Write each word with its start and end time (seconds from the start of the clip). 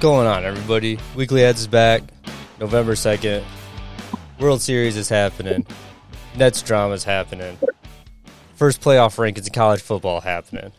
going 0.00 0.26
on, 0.26 0.46
everybody? 0.46 0.98
Weekly 1.14 1.44
Ads 1.44 1.60
is 1.60 1.66
back. 1.66 2.02
November 2.58 2.94
2nd. 2.94 3.44
World 4.38 4.62
Series 4.62 4.96
is 4.96 5.10
happening. 5.10 5.66
Nets 6.36 6.62
drama 6.62 6.94
is 6.94 7.04
happening. 7.04 7.58
First 8.54 8.80
playoff 8.80 9.16
rankings 9.16 9.46
in 9.46 9.52
college 9.52 9.82
football 9.82 10.22
happening. 10.22 10.72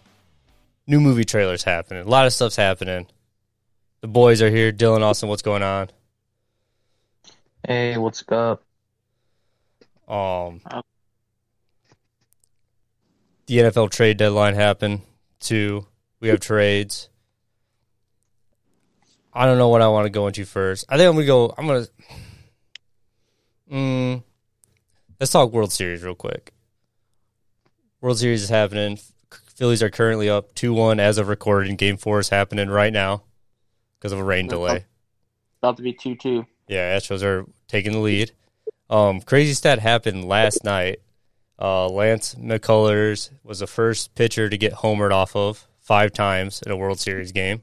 New 0.88 1.00
movie 1.00 1.24
trailers 1.24 1.64
happening. 1.64 2.02
A 2.04 2.10
lot 2.10 2.26
of 2.26 2.34
stuff's 2.34 2.56
happening. 2.56 3.06
The 4.02 4.08
boys 4.08 4.42
are 4.42 4.50
here. 4.50 4.72
Dylan, 4.72 5.02
Austin, 5.02 5.30
what's 5.30 5.44
going 5.44 5.62
on? 5.62 5.92
Hey, 7.68 7.98
what's 7.98 8.24
up? 8.30 8.64
Um, 10.08 10.62
the 13.46 13.58
NFL 13.60 13.92
trade 13.92 14.18
deadline 14.18 14.56
happened 14.56 15.02
too. 15.40 15.86
We 16.20 16.30
have 16.30 16.40
trades. 16.40 17.11
I 19.34 19.46
don't 19.46 19.58
know 19.58 19.70
what 19.70 19.82
I 19.82 19.88
want 19.88 20.06
to 20.06 20.10
go 20.10 20.28
into 20.28 20.46
first. 20.46 20.86
I 20.90 20.98
think 20.98 21.08
I'm 21.08 21.16
gonna 21.16 21.26
go. 21.26 21.54
I'm 21.58 21.68
gonna. 21.68 21.86
Mm, 23.72 24.24
let's 25.20 25.32
talk 25.32 25.52
World 25.52 25.72
Series 25.72 26.04
real 26.04 26.16
quick. 26.16 26.54
World 28.02 28.20
Series 28.20 28.44
is 28.44 28.50
happening. 28.50 29.00
Phillies 29.56 29.82
are 29.84 29.90
currently 29.90 30.30
up 30.30 30.54
two 30.56 30.74
one 30.74 31.00
as 31.00 31.18
of 31.18 31.30
recording. 31.30 31.76
Game 31.76 31.98
four 31.98 32.20
is 32.20 32.30
happening 32.30 32.70
right 32.70 32.92
now 32.92 33.24
because 33.98 34.12
of 34.12 34.20
a 34.20 34.24
rain 34.24 34.48
delay. 34.48 34.86
About 35.62 35.78
to 35.78 35.84
be 35.84 35.94
two 35.94 36.16
two. 36.16 36.46
Yeah, 36.68 36.98
Astros 36.98 37.24
are 37.24 37.46
taking 37.68 37.94
the 37.94 38.00
lead. 38.00 38.32
Um, 38.90 39.22
crazy 39.22 39.54
stat 39.54 39.80
happened 39.80 40.26
last 40.28 40.64
night. 40.64 41.00
Uh, 41.60 41.88
Lance 41.88 42.36
McCullers 42.36 43.30
was 43.44 43.60
the 43.60 43.68
first 43.68 44.16
pitcher 44.16 44.50
to 44.50 44.58
get 44.58 44.74
homered 44.74 45.12
off 45.12 45.36
of 45.36 45.68
five 45.80 46.12
times 46.12 46.62
in 46.66 46.72
a 46.72 46.76
World 46.76 47.00
Series 47.00 47.32
game. 47.32 47.62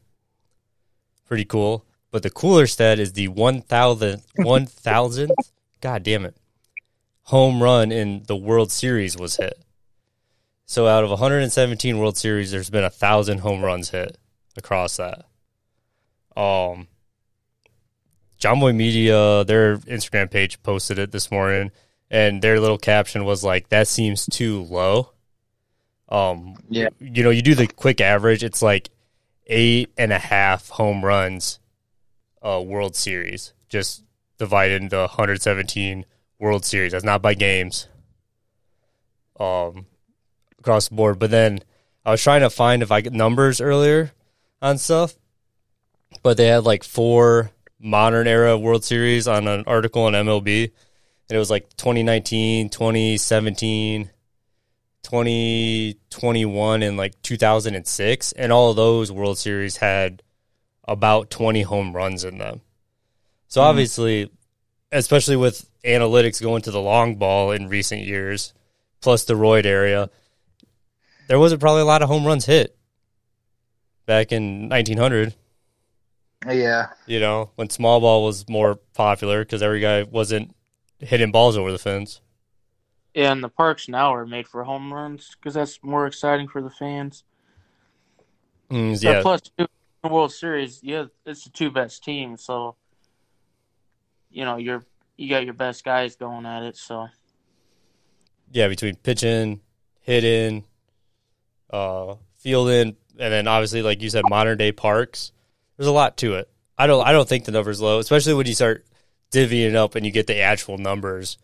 Pretty 1.29 1.45
cool. 1.45 1.85
But 2.11 2.23
the 2.23 2.31
cooler 2.31 2.67
stat 2.67 2.99
is 2.99 3.13
the 3.13 3.29
1,000th, 3.29 4.25
1,000th, 4.39 5.31
god 5.83 6.03
damn 6.03 6.25
it, 6.25 6.35
home 7.25 7.63
run 7.63 7.93
in 7.93 8.23
the 8.27 8.35
World 8.37 8.73
Series 8.73 9.17
was 9.17 9.37
hit. 9.37 9.59
So 10.65 10.87
out 10.87 11.05
of 11.05 11.11
117 11.11 11.99
World 11.99 12.17
Series, 12.17 12.51
there's 12.51 12.71
been 12.71 12.85
a 12.85 12.91
thousand 12.91 13.39
home 13.39 13.63
runs 13.63 13.91
hit 13.91 14.17
across 14.57 14.97
that. 14.97 15.27
Um, 16.37 16.89
Jomboy 18.41 18.75
Media, 18.75 19.45
their 19.45 19.77
Instagram 19.79 20.31
page 20.31 20.63
posted 20.63 20.99
it 20.99 21.11
this 21.13 21.31
morning, 21.31 21.71
and 22.11 22.41
their 22.41 22.59
little 22.61 22.79
caption 22.79 23.25
was 23.25 23.43
like, 23.45 23.69
"That 23.71 23.89
seems 23.89 24.27
too 24.27 24.63
low." 24.63 25.13
Um, 26.09 26.57
Yeah. 26.71 26.89
you 27.01 27.23
know, 27.23 27.31
you 27.31 27.43
do 27.43 27.55
the 27.55 27.67
quick 27.67 28.01
average, 28.01 28.43
it's 28.45 28.63
like 28.63 28.89
eight 29.49 29.91
and 29.97 30.13
a 30.13 30.19
half 30.19 30.69
home 30.71 31.05
runs, 31.05 31.59
uh, 32.43 32.63
World 32.65 32.97
Series, 32.97 33.53
just 33.69 34.05
divided 34.39 34.83
into 34.83 34.97
117 34.97 36.05
World 36.39 36.65
Series. 36.65 36.93
That's 36.93 37.05
not 37.05 37.23
by 37.23 37.35
games. 37.35 37.89
Um, 39.39 39.87
across 40.59 40.89
the 40.89 40.95
board. 40.95 41.19
But 41.19 41.31
then 41.31 41.61
I 42.05 42.11
was 42.13 42.23
trying 42.23 42.41
to 42.41 42.51
find 42.51 42.83
if 42.83 42.91
I 42.91 43.01
get 43.01 43.13
numbers 43.13 43.61
earlier 43.61 44.13
on 44.61 44.79
stuff, 44.79 45.15
but 46.23 46.37
they 46.37 46.47
had 46.47 46.65
like 46.65 46.85
four 46.85 47.51
modern 47.81 48.27
era 48.27 48.59
World 48.59 48.85
Series 48.85 49.29
on 49.29 49.47
an 49.47 49.65
article 49.67 50.03
on 50.05 50.13
MLB, 50.15 50.65
and 50.65 51.37
it 51.37 51.39
was 51.39 51.51
like 51.51 51.69
2019, 51.77 52.71
2017, 52.71 54.11
2021, 55.11 56.83
and 56.83 56.97
like 56.97 57.21
2006, 57.23 58.33
and 58.33 58.53
all 58.53 58.71
of 58.71 58.77
those 58.77 59.11
World 59.11 59.39
Series 59.39 59.79
had 59.79 60.23
about 60.85 61.31
20 61.31 61.63
home 61.63 61.95
runs 61.95 62.25
in 62.25 62.39
them. 62.39 62.61
So 63.47 63.61
mm-hmm. 63.61 63.69
obviously, 63.71 64.31
especially 64.93 65.37
with 65.37 65.69
analytics 65.85 66.43
going 66.43 66.63
to 66.63 66.71
the 66.71 66.81
long 66.81 67.17
ball 67.17 67.53
in 67.53 67.69
recent 67.69 68.03
years, 68.03 68.53
plus 69.01 69.25
the 69.25 69.35
roid 69.35 69.65
area, 69.65 70.11
there 71.29 71.39
wasn't 71.39 71.61
probably 71.61 71.83
a 71.83 71.87
lot 71.87 72.03
of 72.03 72.09
home 72.09 72.27
runs 72.27 72.45
hit 72.45 72.77
back 74.05 74.33
in 74.33 74.69
1900 74.69 75.35
Yeah. 76.47 76.89
you 77.07 77.21
know, 77.21 77.51
when 77.57 77.71
small 77.71 78.01
ball 78.01 78.25
was 78.25 78.49
more 78.49 78.77
popular 78.95 79.45
because 79.45 79.63
every 79.63 79.81
guy 79.81 80.03
wasn't 80.03 80.55
hitting 80.99 81.31
balls 81.31 81.57
over 81.57 81.73
the 81.73 81.79
fence. 81.79 82.21
Yeah, 83.19 83.33
and 83.33 83.43
the 83.43 83.49
parks 83.49 83.89
now 83.89 84.15
are 84.15 84.25
made 84.25 84.47
for 84.47 84.63
home 84.63 84.95
runs 84.95 85.35
because 85.35 85.55
that's 85.55 85.83
more 85.83 86.07
exciting 86.07 86.47
for 86.47 86.63
the 86.63 86.71
fans. 86.71 87.25
Mm, 88.71 89.03
yeah, 89.03 89.23
plus, 89.23 89.41
too, 89.41 89.67
the 90.05 90.09
World 90.09 90.31
Series, 90.31 90.79
yeah, 90.85 91.07
it's 91.27 91.43
the 91.43 91.51
two 91.51 91.73
best 91.73 92.05
teams, 92.05 92.45
so 92.45 92.77
you 94.31 94.45
know 94.45 94.57
you're 94.57 94.85
you 95.17 95.29
got 95.29 95.45
your 95.45 95.55
best 95.55 95.83
guys 95.83 96.15
going 96.15 96.47
at 96.47 96.63
it. 96.63 96.77
So 96.77 97.09
yeah, 98.53 98.69
between 98.69 98.95
pitching, 98.95 99.63
hitting, 100.03 100.63
uh, 101.71 102.15
fielding, 102.37 102.95
and 103.19 103.33
then 103.33 103.49
obviously, 103.49 103.83
like 103.83 104.01
you 104.01 104.11
said, 104.11 104.23
modern 104.29 104.59
day 104.59 104.71
parks. 104.71 105.33
There's 105.77 105.89
a 105.89 105.93
lot 105.93 106.19
to 106.19 106.35
it. 106.35 106.49
I 106.79 106.87
don't, 106.87 107.05
I 107.05 107.11
don't 107.11 107.29
think 107.29 107.47
the 107.47 107.51
number's 107.51 107.81
low, 107.81 107.99
especially 107.99 108.35
when 108.35 108.47
you 108.47 108.55
start 108.55 108.87
divvying 109.33 109.71
it 109.71 109.75
up 109.75 109.97
and 109.97 110.07
you 110.07 110.13
get 110.13 110.29
the 110.29 110.39
actual 110.39 110.79
numbers 110.79 111.37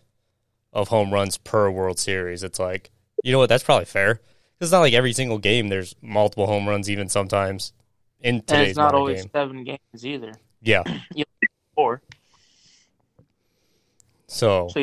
of 0.74 0.88
home 0.88 1.12
runs 1.12 1.38
per 1.38 1.70
World 1.70 1.98
Series. 1.98 2.42
It's 2.42 2.58
like, 2.58 2.90
you 3.22 3.32
know 3.32 3.38
what? 3.38 3.48
That's 3.48 3.64
probably 3.64 3.86
fair. 3.86 4.20
It's 4.60 4.72
not 4.72 4.80
like 4.80 4.92
every 4.94 5.12
single 5.12 5.38
game 5.38 5.68
there's 5.68 5.94
multiple 6.02 6.46
home 6.46 6.68
runs, 6.68 6.90
even 6.90 7.08
sometimes 7.08 7.72
in 8.20 8.36
and 8.36 8.46
today's 8.46 8.68
it's 8.70 8.78
not 8.78 8.94
always 8.94 9.22
game. 9.22 9.30
seven 9.32 9.64
games 9.64 10.04
either. 10.04 10.32
Yeah. 10.62 10.82
Four, 11.74 12.02
So 14.28 14.68
so 14.72 14.78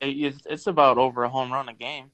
you, 0.00 0.32
it's 0.46 0.66
about 0.66 0.96
over 0.96 1.22
a 1.22 1.28
home 1.28 1.52
run 1.52 1.68
a 1.68 1.74
game. 1.74 2.10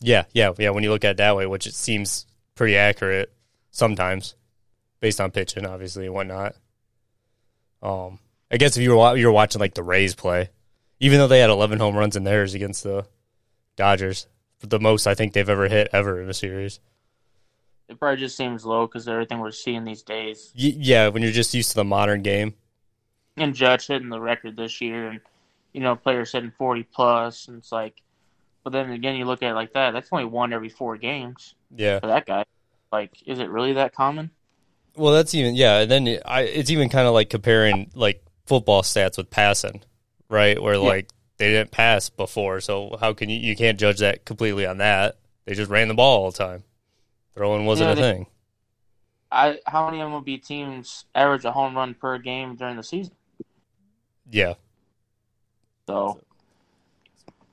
Yeah, 0.00 0.24
yeah, 0.32 0.52
yeah. 0.56 0.70
When 0.70 0.82
you 0.82 0.90
look 0.90 1.04
at 1.04 1.10
it 1.12 1.16
that 1.18 1.36
way, 1.36 1.44
which 1.46 1.66
it 1.66 1.74
seems 1.74 2.24
pretty 2.54 2.76
accurate 2.76 3.30
sometimes, 3.70 4.34
based 5.00 5.20
on 5.20 5.30
pitching, 5.30 5.66
obviously 5.66 6.06
and 6.06 6.14
whatnot. 6.14 6.54
Um, 7.82 8.18
I 8.50 8.56
guess 8.56 8.78
if 8.78 8.82
you 8.82 8.96
were 8.96 9.16
you 9.16 9.26
were 9.26 9.32
watching 9.32 9.60
like 9.60 9.74
the 9.74 9.82
Rays 9.82 10.14
play, 10.14 10.48
even 11.00 11.18
though 11.18 11.26
they 11.28 11.40
had 11.40 11.50
11 11.50 11.78
home 11.78 11.96
runs 11.96 12.16
in 12.16 12.24
theirs 12.24 12.54
against 12.54 12.82
the 12.84 13.06
Dodgers, 13.76 14.26
the 14.60 14.78
most 14.78 15.06
I 15.06 15.14
think 15.14 15.32
they've 15.32 15.48
ever 15.48 15.68
hit 15.68 15.88
ever 15.92 16.20
in 16.20 16.28
a 16.28 16.34
series. 16.34 16.80
It 17.88 17.98
probably 17.98 18.20
just 18.20 18.36
seems 18.36 18.64
low 18.64 18.86
because 18.86 19.08
everything 19.08 19.40
we're 19.40 19.50
seeing 19.50 19.84
these 19.84 20.02
days. 20.02 20.52
Y- 20.56 20.74
yeah, 20.76 21.08
when 21.08 21.22
you're 21.22 21.32
just 21.32 21.54
used 21.54 21.70
to 21.70 21.76
the 21.76 21.84
modern 21.84 22.22
game. 22.22 22.54
And 23.36 23.54
Judge 23.54 23.86
hitting 23.86 24.10
the 24.10 24.20
record 24.20 24.56
this 24.56 24.80
year, 24.80 25.08
and 25.08 25.20
you 25.72 25.80
know 25.80 25.96
players 25.96 26.30
hitting 26.32 26.52
forty 26.56 26.82
plus, 26.82 27.48
and 27.48 27.56
it's 27.58 27.72
like, 27.72 27.94
but 28.62 28.70
then 28.72 28.90
again 28.92 29.16
you 29.16 29.24
look 29.24 29.42
at 29.42 29.52
it 29.52 29.54
like 29.54 29.72
that. 29.72 29.92
That's 29.92 30.08
only 30.12 30.26
one 30.26 30.52
every 30.52 30.68
four 30.68 30.96
games 30.98 31.54
Yeah. 31.74 31.98
for 32.00 32.08
that 32.08 32.26
guy. 32.26 32.44
Like, 32.92 33.10
is 33.26 33.38
it 33.38 33.48
really 33.50 33.72
that 33.74 33.94
common? 33.94 34.30
Well, 34.96 35.12
that's 35.14 35.34
even 35.34 35.54
yeah. 35.54 35.78
And 35.80 35.90
then 35.90 36.06
it, 36.06 36.22
I, 36.26 36.42
it's 36.42 36.70
even 36.70 36.90
kind 36.90 37.08
of 37.08 37.14
like 37.14 37.30
comparing 37.30 37.90
like 37.94 38.22
football 38.46 38.82
stats 38.82 39.16
with 39.16 39.30
passing, 39.30 39.80
right? 40.30 40.60
Where 40.62 40.78
like 40.78 41.10
they 41.36 41.50
didn't 41.50 41.70
pass 41.72 42.08
before, 42.08 42.60
so 42.62 42.96
how 43.00 43.12
can 43.12 43.28
you 43.28 43.38
you 43.38 43.54
can't 43.56 43.78
judge 43.78 43.98
that 43.98 44.24
completely 44.24 44.64
on 44.64 44.78
that? 44.78 45.18
They 45.44 45.54
just 45.54 45.70
ran 45.70 45.88
the 45.88 45.94
ball 45.94 46.22
all 46.24 46.30
the 46.30 46.38
time. 46.38 46.64
Throwing 47.34 47.66
wasn't 47.66 47.88
Yeah, 47.88 47.92
a 47.92 47.96
they- 47.96 48.00
thing. 48.16 48.26
I 49.32 49.60
how 49.66 49.88
many 49.88 49.98
MLB 50.02 50.44
teams 50.44 51.04
average 51.14 51.44
a 51.44 51.52
home 51.52 51.76
run 51.76 51.94
per 51.94 52.18
game 52.18 52.56
during 52.56 52.76
the 52.76 52.82
season? 52.82 53.12
Yeah. 54.28 54.54
So 55.86 56.20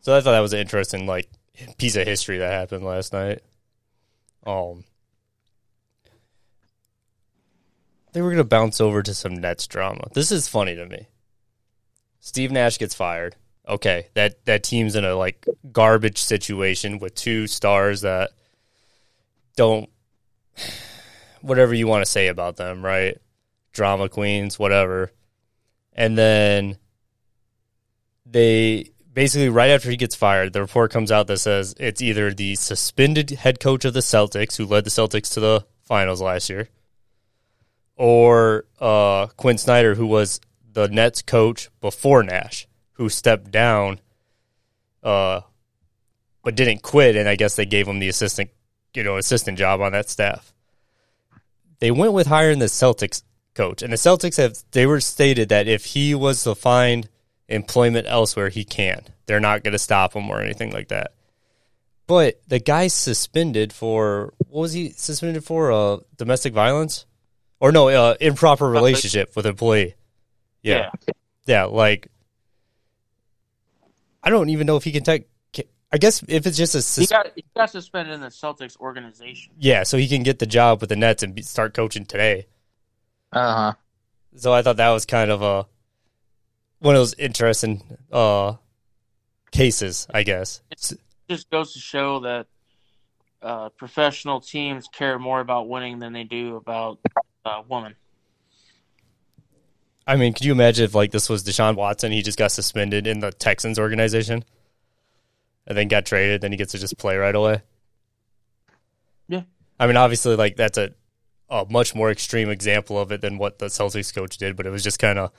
So 0.01 0.15
I 0.15 0.21
thought 0.21 0.31
that 0.31 0.39
was 0.39 0.53
an 0.53 0.59
interesting 0.59 1.05
like 1.05 1.29
piece 1.77 1.95
of 1.95 2.07
history 2.07 2.37
that 2.39 2.51
happened 2.51 2.83
last 2.83 3.13
night. 3.13 3.41
Um, 4.45 4.85
I 8.07 8.11
think 8.11 8.23
we're 8.23 8.31
gonna 8.31 8.43
bounce 8.43 8.81
over 8.81 9.03
to 9.03 9.13
some 9.13 9.35
Nets 9.35 9.67
drama. 9.67 10.07
This 10.13 10.31
is 10.31 10.47
funny 10.47 10.75
to 10.75 10.85
me. 10.87 11.07
Steve 12.19 12.51
Nash 12.51 12.77
gets 12.77 12.95
fired. 12.95 13.35
Okay, 13.67 14.07
that 14.13 14.45
that 14.45 14.63
team's 14.63 14.95
in 14.95 15.03
a 15.03 15.15
like 15.15 15.45
garbage 15.71 16.19
situation 16.19 16.99
with 16.99 17.15
two 17.15 17.47
stars 17.47 18.01
that 18.01 18.31
don't 19.55 19.89
whatever 21.41 21.73
you 21.73 21.87
want 21.87 22.05
to 22.05 22.11
say 22.11 22.27
about 22.27 22.55
them, 22.55 22.83
right? 22.83 23.17
Drama 23.73 24.09
queens, 24.09 24.57
whatever. 24.57 25.11
And 25.93 26.17
then 26.17 26.77
they 28.25 28.91
basically 29.13 29.49
right 29.49 29.71
after 29.71 29.89
he 29.89 29.97
gets 29.97 30.15
fired, 30.15 30.53
the 30.53 30.61
report 30.61 30.91
comes 30.91 31.11
out 31.11 31.27
that 31.27 31.39
says 31.39 31.75
it's 31.79 32.01
either 32.01 32.33
the 32.33 32.55
suspended 32.55 33.31
head 33.31 33.59
coach 33.59 33.83
of 33.83 33.93
the 33.93 33.99
Celtics 33.99 34.55
who 34.57 34.65
led 34.65 34.83
the 34.83 34.89
Celtics 34.89 35.33
to 35.33 35.39
the 35.39 35.65
finals 35.83 36.21
last 36.21 36.49
year, 36.49 36.69
or 37.95 38.65
uh, 38.79 39.27
Quin 39.37 39.57
Snyder 39.57 39.95
who 39.95 40.05
was 40.05 40.39
the 40.77 40.87
Nets 40.87 41.23
coach 41.23 41.69
before 41.81 42.21
Nash, 42.21 42.67
who 42.93 43.09
stepped 43.09 43.49
down, 43.49 43.99
uh, 45.01 45.41
but 46.43 46.53
didn't 46.53 46.83
quit, 46.83 47.15
and 47.15 47.27
I 47.27 47.35
guess 47.35 47.55
they 47.55 47.65
gave 47.65 47.87
him 47.87 47.97
the 47.97 48.09
assistant, 48.09 48.51
you 48.93 49.01
know, 49.03 49.17
assistant 49.17 49.57
job 49.57 49.81
on 49.81 49.93
that 49.93 50.07
staff. 50.07 50.53
They 51.79 51.89
went 51.89 52.13
with 52.13 52.27
hiring 52.27 52.59
the 52.59 52.65
Celtics 52.65 53.23
coach. 53.55 53.81
And 53.81 53.91
the 53.91 53.97
Celtics 53.97 54.37
have 54.37 54.59
they 54.69 54.85
were 54.85 54.99
stated 54.99 55.49
that 55.49 55.67
if 55.67 55.83
he 55.83 56.13
was 56.13 56.43
to 56.43 56.53
find 56.53 57.09
employment 57.47 58.05
elsewhere, 58.07 58.49
he 58.49 58.63
can. 58.63 59.01
They're 59.25 59.39
not 59.39 59.63
going 59.63 59.71
to 59.71 59.79
stop 59.79 60.13
him 60.13 60.29
or 60.29 60.41
anything 60.41 60.71
like 60.71 60.89
that. 60.89 61.13
But 62.05 62.39
the 62.47 62.59
guy's 62.59 62.93
suspended 62.93 63.73
for 63.73 64.35
what 64.37 64.61
was 64.61 64.73
he 64.73 64.91
suspended 64.91 65.43
for? 65.43 65.71
Uh, 65.71 65.97
domestic 66.17 66.53
violence, 66.53 67.07
or 67.59 67.71
no, 67.71 67.89
uh, 67.89 68.15
improper 68.21 68.69
relationship 68.69 69.35
with 69.35 69.47
employee. 69.47 69.95
Yeah, 70.63 70.89
yeah, 71.07 71.13
yeah 71.45 71.63
like 71.65 72.09
I 74.23 74.29
don't 74.29 74.49
even 74.49 74.67
know 74.67 74.75
if 74.75 74.83
he 74.83 74.91
can 74.91 75.03
take. 75.03 75.29
I 75.89 75.97
guess 75.97 76.21
if 76.27 76.45
it's 76.45 76.57
just 76.57 76.75
a 76.75 76.81
sus- 76.81 77.07
he, 77.07 77.15
got, 77.15 77.27
he 77.33 77.45
got 77.55 77.69
suspended 77.69 78.13
in 78.13 78.19
the 78.19 78.27
Celtics 78.27 78.77
organization. 78.77 79.53
Yeah, 79.57 79.83
so 79.83 79.97
he 79.97 80.09
can 80.09 80.21
get 80.21 80.37
the 80.37 80.45
job 80.45 80.81
with 80.81 80.89
the 80.89 80.97
Nets 80.97 81.23
and 81.23 81.33
be, 81.33 81.41
start 81.41 81.73
coaching 81.73 82.05
today. 82.05 82.47
Uh 83.31 83.55
huh. 83.55 83.73
So 84.35 84.51
I 84.51 84.61
thought 84.63 84.77
that 84.77 84.89
was 84.89 85.05
kind 85.05 85.31
of 85.31 85.41
a 85.41 85.65
one 86.79 86.95
of 86.95 86.99
those 86.99 87.13
interesting 87.13 87.97
uh, 88.11 88.55
cases, 89.51 90.07
I 90.13 90.23
guess. 90.23 90.61
It 90.71 90.99
just 91.29 91.49
goes 91.49 91.73
to 91.73 91.79
show 91.79 92.19
that 92.19 92.47
uh, 93.41 93.69
professional 93.69 94.41
teams 94.41 94.87
care 94.91 95.17
more 95.17 95.39
about 95.39 95.69
winning 95.69 95.99
than 95.99 96.13
they 96.13 96.23
do 96.23 96.57
about 96.57 96.99
uh, 97.45 97.61
women. 97.69 97.95
I 100.07 100.15
mean, 100.15 100.33
could 100.33 100.45
you 100.45 100.53
imagine 100.53 100.85
if 100.85 100.95
like 100.95 101.11
this 101.11 101.29
was 101.29 101.43
Deshaun 101.43 101.75
Watson? 101.75 102.13
He 102.13 102.21
just 102.21 102.39
got 102.39 102.51
suspended 102.51 103.05
in 103.05 103.19
the 103.19 103.31
Texans 103.31 103.77
organization, 103.77 104.45
and 105.67 105.77
then 105.77 105.89
got 105.89 106.05
traded. 106.05 106.41
Then 106.41 106.51
he 106.51 106.57
gets 106.57 106.71
to 106.71 106.79
just 106.79 106.97
play 106.97 107.17
right 107.17 107.35
away. 107.35 107.61
Yeah, 109.27 109.43
I 109.77 109.85
mean, 109.85 109.97
obviously, 109.97 110.37
like 110.37 110.55
that's 110.55 110.77
a 110.77 110.93
a 111.49 111.65
much 111.69 111.93
more 111.93 112.09
extreme 112.09 112.49
example 112.49 112.97
of 112.99 113.11
it 113.11 113.21
than 113.21 113.37
what 113.37 113.59
the 113.59 113.67
Celtics 113.67 114.13
coach 114.15 114.37
did, 114.37 114.55
but 114.55 114.65
it 114.65 114.69
was 114.69 114.83
just 114.83 114.99
kind 114.99 115.19
of 115.19 115.31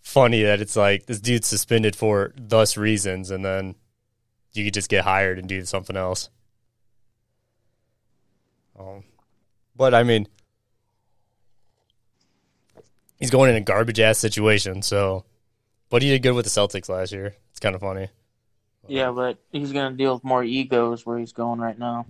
funny 0.00 0.42
that 0.42 0.60
it's 0.60 0.76
like 0.76 1.06
this 1.06 1.20
dude's 1.20 1.46
suspended 1.46 1.96
for 1.96 2.32
thus 2.36 2.76
reasons, 2.76 3.30
and 3.30 3.44
then 3.44 3.74
you 4.52 4.64
could 4.64 4.74
just 4.74 4.90
get 4.90 5.04
hired 5.04 5.38
and 5.38 5.48
do 5.48 5.64
something 5.64 5.96
else. 5.96 6.28
Um, 8.78 9.04
but 9.74 9.94
I 9.94 10.02
mean, 10.02 10.28
he's 13.18 13.30
going 13.30 13.50
in 13.50 13.56
a 13.56 13.60
garbage 13.60 14.00
ass 14.00 14.18
situation. 14.18 14.82
So, 14.82 15.24
but 15.90 16.02
he 16.02 16.10
did 16.10 16.22
good 16.22 16.34
with 16.34 16.44
the 16.44 16.50
Celtics 16.50 16.88
last 16.88 17.12
year. 17.12 17.34
It's 17.50 17.60
kind 17.60 17.74
of 17.74 17.80
funny. 17.80 18.08
Yeah, 18.88 19.10
but 19.10 19.38
he's 19.50 19.72
going 19.72 19.92
to 19.92 19.96
deal 19.96 20.14
with 20.14 20.24
more 20.24 20.44
egos 20.44 21.04
where 21.04 21.18
he's 21.18 21.32
going 21.32 21.60
right 21.60 21.78
now. 21.78 22.06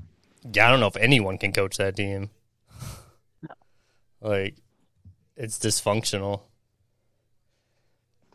Yeah, 0.52 0.68
I 0.68 0.70
don't 0.70 0.80
know 0.80 0.86
if 0.86 0.96
anyone 0.96 1.38
can 1.38 1.52
coach 1.52 1.76
that 1.78 1.96
team. 1.96 2.30
Like, 4.18 4.56
it's 5.36 5.58
dysfunctional. 5.58 6.40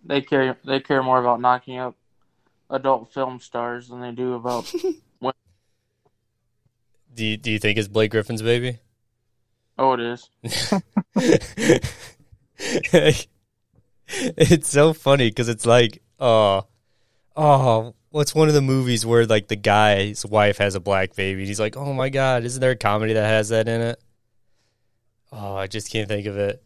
They 0.06 0.21
care. 0.21 0.56
They 0.63 0.79
care 0.79 1.01
more 1.03 1.19
about 1.19 1.41
knocking 1.41 1.79
up 1.79 1.95
adult 2.69 3.12
film 3.12 3.39
stars 3.39 3.89
than 3.89 4.00
they 4.00 4.12
do 4.12 4.35
about. 4.35 4.71
do 7.13 7.25
you, 7.25 7.35
Do 7.35 7.51
you 7.51 7.59
think 7.59 7.77
it's 7.77 7.88
Blake 7.88 8.12
Griffin's 8.12 8.41
baby? 8.41 8.79
Oh, 9.77 9.94
it 9.94 10.00
is. 10.00 10.29
it's 14.07 14.69
so 14.69 14.93
funny 14.93 15.29
because 15.29 15.49
it's 15.49 15.65
like, 15.65 16.01
oh, 16.19 16.67
oh, 17.35 17.95
what's 18.09 18.35
one 18.35 18.47
of 18.47 18.53
the 18.53 18.61
movies 18.61 19.05
where 19.05 19.25
like 19.25 19.47
the 19.47 19.55
guy's 19.55 20.25
wife 20.25 20.59
has 20.59 20.75
a 20.75 20.79
black 20.79 21.15
baby? 21.15 21.41
And 21.41 21.47
He's 21.47 21.59
like, 21.59 21.75
oh 21.75 21.93
my 21.93 22.09
god, 22.09 22.43
isn't 22.43 22.61
there 22.61 22.71
a 22.71 22.75
comedy 22.75 23.13
that 23.13 23.27
has 23.27 23.49
that 23.49 23.67
in 23.67 23.81
it? 23.81 24.01
Oh, 25.31 25.55
I 25.55 25.67
just 25.67 25.91
can't 25.91 26.07
think 26.07 26.27
of 26.27 26.37
it. 26.37 26.61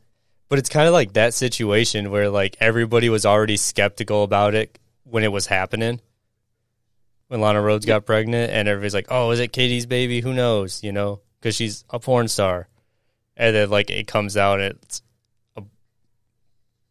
But 0.50 0.59
it's 0.59 0.69
kind 0.69 0.88
of 0.88 0.94
like 0.94 1.13
that 1.13 1.33
situation 1.33 2.12
where 2.12 2.30
like 2.30 2.57
everybody 2.59 3.09
was 3.09 3.25
already 3.25 3.57
skeptical 3.57 4.24
about 4.24 4.53
it 4.53 4.77
when 5.03 5.24
it 5.24 5.31
was 5.31 5.48
happening. 5.48 6.01
When 7.27 7.41
Lana 7.41 7.59
Rhoades 7.59 7.88
got 7.88 8.06
pregnant, 8.06 8.51
and 8.51 8.68
everybody's 8.68 8.94
like, 8.94 9.07
"Oh, 9.09 9.31
is 9.31 9.39
it 9.39 9.51
KD's 9.51 9.88
baby? 9.88 10.21
Who 10.21 10.33
knows?" 10.33 10.83
You 10.83 10.91
know, 10.91 11.21
because 11.39 11.56
she's 11.56 11.83
a 11.89 12.00
porn 12.00 12.27
star. 12.27 12.68
And 13.36 13.56
then 13.56 13.69
like 13.71 13.89
it 13.89 14.07
comes 14.07 14.38
out, 14.38 14.59
and 14.59 14.77
it's 14.83 15.01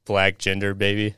black 0.04 0.38
gender 0.38 0.74
baby. 0.74 1.14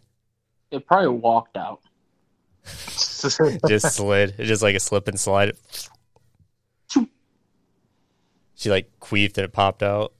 It 0.70 0.86
probably 0.86 1.08
walked 1.08 1.56
out. 1.56 1.80
just 2.64 3.96
slid. 3.96 4.34
It's 4.38 4.48
just 4.48 4.62
like 4.62 4.74
a 4.76 4.80
slip 4.80 5.08
and 5.08 5.18
slide. 5.18 5.52
she 8.54 8.70
like 8.70 8.90
queefed 9.00 9.36
and 9.38 9.44
it 9.44 9.52
popped 9.52 9.82
out. 9.82 10.12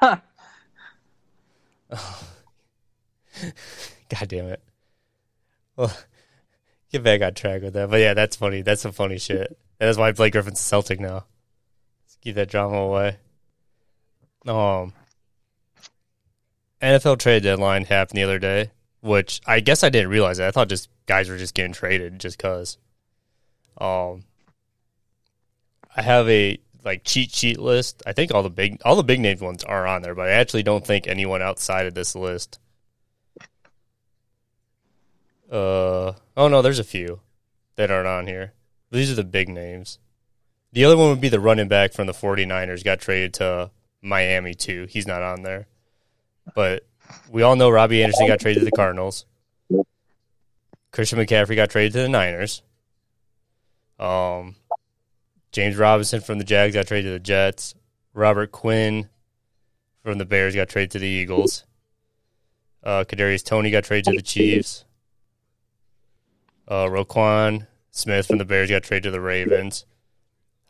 God 0.00 0.20
damn 4.28 4.46
it. 4.46 4.62
Well, 5.76 5.94
get 6.92 7.02
back 7.02 7.22
on 7.22 7.34
track 7.34 7.62
with 7.62 7.74
that. 7.74 7.90
But 7.90 8.00
yeah, 8.00 8.14
that's 8.14 8.36
funny. 8.36 8.62
That's 8.62 8.82
some 8.82 8.92
funny 8.92 9.18
shit. 9.18 9.48
And 9.78 9.88
that's 9.88 9.98
why 9.98 10.12
Blake 10.12 10.32
Griffin's 10.32 10.60
Celtic 10.60 11.00
now. 11.00 11.24
Let's 12.04 12.16
keep 12.20 12.34
that 12.36 12.48
drama 12.48 12.76
away. 12.76 13.16
Um, 14.46 14.92
NFL 16.82 17.18
trade 17.18 17.42
deadline 17.42 17.84
happened 17.84 18.18
the 18.18 18.24
other 18.24 18.38
day, 18.38 18.70
which 19.00 19.40
I 19.46 19.60
guess 19.60 19.82
I 19.82 19.88
didn't 19.88 20.10
realize 20.10 20.38
it. 20.38 20.46
I 20.46 20.50
thought 20.50 20.68
just 20.68 20.88
guys 21.06 21.28
were 21.28 21.38
just 21.38 21.54
getting 21.54 21.72
traded 21.72 22.18
just 22.18 22.38
cause. 22.38 22.78
Um, 23.78 24.24
I 25.96 26.02
have 26.02 26.28
a 26.28 26.58
like 26.84 27.02
cheat 27.04 27.30
sheet 27.32 27.58
list. 27.58 28.02
I 28.06 28.12
think 28.12 28.32
all 28.32 28.42
the 28.42 28.50
big 28.50 28.80
all 28.84 28.96
the 28.96 29.02
big 29.02 29.20
named 29.20 29.40
ones 29.40 29.64
are 29.64 29.86
on 29.86 30.02
there, 30.02 30.14
but 30.14 30.28
I 30.28 30.32
actually 30.32 30.62
don't 30.62 30.86
think 30.86 31.06
anyone 31.06 31.42
outside 31.42 31.86
of 31.86 31.94
this 31.94 32.14
list. 32.14 32.58
Uh 35.50 36.12
oh 36.36 36.48
no, 36.48 36.60
there's 36.62 36.78
a 36.78 36.84
few 36.84 37.20
that 37.76 37.90
aren't 37.90 38.08
on 38.08 38.26
here. 38.26 38.52
These 38.90 39.10
are 39.10 39.16
the 39.16 39.24
big 39.24 39.48
names. 39.48 39.98
The 40.72 40.84
other 40.84 40.96
one 40.96 41.10
would 41.10 41.20
be 41.20 41.28
the 41.28 41.40
running 41.40 41.68
back 41.68 41.92
from 41.92 42.06
the 42.06 42.12
49ers 42.12 42.84
got 42.84 43.00
traded 43.00 43.34
to 43.34 43.70
Miami 44.02 44.54
too. 44.54 44.86
He's 44.88 45.06
not 45.06 45.22
on 45.22 45.42
there. 45.42 45.66
But 46.54 46.86
we 47.30 47.42
all 47.42 47.56
know 47.56 47.70
Robbie 47.70 48.02
Anderson 48.02 48.26
got 48.26 48.40
traded 48.40 48.60
to 48.60 48.64
the 48.64 48.72
Cardinals. 48.72 49.26
Christian 50.92 51.18
McCaffrey 51.18 51.56
got 51.56 51.70
traded 51.70 51.92
to 51.92 52.02
the 52.02 52.08
Niners. 52.08 52.62
Um 53.98 54.56
James 55.52 55.76
Robinson 55.76 56.20
from 56.20 56.38
the 56.38 56.44
Jags 56.44 56.74
got 56.74 56.86
traded 56.86 57.08
to 57.08 57.12
the 57.12 57.18
Jets. 57.18 57.74
Robert 58.12 58.52
Quinn 58.52 59.08
from 60.02 60.18
the 60.18 60.26
Bears 60.26 60.54
got 60.54 60.68
traded 60.68 60.90
to 60.92 60.98
the 60.98 61.06
Eagles. 61.06 61.64
Uh, 62.82 63.04
Kadarius 63.04 63.44
Toney 63.44 63.70
got 63.70 63.84
traded 63.84 64.04
to 64.04 64.16
the 64.16 64.22
Chiefs. 64.22 64.84
Uh, 66.68 66.84
Roquan 66.84 67.66
Smith 67.90 68.26
from 68.26 68.38
the 68.38 68.44
Bears 68.44 68.70
got 68.70 68.82
traded 68.82 69.04
to 69.04 69.10
the 69.10 69.20
Ravens. 69.20 69.86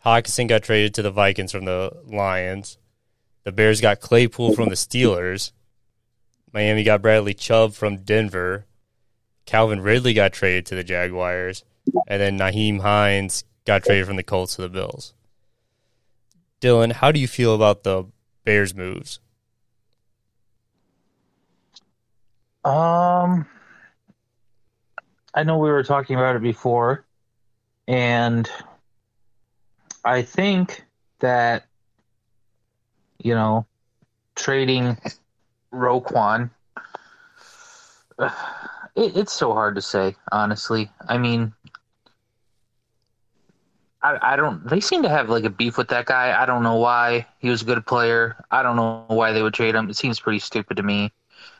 Hockenson 0.04 0.48
got 0.48 0.62
traded 0.62 0.94
to 0.94 1.02
the 1.02 1.10
Vikings 1.10 1.52
from 1.52 1.64
the 1.64 1.90
Lions. 2.04 2.78
The 3.42 3.52
Bears 3.52 3.80
got 3.80 4.00
Claypool 4.00 4.54
from 4.54 4.68
the 4.68 4.76
Steelers. 4.76 5.52
Miami 6.56 6.84
got 6.84 7.02
Bradley 7.02 7.34
Chubb 7.34 7.74
from 7.74 7.98
Denver. 7.98 8.64
Calvin 9.44 9.82
Ridley 9.82 10.14
got 10.14 10.32
traded 10.32 10.64
to 10.64 10.74
the 10.74 10.82
Jaguars. 10.82 11.64
And 12.08 12.22
then 12.22 12.38
Nyheim 12.38 12.80
Hines 12.80 13.44
got 13.66 13.84
traded 13.84 14.06
from 14.06 14.16
the 14.16 14.22
Colts 14.22 14.56
to 14.56 14.62
the 14.62 14.70
Bills. 14.70 15.12
Dylan, 16.62 16.92
how 16.92 17.12
do 17.12 17.20
you 17.20 17.28
feel 17.28 17.54
about 17.54 17.82
the 17.82 18.06
Bears 18.44 18.74
moves? 18.74 19.20
Um, 22.64 23.46
I 25.34 25.42
know 25.42 25.58
we 25.58 25.68
were 25.68 25.84
talking 25.84 26.16
about 26.16 26.36
it 26.36 26.42
before, 26.42 27.04
and 27.86 28.50
I 30.06 30.22
think 30.22 30.86
that 31.18 31.66
you 33.18 33.34
know 33.34 33.66
trading 34.34 34.96
Roquan. 35.72 36.50
It, 38.96 39.14
it's 39.14 39.32
so 39.34 39.52
hard 39.52 39.74
to 39.74 39.82
say, 39.82 40.16
honestly. 40.32 40.90
I 41.06 41.18
mean, 41.18 41.52
I, 44.06 44.18
I 44.32 44.36
don't. 44.36 44.66
They 44.66 44.80
seem 44.80 45.02
to 45.02 45.08
have 45.08 45.28
like 45.28 45.44
a 45.44 45.50
beef 45.50 45.76
with 45.76 45.88
that 45.88 46.06
guy. 46.06 46.40
I 46.40 46.46
don't 46.46 46.62
know 46.62 46.76
why. 46.76 47.26
He 47.38 47.50
was 47.50 47.62
a 47.62 47.64
good 47.64 47.84
player. 47.84 48.42
I 48.50 48.62
don't 48.62 48.76
know 48.76 49.04
why 49.08 49.32
they 49.32 49.42
would 49.42 49.52
trade 49.52 49.74
him. 49.74 49.90
It 49.90 49.96
seems 49.96 50.20
pretty 50.20 50.38
stupid 50.38 50.76
to 50.76 50.82
me. 50.82 51.12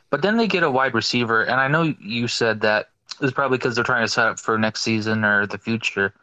But 0.09 0.21
then 0.21 0.37
they 0.37 0.47
get 0.47 0.63
a 0.63 0.71
wide 0.71 0.93
receiver, 0.93 1.43
and 1.43 1.59
I 1.59 1.67
know 1.67 1.93
you 1.99 2.27
said 2.27 2.61
that 2.61 2.89
probably 3.33 3.57
because 3.57 3.75
they're 3.75 3.83
trying 3.83 4.05
to 4.05 4.11
set 4.11 4.27
up 4.27 4.39
for 4.39 4.57
next 4.57 4.81
season 4.81 5.25
or 5.25 5.45
the 5.45 5.57
future. 5.57 6.13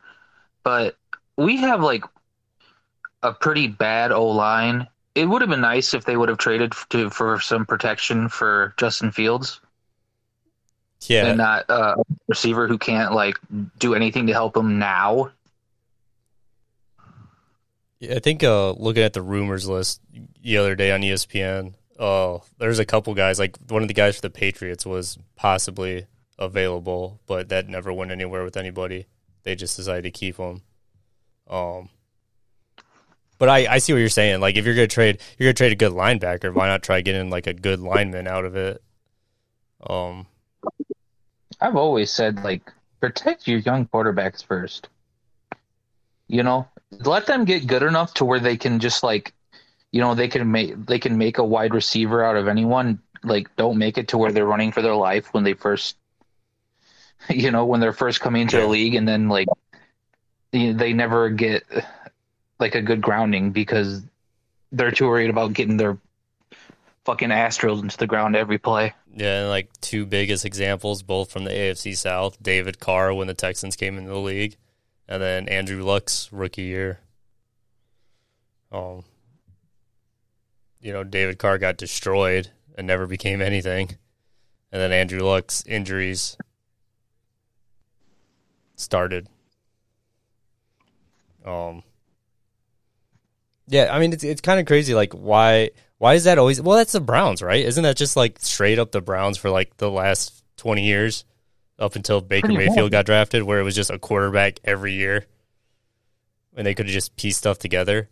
But 0.62 0.96
we 1.36 1.58
have 1.58 1.82
like 1.82 2.04
a 3.22 3.32
pretty 3.32 3.68
bad 3.68 4.10
O 4.10 4.26
line. 4.26 4.88
It 5.14 5.26
would 5.26 5.42
have 5.42 5.50
been 5.50 5.60
nice 5.60 5.94
if 5.94 6.04
they 6.04 6.16
would 6.16 6.28
have 6.28 6.38
traded 6.38 6.72
to 6.90 7.08
for 7.10 7.38
some 7.40 7.66
protection 7.66 8.28
for 8.28 8.74
Justin 8.76 9.12
Fields. 9.12 9.60
Yeah, 11.02 11.26
and 11.26 11.38
not 11.38 11.68
uh, 11.68 11.96
a 11.98 12.02
receiver 12.28 12.66
who 12.66 12.78
can't 12.78 13.12
like 13.12 13.36
do 13.78 13.94
anything 13.94 14.26
to 14.26 14.32
help 14.32 14.56
him 14.56 14.78
now. 14.78 15.30
Yeah, 18.00 18.16
I 18.16 18.18
think 18.20 18.42
uh, 18.42 18.72
looking 18.72 19.02
at 19.02 19.12
the 19.12 19.22
rumors 19.22 19.68
list 19.68 20.00
the 20.42 20.56
other 20.56 20.74
day 20.74 20.90
on 20.92 21.02
ESPN, 21.02 21.74
uh, 21.98 22.38
there's 22.58 22.78
a 22.78 22.84
couple 22.84 23.14
guys 23.14 23.38
like 23.38 23.56
one 23.68 23.82
of 23.82 23.88
the 23.88 23.94
guys 23.94 24.16
for 24.16 24.22
the 24.22 24.30
Patriots 24.30 24.86
was 24.86 25.18
possibly 25.36 26.06
available, 26.38 27.20
but 27.26 27.48
that 27.50 27.68
never 27.68 27.92
went 27.92 28.10
anywhere 28.10 28.44
with 28.44 28.56
anybody. 28.56 29.06
They 29.44 29.54
just 29.54 29.76
decided 29.76 30.04
to 30.04 30.10
keep 30.10 30.38
him. 30.38 30.62
Um, 31.48 31.90
but 33.38 33.48
I, 33.48 33.66
I 33.74 33.78
see 33.78 33.92
what 33.92 33.98
you're 33.98 34.08
saying. 34.08 34.40
Like 34.40 34.56
if 34.56 34.64
you're 34.64 34.74
gonna 34.74 34.86
trade, 34.86 35.20
you're 35.38 35.46
gonna 35.48 35.54
trade 35.54 35.72
a 35.72 35.76
good 35.76 35.92
linebacker. 35.92 36.52
Why 36.52 36.66
not 36.68 36.82
try 36.82 37.00
getting 37.00 37.30
like 37.30 37.46
a 37.46 37.54
good 37.54 37.80
lineman 37.80 38.26
out 38.26 38.44
of 38.44 38.56
it? 38.56 38.82
Um, 39.88 40.26
I've 41.60 41.76
always 41.76 42.10
said 42.10 42.42
like 42.44 42.70
protect 43.00 43.46
your 43.46 43.58
young 43.58 43.86
quarterbacks 43.86 44.44
first. 44.44 44.88
You 46.28 46.42
know, 46.42 46.66
let 46.90 47.26
them 47.26 47.44
get 47.44 47.66
good 47.66 47.82
enough 47.82 48.14
to 48.14 48.24
where 48.24 48.40
they 48.40 48.56
can 48.56 48.80
just 48.80 49.02
like, 49.02 49.34
you 49.92 50.00
know, 50.00 50.14
they 50.14 50.28
can 50.28 50.50
make 50.50 50.86
they 50.86 50.98
can 50.98 51.18
make 51.18 51.38
a 51.38 51.44
wide 51.44 51.74
receiver 51.74 52.24
out 52.24 52.36
of 52.36 52.48
anyone. 52.48 52.98
Like, 53.22 53.54
don't 53.56 53.78
make 53.78 53.96
it 53.98 54.08
to 54.08 54.18
where 54.18 54.32
they're 54.32 54.46
running 54.46 54.72
for 54.72 54.82
their 54.82 54.94
life 54.94 55.32
when 55.32 55.44
they 55.44 55.54
first, 55.54 55.96
you 57.30 57.50
know, 57.50 57.64
when 57.66 57.80
they're 57.80 57.92
first 57.92 58.20
coming 58.20 58.42
into 58.42 58.56
Yeah. 58.56 58.62
the 58.62 58.68
league, 58.68 58.94
and 58.94 59.06
then 59.08 59.28
like, 59.28 59.48
they 60.52 60.92
never 60.92 61.30
get 61.30 61.64
like 62.64 62.74
a 62.74 62.80
good 62.80 63.02
grounding 63.02 63.50
because 63.50 64.00
they're 64.72 64.90
too 64.90 65.06
worried 65.06 65.28
about 65.28 65.52
getting 65.52 65.76
their 65.76 65.98
fucking 67.04 67.28
drilled 67.58 67.82
into 67.82 67.98
the 67.98 68.06
ground 68.06 68.34
every 68.34 68.56
play. 68.56 68.94
yeah, 69.14 69.40
and 69.40 69.50
like 69.50 69.68
two 69.82 70.06
biggest 70.06 70.46
examples, 70.46 71.02
both 71.02 71.30
from 71.30 71.44
the 71.44 71.50
AFC 71.50 71.94
South. 71.94 72.42
David 72.42 72.80
Carr 72.80 73.12
when 73.12 73.26
the 73.26 73.34
Texans 73.34 73.76
came 73.76 73.98
into 73.98 74.10
the 74.10 74.18
league, 74.18 74.56
and 75.06 75.22
then 75.22 75.46
Andrew 75.46 75.84
Luck's 75.84 76.32
rookie 76.32 76.62
year. 76.62 77.00
Um, 78.72 79.04
you 80.80 80.90
know, 80.90 81.04
David 81.04 81.38
Carr 81.38 81.58
got 81.58 81.76
destroyed 81.76 82.50
and 82.78 82.86
never 82.86 83.06
became 83.06 83.42
anything, 83.42 83.98
and 84.72 84.80
then 84.80 84.90
Andrew 84.90 85.20
Luck's 85.20 85.62
injuries 85.66 86.38
started. 88.74 89.28
Um, 91.44 91.82
yeah, 93.66 93.88
I 93.94 93.98
mean 94.00 94.12
it's 94.12 94.24
it's 94.24 94.40
kind 94.40 94.60
of 94.60 94.66
crazy. 94.66 94.94
Like 94.94 95.12
why 95.12 95.70
why 95.98 96.14
is 96.14 96.24
that 96.24 96.38
always? 96.38 96.60
Well, 96.60 96.76
that's 96.76 96.92
the 96.92 97.00
Browns, 97.00 97.40
right? 97.42 97.64
Isn't 97.64 97.84
that 97.84 97.96
just 97.96 98.16
like 98.16 98.38
straight 98.40 98.78
up 98.78 98.92
the 98.92 99.00
Browns 99.00 99.38
for 99.38 99.50
like 99.50 99.76
the 99.78 99.90
last 99.90 100.44
twenty 100.56 100.84
years, 100.84 101.24
up 101.78 101.96
until 101.96 102.20
Baker 102.20 102.46
Pretty 102.48 102.58
Mayfield 102.58 102.86
much. 102.86 102.92
got 102.92 103.06
drafted, 103.06 103.42
where 103.42 103.60
it 103.60 103.64
was 103.64 103.74
just 103.74 103.90
a 103.90 103.98
quarterback 103.98 104.58
every 104.64 104.92
year, 104.94 105.26
and 106.56 106.66
they 106.66 106.74
could 106.74 106.86
have 106.86 106.92
just 106.92 107.16
pieced 107.16 107.38
stuff 107.38 107.58
together. 107.58 108.08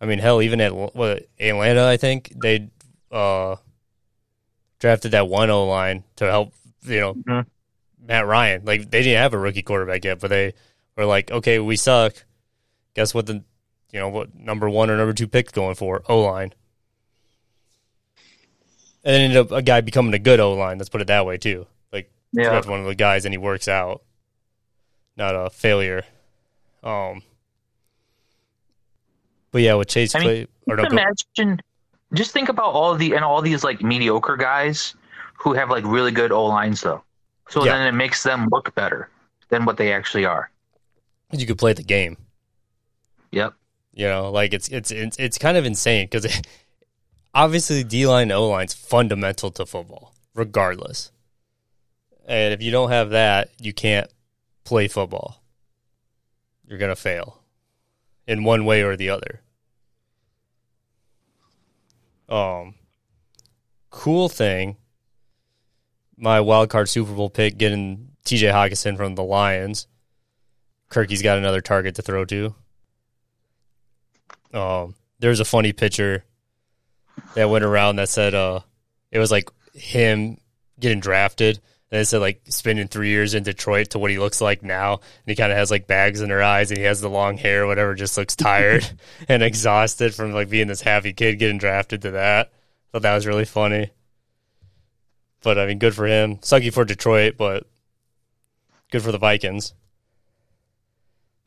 I 0.00 0.06
mean, 0.06 0.18
hell, 0.18 0.42
even 0.42 0.60
at 0.60 0.74
what 0.74 1.26
Atlanta, 1.40 1.86
I 1.86 1.96
think 1.96 2.32
they 2.40 2.68
uh, 3.10 3.56
drafted 4.78 5.12
that 5.12 5.28
one 5.28 5.50
O 5.50 5.66
line 5.66 6.04
to 6.16 6.24
help 6.26 6.52
you 6.84 7.00
know 7.00 7.14
Mhm. 7.14 7.46
Matt 8.06 8.26
Ryan. 8.26 8.62
Like 8.64 8.90
they 8.90 9.02
didn't 9.02 9.20
have 9.22 9.34
a 9.34 9.38
rookie 9.38 9.62
quarterback 9.62 10.04
yet, 10.04 10.20
but 10.20 10.28
they 10.28 10.54
were 10.96 11.06
like, 11.06 11.30
okay, 11.30 11.58
we 11.58 11.76
suck. 11.76 12.14
Guess 12.94 13.14
what 13.14 13.26
the 13.26 13.42
you 13.94 14.00
know 14.00 14.08
what 14.08 14.34
number 14.34 14.68
one 14.68 14.90
or 14.90 14.96
number 14.96 15.12
two 15.14 15.28
pick 15.28 15.52
going 15.52 15.76
for 15.76 16.02
O 16.08 16.20
line, 16.20 16.52
and 19.04 19.14
then 19.14 19.20
ended 19.20 19.38
up 19.38 19.52
a 19.52 19.62
guy 19.62 19.80
becoming 19.80 20.12
a 20.14 20.18
good 20.18 20.40
O 20.40 20.52
line. 20.54 20.78
Let's 20.78 20.88
put 20.90 21.00
it 21.00 21.06
that 21.06 21.24
way 21.24 21.38
too. 21.38 21.66
Like 21.92 22.10
Yeah. 22.32 22.60
one 22.66 22.80
of 22.80 22.86
the 22.86 22.94
guys 22.96 23.24
and 23.24 23.32
he 23.32 23.38
works 23.38 23.68
out, 23.68 24.02
not 25.16 25.34
a 25.36 25.48
failure. 25.48 26.02
Um, 26.82 27.22
but 29.52 29.62
yeah, 29.62 29.74
with 29.74 29.88
Chase 29.88 30.14
I 30.14 30.18
mean, 30.18 30.26
Clay 30.28 30.46
or 30.66 30.76
no, 30.76 30.82
Just 30.82 30.90
go- 30.90 30.96
imagine, 31.42 31.60
just 32.14 32.32
think 32.32 32.48
about 32.48 32.72
all 32.74 32.94
the 32.96 33.14
and 33.14 33.24
all 33.24 33.40
these 33.42 33.62
like 33.62 33.80
mediocre 33.80 34.36
guys 34.36 34.94
who 35.38 35.52
have 35.52 35.70
like 35.70 35.84
really 35.86 36.10
good 36.10 36.32
O 36.32 36.44
lines 36.46 36.80
though. 36.80 37.02
So 37.48 37.64
Yeah. 37.64 37.76
then 37.78 37.86
it 37.86 37.92
makes 37.92 38.22
them 38.24 38.48
look 38.50 38.74
better 38.74 39.08
than 39.50 39.64
what 39.64 39.76
they 39.76 39.92
actually 39.92 40.24
are. 40.24 40.50
you 41.30 41.46
could 41.46 41.58
play 41.58 41.72
the 41.72 41.82
game. 41.82 42.16
Yep. 43.32 43.54
You 43.94 44.08
know, 44.08 44.30
like 44.32 44.52
it's 44.52 44.68
it's 44.68 44.90
it's, 44.90 45.16
it's 45.18 45.38
kind 45.38 45.56
of 45.56 45.64
insane 45.64 46.06
because 46.10 46.26
obviously 47.34 47.84
D 47.84 48.06
line 48.06 48.32
O 48.32 48.48
line's 48.48 48.74
fundamental 48.74 49.52
to 49.52 49.64
football, 49.64 50.14
regardless. 50.34 51.12
And 52.26 52.52
if 52.52 52.60
you 52.60 52.72
don't 52.72 52.90
have 52.90 53.10
that, 53.10 53.50
you 53.60 53.72
can't 53.72 54.10
play 54.64 54.88
football. 54.88 55.42
You're 56.66 56.78
gonna 56.78 56.96
fail 56.96 57.40
in 58.26 58.42
one 58.42 58.64
way 58.64 58.82
or 58.82 58.96
the 58.96 59.10
other. 59.10 59.42
Um, 62.28 62.74
cool 63.90 64.28
thing. 64.28 64.76
My 66.16 66.40
wild 66.40 66.70
card 66.70 66.88
Super 66.88 67.12
Bowl 67.12 67.30
pick 67.30 67.58
getting 67.58 68.08
T.J. 68.24 68.46
Hockenson 68.48 68.96
from 68.96 69.14
the 69.14 69.22
Lions. 69.22 69.86
Kirky's 70.88 71.22
got 71.22 71.38
another 71.38 71.60
target 71.60 71.94
to 71.96 72.02
throw 72.02 72.24
to. 72.24 72.54
Um, 74.54 74.94
there's 75.18 75.40
a 75.40 75.44
funny 75.44 75.72
picture 75.72 76.24
that 77.34 77.50
went 77.50 77.64
around 77.64 77.96
that 77.96 78.08
said 78.08 78.34
uh 78.34 78.60
it 79.10 79.18
was 79.18 79.30
like 79.30 79.48
him 79.72 80.38
getting 80.80 81.00
drafted 81.00 81.60
and 81.90 82.00
it 82.00 82.06
said 82.06 82.18
like 82.18 82.42
spending 82.48 82.88
three 82.88 83.08
years 83.08 83.34
in 83.34 83.42
Detroit 83.42 83.90
to 83.90 83.98
what 83.98 84.10
he 84.10 84.18
looks 84.18 84.40
like 84.40 84.62
now 84.62 84.94
and 84.94 85.02
he 85.26 85.36
kind 85.36 85.52
of 85.52 85.58
has 85.58 85.70
like 85.70 85.86
bags 85.86 86.20
in 86.20 86.30
her 86.30 86.42
eyes 86.42 86.70
and 86.70 86.78
he 86.78 86.84
has 86.84 87.00
the 87.00 87.08
long 87.08 87.36
hair 87.36 87.66
whatever 87.66 87.94
just 87.94 88.16
looks 88.16 88.36
tired 88.36 88.88
and 89.28 89.42
exhausted 89.42 90.14
from 90.14 90.32
like 90.32 90.50
being 90.50 90.68
this 90.68 90.80
happy 90.82 91.12
kid 91.12 91.38
getting 91.38 91.58
drafted 91.58 92.02
to 92.02 92.12
that. 92.12 92.52
Thought 92.92 93.02
that 93.02 93.14
was 93.14 93.26
really 93.26 93.44
funny. 93.44 93.90
But 95.42 95.58
I 95.58 95.66
mean 95.66 95.78
good 95.78 95.94
for 95.94 96.06
him. 96.06 96.38
Sucky 96.38 96.72
for 96.72 96.84
Detroit 96.84 97.36
but 97.36 97.66
good 98.90 99.02
for 99.02 99.12
the 99.12 99.18
Vikings. 99.18 99.74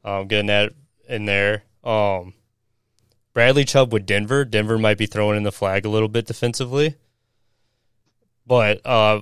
Um 0.04 0.28
getting 0.28 0.48
that 0.48 0.74
in 1.10 1.26
there. 1.26 1.64
Um 1.84 2.34
Bradley 3.38 3.66
Chubb 3.66 3.94
with 3.94 4.08
Denver. 4.08 4.46
Denver 4.46 4.80
might 4.80 4.98
be 4.98 5.06
throwing 5.06 5.38
in 5.38 5.44
the 5.44 5.52
flag 5.52 5.86
a 5.86 5.90
little 5.90 6.08
bit 6.08 6.26
defensively. 6.26 6.96
But 8.48 8.84
uh, 8.84 9.20
I 9.20 9.22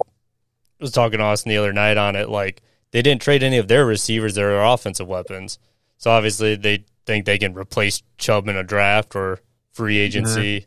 was 0.79 0.93
talking 0.93 1.19
to 1.19 1.25
Austin 1.25 1.49
the 1.49 1.57
other 1.57 1.73
night 1.73 1.97
on 1.97 2.15
it. 2.15 2.29
Like, 2.29 2.61
they 2.91 3.01
didn't 3.01 3.21
trade 3.21 3.43
any 3.43 3.57
of 3.57 3.67
their 3.67 3.85
receivers, 3.85 4.35
their 4.35 4.63
offensive 4.63 5.09
weapons. 5.09 5.59
So 5.97 6.11
obviously, 6.11 6.55
they 6.55 6.85
think 7.05 7.25
they 7.25 7.37
can 7.37 7.55
replace 7.55 8.03
Chubb 8.17 8.47
in 8.47 8.55
a 8.55 8.63
draft 8.63 9.17
or 9.17 9.41
free 9.73 9.97
agency 9.97 10.65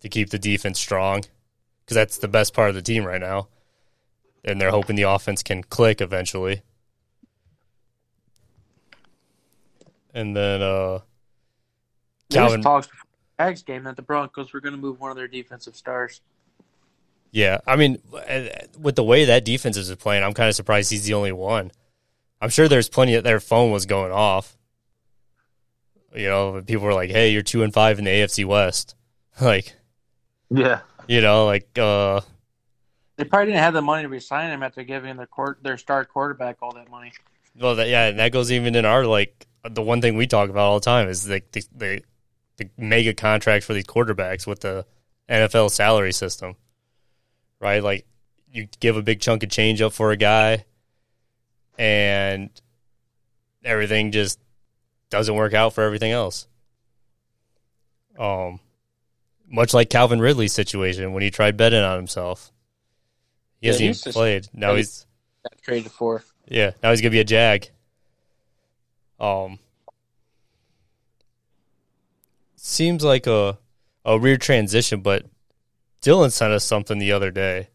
to 0.00 0.08
keep 0.08 0.30
the 0.30 0.38
defense 0.40 0.80
strong 0.80 1.22
because 1.84 1.94
that's 1.94 2.18
the 2.18 2.26
best 2.26 2.52
part 2.52 2.70
of 2.70 2.74
the 2.74 2.82
team 2.82 3.04
right 3.04 3.20
now. 3.20 3.46
And 4.44 4.60
they're 4.60 4.72
hoping 4.72 4.96
the 4.96 5.02
offense 5.02 5.44
can 5.44 5.62
click 5.62 6.00
eventually. 6.00 6.62
And 10.12 10.34
then, 10.36 10.62
uh, 10.62 10.98
There 12.32 12.42
Calvin- 12.42 12.62
talks 12.62 12.86
before 12.86 13.06
the 13.38 13.44
Jags 13.44 13.62
game 13.62 13.84
that 13.84 13.96
the 13.96 14.02
Broncos 14.02 14.52
were 14.52 14.60
going 14.60 14.74
to 14.74 14.80
move 14.80 15.00
one 15.00 15.10
of 15.10 15.16
their 15.16 15.28
defensive 15.28 15.76
stars. 15.76 16.20
Yeah, 17.30 17.58
I 17.66 17.76
mean, 17.76 17.98
with 18.78 18.94
the 18.96 19.04
way 19.04 19.24
that 19.24 19.44
defense 19.44 19.76
is 19.78 19.94
playing, 19.96 20.22
I'm 20.22 20.34
kind 20.34 20.48
of 20.50 20.54
surprised 20.54 20.90
he's 20.90 21.04
the 21.06 21.14
only 21.14 21.32
one. 21.32 21.72
I'm 22.42 22.50
sure 22.50 22.68
there's 22.68 22.90
plenty 22.90 23.14
of 23.14 23.24
their 23.24 23.40
phone 23.40 23.70
was 23.70 23.86
going 23.86 24.12
off. 24.12 24.58
You 26.14 26.28
know, 26.28 26.62
people 26.66 26.84
were 26.84 26.92
like, 26.92 27.10
"Hey, 27.10 27.30
you're 27.30 27.42
two 27.42 27.62
and 27.62 27.72
five 27.72 27.98
in 27.98 28.04
the 28.04 28.10
AFC 28.10 28.44
West." 28.44 28.94
like, 29.40 29.74
Yeah. 30.50 30.80
you 31.08 31.22
know, 31.22 31.46
like, 31.46 31.78
uh, 31.78 32.20
They 33.16 33.24
probably 33.24 33.46
didn't 33.46 33.62
have 33.62 33.72
the 33.72 33.80
money 33.80 34.02
to 34.02 34.08
resign 34.10 34.50
him 34.50 34.62
after 34.62 34.82
giving 34.84 35.16
their 35.16 35.26
court, 35.26 35.60
their 35.62 35.78
star 35.78 36.04
quarterback 36.04 36.58
all 36.60 36.74
that 36.74 36.90
money. 36.90 37.12
well, 37.58 37.76
that, 37.76 37.88
yeah, 37.88 38.08
and 38.08 38.18
that 38.18 38.30
goes 38.32 38.52
even 38.52 38.74
in 38.74 38.84
our 38.84 39.06
like 39.06 39.46
the 39.70 39.80
one 39.80 40.02
thing 40.02 40.16
we 40.16 40.26
talk 40.26 40.50
about 40.50 40.64
all 40.66 40.80
the 40.80 40.84
time 40.84 41.08
is 41.08 41.26
like 41.28 41.50
the, 41.52 41.64
the 41.74 42.02
the 42.76 42.82
mega 42.82 43.14
contract 43.14 43.64
for 43.64 43.74
these 43.74 43.84
quarterbacks 43.86 44.46
with 44.46 44.60
the 44.60 44.84
NFL 45.28 45.70
salary 45.70 46.12
system, 46.12 46.56
right? 47.60 47.82
Like, 47.82 48.06
you 48.52 48.68
give 48.80 48.96
a 48.96 49.02
big 49.02 49.20
chunk 49.20 49.42
of 49.42 49.50
change 49.50 49.80
up 49.80 49.92
for 49.92 50.10
a 50.10 50.16
guy, 50.16 50.64
and 51.78 52.50
everything 53.64 54.12
just 54.12 54.38
doesn't 55.10 55.34
work 55.34 55.54
out 55.54 55.72
for 55.72 55.82
everything 55.82 56.12
else. 56.12 56.46
Um, 58.18 58.60
much 59.48 59.72
like 59.74 59.88
Calvin 59.90 60.20
Ridley's 60.20 60.52
situation 60.52 61.12
when 61.12 61.22
he 61.22 61.30
tried 61.30 61.56
betting 61.56 61.80
on 61.82 61.96
himself. 61.96 62.52
He 63.60 63.66
Yeah, 63.68 63.72
hasn't 63.72 63.86
he's 63.88 63.96
even 64.00 64.04
just- 64.04 64.16
played. 64.16 64.48
Now 64.52 64.74
he's 64.74 65.06
Got 65.42 65.62
traded 65.62 65.92
for. 65.92 66.22
yeah, 66.46 66.72
now 66.82 66.90
he's 66.90 67.00
gonna 67.00 67.10
be 67.10 67.20
a 67.20 67.24
jag. 67.24 67.70
Um, 69.18 69.58
seems 72.62 73.02
like 73.02 73.26
a 73.26 73.58
a 74.04 74.16
weird 74.16 74.40
transition, 74.40 75.00
but 75.00 75.26
Dylan 76.00 76.32
sent 76.32 76.52
us 76.52 76.64
something 76.64 76.98
the 76.98 77.12
other 77.12 77.30
day 77.30 77.68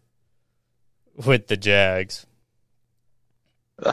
with 1.25 1.47
the 1.47 1.57
Jags 1.57 2.25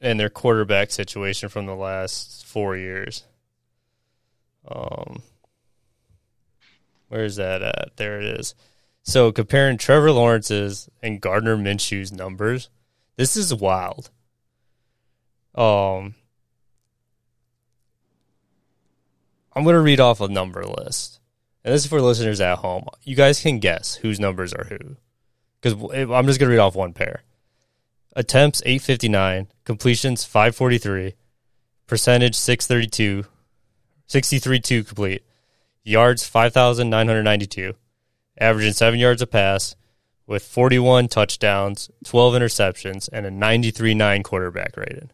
and 0.00 0.18
their 0.18 0.30
quarterback 0.30 0.90
situation 0.90 1.48
from 1.48 1.66
the 1.66 1.74
last 1.74 2.46
four 2.46 2.76
years. 2.76 3.24
Um, 4.66 5.22
Where 7.08 7.24
is 7.24 7.36
that 7.36 7.62
at? 7.62 7.96
There 7.96 8.20
it 8.20 8.40
is. 8.40 8.54
So 9.02 9.30
comparing 9.30 9.76
Trevor 9.76 10.12
Lawrence's 10.12 10.88
and 11.02 11.20
Gardner 11.20 11.56
Minshew's 11.56 12.12
numbers, 12.12 12.70
this 13.16 13.36
is 13.36 13.54
wild. 13.54 14.10
Um, 15.54 16.14
I'm 19.54 19.64
going 19.64 19.74
to 19.74 19.80
read 19.80 20.00
off 20.00 20.20
a 20.20 20.28
number 20.28 20.64
list. 20.64 21.20
And 21.64 21.72
this 21.72 21.84
is 21.84 21.88
for 21.88 22.00
listeners 22.00 22.40
at 22.40 22.58
home. 22.58 22.86
You 23.02 23.16
guys 23.16 23.40
can 23.40 23.58
guess 23.58 23.94
whose 23.94 24.20
numbers 24.20 24.52
are 24.52 24.64
who. 24.64 24.96
Because 25.60 25.80
I'm 25.82 26.26
just 26.26 26.38
going 26.38 26.50
to 26.50 26.56
read 26.56 26.58
off 26.58 26.74
one 26.74 26.92
pair. 26.92 27.22
Attempts 28.16 28.62
859, 28.66 29.48
completions 29.64 30.24
543, 30.24 31.14
percentage 31.86 32.36
632, 32.36 33.26
63 34.06 34.84
complete, 34.84 35.24
yards 35.82 36.26
5,992, 36.26 37.74
averaging 38.38 38.72
seven 38.72 39.00
yards 39.00 39.22
a 39.22 39.26
pass, 39.26 39.74
with 40.26 40.44
41 40.44 41.08
touchdowns, 41.08 41.90
12 42.04 42.34
interceptions, 42.34 43.08
and 43.12 43.26
a 43.26 43.30
93.9 43.30 44.22
quarterback 44.22 44.76
rating. 44.76 45.10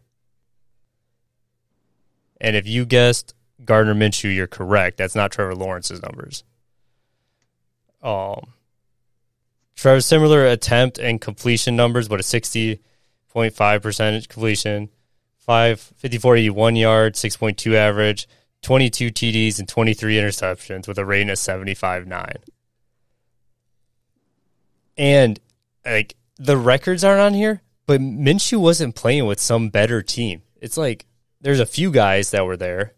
And 2.41 2.55
if 2.55 2.67
you 2.67 2.85
guessed 2.85 3.35
Gardner 3.65 3.95
Minshew, 3.95 4.35
you're 4.35 4.47
correct. 4.47 4.97
That's 4.97 5.15
not 5.15 5.33
Trevor 5.33 5.55
Lawrence's 5.55 6.03
numbers. 6.03 6.45
Um, 8.03 8.55
Trevor 9.77 10.01
similar 10.01 10.47
attempt 10.47 10.99
and 10.99 11.21
completion 11.21 11.77
numbers, 11.77 12.09
but 12.09 12.21
a 12.21 12.23
60.5 12.23 13.83
percentage 13.83 14.29
completion, 14.29 14.91
5 15.39 15.81
5481 15.81 16.77
yards, 16.77 17.23
6.2 17.23 17.75
average, 17.75 18.29
22 18.63 19.11
TDs 19.11 19.59
and 19.59 19.69
23 19.69 20.17
interceptions 20.17 20.87
with 20.87 20.99
a 20.99 21.05
rating 21.05 21.31
of 21.31 21.37
75.9. 21.37 22.37
And 24.99 25.41
like 25.85 26.17
the 26.37 26.57
records 26.59 27.05
aren't 27.05 27.21
on 27.21 27.35
here, 27.35 27.63
but 27.87 28.01
Minshew 28.01 28.59
wasn't 28.59 28.95
playing 28.95 29.27
with 29.27 29.41
some 29.41 29.71
better 29.71 30.03
team. 30.03 30.43
It's 30.61 30.77
like 30.77 31.07
there's 31.41 31.61
a 31.61 31.67
few 31.67 31.91
guys 31.91 32.33
that 32.33 32.45
were 32.45 32.57
there 32.57 32.95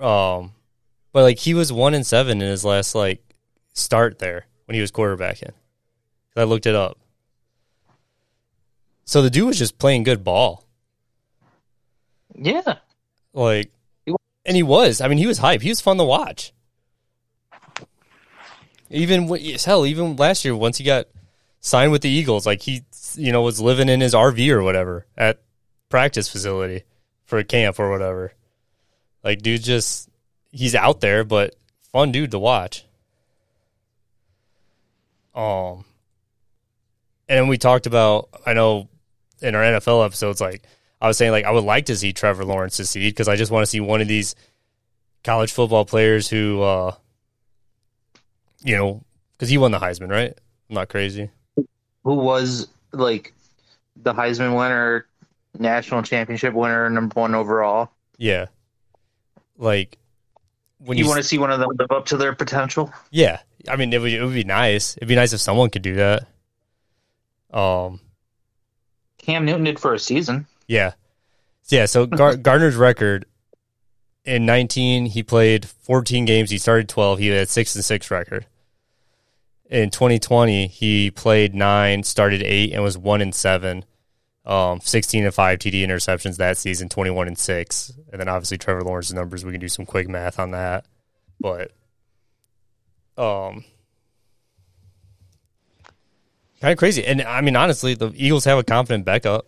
um, 0.00 0.52
but 1.12 1.22
like 1.22 1.38
he 1.38 1.54
was 1.54 1.72
one 1.72 1.94
and 1.94 2.06
seven 2.06 2.40
in 2.42 2.48
his 2.48 2.64
last 2.64 2.94
like 2.94 3.22
start 3.72 4.18
there 4.18 4.46
when 4.66 4.74
he 4.74 4.80
was 4.80 4.92
quarterbacking. 4.92 5.52
I 6.36 6.44
looked 6.44 6.66
it 6.66 6.74
up. 6.74 6.98
So 9.04 9.22
the 9.22 9.30
dude 9.30 9.46
was 9.46 9.58
just 9.58 9.78
playing 9.78 10.02
good 10.02 10.24
ball. 10.24 10.64
Yeah. 12.34 12.76
Like, 13.32 13.70
and 14.44 14.56
he 14.56 14.62
was. 14.62 15.00
I 15.00 15.08
mean, 15.08 15.18
he 15.18 15.26
was 15.26 15.38
hype. 15.38 15.62
He 15.62 15.68
was 15.68 15.80
fun 15.80 15.96
to 15.96 16.04
watch. 16.04 16.52
Even 18.90 19.28
hell, 19.64 19.86
even 19.86 20.16
last 20.16 20.44
year, 20.44 20.54
once 20.54 20.78
he 20.78 20.84
got 20.84 21.06
signed 21.60 21.90
with 21.90 22.02
the 22.02 22.08
Eagles, 22.08 22.46
like 22.46 22.62
he, 22.62 22.82
you 23.14 23.32
know, 23.32 23.42
was 23.42 23.60
living 23.60 23.88
in 23.88 24.00
his 24.00 24.14
RV 24.14 24.48
or 24.50 24.62
whatever 24.62 25.06
at 25.16 25.40
practice 25.88 26.28
facility 26.28 26.84
for 27.24 27.38
a 27.38 27.44
camp 27.44 27.80
or 27.80 27.90
whatever. 27.90 28.32
Like, 29.26 29.42
dude, 29.42 29.64
just 29.64 30.08
he's 30.52 30.76
out 30.76 31.00
there, 31.00 31.24
but 31.24 31.56
fun 31.90 32.12
dude 32.12 32.30
to 32.30 32.38
watch. 32.38 32.84
Um, 35.34 35.84
and 37.28 37.40
then 37.40 37.48
we 37.48 37.58
talked 37.58 37.86
about. 37.86 38.28
I 38.46 38.52
know 38.52 38.88
in 39.42 39.56
our 39.56 39.62
NFL 39.64 40.06
episodes, 40.06 40.40
like 40.40 40.62
I 41.00 41.08
was 41.08 41.16
saying, 41.16 41.32
like 41.32 41.44
I 41.44 41.50
would 41.50 41.64
like 41.64 41.86
to 41.86 41.96
see 41.96 42.12
Trevor 42.12 42.44
Lawrence 42.44 42.76
succeed 42.76 43.10
because 43.10 43.26
I 43.26 43.34
just 43.34 43.50
want 43.50 43.64
to 43.64 43.66
see 43.66 43.80
one 43.80 44.00
of 44.00 44.06
these 44.06 44.36
college 45.24 45.50
football 45.50 45.84
players 45.84 46.28
who, 46.28 46.62
uh, 46.62 46.94
you 48.62 48.76
know, 48.76 49.02
because 49.36 49.48
he 49.48 49.58
won 49.58 49.72
the 49.72 49.80
Heisman, 49.80 50.08
right? 50.08 50.38
I'm 50.70 50.74
not 50.76 50.88
crazy. 50.88 51.30
Who 51.56 52.14
was 52.14 52.68
like 52.92 53.34
the 53.96 54.14
Heisman 54.14 54.56
winner, 54.56 55.08
national 55.58 56.04
championship 56.04 56.54
winner, 56.54 56.88
number 56.88 57.20
one 57.20 57.34
overall? 57.34 57.90
Yeah 58.18 58.46
like 59.58 59.98
when 60.78 60.98
you, 60.98 61.04
you 61.04 61.08
want 61.08 61.18
to 61.18 61.26
see 61.26 61.38
one 61.38 61.50
of 61.50 61.60
them 61.60 61.70
live 61.78 61.90
up 61.90 62.06
to 62.06 62.16
their 62.16 62.34
potential. 62.34 62.92
Yeah, 63.10 63.40
I 63.68 63.76
mean 63.76 63.92
it 63.92 64.00
would 64.00 64.12
it 64.12 64.22
would 64.24 64.34
be 64.34 64.44
nice. 64.44 64.96
It'd 64.96 65.08
be 65.08 65.14
nice 65.14 65.32
if 65.32 65.40
someone 65.40 65.70
could 65.70 65.82
do 65.82 65.96
that. 65.96 66.26
Um, 67.52 68.00
Cam 69.18 69.44
Newton 69.44 69.64
did 69.64 69.78
for 69.78 69.94
a 69.94 69.98
season. 69.98 70.46
Yeah, 70.66 70.92
yeah. 71.68 71.86
So 71.86 72.06
Gar- 72.06 72.36
Gardner's 72.36 72.76
record 72.76 73.26
in 74.24 74.44
19, 74.44 75.06
he 75.06 75.22
played 75.22 75.66
14 75.66 76.24
games. 76.24 76.50
He 76.50 76.58
started 76.58 76.88
12. 76.88 77.20
He 77.20 77.28
had 77.28 77.48
six 77.48 77.74
and 77.74 77.84
six 77.84 78.10
record. 78.10 78.46
In 79.70 79.90
2020, 79.90 80.66
he 80.68 81.10
played 81.10 81.54
nine, 81.54 82.02
started 82.02 82.42
eight, 82.42 82.72
and 82.72 82.82
was 82.82 82.98
one 82.98 83.20
and 83.20 83.34
seven 83.34 83.84
um, 84.46 84.80
16 84.80 85.24
and 85.24 85.34
5 85.34 85.58
TD 85.58 85.82
interceptions 85.82 86.36
that 86.36 86.56
season, 86.56 86.88
21 86.88 87.26
and 87.26 87.38
6. 87.38 87.92
And 88.12 88.20
then 88.20 88.28
obviously 88.28 88.58
Trevor 88.58 88.82
Lawrence's 88.82 89.14
numbers, 89.14 89.44
we 89.44 89.52
can 89.52 89.60
do 89.60 89.68
some 89.68 89.86
quick 89.86 90.08
math 90.08 90.38
on 90.38 90.52
that. 90.52 90.86
But 91.40 91.72
um 93.18 93.64
kind 96.60 96.72
of 96.72 96.78
crazy. 96.78 97.04
And 97.04 97.22
I 97.22 97.40
mean 97.40 97.56
honestly, 97.56 97.94
the 97.94 98.12
Eagles 98.14 98.44
have 98.44 98.58
a 98.58 98.64
confident 98.64 99.04
backup. 99.04 99.46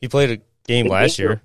He 0.00 0.08
played 0.08 0.30
a 0.30 0.42
game 0.66 0.86
last 0.86 1.18
year. 1.18 1.42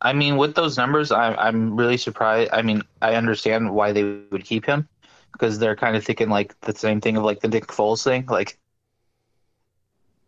I 0.00 0.12
mean, 0.12 0.36
with 0.36 0.54
those 0.54 0.76
numbers, 0.76 1.10
I'm 1.10 1.38
I'm 1.38 1.76
really 1.76 1.96
surprised. 1.96 2.50
I 2.52 2.62
mean, 2.62 2.82
I 3.02 3.14
understand 3.14 3.72
why 3.72 3.92
they 3.92 4.04
would 4.30 4.44
keep 4.44 4.64
him 4.64 4.88
because 5.32 5.58
they're 5.58 5.76
kind 5.76 5.96
of 5.96 6.04
thinking 6.04 6.28
like 6.28 6.58
the 6.60 6.74
same 6.74 7.00
thing 7.00 7.16
of 7.16 7.24
like 7.24 7.40
the 7.40 7.48
Nick 7.48 7.66
Foles 7.66 8.04
thing. 8.04 8.26
Like 8.26 8.58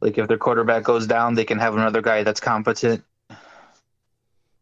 like 0.00 0.18
if 0.18 0.28
their 0.28 0.38
quarterback 0.38 0.84
goes 0.84 1.06
down, 1.06 1.34
they 1.34 1.44
can 1.44 1.58
have 1.58 1.74
another 1.74 2.02
guy 2.02 2.22
that's 2.22 2.40
competent 2.40 3.04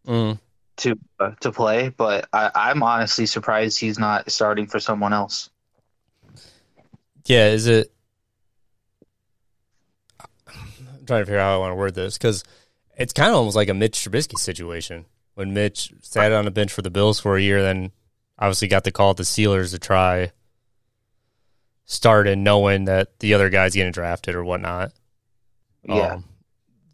mm. 0.07 0.39
to 0.77 0.99
uh, 1.21 1.31
to 1.41 1.53
play. 1.53 1.91
But 1.91 2.29
I, 2.33 2.51
I'm 2.55 2.83
honestly 2.83 3.27
surprised 3.27 3.79
he's 3.79 3.99
not 3.99 4.31
starting 4.31 4.67
for 4.67 4.81
someone 4.81 5.13
else. 5.13 5.51
Yeah, 7.27 7.49
is 7.49 7.67
it? 7.67 7.93
I'm 10.49 11.07
trying 11.07 11.23
to 11.23 11.27
figure 11.27 11.39
out 11.39 11.51
how 11.51 11.55
I 11.55 11.59
want 11.59 11.73
to 11.73 11.77
word 11.77 11.95
this 11.95 12.17
because 12.17 12.45
it's 12.97 13.13
kind 13.13 13.31
of 13.31 13.37
almost 13.37 13.57
like 13.57 13.69
a 13.69 13.75
Mitch 13.75 13.99
Trubisky 13.99 14.39
situation 14.39 15.05
when 15.39 15.55
Mitch 15.55 15.93
sat 16.03 16.33
on 16.33 16.47
the 16.47 16.51
bench 16.51 16.73
for 16.73 16.83
the 16.83 16.91
Bills 16.91 17.21
for 17.21 17.37
a 17.37 17.41
year, 17.41 17.63
then 17.63 17.93
obviously 18.41 18.67
got 18.67 18.83
the 18.83 18.91
call 18.91 19.11
at 19.11 19.19
the 19.19 19.23
Steelers 19.23 19.71
to 19.71 19.79
try 19.79 20.33
start 21.85 22.27
and 22.27 22.43
knowing 22.43 22.87
that 22.87 23.21
the 23.21 23.35
other 23.35 23.49
guy's 23.49 23.77
getting 23.77 23.93
drafted 23.93 24.35
or 24.35 24.43
whatnot. 24.43 24.91
Yeah. 25.89 26.15
Um, 26.15 26.25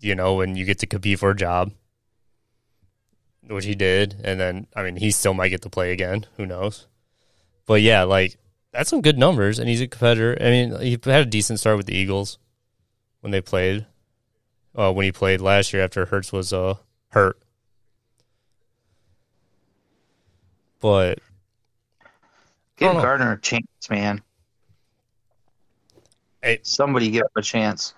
you 0.01 0.15
know, 0.15 0.41
and 0.41 0.57
you 0.57 0.65
get 0.65 0.79
to 0.81 0.87
compete 0.87 1.19
for 1.19 1.31
a 1.31 1.37
job, 1.37 1.73
which 3.49 3.65
he 3.65 3.75
did. 3.75 4.17
And 4.23 4.39
then, 4.39 4.67
I 4.77 4.83
mean, 4.83 4.97
he 4.97 5.11
still 5.11 5.35
might 5.35 5.49
get 5.49 5.63
to 5.63 5.71
play 5.71 5.93
again. 5.93 6.27
Who 6.37 6.47
knows? 6.47 6.87
But 7.67 7.83
yeah, 7.83 8.05
like, 8.05 8.37
that's 8.73 8.91
some 8.91 9.01
good 9.01 9.19
numbers, 9.19 9.59
and 9.59 9.69
he's 9.69 9.81
a 9.81 9.89
competitor. 9.89 10.37
I 10.41 10.45
mean, 10.45 10.81
he 10.81 10.93
had 10.93 11.23
a 11.23 11.25
decent 11.25 11.61
start 11.61 11.77
with 11.77 11.87
the 11.87 11.97
Eagles 11.97 12.39
when 13.21 13.31
they 13.31 13.41
played. 13.41 13.87
Uh, 14.77 14.93
when 14.93 15.05
he 15.05 15.13
played 15.13 15.41
last 15.41 15.73
year 15.73 15.85
after 15.85 16.05
Hurts 16.07 16.33
was 16.33 16.53
uh, 16.53 16.75
hurt. 17.11 17.39
But 20.81 21.21
give 22.77 22.93
Gardner 22.93 23.33
a 23.33 23.41
chance, 23.41 23.65
man. 23.89 24.21
Hey, 26.43 26.59
somebody 26.63 27.11
give 27.11 27.23
him 27.23 27.29
a 27.37 27.43
chance 27.43 27.95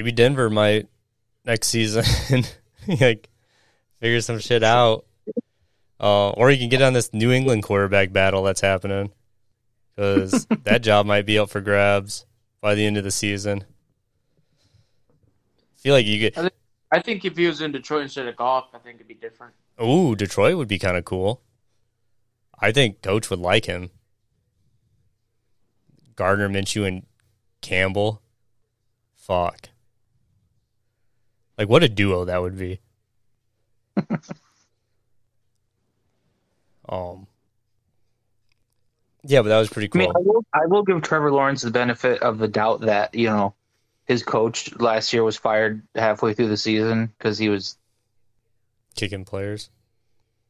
maybe 0.00 0.12
Denver 0.12 0.48
might 0.48 0.88
next 1.44 1.68
season 1.68 2.02
like 3.00 3.28
figure 4.00 4.22
some 4.22 4.38
shit 4.38 4.62
out. 4.62 5.04
Uh, 6.00 6.30
or 6.30 6.50
you 6.50 6.56
can 6.56 6.70
get 6.70 6.80
on 6.80 6.94
this 6.94 7.12
New 7.12 7.30
England 7.30 7.64
quarterback 7.64 8.10
battle 8.10 8.42
that's 8.42 8.62
happening 8.62 9.12
because 9.94 10.46
that 10.62 10.80
job 10.80 11.04
might 11.04 11.26
be 11.26 11.38
up 11.38 11.50
for 11.50 11.60
grabs 11.60 12.24
by 12.62 12.74
the 12.74 12.86
end 12.86 12.96
of 12.96 13.04
the 13.04 13.10
season. 13.10 13.62
I 15.10 15.76
feel 15.76 15.92
like 15.92 16.06
you 16.06 16.18
get. 16.18 16.38
I 16.38 16.40
think, 16.40 16.54
I 16.90 17.00
think 17.02 17.24
if 17.26 17.36
he 17.36 17.46
was 17.46 17.60
in 17.60 17.70
Detroit 17.70 18.04
instead 18.04 18.26
of 18.26 18.36
golf, 18.36 18.68
I 18.72 18.78
think 18.78 18.96
it'd 18.96 19.08
be 19.08 19.12
different. 19.12 19.52
Ooh, 19.82 20.16
Detroit 20.16 20.56
would 20.56 20.68
be 20.68 20.78
kind 20.78 20.96
of 20.96 21.04
cool. 21.04 21.42
I 22.58 22.72
think 22.72 23.02
Coach 23.02 23.28
would 23.28 23.38
like 23.38 23.66
him. 23.66 23.90
Gardner 26.16 26.48
Minshew 26.48 26.88
and 26.88 27.04
Campbell. 27.60 28.22
Fuck. 29.14 29.69
Like 31.60 31.68
what 31.68 31.82
a 31.82 31.90
duo 31.90 32.24
that 32.24 32.40
would 32.40 32.56
be. 32.58 32.80
um 36.88 37.26
Yeah, 39.24 39.42
but 39.42 39.50
that 39.50 39.58
was 39.58 39.68
pretty 39.68 39.88
cool. 39.88 40.00
I, 40.00 40.04
mean, 40.04 40.12
I, 40.16 40.20
will, 40.20 40.44
I 40.54 40.64
will 40.64 40.82
give 40.82 41.02
Trevor 41.02 41.30
Lawrence 41.30 41.60
the 41.60 41.70
benefit 41.70 42.22
of 42.22 42.38
the 42.38 42.48
doubt 42.48 42.80
that, 42.80 43.14
you 43.14 43.26
know, 43.26 43.52
his 44.06 44.22
coach 44.22 44.74
last 44.76 45.12
year 45.12 45.22
was 45.22 45.36
fired 45.36 45.82
halfway 45.94 46.32
through 46.32 46.48
the 46.48 46.56
season 46.56 47.12
because 47.18 47.36
he 47.36 47.50
was 47.50 47.76
kicking 48.94 49.26
players, 49.26 49.68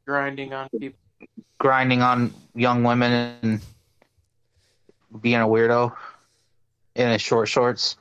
grinding 0.07 0.53
on 0.53 0.69
people, 0.69 1.01
grinding 1.59 2.03
on 2.03 2.33
young 2.55 2.85
women, 2.85 3.35
and 3.43 3.61
being 5.21 5.41
a 5.41 5.49
weirdo 5.49 5.93
in 6.95 7.11
his 7.11 7.21
short 7.21 7.49
shorts. 7.49 7.97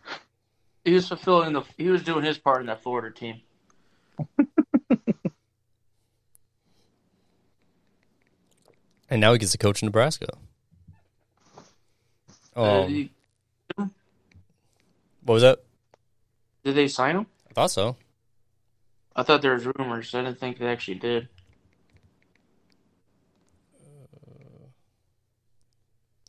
He 0.85 0.93
was 0.93 1.07
fulfilling 1.07 1.53
the. 1.53 1.63
He 1.77 1.89
was 1.89 2.03
doing 2.03 2.23
his 2.23 2.37
part 2.37 2.61
in 2.61 2.67
that 2.67 2.81
Florida 2.83 3.11
team. 3.13 3.41
And 9.09 9.21
now 9.21 9.33
he 9.33 9.39
gets 9.39 9.51
to 9.53 9.57
coach 9.57 9.81
in 9.81 9.87
Nebraska. 9.87 10.27
Oh, 12.55 12.83
Um, 12.85 13.09
what 15.23 15.33
was 15.33 15.41
that? 15.41 15.59
did 16.63 16.75
they 16.75 16.87
sign 16.87 17.15
him? 17.15 17.25
I 17.49 17.53
thought 17.53 17.71
so. 17.71 17.95
I 19.15 19.23
thought 19.23 19.41
there 19.41 19.53
was 19.53 19.65
rumors. 19.65 20.13
I 20.13 20.21
didn't 20.21 20.39
think 20.39 20.59
they 20.59 20.67
actually 20.67 20.99
did. 20.99 21.27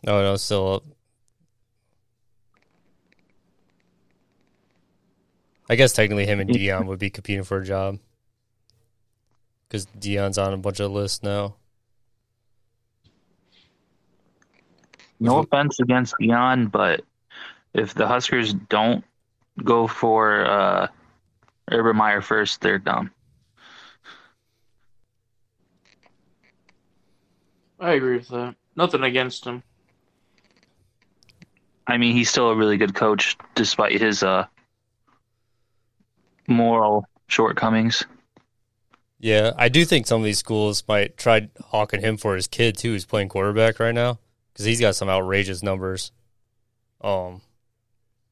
No, 0.02 0.22
no, 0.22 0.32
it's 0.34 0.42
still 0.44 0.74
up. 0.76 0.84
I 5.70 5.76
guess 5.76 5.92
technically 5.92 6.26
him 6.26 6.40
and 6.40 6.50
Deion 6.50 6.86
would 6.86 6.98
be 6.98 7.10
competing 7.10 7.44
for 7.44 7.58
a 7.58 7.64
job 7.64 8.00
because 9.68 9.86
Deion's 9.86 10.36
on 10.36 10.52
a 10.52 10.56
bunch 10.56 10.80
of 10.80 10.90
lists 10.90 11.22
now. 11.22 11.54
No 15.20 15.38
Which 15.38 15.46
offense 15.46 15.78
against 15.78 16.14
Deion, 16.20 16.72
but 16.72 17.02
if 17.72 17.94
the 17.94 18.08
Huskers 18.08 18.52
don't 18.52 19.04
go 19.62 19.86
for 19.86 20.44
uh, 20.44 20.88
Urban 21.70 21.96
Meyer 21.96 22.20
first, 22.20 22.60
they're 22.60 22.78
dumb. 22.78 23.12
I 27.78 27.92
agree 27.92 28.16
with 28.16 28.28
that. 28.30 28.56
Nothing 28.74 29.04
against 29.04 29.44
him. 29.44 29.62
I 31.86 31.96
mean, 31.96 32.16
he's 32.16 32.28
still 32.28 32.50
a 32.50 32.56
really 32.56 32.76
good 32.76 32.96
coach 32.96 33.36
despite 33.54 34.00
his 34.00 34.24
uh, 34.24 34.46
moral 36.50 37.06
shortcomings. 37.28 38.04
Yeah, 39.18 39.52
I 39.56 39.68
do 39.68 39.84
think 39.84 40.06
some 40.06 40.20
of 40.20 40.24
these 40.24 40.38
schools 40.38 40.82
might 40.88 41.16
try 41.16 41.48
hawking 41.66 42.00
him 42.00 42.16
for 42.16 42.34
his 42.36 42.46
kid 42.46 42.76
too, 42.76 42.92
who's 42.92 43.04
playing 43.04 43.28
quarterback 43.28 43.78
right 43.78 43.94
now 43.94 44.18
because 44.52 44.64
he's 44.64 44.80
got 44.80 44.94
some 44.96 45.08
outrageous 45.08 45.62
numbers. 45.62 46.10
Um, 47.02 47.42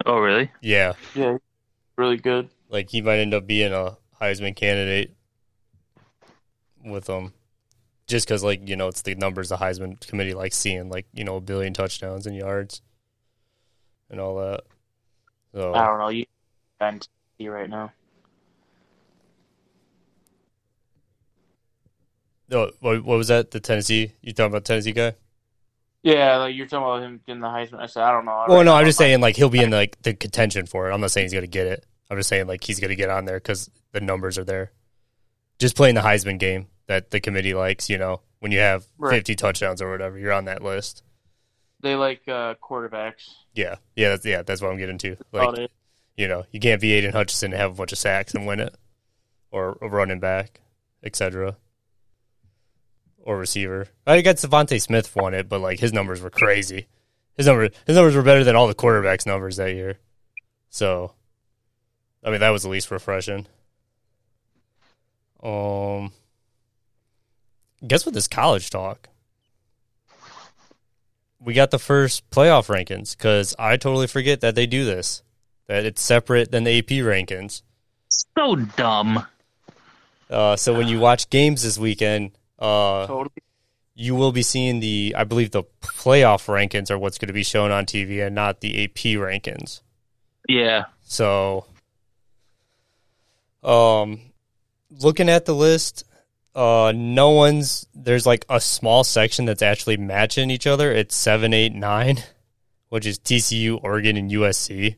Oh, 0.07 0.19
really? 0.19 0.51
yeah, 0.63 0.95
Yeah, 1.15 1.39
really 1.97 2.17
good. 2.17 2.49
like 2.69 2.91
he 2.91 3.03
might 3.03 3.19
end 3.19 3.35
up 3.35 3.47
being 3.47 3.73
a 3.73 3.97
Heisman 4.21 4.57
candidate 4.57 5.15
with 6.85 7.05
them, 7.07 7.35
just 8.07 8.27
because 8.27 8.43
like 8.45 8.67
you 8.69 8.77
know 8.77 8.89
it's 8.89 9.03
the 9.03 9.15
numbers 9.15 9.49
the 9.51 9.57
Heisman 9.57 10.01
committee 10.07 10.35
likes 10.35 10.57
seeing, 10.57 10.89
like 10.89 11.07
you 11.13 11.25
know 11.25 11.37
a 11.37 11.41
billion 11.41 11.75
touchdowns 11.75 12.27
and 12.27 12.37
yards 12.37 12.81
and 14.11 14.21
all 14.21 14.37
that. 14.37 14.63
So 15.55 15.75
I 15.75 15.87
don't 15.87 15.99
know. 15.99 16.09
You 16.09 16.25
can 16.81 17.01
see 17.39 17.49
right 17.49 17.69
now. 17.69 17.93
Oh, 22.51 22.71
what, 22.81 23.05
what 23.05 23.19
was 23.19 23.29
that? 23.29 23.51
The 23.51 23.61
Tennessee? 23.61 24.13
You 24.23 24.33
talking 24.33 24.53
about 24.53 24.65
Tennessee 24.65 24.93
guy? 24.93 25.15
Yeah, 26.03 26.37
like 26.39 26.55
you're 26.55 26.67
talking 26.67 26.85
about 26.87 27.03
him 27.03 27.21
getting 27.27 27.41
the 27.43 27.49
Heisman. 27.49 27.81
I 27.81 27.87
said 27.87 28.03
I 28.05 28.13
don't 28.13 28.25
know. 28.25 28.45
Well, 28.49 28.65
no, 28.65 28.75
I'm 28.75 28.85
just 28.87 28.99
saying 28.99 29.21
like 29.21 29.37
he'll 29.37 29.51
be 29.51 29.63
in 29.63 29.71
like 29.71 30.01
the 30.03 30.15
contention 30.15 30.65
for 30.67 30.89
it. 30.89 30.95
I'm 30.95 31.01
not 31.01 31.11
saying 31.11 31.25
he's 31.27 31.35
gonna 31.35 31.47
get 31.47 31.67
it. 31.67 31.85
I'm 32.11 32.17
just 32.17 32.29
saying 32.29 32.47
like 32.47 32.63
he's 32.65 32.81
gonna 32.81 32.95
get 32.95 33.11
on 33.11 33.25
there 33.25 33.37
because 33.39 33.69
the 33.93 34.01
numbers 34.01 34.39
are 34.39 34.45
there. 34.45 34.73
Just 35.59 35.77
playing 35.77 35.97
the 35.97 36.01
Heisman 36.03 36.39
game 36.39 36.69
that 36.87 37.11
the 37.11 37.21
committee 37.21 37.53
likes, 37.53 37.91
you 37.91 37.99
know, 37.99 38.21
when 38.39 38.53
you 38.53 38.61
have 38.61 38.87
Right. 38.97 39.17
50 39.17 39.35
touchdowns 39.35 39.83
or 39.83 39.91
whatever, 39.91 40.17
you're 40.19 40.33
on 40.33 40.45
that 40.47 40.63
list. 40.63 41.03
they 41.81 41.97
like 41.97 42.23
uh, 42.29 42.55
quarterbacks. 42.63 43.29
Yeah, 43.55 43.77
yeah, 43.97 44.11
that's, 44.11 44.25
yeah. 44.25 44.43
That's 44.43 44.63
what 44.63 44.71
I'm 44.71 44.79
getting 44.79 44.99
to. 44.99 45.17
Like, 45.33 45.69
you 46.17 46.29
know, 46.29 46.45
you 46.53 46.61
can't 46.61 46.81
be 46.81 46.93
Aidan 46.93 47.13
Hutchinson 47.13 47.53
and 47.53 47.61
have 47.61 47.73
a 47.73 47.75
bunch 47.75 47.91
of 47.93 47.99
sacks 47.99 48.35
and 48.35 48.47
win 48.47 48.61
it, 48.61 48.75
or 49.51 49.77
a 49.83 49.89
running 49.89 50.21
back, 50.21 50.61
etc. 51.03 51.57
Or 53.29 53.37
receiver. 53.37 53.89
I 54.07 54.23
guess 54.23 54.43
DeVonta 54.43 54.81
Smith 54.81 55.15
won 55.15 55.35
it, 55.35 55.51
but 55.51 55.61
like 55.61 55.81
his 55.81 55.93
numbers 55.93 56.23
were 56.23 56.31
crazy. 56.31 56.87
His 57.37 57.47
number, 57.47 57.69
his 57.87 57.95
numbers 57.95 58.17
were 58.17 58.23
better 58.23 58.43
than 58.43 58.57
all 58.57 58.67
the 58.67 58.75
quarterbacks' 58.75 59.27
numbers 59.27 59.57
that 59.57 59.75
year. 59.75 59.99
So, 60.71 61.13
I 62.25 62.31
mean, 62.31 62.41
that 62.41 62.49
was 62.49 62.63
the 62.63 62.71
least 62.71 62.91
refreshing. 62.91 63.47
Um, 65.43 66.13
guess 67.87 68.07
what? 68.07 68.15
This 68.15 68.29
college 68.29 68.71
talk. 68.71 69.11
We 71.39 71.53
got 71.53 71.71
the 71.71 71.79
first 71.79 72.31
playoff 72.31 72.75
rankings 72.75 73.15
because 73.15 73.55
I 73.59 73.77
totally 73.77 74.07
forget 74.07 74.41
that 74.41 74.55
they 74.55 74.67
do 74.67 74.87
this. 74.87 75.23
That 75.67 75.85
it's 75.85 76.01
separate 76.01 76.51
than 76.51 76.65
the 76.65 76.79
AP 76.79 77.05
rankings. 77.05 77.61
So 78.09 78.57
dumb. 78.57 79.27
Uh, 80.31 80.57
so 80.57 80.73
when 80.73 80.89
you 80.89 80.99
watch 80.99 81.29
games 81.29 81.63
this 81.63 81.77
weekend, 81.77 82.31
uh, 82.59 83.07
Totally. 83.07 83.31
you 83.95 84.15
will 84.15 84.33
be 84.33 84.43
seeing 84.43 84.81
the, 84.81 85.15
I 85.17 85.25
believe 85.25 85.51
the 85.51 85.65
playoff 85.83 86.47
rankings 86.47 86.91
are 86.91 86.99
what's 86.99 87.19
going 87.19 87.29
to 87.29 87.33
be 87.35 87.43
shown 87.45 87.71
on 87.71 87.87
TV 87.87 88.25
and 88.25 88.35
not 88.35 88.61
the 88.61 88.85
AP 88.85 89.17
rankings. 89.19 89.81
Yeah. 90.49 90.87
So, 91.05 91.67
um, 93.63 94.21
looking 94.91 95.29
at 95.29 95.45
the 95.45 95.55
list, 95.55 96.05
uh, 96.55 96.93
no 96.95 97.31
one's 97.31 97.87
there's 97.95 98.27
like 98.27 98.45
a 98.49 98.61
small 98.61 99.05
section 99.05 99.45
that's 99.45 99.63
actually 99.63 99.97
matching 99.97 100.51
each 100.51 100.67
other. 100.67 100.91
It's 100.93 101.15
seven, 101.15 101.53
eight, 101.53 101.75
nine, 101.75 102.23
which 102.89 103.07
is 103.07 103.19
TCU, 103.19 103.79
Oregon, 103.83 104.17
and 104.17 104.31
USC. 104.31 104.97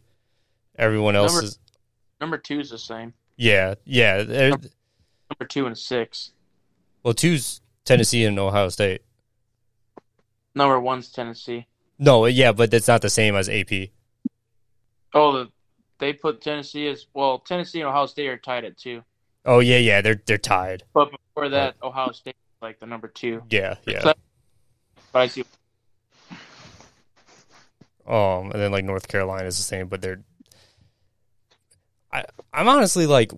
Everyone 0.78 1.16
else 1.16 1.32
Number- 1.34 1.44
is 1.46 1.58
Number 2.20 2.38
two 2.38 2.60
is 2.60 2.70
the 2.70 2.78
same. 2.78 3.14
yeah, 3.36 3.74
yeah. 3.84 4.22
they're- 4.22 4.50
Number 4.50 5.46
two 5.48 5.66
and 5.66 5.76
six. 5.78 6.32
Well, 7.02 7.14
two's 7.14 7.60
Tennessee 7.84 8.24
and 8.24 8.38
Ohio 8.38 8.68
State. 8.68 9.02
Number 10.54 10.78
one's 10.80 11.10
Tennessee. 11.10 11.66
No, 11.98 12.26
yeah, 12.26 12.52
but 12.52 12.70
that's 12.70 12.88
not 12.88 13.02
the 13.02 13.10
same 13.10 13.34
as 13.36 13.48
AP. 13.48 13.70
Oh, 15.14 15.32
the, 15.32 15.48
they 15.98 16.12
put 16.12 16.40
Tennessee 16.40 16.88
as 16.88 17.06
well. 17.14 17.38
Tennessee 17.38 17.80
and 17.80 17.88
Ohio 17.88 18.06
State 18.06 18.26
are 18.28 18.36
tied 18.38 18.64
at 18.64 18.76
two. 18.76 19.02
Oh 19.44 19.60
yeah, 19.60 19.78
yeah, 19.78 20.00
they're 20.02 20.20
they're 20.26 20.38
tied. 20.38 20.82
But 20.92 21.10
before 21.10 21.48
that, 21.50 21.76
Ohio 21.82 22.12
State 22.12 22.36
like 22.60 22.78
the 22.78 22.86
number 22.86 23.08
two. 23.08 23.42
Yeah, 23.50 23.76
yeah. 23.86 24.00
So- 24.02 24.14
But 25.12 25.18
I 25.22 25.26
see. 25.28 25.44
Um, 28.06 28.50
and 28.50 28.60
then 28.60 28.72
like 28.72 28.84
North 28.84 29.08
Carolina 29.08 29.46
is 29.46 29.56
the 29.56 29.62
same, 29.62 29.86
but 29.88 30.02
they're. 30.02 30.20
I 32.12 32.24
I'm 32.52 32.68
honestly 32.68 33.06
like, 33.06 33.32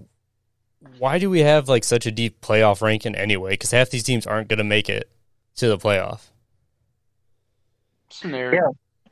why 0.99 1.19
do 1.19 1.29
we 1.31 1.41
have 1.41 1.69
like 1.69 1.85
such 1.85 2.07
a 2.07 2.11
deep 2.11 2.41
playoff 2.41 2.81
ranking 2.83 3.15
anyway? 3.15 3.51
Because 3.53 3.71
half 3.71 3.91
these 3.91 4.03
teams 4.03 4.27
aren't 4.27 4.49
going 4.49 4.59
to 4.59 4.65
make 4.65 4.89
it 4.89 5.09
to 5.57 5.69
the 5.69 5.79
playoff. 5.79 6.29
It's 8.09 8.25
in 8.25 8.33
there. 8.33 8.55
Yeah. 8.55 8.69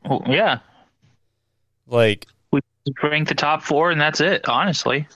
Well, 0.08 0.22
yeah. 0.26 0.58
Like, 1.86 2.26
Just 2.86 3.02
rank 3.02 3.28
the 3.28 3.34
top 3.34 3.62
four, 3.62 3.90
and 3.90 4.00
that's 4.00 4.20
it. 4.20 4.48
Honestly. 4.48 5.06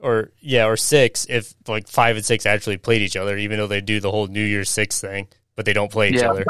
or 0.00 0.30
yeah, 0.40 0.66
or 0.66 0.76
six 0.76 1.26
if 1.28 1.54
like 1.68 1.88
five 1.88 2.16
and 2.16 2.24
six 2.24 2.46
actually 2.46 2.76
played 2.76 3.02
each 3.02 3.16
other, 3.16 3.36
even 3.36 3.58
though 3.58 3.66
they 3.66 3.80
do 3.80 4.00
the 4.00 4.10
whole 4.10 4.26
New 4.26 4.42
Year's 4.44 4.70
Six 4.70 5.00
thing, 5.00 5.28
but 5.56 5.64
they 5.64 5.72
don't 5.72 5.90
play 5.92 6.08
each 6.10 6.20
Yeah. 6.20 6.30
other. 6.30 6.44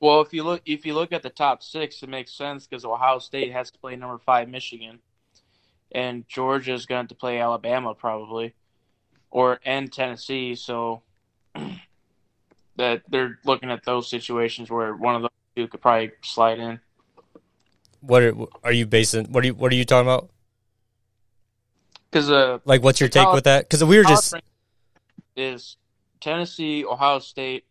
Well, 0.00 0.20
if 0.22 0.32
you 0.32 0.44
look 0.44 0.62
if 0.64 0.86
you 0.86 0.94
look 0.94 1.12
at 1.12 1.22
the 1.22 1.30
top 1.30 1.62
six, 1.62 2.02
it 2.02 2.08
makes 2.08 2.32
sense 2.32 2.66
because 2.66 2.84
Ohio 2.84 3.18
State 3.18 3.52
has 3.52 3.70
to 3.72 3.78
play 3.78 3.96
number 3.96 4.18
five 4.18 4.48
Michigan, 4.48 5.00
and 5.92 6.26
Georgia's 6.28 6.86
going 6.86 7.08
to 7.08 7.14
play 7.14 7.38
Alabama 7.40 7.94
probably, 7.94 8.54
or 9.30 9.60
and 9.64 9.92
Tennessee. 9.92 10.54
So 10.54 11.02
that 12.76 13.02
they're 13.08 13.38
looking 13.44 13.70
at 13.70 13.84
those 13.84 14.08
situations 14.08 14.70
where 14.70 14.94
one 14.94 15.16
of 15.16 15.22
those 15.22 15.30
two 15.56 15.68
could 15.68 15.80
probably 15.80 16.12
slide 16.22 16.58
in. 16.58 16.80
What 18.00 18.22
are, 18.22 18.34
are 18.64 18.72
you 18.72 18.86
basing? 18.86 19.26
What 19.32 19.44
are 19.44 19.48
you 19.48 19.54
What 19.54 19.72
are 19.72 19.76
you 19.76 19.84
talking 19.84 20.08
about? 20.08 20.30
Because 22.10 22.30
uh, 22.30 22.58
Like, 22.64 22.82
what's 22.82 22.98
your 23.00 23.08
take 23.08 23.24
college- 23.24 23.36
with 23.36 23.44
that? 23.44 23.68
Because 23.68 23.84
we 23.84 23.96
were 23.96 24.04
just 24.04 24.34
is 25.36 25.76
Tennessee, 26.20 26.84
Ohio 26.84 27.18
State, 27.18 27.64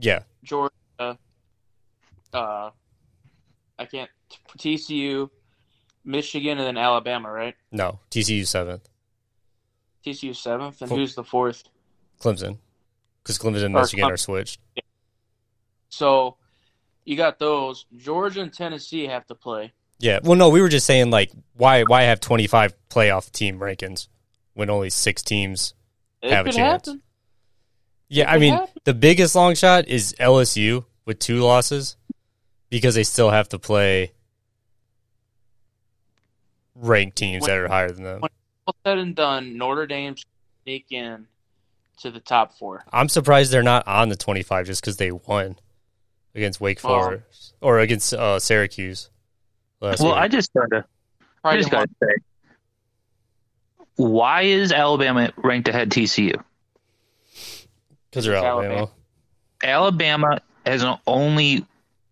yeah, 0.00 0.20
Georgia. 0.42 0.72
Uh, 2.32 2.70
I 3.78 3.84
can't 3.86 4.10
TCU, 4.58 5.30
Michigan, 6.04 6.58
and 6.58 6.66
then 6.66 6.76
Alabama, 6.76 7.30
right? 7.30 7.54
no 7.72 7.98
TCU 8.10 8.46
seventh, 8.46 8.88
TCU 10.04 10.34
seventh, 10.34 10.80
and 10.80 10.88
Four- 10.88 10.98
who's 10.98 11.14
the 11.14 11.24
fourth? 11.24 11.64
Clemson, 12.20 12.58
because 13.22 13.38
Clemson 13.38 13.64
and 13.64 13.74
Michigan 13.74 14.04
are 14.10 14.16
switched. 14.16 14.58
So 15.88 16.36
you 17.04 17.16
got 17.16 17.38
those. 17.38 17.86
Georgia 17.96 18.40
and 18.42 18.52
Tennessee 18.52 19.06
have 19.06 19.26
to 19.26 19.34
play. 19.34 19.72
Yeah. 19.98 20.20
Well, 20.22 20.36
no, 20.36 20.48
we 20.48 20.60
were 20.62 20.68
just 20.68 20.86
saying 20.86 21.10
like 21.10 21.30
why 21.56 21.82
why 21.84 22.02
have 22.02 22.20
25 22.20 22.74
playoff 22.88 23.30
team 23.32 23.58
rankings 23.58 24.08
when 24.54 24.70
only 24.70 24.90
6 24.90 25.22
teams 25.22 25.74
It 26.22 26.30
have 26.32 26.46
a 26.46 26.52
chance. 26.52 26.86
happen. 26.86 27.02
Yeah, 28.08 28.30
It 28.30 28.34
I 28.34 28.38
mean, 28.38 28.54
happen. 28.54 28.74
the 28.84 28.94
biggest 28.94 29.34
long 29.34 29.54
shot 29.54 29.88
is 29.88 30.14
LSU 30.18 30.84
with 31.04 31.18
two 31.18 31.40
losses. 31.40 31.96
because 32.70 32.94
they 32.94 33.02
still 33.02 33.30
have 33.30 33.48
to 33.48 33.58
play 33.58 34.12
ranked 36.76 37.16
teams 37.18 37.44
that 37.46 37.56
are 37.58 37.68
higher 37.68 37.90
than 37.90 38.04
them. 38.04 38.22
All 38.70 38.76
said 38.92 38.98
and 38.98 39.16
done, 39.16 39.58
Notre 39.58 39.86
Dame 39.86 40.14
sneak 40.64 40.86
in 40.90 41.26
to 42.02 42.10
the 42.12 42.20
top 42.20 42.56
four. 42.56 42.84
I'm 42.92 43.08
surprised 43.08 43.50
they're 43.52 43.62
not 43.64 43.86
on 43.88 44.08
the 44.10 44.16
25 44.16 44.66
just 44.66 44.80
because 44.80 44.96
they 44.96 45.10
won 45.10 45.56
against 46.36 46.60
Wake 46.60 46.78
Oh. 46.84 46.88
Forest 46.88 47.54
or 47.60 47.80
against 47.80 48.14
uh, 48.14 48.38
Syracuse. 48.38 49.10
Last 49.80 50.00
Well, 50.00 50.12
week. 50.12 50.20
I 50.20 50.28
just 50.28 50.52
gotta, 50.54 50.84
I 51.42 51.56
just 51.56 51.70
gotta 51.70 51.90
say, 52.00 52.14
why 53.96 54.42
is 54.42 54.70
Alabama 54.72 55.32
ranked 55.36 55.68
ahead 55.68 55.90
TCU? 55.90 56.40
because 58.10 58.24
they're 58.24 58.34
Alabama. 58.36 58.74
Alabama. 58.74 58.90
Alabama 59.62 60.40
has 60.66 60.84
only 61.06 61.66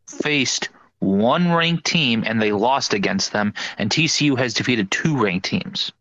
faced 0.09 0.71
one 1.01 1.53
ranked 1.53 1.85
team 1.85 2.25
and 2.27 2.42
they 2.42 2.51
lost 2.53 2.94
against 2.94 3.33
them, 3.33 3.55
and 3.79 3.90
TCU 3.90 4.37
has 4.38 4.55
defeated 4.55 4.90
two 4.90 5.16
ranked 5.16 5.47
teams. 5.47 5.92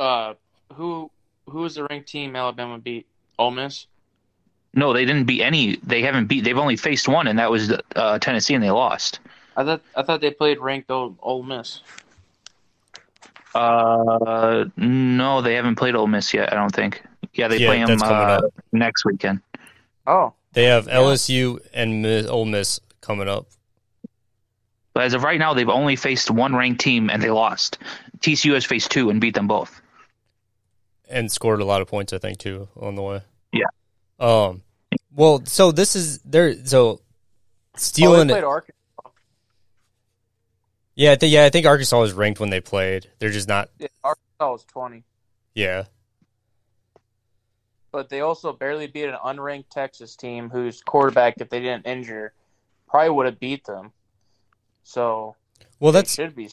Uh, 0.00 0.34
who 0.72 1.10
who 1.46 1.58
was 1.58 1.74
the 1.74 1.84
ranked 1.84 2.08
team 2.08 2.34
Alabama 2.34 2.78
beat? 2.78 3.06
Ole 3.38 3.50
Miss. 3.50 3.86
No, 4.72 4.92
they 4.92 5.04
didn't 5.04 5.24
beat 5.24 5.42
any. 5.42 5.76
They 5.82 6.00
haven't 6.00 6.26
beat. 6.26 6.42
They've 6.44 6.56
only 6.56 6.76
faced 6.76 7.06
one, 7.06 7.26
and 7.26 7.38
that 7.38 7.50
was 7.50 7.72
uh, 7.96 8.18
Tennessee, 8.18 8.54
and 8.54 8.64
they 8.64 8.70
lost. 8.70 9.18
I 9.56 9.64
thought 9.64 9.82
I 9.94 10.02
thought 10.02 10.20
they 10.22 10.30
played 10.30 10.58
ranked 10.58 10.90
Ole, 10.90 11.16
Ole 11.20 11.42
Miss. 11.42 11.82
Uh, 13.54 14.66
no, 14.76 15.42
they 15.42 15.54
haven't 15.54 15.74
played 15.76 15.94
Ole 15.94 16.06
Miss 16.06 16.32
yet. 16.32 16.52
I 16.52 16.56
don't 16.56 16.74
think. 16.74 17.02
Yeah, 17.34 17.48
they 17.48 17.58
Yeah, 17.58 17.66
play 17.68 17.84
them 17.84 18.00
uh, 18.02 18.40
next 18.72 19.04
weekend. 19.04 19.40
Oh, 20.06 20.32
They 20.52 20.64
have 20.64 20.86
LSU 20.86 21.60
and 21.74 22.00
Mi- 22.02 22.26
Ole 22.26 22.44
Miss 22.44 22.80
coming 23.00 23.28
up. 23.28 23.46
But 24.94 25.04
as 25.04 25.14
of 25.14 25.22
right 25.24 25.38
now, 25.38 25.52
they've 25.54 25.68
only 25.68 25.96
faced 25.96 26.30
one 26.30 26.54
ranked 26.54 26.80
team, 26.80 27.10
and 27.10 27.22
they 27.22 27.30
lost. 27.30 27.78
TCU 28.20 28.54
has 28.54 28.64
faced 28.64 28.90
two 28.90 29.10
and 29.10 29.20
beat 29.20 29.34
them 29.34 29.46
both. 29.46 29.79
And 31.10 31.30
scored 31.30 31.60
a 31.60 31.64
lot 31.64 31.82
of 31.82 31.88
points, 31.88 32.12
I 32.12 32.18
think, 32.18 32.38
too, 32.38 32.68
on 32.78 32.94
the 32.94 33.02
way. 33.02 33.22
Yeah. 33.52 33.66
Um. 34.18 34.62
Well, 35.14 35.42
so 35.44 35.72
this 35.72 35.96
is 35.96 36.18
they're 36.20 36.64
so 36.66 36.88
oh 36.88 37.00
they 37.74 37.80
stealing. 37.80 38.28
played 38.28 38.44
Arkansas. 38.44 38.74
yeah, 40.94 41.12
I 41.12 41.16
think 41.16 41.32
yeah, 41.32 41.44
I 41.44 41.50
think 41.50 41.66
Arkansas 41.66 42.00
was 42.00 42.12
ranked 42.12 42.40
when 42.40 42.50
they 42.50 42.60
played. 42.60 43.08
They're 43.18 43.30
just 43.30 43.48
not. 43.48 43.70
Yeah, 43.78 43.88
Arkansas 44.04 44.52
was 44.52 44.64
twenty, 44.64 45.04
Yeah, 45.54 45.84
but 47.92 48.08
they 48.08 48.20
also 48.20 48.52
barely 48.52 48.86
beat 48.86 49.04
an 49.04 49.16
unranked 49.24 49.70
Texas 49.70 50.16
team 50.16 50.48
whose 50.50 50.82
quarterback, 50.82 51.34
if 51.40 51.48
they 51.50 51.60
didn't 51.60 51.86
injure, 51.86 52.32
probably 52.88 53.10
would 53.10 53.26
have 53.26 53.40
beat 53.40 53.64
them. 53.64 53.92
So 54.84 55.36
well, 55.78 55.92
that 55.92 56.08
should 56.08 56.34
be 56.34 56.50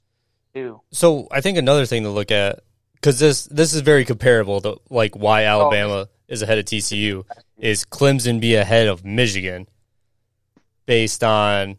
too. 0.53 0.81
so. 0.91 1.27
I 1.31 1.41
think 1.41 1.57
another 1.57 1.85
thing 1.85 2.03
to 2.03 2.09
look 2.09 2.31
at 2.31 2.59
because 2.99 3.19
this 3.19 3.45
this 3.45 3.73
is 3.73 3.81
very 3.81 4.05
comparable 4.05 4.61
to 4.61 4.77
like 4.89 5.15
why 5.15 5.45
Alabama 5.45 6.09
is 6.27 6.41
ahead 6.41 6.57
of 6.57 6.65
TCU 6.65 7.23
is 7.57 7.85
Clemson 7.85 8.39
be 8.39 8.55
ahead 8.55 8.87
of 8.87 9.05
Michigan 9.05 9.67
based 10.85 11.23
on. 11.23 11.77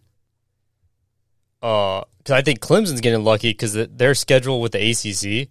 Uh, 1.60 2.02
because 2.18 2.32
I 2.32 2.42
think 2.42 2.60
Clemson's 2.60 3.00
getting 3.00 3.24
lucky 3.24 3.50
because 3.50 3.72
their 3.72 4.14
schedule 4.14 4.60
with 4.60 4.72
the 4.72 4.90
ACC, 4.90 5.48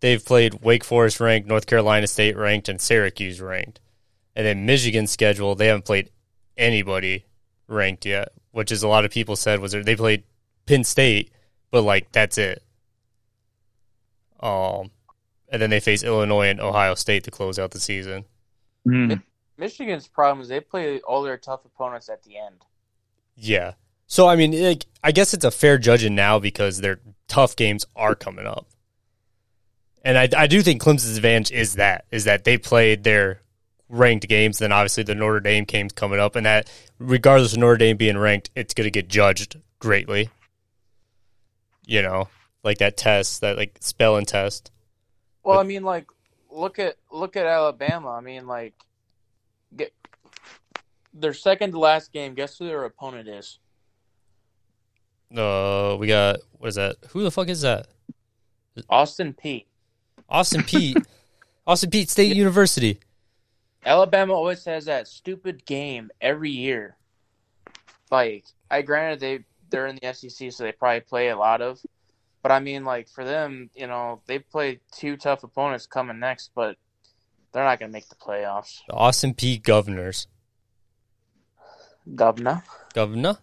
they've 0.00 0.24
played 0.24 0.62
Wake 0.62 0.84
Forest 0.84 1.20
ranked, 1.20 1.48
North 1.48 1.66
Carolina 1.66 2.06
State 2.06 2.36
ranked, 2.36 2.68
and 2.68 2.80
Syracuse 2.80 3.40
ranked, 3.40 3.80
and 4.36 4.46
then 4.46 4.64
Michigan's 4.64 5.10
schedule 5.10 5.54
they 5.54 5.66
haven't 5.66 5.84
played 5.84 6.10
anybody 6.56 7.26
ranked 7.66 8.06
yet, 8.06 8.30
which 8.52 8.72
is 8.72 8.82
a 8.82 8.88
lot 8.88 9.04
of 9.04 9.10
people 9.10 9.36
said 9.36 9.60
was 9.60 9.72
they 9.72 9.96
played 9.96 10.22
Penn 10.64 10.84
State, 10.84 11.32
but 11.70 11.82
like 11.82 12.12
that's 12.12 12.38
it. 12.38 12.62
Um, 14.40 14.90
and 15.48 15.60
then 15.60 15.70
they 15.70 15.80
face 15.80 16.02
Illinois 16.02 16.48
and 16.48 16.60
Ohio 16.60 16.94
State 16.94 17.24
to 17.24 17.30
close 17.30 17.58
out 17.58 17.72
the 17.72 17.80
season. 17.80 18.24
Mm. 18.86 19.22
Michigan's 19.58 20.08
problem 20.08 20.40
is 20.40 20.48
they 20.48 20.60
play 20.60 21.00
all 21.00 21.22
their 21.22 21.36
tough 21.36 21.64
opponents 21.64 22.08
at 22.08 22.22
the 22.22 22.38
end. 22.38 22.64
Yeah. 23.36 23.74
So 24.06 24.26
I 24.26 24.36
mean, 24.36 24.60
like, 24.60 24.86
I 25.04 25.12
guess 25.12 25.34
it's 25.34 25.44
a 25.44 25.50
fair 25.50 25.78
judging 25.78 26.14
now 26.14 26.38
because 26.38 26.80
their 26.80 26.98
tough 27.28 27.54
games 27.54 27.86
are 27.94 28.14
coming 28.14 28.46
up, 28.46 28.66
and 30.04 30.18
I, 30.18 30.28
I 30.36 30.46
do 30.48 30.62
think 30.62 30.82
Clemson's 30.82 31.16
advantage 31.16 31.52
is 31.52 31.74
that 31.74 32.06
is 32.10 32.24
that 32.24 32.42
they 32.44 32.58
played 32.58 33.04
their 33.04 33.42
ranked 33.88 34.26
games. 34.28 34.58
Then 34.58 34.72
obviously 34.72 35.04
the 35.04 35.14
Notre 35.14 35.40
Dame 35.40 35.64
game's 35.64 35.92
coming 35.92 36.18
up, 36.18 36.34
and 36.34 36.44
that 36.44 36.68
regardless 36.98 37.52
of 37.52 37.60
Notre 37.60 37.76
Dame 37.76 37.96
being 37.96 38.18
ranked, 38.18 38.50
it's 38.56 38.74
going 38.74 38.86
to 38.86 38.90
get 38.90 39.08
judged 39.08 39.60
greatly. 39.78 40.28
You 41.86 42.02
know, 42.02 42.28
like 42.62 42.78
that 42.78 42.96
test, 42.96 43.40
that 43.40 43.56
like 43.56 43.76
spelling 43.80 44.24
test. 44.26 44.70
Well, 45.42 45.56
But- 45.56 45.60
I 45.60 45.64
mean, 45.64 45.82
like, 45.84 46.06
look 46.50 46.78
at 46.78 46.96
look 47.10 47.36
at 47.36 47.46
Alabama. 47.46 48.10
I 48.10 48.20
mean, 48.20 48.46
like, 48.46 48.74
get 49.76 49.92
their 51.14 51.34
second 51.34 51.72
to 51.72 51.78
last 51.78 52.12
game. 52.12 52.34
Guess 52.34 52.58
who 52.58 52.66
their 52.66 52.84
opponent 52.84 53.28
is? 53.28 53.58
Uh, 55.34 55.96
we 55.98 56.06
got 56.08 56.38
what 56.58 56.68
is 56.68 56.74
that? 56.74 56.96
Who 57.10 57.22
the 57.22 57.30
fuck 57.30 57.48
is 57.48 57.62
that? 57.62 57.86
Austin 58.88 59.32
Peay. 59.34 59.66
Austin 60.28 60.62
Peay. 60.62 60.94
Austin 61.66 61.90
Peay 61.90 62.08
State 62.08 62.36
University. 62.36 62.98
Alabama 63.84 64.34
always 64.34 64.64
has 64.64 64.86
that 64.86 65.08
stupid 65.08 65.64
game 65.64 66.10
every 66.20 66.50
year. 66.50 66.96
Like, 68.10 68.44
I 68.70 68.82
granted 68.82 69.20
they 69.20 69.44
they're 69.70 69.86
in 69.86 69.98
the 70.02 70.12
SEC, 70.12 70.52
so 70.52 70.64
they 70.64 70.72
probably 70.72 71.00
play 71.00 71.28
a 71.28 71.36
lot 71.36 71.62
of. 71.62 71.80
But 72.42 72.52
I 72.52 72.60
mean, 72.60 72.84
like 72.84 73.08
for 73.08 73.24
them, 73.24 73.70
you 73.74 73.86
know, 73.86 74.22
they 74.26 74.38
play 74.38 74.80
two 74.92 75.16
tough 75.16 75.44
opponents 75.44 75.86
coming 75.86 76.18
next, 76.18 76.50
but 76.54 76.76
they're 77.52 77.64
not 77.64 77.78
going 77.78 77.90
to 77.90 77.92
make 77.92 78.08
the 78.08 78.14
playoffs. 78.14 78.80
The 78.88 78.94
Austin 78.94 79.34
Peay 79.34 79.62
Governors. 79.62 80.26
Governor. 82.14 82.62
Governor. 82.94 83.38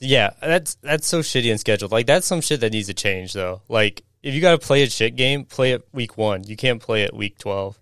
Yeah, 0.00 0.30
that's 0.40 0.76
that's 0.76 1.06
so 1.06 1.20
shitty 1.20 1.50
and 1.50 1.60
scheduled. 1.60 1.92
Like 1.92 2.06
that's 2.06 2.26
some 2.26 2.40
shit 2.40 2.60
that 2.60 2.72
needs 2.72 2.88
to 2.88 2.94
change 2.94 3.32
though. 3.32 3.62
Like 3.68 4.02
if 4.22 4.34
you 4.34 4.40
got 4.40 4.58
to 4.58 4.66
play 4.66 4.82
a 4.82 4.90
shit 4.90 5.16
game, 5.16 5.44
play 5.44 5.72
it 5.72 5.86
week 5.92 6.16
one. 6.16 6.44
You 6.44 6.56
can't 6.56 6.80
play 6.80 7.02
it 7.02 7.14
week 7.14 7.38
twelve 7.38 7.78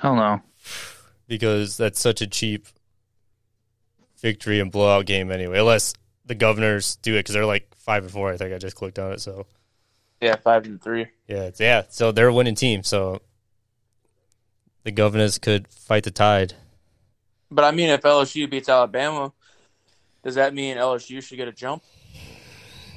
Hell 0.00 0.14
no. 0.14 0.42
because 1.26 1.76
that's 1.76 2.00
such 2.00 2.20
a 2.20 2.26
cheap 2.26 2.66
victory 4.20 4.60
and 4.60 4.70
blowout 4.70 5.06
game 5.06 5.30
anyway. 5.30 5.58
Unless 5.58 5.94
the 6.24 6.34
Governors 6.34 6.96
do 6.96 7.14
it 7.14 7.20
because 7.20 7.34
they're 7.34 7.46
like 7.46 7.68
five 7.86 8.02
and 8.02 8.12
four. 8.12 8.30
I 8.30 8.36
think 8.36 8.52
I 8.52 8.58
just 8.58 8.76
clicked 8.76 8.98
on 8.98 9.12
it. 9.12 9.20
So 9.20 9.46
Yeah, 10.20 10.36
five 10.36 10.66
and 10.66 10.82
three. 10.82 11.06
yeah, 11.26 11.44
it's, 11.44 11.60
yeah. 11.60 11.84
So 11.88 12.12
they're 12.12 12.28
a 12.28 12.34
winning 12.34 12.56
team. 12.56 12.82
So 12.82 13.22
the 14.82 14.90
Governors 14.90 15.38
could 15.38 15.68
fight 15.68 16.04
the 16.04 16.10
tide. 16.10 16.52
But 17.50 17.64
I 17.64 17.70
mean, 17.70 17.88
if 17.88 18.02
LSU 18.02 18.50
beats 18.50 18.68
Alabama, 18.68 19.32
does 20.22 20.34
that 20.34 20.52
mean 20.52 20.76
LSU 20.76 21.22
should 21.22 21.36
get 21.36 21.48
a 21.48 21.52
jump? 21.52 21.82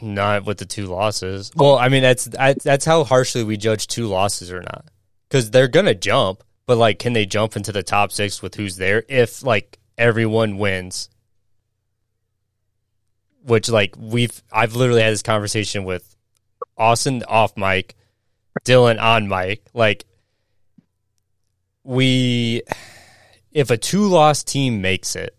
Not 0.02 0.46
with 0.46 0.58
the 0.58 0.66
two 0.66 0.88
losses. 0.88 1.52
Well, 1.56 1.78
I 1.78 1.90
mean 1.90 2.02
that's 2.02 2.28
I, 2.38 2.54
that's 2.54 2.86
how 2.86 3.04
harshly 3.04 3.44
we 3.44 3.58
judge 3.58 3.86
two 3.88 4.08
losses 4.08 4.52
or 4.52 4.62
not, 4.62 4.86
because 5.28 5.52
they're 5.52 5.68
gonna 5.68 5.94
jump, 5.94 6.44
but 6.66 6.78
like, 6.78 7.00
can 7.00 7.14
they 7.14 7.26
jump 7.26 7.56
into 7.56 7.72
the 7.72 7.84
top 7.84 8.12
six 8.12 8.42
with 8.42 8.56
who's 8.56 8.78
there 8.78 9.04
if 9.10 9.44
like 9.44 9.78
everyone 9.98 10.58
wins? 10.58 11.10
Which 13.44 13.70
like 13.70 13.96
we've 13.98 14.44
I've 14.52 14.76
literally 14.76 15.02
had 15.02 15.14
this 15.14 15.22
conversation 15.22 15.84
with 15.84 16.16
Austin 16.78 17.24
off 17.28 17.56
mic, 17.58 17.96
Dylan 18.66 19.02
on 19.02 19.28
mic. 19.28 19.64
Like 19.74 20.06
we, 21.84 22.62
if 23.52 23.70
a 23.70 23.78
two 23.78 24.08
loss 24.08 24.44
team 24.44 24.82
makes 24.82 25.16
it, 25.16 25.36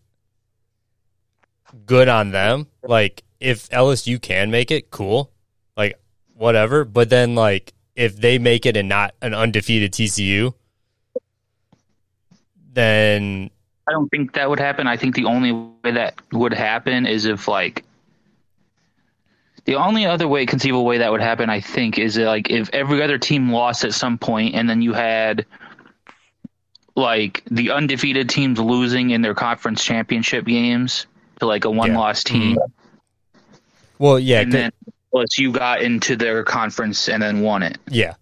good 1.87 2.09
on 2.09 2.31
them. 2.31 2.67
Like 2.83 3.23
if 3.39 3.69
LSU 3.71 4.21
can 4.21 4.51
make 4.51 4.71
it, 4.71 4.91
cool. 4.91 5.33
Like 5.77 5.99
whatever. 6.35 6.85
But 6.85 7.11
then 7.11 7.35
like 7.35 7.73
if 7.97 8.17
they 8.17 8.39
make 8.39 8.67
it 8.67 8.77
and 8.77 8.89
not 8.89 9.15
an 9.23 9.35
undefeated 9.35 9.93
TCU, 9.93 10.55
then 12.73 13.51
I 13.87 13.93
don't 13.93 14.09
think 14.09 14.35
that 14.35 14.49
would 14.49 14.61
happen. 14.61 14.87
I 14.87 14.97
think 14.97 15.15
the 15.15 15.25
only 15.25 15.53
way 15.53 15.91
that 15.93 16.15
would 16.33 16.53
happen 16.53 17.07
is 17.07 17.25
if 17.25 17.49
like 17.49 17.85
the 19.71 19.77
only 19.77 20.05
other 20.05 20.27
way 20.27 20.47
conceivable 20.47 20.85
way 20.85 20.99
that 20.99 21.13
would 21.13 21.21
happen, 21.21 21.49
I 21.49 21.61
think, 21.61 21.97
is 21.97 22.19
like 22.19 22.51
if 22.51 22.69
every 22.73 23.05
other 23.05 23.19
team 23.19 23.53
lost 23.53 23.85
at 23.85 23.95
some 23.95 24.19
point, 24.19 24.57
and 24.57 24.69
then 24.69 24.83
you 24.83 24.93
had 24.93 25.47
like 26.97 27.45
the 27.49 27.71
undefeated 27.71 28.29
teams 28.29 28.59
losing 28.59 29.11
in 29.11 29.23
their 29.23 29.33
conference 29.33 29.85
championship 29.85 30.45
games 30.45 31.07
to 31.39 31.47
like 31.47 31.67
a 31.67 31.71
one-loss 31.71 32.25
team, 32.25 32.57
mm-hmm. 32.57 33.49
well, 34.01 34.19
yeah, 34.19 34.41
and 34.41 34.53
then 34.53 34.73
plus 35.13 35.39
you 35.39 35.53
got 35.53 35.83
into 35.83 36.17
their 36.17 36.43
conference 36.43 37.09
and 37.09 37.23
then 37.23 37.41
won 37.41 37.63
it. 37.63 37.79
yeah, 37.89 38.15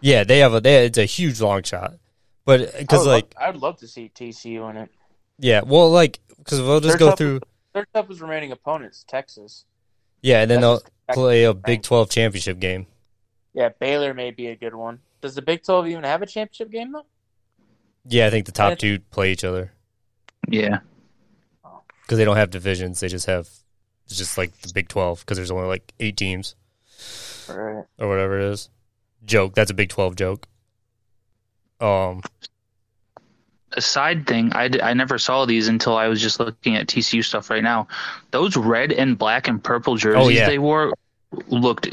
yeah. 0.00 0.24
They 0.24 0.40
have 0.40 0.52
a 0.52 0.60
they 0.60 0.84
it's 0.86 0.98
a 0.98 1.04
huge 1.04 1.40
long 1.40 1.62
shot, 1.62 1.94
but 2.44 2.76
because 2.76 3.06
like 3.06 3.32
love, 3.36 3.44
I 3.46 3.50
would 3.52 3.62
love 3.62 3.76
to 3.78 3.86
see 3.86 4.10
TCU 4.12 4.68
in 4.68 4.78
it. 4.78 4.90
Yeah, 5.38 5.60
well, 5.64 5.92
like 5.92 6.18
because 6.38 6.60
we'll 6.60 6.80
just 6.80 6.98
Their 6.98 6.98
go 6.98 7.08
tough- 7.10 7.18
through. 7.18 7.40
Their 7.72 7.86
toughest 7.94 8.20
remaining 8.20 8.50
opponents, 8.50 9.04
Texas. 9.06 9.64
Yeah, 10.26 10.42
and 10.42 10.50
then 10.50 10.60
That's 10.60 10.82
they'll 10.82 11.14
play 11.14 11.44
a 11.44 11.54
Big 11.54 11.82
Twelve 11.84 12.10
championship 12.10 12.58
game. 12.58 12.86
Yeah, 13.54 13.68
Baylor 13.78 14.12
may 14.12 14.32
be 14.32 14.48
a 14.48 14.56
good 14.56 14.74
one. 14.74 14.98
Does 15.20 15.36
the 15.36 15.40
Big 15.42 15.62
12 15.62 15.86
even 15.86 16.02
have 16.04 16.20
a 16.20 16.26
championship 16.26 16.70
game 16.72 16.90
though? 16.92 17.06
Yeah, 18.08 18.26
I 18.26 18.30
think 18.30 18.44
the 18.46 18.52
top 18.52 18.72
And- 18.72 18.80
two 18.80 18.98
play 19.12 19.30
each 19.30 19.44
other 19.44 19.72
Yeah. 20.48 20.80
because 22.02 22.18
they 22.18 22.24
don't 22.24 22.36
have 22.36 22.50
divisions. 22.50 22.98
They 23.00 23.06
just 23.08 23.26
have 23.26 23.48
it's 24.04 24.18
just 24.18 24.36
like 24.36 24.52
the 24.62 24.72
Big 24.72 24.88
Twelve 24.88 25.20
because 25.20 25.36
there's 25.38 25.50
only 25.52 25.68
like 25.68 25.92
eight 26.00 26.16
teams 26.16 26.54
Right. 27.48 27.84
or 27.98 28.08
whatever 28.08 28.38
it 28.40 28.46
is. 28.52 28.68
Joke. 29.24 29.54
That's 29.54 29.70
a 29.70 29.74
Big 29.74 29.88
Twelve 29.90 30.16
joke. 30.16 30.48
Um. 31.80 32.22
A 33.76 33.80
side 33.82 34.26
thing, 34.26 34.52
I, 34.54 34.68
d- 34.68 34.80
I 34.80 34.94
never 34.94 35.18
saw 35.18 35.44
these 35.44 35.68
until 35.68 35.96
I 35.96 36.08
was 36.08 36.20
just 36.20 36.40
looking 36.40 36.76
at 36.76 36.86
TCU 36.86 37.22
stuff 37.22 37.50
right 37.50 37.62
now. 37.62 37.86
Those 38.30 38.56
red 38.56 38.90
and 38.92 39.18
black 39.18 39.48
and 39.48 39.62
purple 39.62 39.96
jerseys 39.96 40.24
Oh, 40.24 40.28
yeah. 40.28 40.46
they 40.48 40.58
wore 40.58 40.92
looked 41.48 41.88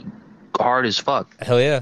hard 0.58 0.86
as 0.86 0.98
fuck. 0.98 1.30
Hell 1.44 1.60
yeah. 1.60 1.82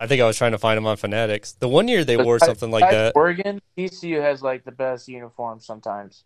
I 0.00 0.06
think 0.06 0.20
I 0.22 0.26
was 0.26 0.36
trying 0.36 0.52
to 0.52 0.58
find 0.58 0.76
them 0.76 0.86
on 0.86 0.96
Fanatics. 0.96 1.52
The 1.52 1.68
one 1.68 1.88
year 1.88 2.04
they 2.04 2.16
wore 2.16 2.36
Besides- 2.36 2.48
something 2.58 2.70
like 2.70 2.82
besides 2.84 3.12
that. 3.12 3.12
Oregon, 3.16 3.60
TCU 3.76 4.20
has 4.22 4.42
like 4.42 4.64
the 4.64 4.72
best 4.72 5.06
uniforms 5.08 5.64
sometimes. 5.66 6.22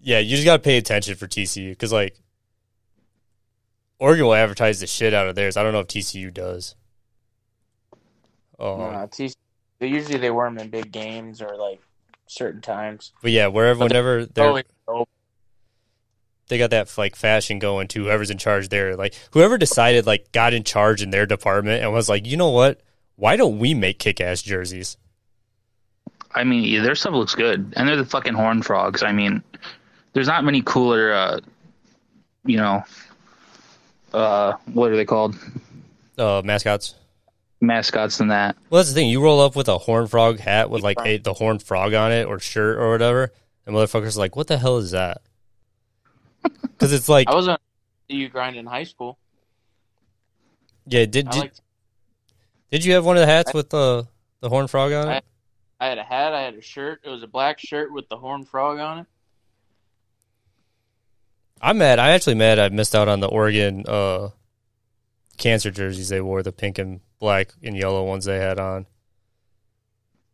Yeah, 0.00 0.18
you 0.20 0.36
just 0.36 0.44
got 0.44 0.58
to 0.58 0.62
pay 0.62 0.76
attention 0.76 1.16
for 1.16 1.26
TCU 1.26 1.70
because, 1.70 1.92
like, 1.92 2.16
Oregon 3.98 4.26
will 4.26 4.34
advertise 4.34 4.78
the 4.78 4.86
shit 4.86 5.12
out 5.12 5.26
of 5.26 5.34
theirs. 5.34 5.56
I 5.56 5.64
don't 5.64 5.72
know 5.72 5.80
if 5.80 5.88
TCU 5.88 6.32
does. 6.32 6.76
Um, 8.60 8.80
Uh, 8.80 9.06
TCU, 9.08 9.34
usually 9.80 10.18
they 10.18 10.30
wear 10.30 10.46
them 10.46 10.58
in 10.58 10.68
big 10.70 10.92
games 10.92 11.42
or 11.42 11.56
like 11.56 11.80
certain 12.30 12.60
times. 12.60 13.12
but 13.22 13.30
yeah, 13.30 13.46
wherever, 13.46 13.80
whenever 13.80 14.26
they're, 14.26 14.64
oh, 14.86 15.06
they 16.48 16.58
got 16.58 16.70
that 16.70 16.96
like 16.96 17.16
fashion 17.16 17.58
going 17.58 17.88
to 17.88 18.04
whoever's 18.04 18.30
in 18.30 18.38
charge 18.38 18.68
there. 18.68 18.96
Like, 18.96 19.14
whoever 19.32 19.58
decided, 19.58 20.06
like, 20.06 20.32
got 20.32 20.54
in 20.54 20.64
charge 20.64 21.02
in 21.02 21.10
their 21.10 21.26
department 21.26 21.82
and 21.82 21.92
was 21.92 22.08
like, 22.08 22.26
you 22.26 22.36
know 22.36 22.50
what? 22.50 22.80
Why 23.16 23.36
don't 23.36 23.58
we 23.58 23.74
make 23.74 23.98
kick 23.98 24.20
ass 24.20 24.42
jerseys? 24.42 24.96
I 26.34 26.44
mean, 26.44 26.64
yeah, 26.64 26.82
their 26.82 26.94
stuff 26.94 27.14
looks 27.14 27.34
good, 27.34 27.72
and 27.76 27.88
they're 27.88 27.96
the 27.96 28.04
fucking 28.04 28.34
horn 28.34 28.62
frogs. 28.62 29.02
I 29.02 29.12
mean, 29.12 29.42
there's 30.12 30.26
not 30.26 30.44
many 30.44 30.62
cooler, 30.62 31.12
uh, 31.12 31.40
you 32.44 32.58
know, 32.58 32.84
uh, 34.12 34.52
what 34.72 34.90
are 34.90 34.96
they 34.96 35.04
called? 35.04 35.36
Uh, 36.16 36.42
mascots. 36.44 36.94
Mascots 37.60 38.18
than 38.18 38.28
that. 38.28 38.56
Well, 38.70 38.78
that's 38.78 38.90
the 38.90 38.94
thing. 38.94 39.08
You 39.08 39.22
roll 39.22 39.40
up 39.40 39.56
with 39.56 39.68
a 39.68 39.78
horn 39.78 40.06
frog 40.06 40.38
hat 40.38 40.70
with 40.70 40.82
like 40.82 40.98
a, 41.04 41.18
the 41.18 41.34
horn 41.34 41.58
frog 41.58 41.92
on 41.92 42.12
it 42.12 42.26
or 42.26 42.38
shirt 42.38 42.78
or 42.78 42.90
whatever, 42.90 43.32
and 43.66 43.74
motherfuckers 43.74 44.16
are 44.16 44.20
like, 44.20 44.36
"What 44.36 44.46
the 44.46 44.58
hell 44.58 44.78
is 44.78 44.92
that?" 44.92 45.22
Because 46.62 46.92
it's 46.92 47.08
like, 47.08 47.28
I 47.28 47.34
was 47.34 47.48
on 47.48 47.58
you 48.06 48.28
grind 48.28 48.56
in 48.56 48.64
high 48.64 48.84
school. 48.84 49.18
yeah. 50.86 51.04
Did 51.06 51.26
I 51.26 51.30
did, 51.32 51.40
like 51.40 51.52
did 52.70 52.84
you 52.84 52.92
have 52.92 53.04
one 53.04 53.16
of 53.16 53.20
the 53.22 53.26
hats 53.26 53.52
with 53.52 53.70
the 53.70 54.06
the 54.40 54.48
horn 54.48 54.68
frog 54.68 54.92
on 54.92 55.10
it? 55.10 55.24
I 55.80 55.86
had 55.86 55.98
a 55.98 56.04
hat, 56.04 56.34
I 56.34 56.42
had 56.42 56.54
a 56.54 56.62
shirt. 56.62 57.00
It 57.04 57.08
was 57.08 57.22
a 57.22 57.26
black 57.26 57.58
shirt 57.58 57.92
with 57.92 58.08
the 58.08 58.16
horn 58.16 58.44
frog 58.44 58.78
on 58.78 58.98
it. 59.00 59.06
I'm 61.60 61.78
mad. 61.78 61.98
I 61.98 62.10
actually 62.10 62.34
mad. 62.34 62.58
I 62.58 62.68
missed 62.68 62.94
out 62.94 63.08
on 63.08 63.20
the 63.20 63.28
Oregon 63.28 63.84
uh, 63.86 64.28
cancer 65.38 65.70
jerseys 65.70 66.08
they 66.08 66.20
wore, 66.20 66.42
the 66.42 66.52
pink 66.52 66.78
and 66.78 67.00
black 67.18 67.52
and 67.62 67.76
yellow 67.76 68.04
ones 68.04 68.24
they 68.24 68.38
had 68.38 68.58
on. 68.58 68.86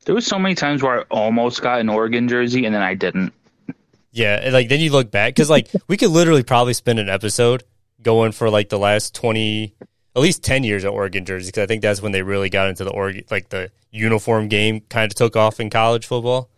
There 0.04 0.14
was 0.14 0.26
so 0.26 0.38
many 0.38 0.54
times 0.54 0.82
where 0.82 1.00
I 1.00 1.04
almost 1.10 1.62
got 1.62 1.80
an 1.80 1.88
Oregon 1.88 2.28
jersey, 2.28 2.66
and 2.66 2.74
then 2.74 2.82
I 2.82 2.94
didn't. 2.94 3.32
Yeah, 4.12 4.38
and, 4.40 4.52
like 4.52 4.68
then 4.68 4.80
you 4.80 4.92
look 4.92 5.10
back 5.10 5.34
because 5.34 5.50
like 5.50 5.70
we 5.88 5.96
could 5.96 6.10
literally 6.10 6.42
probably 6.42 6.72
spend 6.72 6.98
an 6.98 7.08
episode 7.08 7.64
going 8.02 8.32
for 8.32 8.48
like 8.48 8.68
the 8.68 8.78
last 8.78 9.14
twenty, 9.14 9.74
at 10.14 10.22
least 10.22 10.44
ten 10.44 10.62
years 10.62 10.84
of 10.84 10.92
Oregon 10.92 11.24
jerseys 11.24 11.48
because 11.48 11.64
I 11.64 11.66
think 11.66 11.82
that's 11.82 12.00
when 12.00 12.12
they 12.12 12.22
really 12.22 12.50
got 12.50 12.68
into 12.68 12.84
the 12.84 12.92
Oregon 12.92 13.24
like 13.30 13.48
the 13.48 13.70
uniform 13.90 14.48
game 14.48 14.82
kind 14.88 15.10
of 15.10 15.16
took 15.16 15.36
off 15.36 15.58
in 15.58 15.70
college 15.70 16.06
football 16.06 16.50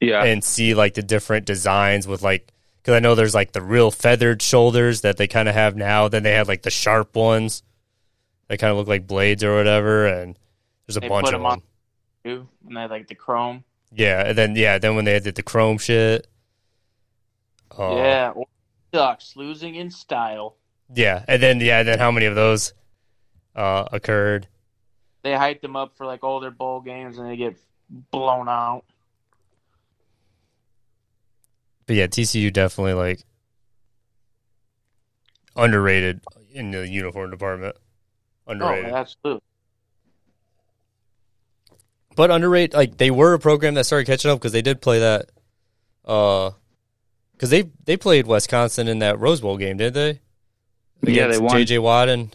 Yeah, 0.00 0.24
and 0.24 0.42
see 0.42 0.74
like 0.74 0.94
the 0.94 1.02
different 1.02 1.44
designs 1.44 2.06
with 2.06 2.22
like 2.22 2.52
because 2.76 2.94
I 2.94 3.00
know 3.00 3.14
there's 3.14 3.34
like 3.34 3.52
the 3.52 3.62
real 3.62 3.90
feathered 3.90 4.40
shoulders 4.40 5.00
that 5.00 5.16
they 5.16 5.26
kind 5.26 5.48
of 5.48 5.54
have 5.54 5.76
now. 5.76 6.08
Then 6.08 6.22
they 6.22 6.32
had 6.32 6.48
like 6.48 6.62
the 6.62 6.70
sharp 6.70 7.16
ones 7.16 7.62
that 8.48 8.58
kind 8.58 8.70
of 8.70 8.76
look 8.76 8.88
like 8.88 9.06
blades 9.06 9.42
or 9.44 9.54
whatever, 9.56 10.06
and 10.06 10.38
there's 10.86 10.96
a 10.96 11.00
They 11.00 11.08
bunch 11.08 11.28
of 11.28 11.34
'em 11.34 11.40
them. 11.42 11.46
on- 11.52 11.62
Too, 12.24 12.48
and 12.66 12.76
they 12.76 12.80
had 12.82 12.90
like 12.90 13.08
the 13.08 13.14
chrome. 13.14 13.64
Yeah, 13.92 14.22
and 14.28 14.36
then 14.38 14.56
yeah, 14.56 14.78
then 14.78 14.96
when 14.96 15.04
they 15.04 15.18
did 15.20 15.34
the 15.36 15.42
chrome 15.42 15.78
shit. 15.78 16.26
Oh, 17.78 17.96
Yeah, 17.96 18.32
Ducks 18.92 19.34
losing 19.36 19.74
in 19.74 19.90
style. 19.90 20.56
Yeah, 20.94 21.24
and 21.28 21.42
then 21.42 21.60
yeah, 21.60 21.82
then 21.82 21.98
how 21.98 22.10
many 22.10 22.26
of 22.26 22.34
those 22.34 22.72
uh, 23.54 23.86
occurred? 23.92 24.48
They 25.22 25.32
hyped 25.32 25.60
them 25.60 25.76
up 25.76 25.96
for 25.96 26.06
like 26.06 26.22
all 26.24 26.40
their 26.40 26.50
bowl 26.52 26.80
games, 26.80 27.18
and 27.18 27.28
they 27.28 27.36
get 27.36 27.56
blown 28.10 28.48
out. 28.48 28.84
But 31.86 31.96
yeah, 31.96 32.06
TCU 32.06 32.52
definitely 32.52 32.94
like 32.94 33.24
underrated 35.54 36.20
in 36.52 36.70
the 36.70 36.86
uniform 36.88 37.30
department. 37.30 37.76
Oh, 38.48 38.52
Underrated, 38.52 38.92
absolutely. 38.92 39.42
but 42.14 42.30
underrated. 42.30 42.74
Like 42.74 42.96
they 42.96 43.10
were 43.10 43.34
a 43.34 43.38
program 43.38 43.74
that 43.74 43.84
started 43.84 44.06
catching 44.06 44.30
up 44.30 44.38
because 44.38 44.52
they 44.52 44.62
did 44.62 44.80
play 44.80 45.00
that. 45.00 45.30
Uh, 46.04 46.50
because 47.32 47.50
they 47.50 47.64
they 47.84 47.96
played 47.96 48.26
Wisconsin 48.26 48.88
in 48.88 49.00
that 49.00 49.18
Rose 49.18 49.40
Bowl 49.40 49.56
game, 49.58 49.76
did 49.76 49.94
they? 49.94 50.20
Yeah, 51.02 51.26
they 51.26 51.38
won. 51.38 51.56
JJ 51.56 51.82
Watt 51.82 52.08
and 52.08 52.34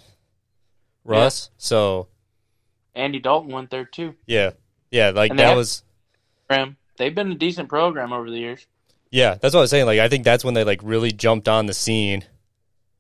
Russ. 1.04 1.50
So 1.58 2.08
Andy 2.94 3.20
Dalton 3.20 3.52
went 3.52 3.72
there 3.72 3.86
too. 3.86 4.16
yeah, 4.28 4.52
yeah, 4.92 5.10
like 5.12 5.32
And 5.32 5.40
that 5.40 5.56
was. 5.56 5.84
Program. 6.48 6.78
They've 6.98 7.16
been 7.16 7.32
a 7.32 7.36
decent 7.36 7.70
program 7.70 8.14
over 8.14 8.30
the 8.30 8.38
years. 8.38 8.68
Yeah, 9.10 9.36
that's 9.36 9.54
what 9.54 9.62
I 9.62 9.64
was 9.64 9.70
saying. 9.72 9.86
Like, 9.88 10.00
I 10.00 10.08
think 10.10 10.24
that's 10.24 10.44
when 10.44 10.54
they 10.54 10.64
like 10.64 10.82
really 10.84 11.12
jumped 11.12 11.48
on 11.48 11.66
the 11.66 11.74
scene 11.74 12.24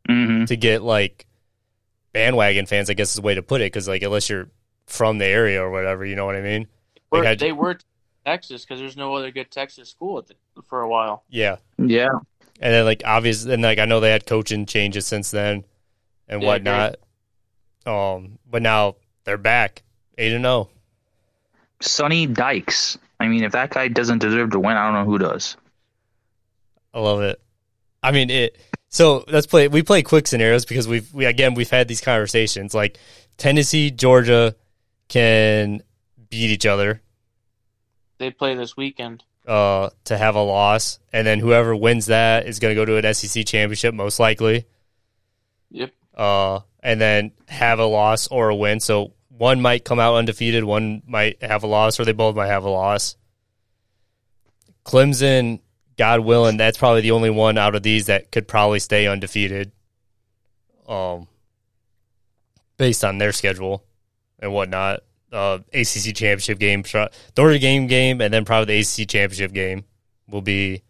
hmm 0.10 0.45
to 0.45 0.56
get 0.58 0.82
like 0.82 1.28
bandwagon 2.13 2.65
fans. 2.65 2.89
I 2.89 2.93
guess 2.93 3.10
is 3.10 3.15
the 3.15 3.21
way 3.21 3.36
to 3.36 3.43
put 3.43 3.62
it. 3.62 3.65
Because 3.65 3.88
like, 3.88 4.04
unless 4.04 4.30
you're 4.30 4.50
from 4.88 5.17
the 5.17 5.26
area 5.26 5.62
or 5.62 5.69
whatever, 5.71 6.06
you 6.06 6.15
know 6.15 6.26
what 6.26 6.36
I 6.36 6.41
mean? 6.41 6.67
Like, 7.12 7.21
Were- 7.24 7.28
I- 7.28 7.36
they 7.36 7.52
were 7.52 7.78
Texas 8.26 8.63
because 8.63 8.80
there's 8.80 8.97
no 8.97 9.15
other 9.15 9.32
good 9.32 9.50
Texas 9.52 9.89
school 9.89 10.19
at 10.19 10.28
the, 10.28 10.36
for 10.67 10.82
a 10.82 10.88
while. 10.88 11.24
Yeah, 11.30 11.58
yeah. 11.78 12.10
and 12.60 12.74
then 12.74 12.86
like 12.86 13.02
obviously, 13.06 13.54
and 13.54 13.63
like 13.63 13.80
I 13.80 13.86
know 13.86 14.00
they 14.00 14.12
had 14.12 14.26
coaching 14.26 14.65
changes 14.65 15.08
since 15.08 15.32
then 15.32 15.63
and 16.28 16.41
Yeah, 16.41 16.47
whatnot. 16.47 16.95
Um, 17.86 18.38
but 18.50 18.62
now 18.62 18.95
they're 19.24 19.38
back 19.39 19.84
eight 20.17 20.34
and 20.34 20.45
oh. 20.45 20.63
zero. 20.63 20.69
Sonny 21.82 22.28
Dykes. 22.28 22.97
I 23.19 23.28
mean, 23.28 23.43
if 23.43 23.52
that 23.54 23.71
guy 23.71 23.88
doesn't 23.88 24.19
deserve 24.19 24.52
to 24.52 24.60
win, 24.60 24.78
I 24.78 24.86
don't 24.86 24.93
know 24.93 25.12
who 25.12 25.17
does. 25.17 25.58
I 26.93 27.00
love 27.00 27.21
it. 27.21 27.41
I 28.04 28.12
mean 28.12 28.30
it. 28.30 28.58
So 28.91 29.23
let's 29.27 29.47
play. 29.47 29.67
We 29.69 29.84
play 29.84 30.04
quick 30.04 30.27
scenarios 30.27 30.65
because 30.65 30.88
we've 30.88 31.12
we 31.13 31.25
again 31.25 31.54
we've 31.54 31.69
had 31.69 31.88
these 31.88 32.01
conversations. 32.01 32.73
Like 32.73 32.99
Tennessee, 33.38 33.89
Georgia 33.89 34.54
can 35.08 35.82
beat 36.30 36.51
each 36.51 36.65
other 36.65 37.01
They 38.17 38.32
play 38.32 38.56
this 38.56 38.75
weekend. 38.77 39.23
uh, 39.47 39.89
to 40.06 40.17
have 40.17 40.36
a 40.36 40.41
loss, 40.41 40.99
and 41.12 41.25
then 41.25 41.39
whoever 41.39 41.75
wins 41.75 42.08
that 42.08 42.47
is 42.47 42.60
going 42.60 42.75
to 42.75 42.75
go 42.75 42.86
to 42.86 42.97
an 43.06 43.13
SEC 43.13 43.45
championship 43.45 43.93
most 43.93 44.19
likely. 44.19 44.65
Yep. 45.71 45.94
Uh, 46.13 46.60
and 46.83 47.00
then 47.00 47.31
have 47.48 47.79
a 47.79 47.85
loss 47.85 48.27
or 48.27 48.50
a 48.50 48.56
win. 48.56 48.79
So 48.81 49.13
one 49.29 49.62
might 49.62 49.85
come 49.85 50.00
out 50.00 50.15
undefeated, 50.15 50.63
one 50.65 51.02
might 51.08 51.42
have 51.42 51.63
a 51.63 51.67
loss, 51.67 52.00
or 52.00 52.06
they 52.06 52.12
both 52.12 52.35
might 52.35 52.48
have 52.48 52.65
a 52.65 52.69
loss. 52.69 53.15
Clemson, 54.85 55.60
God 55.98 56.21
willing, 56.21 56.58
that's 56.58 56.77
probably 56.77 57.02
the 57.02 57.12
only 57.12 57.29
one 57.29 57.58
out 57.58 57.75
of 57.75 57.83
these 57.83 58.08
that 58.08 58.31
could 58.31 58.48
probably 58.48 58.79
stay 58.79 59.08
undefeated. 59.08 59.71
Um, 60.87 61.27
based 62.81 63.04
on 63.06 63.19
their 63.19 63.31
schedule 63.31 63.83
and 64.39 64.52
whatnot. 64.52 65.02
Uh, 65.31 65.60
ACC 65.71 66.15
championship 66.15 66.58
game, 66.60 66.81
the 66.81 67.10
Notre 67.37 67.60
game, 67.60 68.19
and 68.19 68.33
then 68.33 68.44
probably 68.44 68.81
the 68.81 68.81
ACC 68.81 69.08
championship 69.08 69.54
game 69.54 69.85
will 70.27 70.42
be 70.42 70.81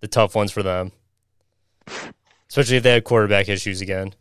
the 0.00 0.08
tough 0.08 0.34
ones 0.34 0.52
for 0.52 0.62
them, 0.62 0.92
especially 2.48 2.76
if 2.76 2.82
they 2.82 2.92
had 2.92 3.04
quarterback 3.04 3.48
issues 3.48 3.80
again. 3.80 4.12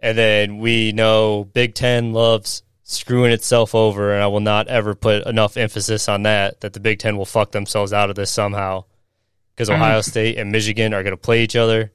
And 0.00 0.16
then 0.16 0.58
we 0.58 0.92
know 0.92 1.44
Big 1.44 1.74
Ten 1.74 2.12
loves 2.12 2.62
screwing 2.84 3.32
itself 3.32 3.74
over, 3.74 4.12
and 4.14 4.22
I 4.22 4.26
will 4.28 4.40
not 4.40 4.68
ever 4.68 4.94
put 4.94 5.26
enough 5.26 5.56
emphasis 5.56 6.08
on 6.08 6.22
that. 6.22 6.60
That 6.60 6.72
the 6.74 6.80
Big 6.80 6.98
Ten 7.00 7.16
will 7.16 7.24
fuck 7.24 7.50
themselves 7.52 7.92
out 7.92 8.10
of 8.10 8.16
this 8.16 8.30
somehow, 8.30 8.84
because 9.54 9.68
Ohio 9.70 10.00
State 10.02 10.38
and 10.38 10.52
Michigan 10.52 10.94
are 10.94 11.02
going 11.02 11.12
to 11.12 11.16
play 11.16 11.42
each 11.42 11.56
other, 11.56 11.92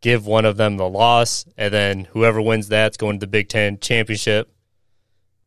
give 0.00 0.26
one 0.26 0.44
of 0.44 0.56
them 0.56 0.76
the 0.76 0.88
loss, 0.88 1.46
and 1.56 1.72
then 1.72 2.04
whoever 2.06 2.42
wins 2.42 2.68
that's 2.68 2.96
going 2.96 3.18
to 3.18 3.26
the 3.26 3.30
Big 3.30 3.48
Ten 3.48 3.78
championship 3.78 4.52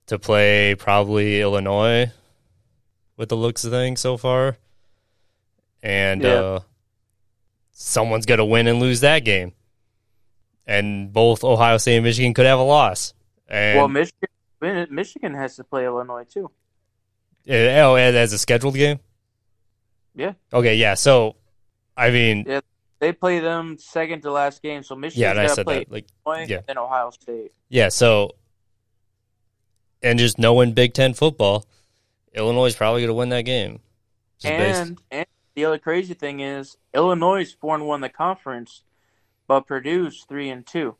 to 0.07 0.17
play 0.17 0.73
probably 0.75 1.41
Illinois, 1.41 2.11
with 3.17 3.29
the 3.29 3.35
looks 3.37 3.63
of 3.65 3.71
things 3.71 3.99
so 3.99 4.15
far. 4.17 4.57
and 5.83 6.23
Yeah. 6.23 6.29
uh, 6.29 6.59
someone's 7.71 8.25
going 8.25 8.39
to 8.39 8.45
win 8.45 8.67
and 8.67 8.79
lose 8.79 9.01
that 9.01 9.19
game. 9.25 9.53
And 10.65 11.13
both 11.13 11.43
Ohio 11.43 11.77
State 11.77 11.95
and 11.97 12.03
Michigan 12.03 12.33
could 12.33 12.45
have 12.45 12.59
a 12.59 12.63
loss. 12.63 13.13
And 13.47 13.77
well, 13.77 13.87
Michigan 13.87 14.27
Michigan 14.61 15.33
has 15.33 15.55
to 15.57 15.63
play 15.63 15.85
Illinois 15.85 16.25
too. 16.25 16.51
Yeah, 17.43 17.85
oh, 17.85 17.95
as 17.95 18.15
as 18.15 18.33
a 18.33 18.37
scheduled 18.37 18.75
game. 18.75 18.99
Yeah. 20.15 20.33
Okay. 20.51 20.75
Yeah. 20.75 20.95
So, 20.95 21.35
I 21.95 22.09
mean, 22.11 22.45
Yeah. 22.47 22.61
They 22.99 23.13
play 23.13 23.39
them 23.39 23.77
second 23.77 24.21
to 24.23 24.31
last 24.31 24.63
game, 24.63 24.81
so 24.81 24.95
Michigan. 24.95 25.21
Yeah, 25.21 25.29
and 25.31 25.39
I 25.39 25.43
got 25.43 25.49
to 25.49 25.55
said 25.55 25.65
play 25.67 25.79
that. 25.83 25.91
Like, 25.91 26.05
Illinois 26.25 26.45
yeah. 26.49 26.57
and 26.57 26.65
then 26.65 26.77
Ohio 26.79 27.11
State. 27.11 27.51
yeah. 27.69 27.89
So, 27.89 28.31
and 30.01 30.17
just 30.17 30.39
knowing 30.39 30.73
Big 30.73 30.93
Ten 30.95 31.13
football, 31.13 31.65
Illinois 32.33 32.65
is 32.65 32.75
probably 32.75 33.01
going 33.01 33.09
to 33.09 33.13
win 33.13 33.29
that 33.29 33.43
game. 33.43 33.81
Just 34.39 34.51
based- 34.57 34.79
And 34.81 35.01
and 35.11 35.25
the 35.53 35.65
other 35.65 35.77
crazy 35.77 36.15
thing 36.15 36.39
is 36.39 36.77
Illinois 36.93 37.41
is 37.41 37.53
four 37.53 37.75
and 37.75 37.85
one 37.85 38.01
the 38.01 38.09
conference, 38.09 38.81
but 39.47 39.67
Purdue's 39.67 40.25
three 40.27 40.49
and 40.49 40.65
two. 40.65 40.95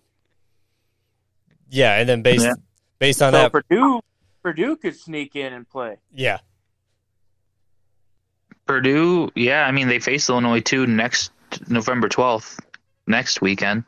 yeah, 1.69 1.95
and 1.99 2.07
then 2.07 2.21
based 2.21 2.45
Yeah. 2.45 2.53
Based 2.99 3.21
on 3.21 3.33
so 3.33 3.37
that, 3.37 3.51
Purdue 3.51 4.01
Purdue 4.43 4.75
could 4.75 4.95
sneak 4.95 5.35
in 5.35 5.53
and 5.53 5.67
play. 5.67 5.97
yeah, 6.13 6.39
Purdue, 8.65 9.31
yeah, 9.35 9.65
I 9.65 9.71
mean 9.71 9.87
they 9.87 9.99
face 9.99 10.29
Illinois 10.29 10.61
too 10.61 10.87
next 10.87 11.31
November 11.67 12.09
twelfth, 12.09 12.59
next 13.07 13.41
weekend. 13.41 13.83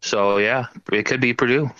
So 0.00 0.38
yeah, 0.38 0.66
it 0.92 1.04
could 1.04 1.20
be 1.20 1.32
Purdue. 1.32 1.70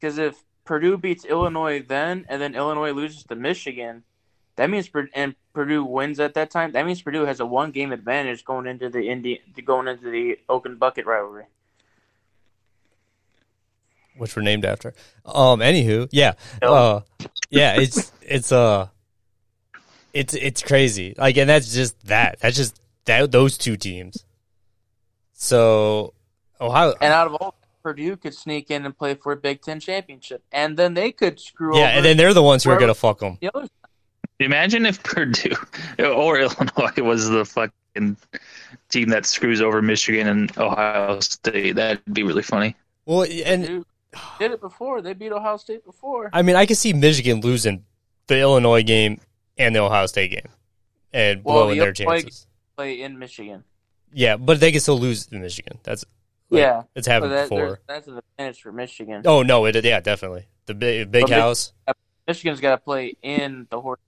Because 0.00 0.18
if 0.18 0.42
Purdue 0.64 0.96
beats 0.96 1.24
Illinois 1.24 1.82
then, 1.82 2.24
and 2.28 2.40
then 2.40 2.54
Illinois 2.54 2.92
loses 2.92 3.24
to 3.24 3.34
Michigan, 3.34 4.04
that 4.56 4.70
means 4.70 4.88
and 5.14 5.34
Purdue 5.52 5.84
wins 5.84 6.20
at 6.20 6.34
that 6.34 6.50
time. 6.50 6.72
That 6.72 6.86
means 6.86 7.02
Purdue 7.02 7.24
has 7.24 7.40
a 7.40 7.46
one 7.46 7.72
game 7.72 7.92
advantage 7.92 8.44
going 8.44 8.66
into 8.66 8.88
the 8.88 9.08
Indi- 9.08 9.40
going 9.64 9.88
into 9.88 10.10
the 10.10 10.38
Oaken 10.48 10.76
Bucket 10.76 11.06
rivalry. 11.06 11.44
Which 14.16 14.36
were 14.36 14.42
named 14.42 14.64
after. 14.64 14.94
Um. 15.24 15.60
Anywho, 15.60 16.08
yeah. 16.12 16.34
Yep. 16.62 16.70
Uh. 16.70 17.00
Yeah. 17.50 17.80
It's 17.80 18.12
it's 18.22 18.52
uh. 18.52 18.88
It's 20.12 20.34
it's 20.34 20.62
crazy. 20.62 21.14
Like, 21.16 21.36
and 21.38 21.48
that's 21.48 21.72
just 21.72 22.06
that. 22.06 22.38
That's 22.40 22.56
just 22.56 22.80
that 23.06 23.32
those 23.32 23.56
two 23.58 23.76
teams. 23.76 24.24
So 25.32 26.14
Ohio. 26.60 26.94
And 27.00 27.12
out 27.12 27.26
of 27.26 27.34
all, 27.34 27.54
Purdue 27.82 28.16
could 28.16 28.34
sneak 28.34 28.70
in 28.70 28.86
and 28.86 28.96
play 28.96 29.14
for 29.14 29.32
a 29.32 29.36
Big 29.36 29.60
Ten 29.60 29.80
championship, 29.80 30.42
and 30.52 30.76
then 30.76 30.94
they 30.94 31.12
could 31.12 31.40
screw 31.40 31.76
yeah, 31.76 31.88
over 31.88 31.96
and 31.96 32.04
then 32.04 32.16
they're 32.16 32.34
the 32.34 32.42
ones 32.42 32.64
who 32.64 32.70
are 32.70 32.78
gonna 32.78 32.94
fuck 32.94 33.18
them. 33.18 33.38
the 33.40 33.50
others. 33.54 33.68
Imagine 34.38 34.86
if 34.86 35.02
Purdue 35.02 35.54
or 35.98 36.38
Illinois 36.38 37.02
was 37.02 37.28
the 37.28 37.44
fucking 37.44 38.16
team 38.88 39.08
that 39.08 39.26
screws 39.26 39.60
over 39.60 39.82
Michigan 39.82 40.28
and 40.28 40.56
Ohio 40.58 41.20
State. 41.20 41.76
That'd 41.76 42.00
be 42.12 42.22
really 42.22 42.42
funny. 42.42 42.76
Well, 43.04 43.26
and 43.44 43.62
Purdue 43.64 43.86
did 44.38 44.52
it 44.52 44.60
before. 44.60 45.02
They 45.02 45.14
beat 45.14 45.32
Ohio 45.32 45.56
State 45.56 45.84
before. 45.84 46.30
I 46.32 46.42
mean, 46.42 46.56
I 46.56 46.66
can 46.66 46.76
see 46.76 46.92
Michigan 46.92 47.40
losing 47.40 47.84
the 48.26 48.40
Illinois 48.40 48.82
game 48.82 49.20
and 49.58 49.74
the 49.74 49.80
Ohio 49.80 50.06
State 50.06 50.30
game, 50.30 50.48
and 51.12 51.44
Well, 51.44 51.56
blowing 51.64 51.78
the 51.78 51.84
their 51.84 51.92
chances. 51.92 52.46
Play 52.76 53.02
in 53.02 53.18
Michigan. 53.18 53.64
Yeah, 54.12 54.36
but 54.36 54.60
they 54.60 54.72
can 54.72 54.80
still 54.80 54.98
lose 54.98 55.28
in 55.30 55.40
Michigan. 55.40 55.78
That's 55.82 56.04
like, 56.50 56.60
yeah, 56.60 56.82
it's 56.94 57.06
so 57.06 57.12
happened 57.12 57.32
that, 57.32 57.48
before. 57.48 57.80
that's 57.86 58.06
an 58.08 58.18
advantage 58.18 58.60
for 58.60 58.72
Michigan. 58.72 59.22
Oh 59.24 59.42
no, 59.42 59.64
it 59.64 59.82
yeah, 59.84 60.00
definitely 60.00 60.46
the 60.66 60.74
big 60.74 61.10
big 61.10 61.22
But 61.22 61.30
house. 61.30 61.72
Michigan's 62.26 62.60
got 62.60 62.72
to 62.72 62.78
play 62.78 63.16
in 63.22 63.66
the 63.70 63.80
horse. 63.80 64.00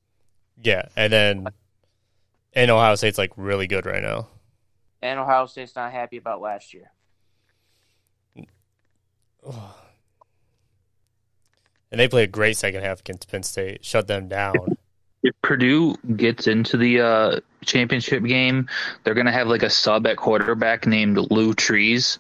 Yeah, 0.63 0.89
and 0.97 1.13
then 1.13 1.49
and 2.53 2.71
Ohio 2.71 2.95
State's 2.95 3.19
like 3.19 3.33
really 3.37 3.67
good 3.67 3.87
right 3.87 4.03
now. 4.03 4.29
And 5.03 5.19
Ohio 5.19 5.47
State's 5.47 5.77
not 5.77 5.93
happy 5.93 6.17
about 6.17 6.41
last 6.41 6.75
year. 6.75 6.91
Oh. 9.47 9.75
And 11.95 12.01
they 12.01 12.09
played 12.09 12.29
a 12.29 12.33
great 12.33 12.57
second 12.57 12.83
half 12.83 12.99
against 12.99 13.31
Penn 13.31 13.45
State, 13.45 13.85
shut 13.85 14.09
them 14.09 14.27
down. 14.27 14.77
If 15.23 15.33
Purdue 15.43 15.95
gets 16.17 16.49
into 16.49 16.77
the 16.77 17.01
uh, 17.01 17.41
championship 17.65 18.25
game, 18.25 18.69
they're 19.05 19.15
gonna 19.15 19.31
have 19.31 19.47
like 19.47 19.63
a 19.63 19.71
sub 19.71 20.05
at 20.09 20.17
quarterback 20.17 20.89
named 20.89 21.17
Lou 21.31 21.55
Trees, 21.55 22.19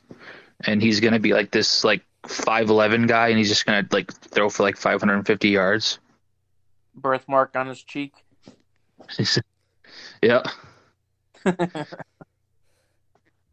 and 0.64 0.81
he's 0.81 1.01
gonna 1.01 1.18
be 1.18 1.33
like 1.33 1.51
this 1.51 1.83
like 1.83 2.05
five 2.25 2.70
eleven 2.70 3.09
guy, 3.09 3.31
and 3.31 3.37
he's 3.37 3.49
just 3.49 3.66
gonna 3.66 3.85
like 3.91 4.12
throw 4.12 4.49
for 4.49 4.62
like 4.62 4.77
five 4.77 5.01
hundred 5.01 5.16
and 5.16 5.27
fifty 5.27 5.49
yards. 5.49 5.99
Birthmark 6.95 7.57
on 7.57 7.66
his 7.66 7.83
cheek. 7.83 8.12
yeah, 10.22 10.45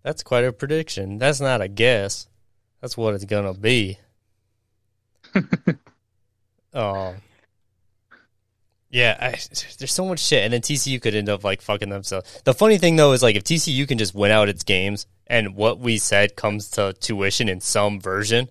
That's 0.03 0.21
quite 0.21 0.43
a 0.43 0.53
prediction. 0.53 1.17
That's 1.17 1.41
not 1.41 1.61
a 1.61 1.67
guess. 1.67 2.27
That's 2.79 2.95
what 2.95 3.15
it's 3.15 3.25
gonna 3.25 3.55
be. 3.55 3.97
um, 6.73 7.15
yeah, 8.89 9.17
I, 9.19 9.29
there's 9.77 9.93
so 9.93 10.05
much 10.05 10.19
shit, 10.19 10.43
and 10.43 10.53
then 10.53 10.61
TCU 10.61 11.01
could 11.01 11.15
end 11.15 11.29
up 11.29 11.43
like 11.43 11.61
fucking 11.61 11.89
themselves. 11.89 12.41
The 12.43 12.53
funny 12.53 12.77
thing 12.77 12.95
though 12.95 13.13
is 13.13 13.23
like 13.23 13.35
if 13.35 13.43
TCU 13.43 13.87
can 13.87 13.97
just 13.97 14.13
win 14.13 14.31
out 14.31 14.49
its 14.49 14.63
games, 14.63 15.07
and 15.27 15.55
what 15.55 15.79
we 15.79 15.97
said 15.97 16.35
comes 16.35 16.69
to 16.71 16.93
tuition 16.99 17.47
in 17.47 17.61
some 17.61 17.99
version, 18.01 18.49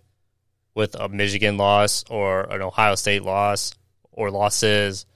with 0.75 0.95
a 0.95 1.09
Michigan 1.09 1.57
loss 1.57 2.05
or 2.09 2.43
an 2.43 2.63
Ohio 2.63 2.95
State 2.95 3.23
loss 3.23 3.75
or 4.13 4.31
losses. 4.31 5.07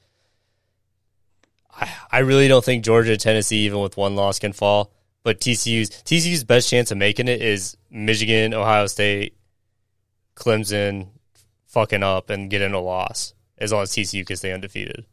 I, 1.75 1.91
I 2.13 2.19
really 2.21 2.49
don't 2.49 2.65
think 2.65 2.85
Georgia, 2.85 3.17
Tennessee, 3.17 3.65
even 3.65 3.81
with 3.81 3.97
one 3.97 4.17
loss, 4.17 4.39
can 4.39 4.53
fall. 4.53 4.93
But 5.23 5.41
TCU's 5.41 5.89
TCU's 5.89 6.45
best 6.45 6.69
chance 6.69 6.91
of 6.91 6.99
making 6.99 7.29
it 7.29 7.41
is 7.41 7.77
Michigan, 7.91 8.53
Ohio 8.53 8.87
State, 8.87 9.35
Clemson, 10.37 11.09
fucking 11.75 12.03
up 12.03 12.31
and 12.31 12.49
getting 12.49 12.73
a 12.73 12.81
loss. 12.81 13.35
As 13.59 13.73
long 13.73 13.83
as 13.83 13.91
TCU 13.91 14.27
can 14.27 14.37
stay 14.37 14.53
undefeated. 14.53 15.05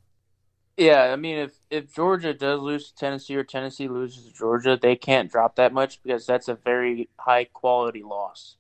Yeah, 0.77 1.11
I 1.11 1.15
mean, 1.15 1.37
if 1.37 1.59
if 1.69 1.93
Georgia 1.93 2.33
does 2.33 2.59
lose 2.61 2.87
to 2.87 2.95
Tennessee 2.95 3.35
or 3.35 3.43
Tennessee 3.43 3.87
loses 3.87 4.25
to 4.25 4.33
Georgia, 4.33 4.79
they 4.81 4.95
can't 4.95 5.31
drop 5.31 5.57
that 5.57 5.73
much 5.73 6.01
because 6.01 6.25
that's 6.25 6.47
a 6.47 6.55
very 6.55 7.09
high 7.19 7.43
quality 7.43 8.01
loss. 8.01 8.55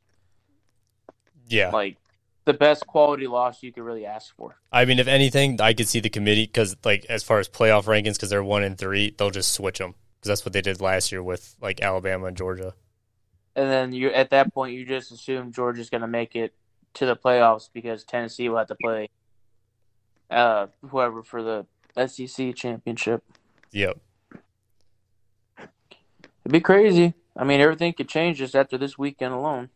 Yeah, 1.47 1.69
Like 1.69 1.97
the 2.45 2.53
best 2.53 2.85
quality 2.85 3.27
loss 3.27 3.63
you 3.63 3.71
could 3.71 3.83
really 3.83 4.05
ask 4.05 4.35
for. 4.35 4.57
I 4.71 4.85
mean, 4.85 4.99
if 4.99 5.07
anything, 5.07 5.59
I 5.61 5.73
could 5.73 5.87
see 5.87 5.99
the 5.99 6.09
committee 6.09 6.45
because, 6.45 6.75
like, 6.83 7.05
as 7.05 7.23
far 7.23 7.39
as 7.39 7.47
playoff 7.47 7.85
rankings, 7.85 8.15
because 8.15 8.29
they're 8.29 8.43
one 8.43 8.63
and 8.63 8.77
three, 8.77 9.15
they'll 9.17 9.31
just 9.31 9.53
switch 9.53 9.79
them 9.79 9.95
because 10.21 10.29
that's 10.29 10.45
what 10.45 10.53
they 10.53 10.61
did 10.61 10.81
last 10.81 11.11
year 11.11 11.23
with 11.23 11.55
like 11.61 11.81
Alabama 11.81 12.27
and 12.27 12.37
Georgia. 12.37 12.73
And 13.55 13.69
then 13.69 13.93
you 13.93 14.11
at 14.11 14.29
that 14.29 14.53
point 14.53 14.73
you 14.73 14.85
just 14.85 15.11
assume 15.11 15.51
Georgia's 15.51 15.89
going 15.89 16.01
to 16.01 16.07
make 16.07 16.35
it 16.35 16.53
to 16.95 17.05
the 17.05 17.15
playoffs 17.15 17.69
because 17.73 18.03
Tennessee 18.03 18.49
will 18.49 18.57
have 18.57 18.67
to 18.67 18.75
play 18.75 19.09
uh 20.29 20.67
whoever 20.89 21.23
for 21.23 21.41
the 21.43 21.65
SEC 22.07 22.55
championship. 22.55 23.23
Yep. 23.71 23.97
It'd 25.59 26.51
be 26.51 26.59
crazy. 26.59 27.13
I 27.37 27.43
mean, 27.43 27.61
everything 27.61 27.93
could 27.93 28.09
change 28.09 28.37
just 28.37 28.55
after 28.55 28.77
this 28.77 28.97
weekend 28.97 29.33
alone. 29.33 29.69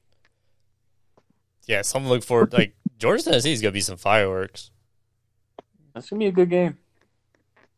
Yeah, 1.67 1.81
something 1.81 2.07
to 2.09 2.13
look 2.15 2.23
forward. 2.23 2.53
Like 2.53 2.75
Georgia, 2.97 3.23
Tennessee 3.23 3.51
is 3.53 3.61
gonna 3.61 3.71
be 3.71 3.81
some 3.81 3.97
fireworks. 3.97 4.71
That's 5.93 6.09
gonna 6.09 6.19
be 6.19 6.27
a 6.27 6.31
good 6.31 6.49
game. 6.49 6.77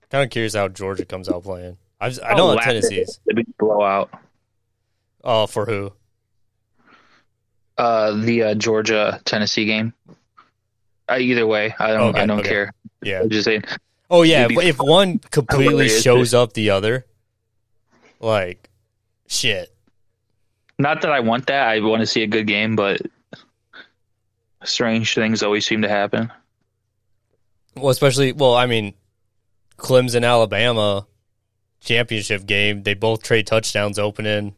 Kind 0.10 0.24
of 0.24 0.30
curious 0.30 0.56
how 0.56 0.68
Georgia 0.68 1.06
comes 1.06 1.30
out 1.30 1.44
playing. 1.44 1.78
I've, 2.00 2.20
I 2.24 2.34
Oh, 2.34 2.38
know 2.38 2.46
wow. 2.56 2.62
Tennessee's. 2.62 3.20
the 3.26 3.34
big 3.34 3.46
blowout. 3.58 4.10
Oh, 5.24 5.48
for 5.48 5.66
who? 5.66 5.94
Uh, 7.78 8.12
the 8.14 8.44
uh, 8.44 8.56
Georgia 8.56 9.22
Tennessee 9.24 9.66
game. 9.66 9.94
Uh, 11.10 11.18
either 11.20 11.46
way, 11.46 11.76
I 11.78 11.94
don't. 11.94 12.10
Okay, 12.10 12.22
I 12.22 12.26
don't 12.26 12.40
okay. 12.40 12.50
care. 12.50 12.74
Yeah. 13.04 13.22
I'm 13.22 13.30
just 13.30 13.46
saying. 13.46 13.64
Oh 14.10 14.24
yeah, 14.24 14.48
if, 14.50 14.58
if 14.58 14.80
one 14.80 15.20
completely 15.20 15.90
shows 15.90 16.34
up 16.34 16.54
the 16.54 16.70
other, 16.70 17.06
like 18.20 18.70
shit. 19.28 19.74
Not 20.80 21.02
that 21.02 21.12
I 21.12 21.20
want 21.20 21.48
that. 21.48 21.68
I 21.68 21.80
want 21.80 22.02
to 22.02 22.06
see 22.06 22.24
a 22.24 22.28
good 22.28 22.48
game, 22.48 22.76
but 22.76 23.02
strange 24.64 25.16
things 25.16 25.44
always 25.44 25.66
seem 25.66 25.82
to 25.82 25.90
happen. 25.90 26.32
Well, 27.76 27.90
especially 27.90 28.32
well, 28.32 28.56
I 28.56 28.66
mean, 28.66 28.94
Clemson, 29.78 30.26
Alabama 30.26 31.08
championship 31.80 32.46
game. 32.46 32.84
They 32.84 32.94
both 32.94 33.24
trade 33.24 33.48
touchdowns 33.48 34.00
opening, 34.00 34.56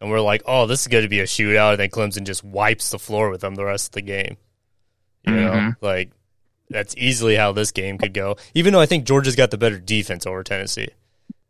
and 0.00 0.10
we're 0.10 0.20
like, 0.20 0.42
oh, 0.46 0.66
this 0.66 0.82
is 0.82 0.86
going 0.88 1.02
to 1.02 1.08
be 1.08 1.20
a 1.20 1.24
shootout. 1.24 1.72
And 1.72 1.80
then 1.80 1.88
Clemson 1.90 2.24
just 2.24 2.44
wipes 2.44 2.90
the 2.90 2.98
floor 2.98 3.30
with 3.30 3.40
them 3.40 3.54
the 3.56 3.64
rest 3.64 3.88
of 3.88 3.92
the 3.92 4.02
game. 4.02 4.36
You 5.26 5.34
know, 5.34 5.50
Mhm. 5.50 5.76
like 5.80 6.10
that's 6.70 6.94
easily 6.96 7.34
how 7.36 7.52
this 7.52 7.70
game 7.72 7.98
could 7.98 8.14
go. 8.14 8.36
Even 8.54 8.72
though 8.72 8.80
I 8.80 8.86
think 8.86 9.04
Georgia's 9.06 9.36
got 9.36 9.50
the 9.50 9.58
better 9.58 9.78
defense 9.78 10.26
over 10.26 10.42
Tennessee, 10.44 10.88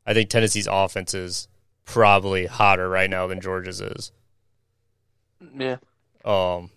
I 0.07 0.15
think 0.15 0.31
Tennessee's 0.31 0.67
offense 0.71 1.13
is 1.15 1.49
probably 1.85 2.47
hotter 2.47 2.89
right 2.89 3.11
now 3.11 3.27
than 3.27 3.41
Georgia's 3.41 3.81
is. 3.81 4.13
Yeah. 5.57 5.77
Um, 6.25 6.71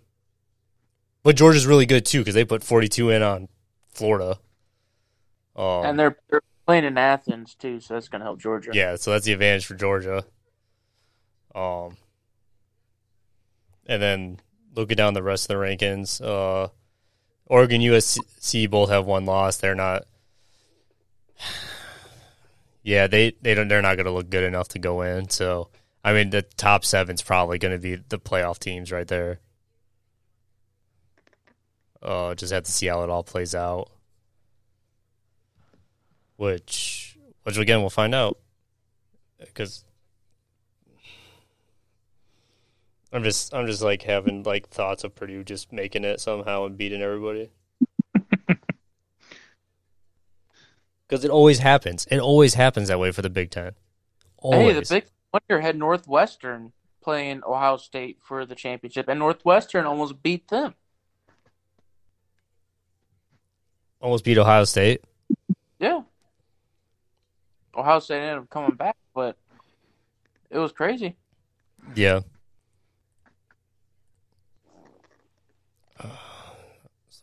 but 1.23 1.35
Georgia's 1.35 1.65
really 1.67 1.85
good 1.85 2.05
too 2.05 2.19
because 2.19 2.35
they 2.35 2.45
put 2.45 2.63
42 2.63 3.09
in 3.09 3.21
on 3.21 3.47
Florida. 3.89 4.37
Um, 5.55 5.85
And 5.85 5.99
they're 5.99 6.17
they're 6.29 6.41
playing 6.65 6.85
in 6.85 6.97
Athens 6.97 7.55
too, 7.55 7.79
so 7.79 7.93
that's 7.95 8.07
going 8.07 8.19
to 8.21 8.25
help 8.25 8.39
Georgia. 8.39 8.71
Yeah, 8.73 8.95
so 8.95 9.11
that's 9.11 9.25
the 9.25 9.33
advantage 9.33 9.65
for 9.65 9.75
Georgia. 9.75 10.23
Um, 11.53 11.97
and 13.85 14.01
then 14.01 14.39
looking 14.75 14.95
down 14.95 15.13
the 15.13 15.23
rest 15.23 15.49
of 15.49 15.57
the 15.57 15.63
rankings, 15.63 16.21
uh, 16.21 16.69
Oregon, 17.45 17.81
USC 17.81 18.69
both 18.69 18.89
have 18.89 19.05
one 19.05 19.25
loss. 19.25 19.57
They're 19.57 19.75
not. 19.75 20.05
Yeah, 22.83 23.05
they 23.05 23.35
they 23.43 23.53
don't. 23.53 23.67
They're 23.67 23.83
not 23.83 23.95
going 23.95 24.07
to 24.07 24.11
look 24.11 24.31
good 24.31 24.43
enough 24.43 24.69
to 24.69 24.79
go 24.79 25.03
in. 25.03 25.29
So, 25.29 25.69
I 26.03 26.13
mean, 26.13 26.31
the 26.31 26.41
top 26.41 26.83
seven's 26.83 27.21
probably 27.21 27.59
going 27.59 27.73
to 27.73 27.77
be 27.77 27.97
the 28.09 28.17
playoff 28.17 28.57
teams 28.57 28.91
right 28.91 29.07
there. 29.07 29.39
Uh, 32.01 32.33
just 32.33 32.51
have 32.51 32.63
to 32.63 32.71
see 32.71 32.87
how 32.87 33.03
it 33.03 33.11
all 33.11 33.21
plays 33.21 33.53
out. 33.53 33.91
Which, 36.37 37.15
which 37.43 37.57
again, 37.59 37.81
we'll 37.81 37.91
find 37.91 38.15
out 38.15 38.39
because 39.39 39.83
I'm 43.13 43.23
just 43.23 43.53
I'm 43.53 43.67
just 43.67 43.81
like 43.81 44.03
having 44.03 44.43
like 44.43 44.69
thoughts 44.69 45.03
of 45.03 45.15
Purdue 45.15 45.43
just 45.43 45.73
making 45.73 46.03
it 46.03 46.19
somehow 46.19 46.65
and 46.65 46.77
beating 46.77 47.01
everybody. 47.01 47.49
Because 51.11 51.25
it 51.25 51.29
always 51.29 51.59
happens. 51.59 52.07
It 52.09 52.19
always 52.19 52.53
happens 52.53 52.87
that 52.87 52.97
way 52.97 53.11
for 53.11 53.21
the 53.21 53.29
Big 53.29 53.51
Ten. 53.51 53.73
Always. 54.37 54.89
Hey, 54.89 55.01
the 55.01 55.03
Big 55.33 55.49
Ten 55.49 55.61
had 55.61 55.77
Northwestern 55.77 56.71
playing 57.03 57.41
Ohio 57.45 57.75
State 57.75 58.19
for 58.21 58.45
the 58.45 58.55
championship, 58.55 59.09
and 59.09 59.19
Northwestern 59.19 59.85
almost 59.85 60.23
beat 60.23 60.47
them. 60.47 60.73
Almost 63.99 64.23
beat 64.23 64.37
Ohio 64.37 64.63
State. 64.63 65.03
Yeah. 65.79 66.03
Ohio 67.75 67.99
State 67.99 68.21
ended 68.21 68.43
up 68.43 68.49
coming 68.49 68.75
back, 68.75 68.95
but 69.13 69.35
it 70.49 70.59
was 70.59 70.71
crazy. 70.71 71.17
Yeah. 71.93 72.21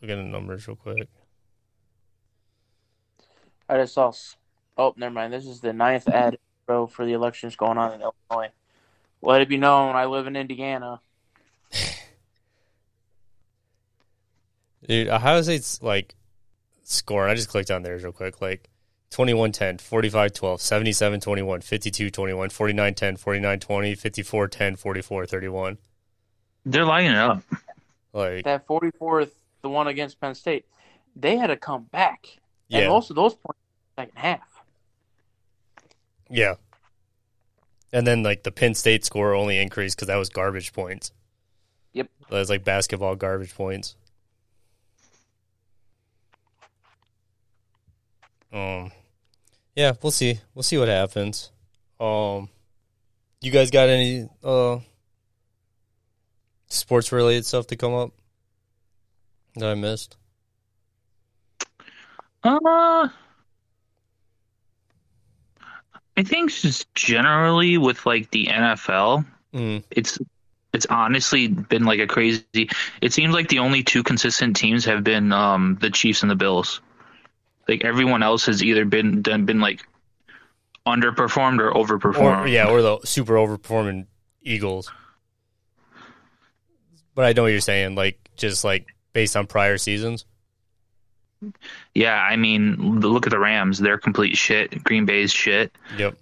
Let's 0.00 0.10
look 0.10 0.18
at 0.18 0.22
the 0.22 0.28
numbers 0.28 0.68
real 0.68 0.76
quick. 0.76 1.08
I 3.68 3.76
just 3.78 3.94
saw. 3.94 4.12
Oh, 4.76 4.94
never 4.96 5.12
mind. 5.12 5.32
This 5.32 5.46
is 5.46 5.60
the 5.60 5.72
ninth 5.72 6.08
ad 6.08 6.38
row 6.68 6.86
for 6.86 7.04
the 7.04 7.12
elections 7.14 7.56
going 7.56 7.78
on 7.78 7.94
in 7.94 8.00
Illinois. 8.00 8.50
Let 9.20 9.40
it 9.40 9.48
be 9.48 9.56
known, 9.56 9.96
I 9.96 10.04
live 10.04 10.28
in 10.28 10.36
Indiana. 10.36 11.00
Dude, 14.86 15.08
Ohio 15.08 15.42
State's 15.42 15.82
like 15.82 16.14
scoring. 16.84 17.30
I 17.30 17.34
just 17.34 17.48
clicked 17.48 17.72
on 17.72 17.82
theirs 17.82 18.04
real 18.04 18.12
quick. 18.12 18.40
Like 18.40 18.70
21 19.10 19.50
10, 19.52 19.78
45 19.78 20.32
12, 20.32 20.60
77 20.60 21.20
21, 21.20 21.60
52 21.62 22.10
21, 22.10 22.50
49 22.50 22.94
10, 22.94 23.16
49 23.16 23.60
20, 23.60 23.94
54 23.96 24.48
10, 24.48 24.76
44 24.76 25.26
31. 25.26 25.78
They're 26.64 26.84
lining 26.84 27.12
it 27.12 27.18
up. 27.18 27.42
Like 28.12 28.44
that 28.44 28.66
44th, 28.66 29.30
the 29.62 29.68
one 29.68 29.88
against 29.88 30.20
Penn 30.20 30.34
State, 30.34 30.66
they 31.16 31.36
had 31.36 31.48
to 31.48 31.56
come 31.56 31.84
back. 31.84 32.38
Yeah. 32.68 32.80
And 32.80 32.88
most 32.88 33.10
of 33.10 33.16
those 33.16 33.34
points 33.34 33.58
second 33.96 34.18
half. 34.18 34.62
Yeah. 36.30 36.54
And 37.92 38.06
then 38.06 38.22
like 38.22 38.42
the 38.42 38.52
Penn 38.52 38.74
State 38.74 39.04
score 39.04 39.34
only 39.34 39.58
increased 39.58 39.96
because 39.96 40.08
that 40.08 40.16
was 40.16 40.28
garbage 40.28 40.72
points. 40.72 41.12
Yep. 41.94 42.08
That 42.30 42.38
was 42.38 42.50
like 42.50 42.64
basketball 42.64 43.16
garbage 43.16 43.54
points. 43.54 43.96
Um, 48.52 48.92
yeah, 49.74 49.92
we'll 50.02 50.12
see. 50.12 50.40
We'll 50.54 50.62
see 50.62 50.78
what 50.78 50.88
happens. 50.88 51.50
Um, 51.98 52.48
you 53.40 53.50
guys 53.50 53.70
got 53.70 53.88
any 53.88 54.28
uh 54.42 54.78
sports 56.68 57.12
related 57.12 57.46
stuff 57.46 57.66
to 57.68 57.76
come 57.76 57.94
up 57.94 58.12
that 59.56 59.68
I 59.68 59.74
missed? 59.74 60.16
Uh, 62.44 63.08
I 66.16 66.22
think 66.22 66.50
just 66.52 66.92
generally 66.94 67.78
with 67.78 68.04
like 68.06 68.30
the 68.30 68.46
NFL, 68.46 69.24
Mm. 69.54 69.82
it's 69.90 70.18
it's 70.74 70.86
honestly 70.90 71.48
been 71.48 71.84
like 71.84 72.00
a 72.00 72.06
crazy. 72.06 72.44
It 73.00 73.12
seems 73.12 73.32
like 73.32 73.48
the 73.48 73.58
only 73.60 73.82
two 73.82 74.02
consistent 74.02 74.56
teams 74.56 74.84
have 74.84 75.02
been 75.02 75.32
um 75.32 75.78
the 75.80 75.90
Chiefs 75.90 76.22
and 76.22 76.30
the 76.30 76.36
Bills. 76.36 76.80
Like 77.66 77.84
everyone 77.84 78.22
else 78.22 78.46
has 78.46 78.62
either 78.62 78.84
been 78.84 79.22
done 79.22 79.46
been 79.46 79.60
like 79.60 79.80
underperformed 80.86 81.60
or 81.60 81.72
overperformed. 81.72 82.44
Or 82.44 82.46
yeah, 82.46 82.68
or 82.68 82.82
the 82.82 82.98
super 83.04 83.34
overperforming 83.34 84.06
Eagles. 84.42 84.90
But 87.14 87.24
I 87.24 87.32
know 87.32 87.42
what 87.42 87.48
you're 87.52 87.60
saying, 87.60 87.94
like 87.94 88.18
just 88.36 88.64
like 88.64 88.86
based 89.18 89.36
on 89.36 89.48
prior 89.48 89.76
seasons. 89.78 90.24
Yeah, 91.92 92.14
I 92.22 92.36
mean, 92.36 93.00
look 93.00 93.26
at 93.26 93.30
the 93.30 93.38
Rams. 93.40 93.78
They're 93.80 93.98
complete 93.98 94.36
shit. 94.36 94.84
Green 94.84 95.06
Bay's 95.06 95.32
shit. 95.32 95.72
Yep. 95.96 96.16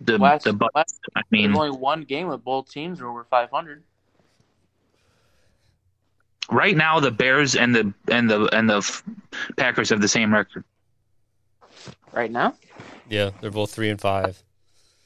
The 0.00 0.16
Last, 0.16 0.44
the 0.44 0.52
Bucs. 0.54 0.68
last, 0.74 0.98
I 1.14 1.20
mean, 1.30 1.54
only 1.54 1.70
one 1.70 2.04
game 2.04 2.28
with 2.28 2.42
both 2.42 2.70
teams 2.70 3.00
are 3.02 3.08
over 3.08 3.24
500. 3.24 3.82
right 6.50 6.76
now 6.76 6.98
the 6.98 7.10
Bears 7.10 7.54
and 7.56 7.74
the 7.74 7.92
and 8.08 8.28
the 8.28 8.46
and 8.56 8.68
the 8.68 9.02
Packers 9.58 9.90
have 9.90 10.00
the 10.00 10.08
same 10.08 10.32
record. 10.32 10.64
Right 12.12 12.30
now, 12.30 12.54
Yeah, 13.08 13.30
they're 13.40 13.50
both 13.50 13.70
three 13.70 13.90
and 13.90 14.00
five. 14.00 14.42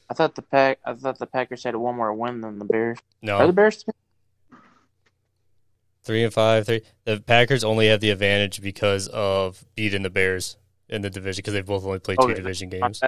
I 0.09 0.13
thought 0.13 0.35
the 0.35 0.41
pack. 0.41 0.79
I 0.85 0.93
thought 0.93 1.19
the 1.19 1.27
Packers 1.27 1.63
had 1.65 1.75
one 1.75 1.95
more 1.97 2.13
win 2.13 2.39
than 2.41 2.59
the 2.59 2.65
Bears. 2.65 2.97
No, 3.21 3.35
Are 3.35 3.39
No, 3.41 3.47
the 3.47 3.53
Bears? 3.53 3.85
Three 6.07 6.23
and 6.23 6.33
five. 6.33 6.65
Three. 6.65 6.81
The 7.05 7.19
Packers 7.19 7.63
only 7.63 7.87
have 7.89 7.99
the 7.99 8.09
advantage 8.09 8.61
because 8.61 9.07
of 9.09 9.63
beating 9.75 10.01
the 10.01 10.09
Bears 10.09 10.57
in 10.89 11.01
the 11.03 11.09
division 11.11 11.39
because 11.39 11.53
they 11.53 11.61
both 11.61 11.85
only 11.85 11.99
played 11.99 12.17
two 12.19 12.33
division 12.33 12.69
games. 12.69 13.01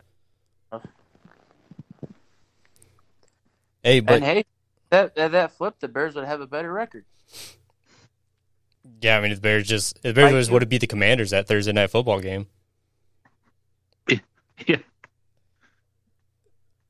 Hey, 3.83 3.97
and 3.99 4.05
but 4.05 4.21
hey, 4.21 4.43
that, 4.89 5.15
that 5.15 5.51
flip, 5.51 5.75
the 5.79 5.87
Bears 5.87 6.15
would 6.15 6.25
have 6.25 6.41
a 6.41 6.47
better 6.47 6.71
record. 6.71 7.05
yeah, 9.01 9.17
I 9.17 9.21
mean, 9.21 9.33
the 9.33 9.39
Bears 9.39 9.67
just 9.67 10.01
the 10.01 10.13
Bears 10.13 10.31
just 10.31 10.51
would 10.51 10.61
have 10.61 10.69
beat 10.69 10.81
the 10.81 10.87
Commanders 10.87 11.29
that 11.31 11.47
Thursday 11.47 11.71
night 11.71 11.89
football 11.89 12.19
game, 12.19 12.47
Yeah. 14.67 14.77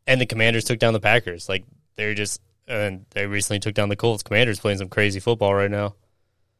and 0.07 0.19
the 0.19 0.25
Commanders 0.25 0.63
took 0.63 0.79
down 0.79 0.93
the 0.93 0.99
Packers. 0.99 1.47
Like 1.47 1.63
they're 1.95 2.15
just 2.15 2.41
and 2.69 3.05
they 3.09 3.25
recently 3.25 3.59
took 3.59 3.73
down 3.73 3.89
the 3.89 3.95
Colts. 3.95 4.23
Commanders 4.23 4.59
playing 4.59 4.77
some 4.77 4.89
crazy 4.89 5.19
football 5.19 5.53
right 5.53 5.71
now. 5.71 5.95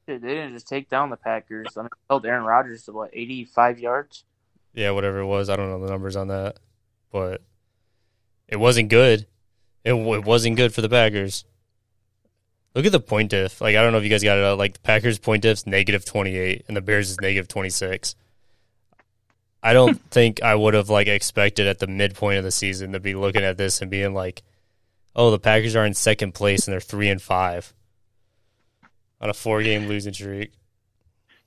Dude, 0.08 0.22
they 0.22 0.34
didn't 0.34 0.54
just 0.54 0.68
take 0.68 0.90
down 0.90 1.12
the 1.12 1.18
Packers. 1.18 1.78
I 1.78 1.82
mean, 1.82 1.90
held 2.10 2.26
Aaron 2.26 2.44
Rodgers 2.44 2.84
to 2.86 2.92
what, 2.92 3.12
85 3.14 3.80
yards? 3.80 4.24
Yeah, 4.74 4.92
whatever 4.92 5.20
it 5.20 5.26
was. 5.26 5.50
I 5.50 5.56
don't 5.56 5.70
know 5.70 5.80
the 5.80 5.92
numbers 5.92 6.16
on 6.16 6.30
that, 6.30 6.58
but 7.12 7.42
it 8.48 8.58
wasn't 8.58 8.90
good. 8.90 9.28
It, 9.86 9.94
it 9.94 10.26
wasn't 10.26 10.58
good 10.58 10.74
for 10.74 10.82
the 10.82 10.90
Packers. 10.90 11.46
Look 12.76 12.86
at 12.86 12.92
the 12.92 13.00
point 13.00 13.32
diff. 13.32 13.62
Like 13.62 13.76
I 13.76 13.82
don't 13.82 13.92
know 13.92 13.98
if 13.98 14.04
you 14.04 14.10
guys 14.10 14.24
got 14.24 14.38
it 14.38 14.44
out. 14.44 14.58
Like 14.58 14.74
the 14.74 14.80
Packers 14.80 15.18
point 15.18 15.42
diff's 15.42 15.66
negative 15.66 16.06
twenty 16.06 16.38
eight, 16.38 16.66
and 16.68 16.78
the 16.78 16.82
Bears 16.82 17.10
is 17.10 17.20
negative 17.20 17.48
twenty 17.48 17.70
six. 17.70 18.16
I 19.62 19.74
don't 19.74 20.00
think 20.12 20.44
I 20.44 20.56
would 20.56 20.76
have 20.76 20.90
like 20.90 21.08
expected 21.08 21.68
at 21.68 21.80
the 21.80 21.88
midpoint 21.88 22.38
of 22.38 22.44
the 22.44 22.52
season 22.52 22.92
to 22.94 23.00
be 23.00 23.16
looking 23.16 23.44
at 23.44 23.58
this 23.58 23.82
and 23.82 23.90
being 23.90 24.14
like, 24.14 24.44
"Oh, 25.16 25.32
the 25.32 25.40
Packers 25.40 25.76
are 25.76 25.86
in 25.86 25.94
second 25.94 26.34
place 26.34 26.68
and 26.68 26.74
they're 26.74 26.80
three 26.80 27.10
and 27.10 27.22
five 27.22 27.74
on 29.22 29.30
a 29.30 29.34
four 29.34 29.62
game 29.64 29.88
losing 29.88 30.14
streak." 30.14 30.54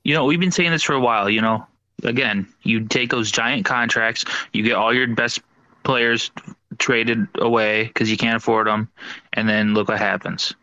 You 0.05 0.15
know, 0.15 0.25
we've 0.25 0.41
been 0.41 0.51
saying 0.51 0.73
this 0.73 0.83
for 0.83 0.95
a 0.95 1.01
while. 1.01 1.31
You 1.31 1.41
know, 1.41 1.67
again, 2.03 2.49
you 2.63 2.87
take 2.87 3.11
those 3.11 3.31
giant 3.31 3.65
contracts, 3.65 4.25
you 4.53 4.63
get 4.63 4.75
all 4.75 4.95
your 4.95 5.07
best 5.09 5.41
players 5.83 6.31
traded 6.79 7.27
away 7.37 7.85
because 7.85 8.11
you 8.11 8.17
can't 8.17 8.37
afford 8.37 8.67
them, 8.67 8.89
and 9.33 9.49
then 9.49 9.75
look 9.75 9.89
what 9.89 9.99
happens. 9.99 10.55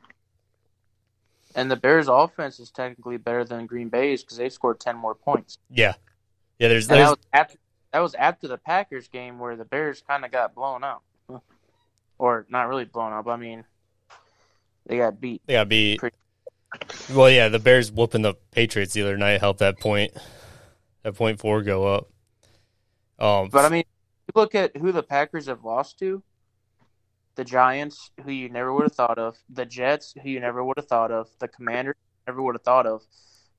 And 1.56 1.70
the 1.70 1.76
Bears' 1.76 2.08
offense 2.08 2.60
is 2.60 2.70
technically 2.70 3.18
better 3.18 3.44
than 3.44 3.66
Green 3.66 3.90
Bay's 3.90 4.24
because 4.24 4.38
they 4.38 4.50
scored 4.50 4.80
10 4.80 4.96
more 4.96 5.16
points. 5.16 5.58
Yeah, 5.70 5.94
yeah. 6.60 6.68
There's, 6.68 6.90
And 6.90 7.00
that 7.00 7.10
was 7.10 7.18
after 7.34 7.58
that 7.92 8.00
was 8.00 8.14
after 8.16 8.48
the 8.48 8.58
Packers 8.58 9.08
game 9.08 9.40
where 9.40 9.56
the 9.56 9.66
Bears 9.66 10.04
kind 10.08 10.24
of 10.24 10.32
got 10.32 10.54
blown 10.54 10.84
out, 10.84 11.02
or 12.20 12.46
not 12.50 12.68
really 12.68 12.86
blown 12.86 13.14
up. 13.14 13.28
I 13.28 13.38
mean, 13.38 13.64
they 14.86 14.98
got 14.98 15.20
beat. 15.20 15.42
They 15.48 15.54
got 15.54 15.68
beat. 15.70 16.00
Pretty- 16.00 16.16
Well, 17.12 17.30
yeah, 17.32 17.48
the 17.48 17.58
Bears 17.60 17.92
whooping 17.92 18.22
the 18.22 18.36
Patriots 18.52 18.94
the 18.94 19.02
other 19.02 19.18
night 19.18 19.40
helped 19.40 19.60
that 19.60 19.80
point, 19.80 20.12
that 21.02 21.16
point 21.16 21.40
four 21.40 21.64
go 21.64 21.88
up. 21.88 22.10
Um, 23.18 23.50
But 23.50 23.66
I 23.66 23.70
mean, 23.70 23.84
you 24.28 24.34
look 24.36 24.54
at 24.54 24.78
who 24.78 24.92
the 24.92 25.02
Packers 25.04 25.48
have 25.48 25.64
lost 25.64 25.98
to. 26.00 26.22
The 27.36 27.44
Giants, 27.46 28.12
who 28.24 28.32
you 28.32 28.50
never 28.50 28.74
would 28.74 28.84
have 28.84 28.94
thought 28.96 29.18
of. 29.18 29.38
The 29.50 29.66
Jets, 29.66 30.14
who 30.22 30.30
you 30.30 30.40
never 30.40 30.64
would 30.64 30.78
have 30.78 30.88
thought 30.88 31.12
of. 31.12 31.30
The 31.40 31.48
Commanders, 31.48 31.96
never 32.28 32.42
would 32.42 32.56
have 32.56 32.64
thought 32.64 32.86
of. 32.86 33.02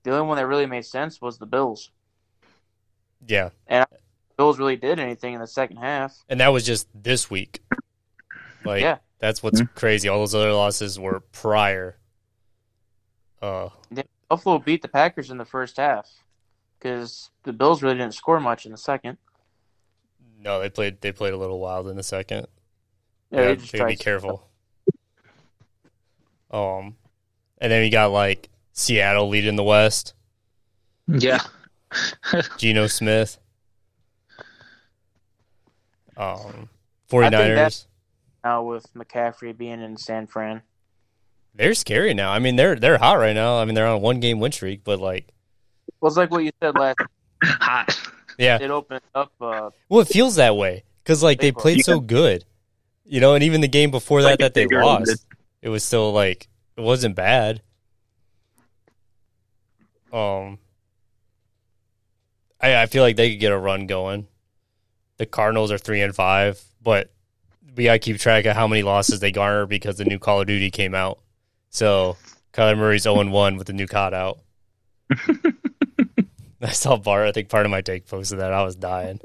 The 0.02 0.12
only 0.12 0.26
one 0.28 0.36
that 0.36 0.46
really 0.46 0.66
made 0.66 0.84
sense 0.84 1.20
was 1.20 1.38
the 1.38 1.46
Bills. 1.46 1.90
yeah, 3.26 3.50
Bills 3.68 3.86
Bills 4.36 4.58
really 4.58 4.76
did 4.76 4.98
anything 4.98 5.34
in 5.34 5.40
the 5.40 5.46
second 5.46 5.76
half. 5.78 6.16
And 6.28 6.40
that 6.40 6.48
was 6.48 6.64
just 6.64 6.88
this 6.94 7.30
week. 7.30 7.62
Like 8.64 8.82
Yeah. 8.82 8.98
that's 9.18 9.42
what's 9.42 9.62
crazy. 9.74 10.08
All 10.08 10.18
those 10.20 10.34
other 10.34 10.52
losses 10.52 10.98
were 10.98 11.20
prior. 11.32 11.96
Uh 13.42 13.68
Buffalo 14.28 14.58
beat 14.58 14.82
the 14.82 14.88
Packers 14.88 15.30
in 15.30 15.38
the 15.38 15.44
first 15.44 15.76
half 15.76 16.08
because 16.78 17.30
the 17.42 17.52
Bills 17.52 17.82
really 17.82 17.96
didn't 17.96 18.14
score 18.14 18.38
much 18.38 18.64
in 18.66 18.72
the 18.72 18.78
second. 18.78 19.18
no, 20.38 20.60
they 20.60 20.70
played 20.70 21.00
they 21.00 21.12
played 21.12 21.32
a 21.34 21.36
little 21.36 21.58
wild 21.60 21.88
in 21.88 21.96
the 21.96 22.02
second. 22.02 22.46
Yeah, 23.30 23.40
Yeah, 23.40 23.46
they 23.48 23.56
just 23.56 23.72
be 23.72 23.78
tried- 23.78 23.98
careful. 23.98 24.46
Um, 26.50 26.96
and 27.58 27.70
then 27.70 27.80
we 27.82 27.90
got 27.90 28.10
like 28.12 28.48
Seattle 28.72 29.28
leading 29.28 29.56
the 29.56 29.62
West. 29.64 30.14
Yeah. 31.08 31.40
Geno 32.58 32.86
Smith. 32.86 33.38
Um, 36.16 36.68
I 37.12 37.30
think 37.30 37.34
49ers. 37.34 37.86
That- 38.42 38.48
Now 38.48 38.62
with 38.62 38.86
McCaffrey 38.94 39.56
being 39.56 39.80
in 39.82 39.96
San 39.96 40.26
Fran, 40.26 40.62
They're 41.54 41.74
scary 41.74 42.14
now. 42.14 42.30
I 42.32 42.38
mean, 42.38 42.56
they're 42.56 42.76
they're 42.76 42.98
hot 42.98 43.14
right 43.18 43.34
now. 43.34 43.58
I 43.58 43.64
mean, 43.64 43.74
they're 43.74 43.86
on 43.86 43.94
a 43.96 43.98
one 43.98 44.20
game 44.20 44.38
win 44.40 44.52
streak, 44.52 44.84
but 44.84 45.00
like, 45.00 45.28
well, 46.00 46.08
it's 46.08 46.16
like 46.16 46.30
what 46.30 46.44
you 46.44 46.50
said 46.62 46.74
last. 46.76 46.98
Hot. 47.42 47.98
yeah. 48.38 48.58
It 48.60 48.70
opened 48.70 49.00
up. 49.14 49.32
Uh, 49.40 49.70
Well, 49.88 50.00
it 50.00 50.08
feels 50.08 50.36
that 50.36 50.56
way 50.56 50.84
because 51.02 51.22
like 51.22 51.40
they 51.40 51.52
played 51.52 51.84
so 51.84 51.98
good, 52.00 52.44
you 53.04 53.20
know. 53.20 53.34
And 53.34 53.42
even 53.42 53.60
the 53.62 53.68
game 53.68 53.90
before 53.90 54.22
that 54.22 54.28
Like 54.30 54.38
that 54.40 54.54
they 54.54 54.66
lost, 54.66 55.08
one. 55.08 55.16
it 55.62 55.68
was 55.70 55.82
still 55.82 56.12
like 56.12 56.48
it 56.76 56.82
wasn't 56.82 57.16
bad. 57.16 57.62
Um, 60.12 60.58
I 62.60 62.82
I 62.82 62.86
feel 62.86 63.02
like 63.02 63.16
they 63.16 63.30
could 63.30 63.40
get 63.40 63.52
a 63.52 63.58
run 63.58 63.86
going. 63.86 64.26
The 65.18 65.26
Cardinals 65.26 65.70
are 65.72 65.78
three 65.78 66.00
and 66.02 66.14
five, 66.14 66.60
but 66.82 67.10
we 67.76 67.84
gotta 67.84 67.98
keep 67.98 68.18
track 68.18 68.44
of 68.46 68.56
how 68.56 68.66
many 68.66 68.82
losses 68.82 69.20
they 69.20 69.32
garner 69.32 69.66
because 69.66 69.96
the 69.96 70.04
new 70.04 70.18
Call 70.18 70.40
of 70.40 70.46
Duty 70.46 70.70
came 70.70 70.94
out. 70.94 71.20
So 71.70 72.16
Kyler 72.52 72.76
Murray's 72.76 73.02
zero 73.02 73.20
and 73.20 73.32
one 73.32 73.56
with 73.56 73.66
the 73.66 73.72
new 73.72 73.86
COD 73.86 74.14
out. 74.14 74.38
I 76.62 76.70
saw 76.70 76.96
Bart. 76.96 77.28
I 77.28 77.32
think 77.32 77.48
part 77.48 77.64
of 77.64 77.70
my 77.70 77.80
take 77.80 78.06
posted 78.06 78.40
that. 78.40 78.52
I 78.52 78.62
was 78.62 78.76
dying. 78.76 79.20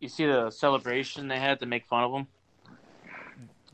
you 0.00 0.08
see 0.08 0.26
the 0.26 0.50
celebration 0.50 1.28
they 1.28 1.38
had 1.38 1.60
to 1.60 1.66
make 1.66 1.86
fun 1.86 2.04
of 2.04 2.12
him. 2.12 2.26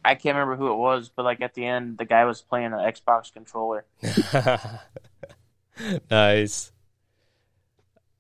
I 0.05 0.15
can't 0.15 0.35
remember 0.35 0.57
who 0.57 0.73
it 0.73 0.77
was, 0.77 1.11
but 1.15 1.25
like 1.25 1.43
at 1.43 1.55
the 1.55 1.67
end, 1.67 1.99
the 1.99 2.07
guy 2.07 2.25
was 2.25 2.41
playing 2.41 2.73
an 2.73 2.79
Xbox 2.79 3.33
controller. 3.33 3.85
nice. 6.11 6.73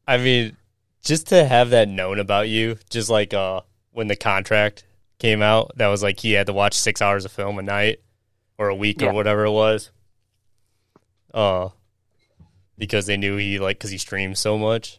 I 0.07 0.19
mean, 0.19 0.57
just 1.03 1.29
to 1.29 1.45
have 1.45 1.71
that 1.71 1.89
known 1.89 2.19
about 2.19 2.49
you, 2.49 2.77
just 2.91 3.09
like 3.09 3.33
uh 3.33 3.63
when 3.93 4.09
the 4.09 4.17
contract 4.17 4.85
came 5.21 5.41
out, 5.43 5.71
that 5.77 5.87
was 5.87 6.03
like 6.03 6.19
he 6.19 6.33
had 6.33 6.47
to 6.49 6.53
watch 6.53 6.75
six 6.75 7.01
hours 7.01 7.25
of 7.25 7.31
film 7.31 7.59
a 7.59 7.63
night 7.63 8.01
or 8.59 8.69
a 8.69 8.75
week 8.75 9.01
Yeah. 9.01 9.11
or 9.11 9.13
whatever 9.13 9.45
it 9.45 9.53
was. 9.53 9.91
Uh, 11.33 11.69
because 12.77 13.07
they 13.07 13.17
knew 13.17 13.37
he 13.37 13.59
like 13.61 13.79
because 13.79 13.91
he 13.91 13.99
streams 13.99 14.41
so 14.41 14.59
much. 14.59 14.99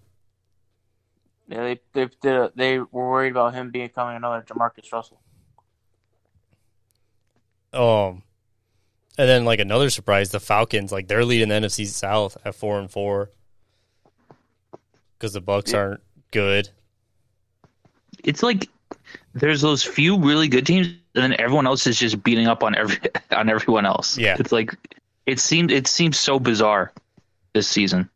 Yeah, 1.50 1.64
they 1.64 1.80
they 1.94 2.10
they, 2.22 2.50
they 2.56 2.80
were 2.80 2.86
worried 3.10 3.32
about 3.32 3.54
him 3.54 3.72
becoming 3.72 4.16
another 4.16 4.42
JaMarcus 4.48 4.92
Russell. 4.94 5.20
Um, 7.74 8.24
and 9.18 9.30
then 9.30 9.46
like 9.46 9.60
another 9.60 9.90
surprise, 9.90 10.32
the 10.32 10.40
Falcons 10.40 10.92
like 10.92 11.08
they're 11.08 11.26
leading 11.26 11.50
the 11.50 11.56
NFC 11.56 11.86
South 11.88 12.38
at 12.46 12.56
four 12.56 12.80
and 12.80 12.90
four 12.90 13.32
because 15.18 15.34
the 15.34 15.42
Bucs 15.42 15.72
Yeah. 15.74 15.80
aren't 15.80 16.02
good. 16.32 16.70
It's 18.24 18.44
like 18.44 18.70
there's 19.34 19.62
those 19.62 19.84
few 19.84 20.18
really 20.18 20.48
good 20.48 20.66
teams, 20.66 20.88
and 20.88 21.24
then 21.24 21.36
everyone 21.40 21.68
else 21.68 21.88
is 21.88 21.98
just 21.98 22.22
beating 22.24 22.48
up 22.48 22.64
on 22.64 22.76
every 22.76 22.98
on 23.32 23.50
everyone 23.50 23.86
else. 23.86 24.18
Yeah. 24.18 24.38
It's 24.40 24.52
like 24.52 24.76
it 25.26 25.40
seemed 25.40 25.72
it 25.72 25.88
seems 25.88 26.20
so 26.20 26.40
bizarre 26.40 26.92
this 27.54 27.68
season. 27.68 28.10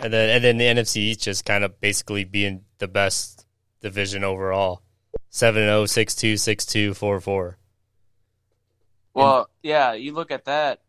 And 0.00 0.12
then 0.12 0.30
and 0.30 0.44
then 0.44 0.58
the 0.58 0.82
NFC 0.82 0.96
East 0.96 1.22
just 1.22 1.44
kind 1.44 1.64
of 1.64 1.80
basically 1.80 2.24
being 2.24 2.62
the 2.78 2.88
best 2.88 3.46
division 3.80 4.24
overall. 4.24 4.82
7 5.28 5.62
0, 5.62 5.86
6 5.86 6.14
2, 6.14 6.36
6 6.36 6.66
2, 6.66 6.94
4 6.94 7.20
4. 7.20 7.58
Well, 9.14 9.50
yeah, 9.62 9.92
you 9.92 10.12
look 10.12 10.30
at 10.30 10.46
that. 10.46 10.80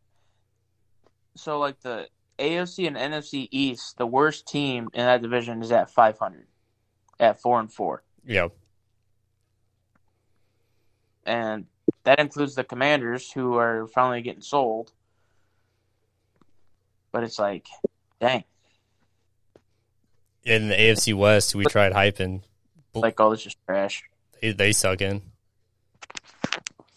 So, 1.36 1.59
like 1.59 1.79
the 1.81 2.07
AFC 2.39 2.88
and 2.88 2.95
NFC 2.95 3.47
East, 3.51 3.97
the 3.97 4.05
worst 4.05 4.47
team 4.47 4.89
in 4.93 5.05
that 5.05 5.21
division 5.21 5.61
is 5.61 5.71
at 5.71 5.89
500, 5.89 6.45
at 7.19 7.41
four 7.41 7.59
and 7.59 7.71
four, 7.71 8.03
Yeah. 8.25 8.47
And 11.26 11.65
that 12.03 12.19
includes 12.19 12.55
the 12.55 12.63
Commanders, 12.63 13.32
who 13.32 13.55
are 13.57 13.88
finally 13.88 14.21
getting 14.21 14.41
sold. 14.41 14.91
But 17.11 17.24
it's 17.24 17.38
like, 17.39 17.67
dang, 18.19 18.43
In 20.43 20.67
the 20.69 20.76
AFC 20.76 21.13
West, 21.13 21.55
we 21.55 21.65
tried 21.65 21.93
hyping. 21.93 22.41
like 22.93 23.19
all 23.19 23.30
this 23.30 23.45
is 23.45 23.55
trash. 23.65 24.03
They, 24.41 24.51
they 24.51 24.71
suck 24.71 25.01
in. 25.01 25.21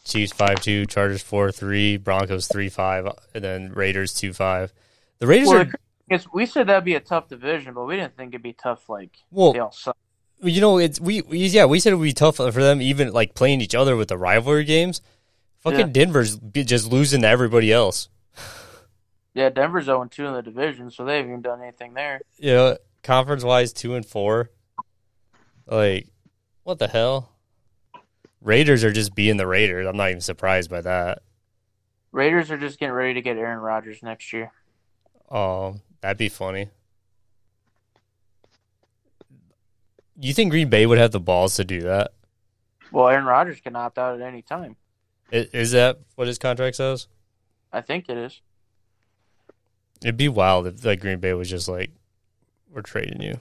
Chiefs 0.04 0.32
5 0.32 0.60
2, 0.60 0.86
Chargers 0.86 1.22
4 1.22 1.50
3, 1.50 1.96
Broncos 1.96 2.46
3 2.46 2.68
5, 2.68 3.08
and 3.34 3.44
then 3.44 3.72
Raiders 3.72 4.14
2 4.14 4.32
5. 4.32 4.72
The 5.18 5.26
Raiders 5.26 5.48
Well, 5.48 5.66
are, 6.10 6.20
we 6.32 6.46
said 6.46 6.68
that'd 6.68 6.84
be 6.84 6.94
a 6.94 7.00
tough 7.00 7.28
division, 7.28 7.74
but 7.74 7.84
we 7.86 7.96
didn't 7.96 8.16
think 8.16 8.30
it'd 8.30 8.42
be 8.42 8.52
tough. 8.52 8.88
Like 8.88 9.16
well, 9.30 9.52
they 9.52 9.58
all 9.58 9.72
suck. 9.72 9.96
You 10.42 10.60
know, 10.60 10.78
it's 10.78 11.00
we, 11.00 11.22
we 11.22 11.46
yeah, 11.46 11.64
we 11.64 11.80
said 11.80 11.92
it 11.92 11.96
would 11.96 12.04
be 12.04 12.12
tough 12.12 12.36
for 12.36 12.50
them, 12.50 12.80
even 12.82 13.12
like 13.12 13.34
playing 13.34 13.60
each 13.60 13.74
other 13.74 13.96
with 13.96 14.08
the 14.08 14.18
rivalry 14.18 14.64
games. 14.64 15.00
Fucking 15.60 15.78
Yeah. 15.80 15.86
Denver's 15.86 16.38
just 16.38 16.90
losing 16.90 17.22
to 17.22 17.28
everybody 17.28 17.72
else. 17.72 18.08
Yeah, 19.34 19.50
Denver's 19.50 19.84
0 19.84 20.06
2 20.10 20.24
in 20.26 20.32
the 20.34 20.42
division, 20.42 20.90
so 20.90 21.04
they 21.04 21.16
haven't 21.16 21.30
even 21.30 21.42
done 21.42 21.60
anything 21.60 21.92
there. 21.94 22.20
you 22.38 22.52
know, 22.52 22.78
conference 23.02 23.44
wise, 23.44 23.72
two 23.72 23.94
and 23.94 24.06
four. 24.06 24.50
Like, 25.66 26.08
what 26.62 26.78
the 26.78 26.88
hell? 26.88 27.32
Raiders 28.40 28.84
are 28.84 28.92
just 28.92 29.14
being 29.14 29.36
the 29.36 29.46
Raiders. 29.46 29.86
I'm 29.86 29.96
not 29.96 30.08
even 30.10 30.20
surprised 30.20 30.70
by 30.70 30.80
that. 30.82 31.22
Raiders 32.12 32.50
are 32.50 32.56
just 32.56 32.78
getting 32.78 32.94
ready 32.94 33.14
to 33.14 33.20
get 33.22 33.36
Aaron 33.36 33.58
Rodgers 33.58 34.02
next 34.02 34.32
year. 34.32 34.52
Oh, 35.30 35.80
that'd 36.00 36.16
be 36.16 36.28
funny. 36.28 36.68
You 40.18 40.32
think 40.32 40.50
Green 40.50 40.68
Bay 40.70 40.86
would 40.86 40.98
have 40.98 41.12
the 41.12 41.20
balls 41.20 41.56
to 41.56 41.64
do 41.64 41.82
that? 41.82 42.12
Well, 42.90 43.08
Aaron 43.08 43.24
Rodgers 43.24 43.60
can 43.60 43.76
opt 43.76 43.98
out 43.98 44.20
at 44.20 44.26
any 44.26 44.42
time. 44.42 44.76
I- 45.32 45.48
Is 45.52 45.72
that 45.72 45.98
what 46.14 46.26
his 46.26 46.38
contract 46.38 46.76
says? 46.76 47.08
I 47.72 47.80
think 47.80 48.08
it 48.08 48.16
is. 48.16 48.40
It'd 50.02 50.16
be 50.16 50.28
wild 50.28 50.66
if 50.66 50.84
like 50.84 51.00
Green 51.00 51.18
Bay 51.18 51.32
was 51.32 51.50
just 51.50 51.68
like, 51.68 51.90
"We're 52.70 52.82
trading 52.82 53.20
you." 53.20 53.40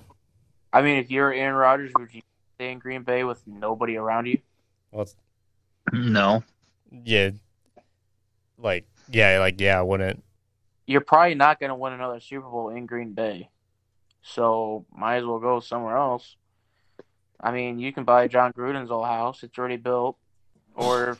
I 0.73 0.81
mean, 0.81 0.97
if 0.97 1.11
you're 1.11 1.31
Aaron 1.33 1.55
Rodgers, 1.55 1.91
would 1.97 2.13
you 2.13 2.21
stay 2.55 2.71
in 2.71 2.79
Green 2.79 3.03
Bay 3.03 3.23
with 3.23 3.45
nobody 3.45 3.97
around 3.97 4.25
you? 4.27 4.39
Well, 4.91 5.07
No. 5.93 6.43
yeah, 6.91 7.31
like 8.57 8.85
yeah, 9.09 9.39
like 9.39 9.59
yeah, 9.61 9.77
I 9.79 9.81
wouldn't. 9.83 10.23
You're 10.87 11.01
probably 11.01 11.35
not 11.35 11.59
going 11.59 11.69
to 11.69 11.75
win 11.75 11.93
another 11.93 12.19
Super 12.19 12.47
Bowl 12.49 12.69
in 12.69 12.85
Green 12.85 13.13
Bay, 13.13 13.49
so 14.21 14.85
might 14.95 15.17
as 15.17 15.25
well 15.25 15.39
go 15.39 15.59
somewhere 15.59 15.97
else. 15.97 16.35
I 17.39 17.51
mean, 17.51 17.79
you 17.79 17.93
can 17.93 18.03
buy 18.03 18.27
Jon 18.27 18.53
Gruden's 18.53 18.91
old 18.91 19.05
house; 19.05 19.43
it's 19.43 19.57
already 19.57 19.77
built, 19.77 20.17
or 20.73 21.17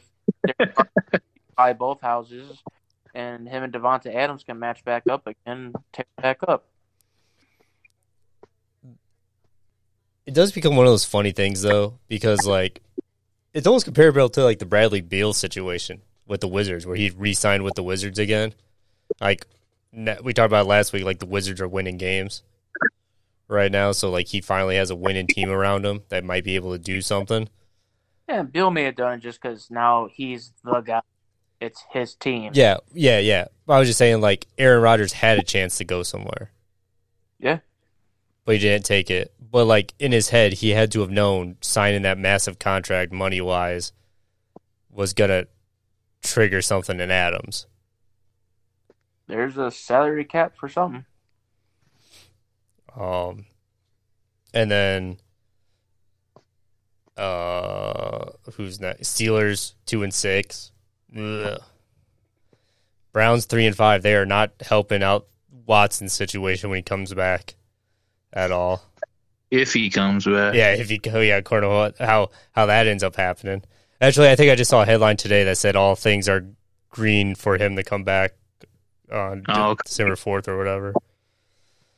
buy 1.57 1.74
both 1.74 2.01
houses, 2.01 2.61
and 3.13 3.47
him 3.47 3.63
and 3.63 3.74
Davante 3.74 4.13
Adams 4.13 4.43
can 4.43 4.59
match 4.59 4.84
back 4.84 5.03
up 5.09 5.28
again, 5.28 5.74
take 5.93 6.07
it 6.18 6.22
back 6.22 6.39
up. 6.47 6.66
it 10.26 10.34
does 10.34 10.51
become 10.51 10.76
one 10.76 10.86
of 10.86 10.91
those 10.91 11.05
funny 11.05 11.32
things 11.32 11.61
though, 11.61 11.99
because 12.07 12.45
like 12.45 12.82
it's 13.53 13.68
almost 13.68 13.86
comparable 13.86 14.30
to 14.30 14.43
like 14.43 14.59
the 14.59 14.66
Bradley 14.66 15.01
Beal 15.01 15.34
situation 15.34 16.01
with 16.28 16.41
the 16.41 16.47
Wizards, 16.47 16.86
where 16.86 16.95
he 16.95 17.11
re-signed 17.11 17.63
with 17.63 17.76
the 17.76 17.84
Wizards 17.84 18.20
again. 18.20 18.53
Like 19.22 19.45
we 19.93 20.34
talked 20.34 20.47
about 20.47 20.66
last 20.68 20.93
week, 20.93 21.05
like 21.05 21.20
the 21.20 21.26
Wizards 21.26 21.61
are 21.61 21.68
winning 21.68 21.97
games 21.97 22.43
right 23.48 23.72
now, 23.72 23.91
so 23.91 24.10
like 24.10 24.28
he 24.28 24.41
finally 24.41 24.76
has 24.76 24.89
a 24.89 24.96
winning 24.96 25.28
team 25.28 25.50
around 25.50 25.86
him 25.86 26.04
that 26.10 26.24
might 26.24 26.43
be 26.43 26.56
able 26.56 26.72
to 26.72 26.80
do 26.80 27.02
something. 27.02 27.50
Yeah, 28.28 28.43
Beal 28.43 28.72
may 28.72 28.84
have 28.84 28.96
done 28.96 29.20
it 29.20 29.22
just 29.22 29.41
because 29.41 29.70
now 29.70 30.08
he's 30.12 30.52
the 30.64 30.82
guy. 30.82 31.02
It's 31.62 31.84
his 31.91 32.16
team. 32.16 32.52
Yeah, 32.54 32.78
yeah, 32.93 33.20
yeah. 33.20 33.46
I 33.68 33.80
was 33.80 33.88
just 33.88 33.98
saying, 34.00 34.20
like 34.22 34.48
Aaron 34.58 34.82
Rodgers 34.82 35.14
had 35.14 35.38
a 35.39 35.43
chance 35.43 35.78
to 35.78 35.86
go 35.86 36.04
somewhere, 36.04 36.52
Yeah. 37.39 37.60
but 38.43 38.56
he 38.56 38.60
didn't 38.62 38.86
take 38.86 39.10
it. 39.10 39.34
But 39.39 39.66
like 39.66 39.93
in 40.00 40.12
his 40.12 40.30
head, 40.30 40.54
he 40.54 40.72
had 40.72 40.91
to 40.91 41.00
have 41.02 41.10
known 41.12 41.58
signing 41.62 42.02
that 42.02 42.18
massive 42.18 42.60
contract, 42.60 43.12
money 43.14 43.39
wise, 43.41 43.93
was 44.89 45.14
gonna 45.14 45.46
trigger 46.24 46.62
something 46.62 47.00
in 47.00 47.10
Adams. 47.12 47.68
There's 49.28 49.58
a 49.58 49.72
salary 49.72 50.26
cap 50.26 50.54
for 50.60 50.68
something. 50.70 51.06
Um, 52.98 53.46
and 54.54 54.72
then 54.72 55.18
Uh, 57.18 58.32
who's 58.56 58.80
next? 58.82 59.04
Steelers 59.04 59.74
two 59.86 60.04
and 60.04 60.14
six. 60.14 60.72
Ugh. 61.18 61.62
Browns 63.14 63.46
three 63.46 63.66
and 63.66 63.76
five. 63.76 64.02
They 64.04 64.16
are 64.16 64.26
not 64.26 64.52
helping 64.62 65.02
out 65.02 65.28
Watson's 65.66 66.12
situation 66.14 66.70
when 66.70 66.78
he 66.78 66.84
comes 66.84 67.14
back 67.14 67.56
at 68.34 68.52
all. 68.52 68.84
If 69.50 69.74
he 69.74 69.89
comes 69.89 70.26
back. 70.26 70.56
Yeah, 70.56 70.72
if 70.74 70.89
he, 70.89 70.98
go, 70.98 71.22
yeah, 71.22 71.38
according 71.38 71.70
to 71.70 71.74
what, 71.74 71.98
how 72.00 72.32
how 72.52 72.66
that 72.66 72.88
ends 72.88 73.04
up 73.04 73.16
happening. 73.16 73.64
Actually, 74.02 74.30
I 74.30 74.36
think 74.36 74.52
I 74.52 74.56
just 74.56 74.70
saw 74.70 74.82
a 74.82 74.86
headline 74.86 75.16
today 75.16 75.46
that 75.46 75.58
said 75.58 75.78
all 75.78 75.96
things 75.96 76.28
are 76.28 76.46
green 76.89 77.34
for 77.36 77.58
him 77.58 77.78
to 77.78 77.84
come 77.84 78.04
back 78.04 78.34
on 79.10 79.43
Oh, 79.48 79.70
okay. 79.72 79.84
December 79.86 80.18
fourth 80.18 80.50
or 80.50 80.58
whatever. 80.58 80.93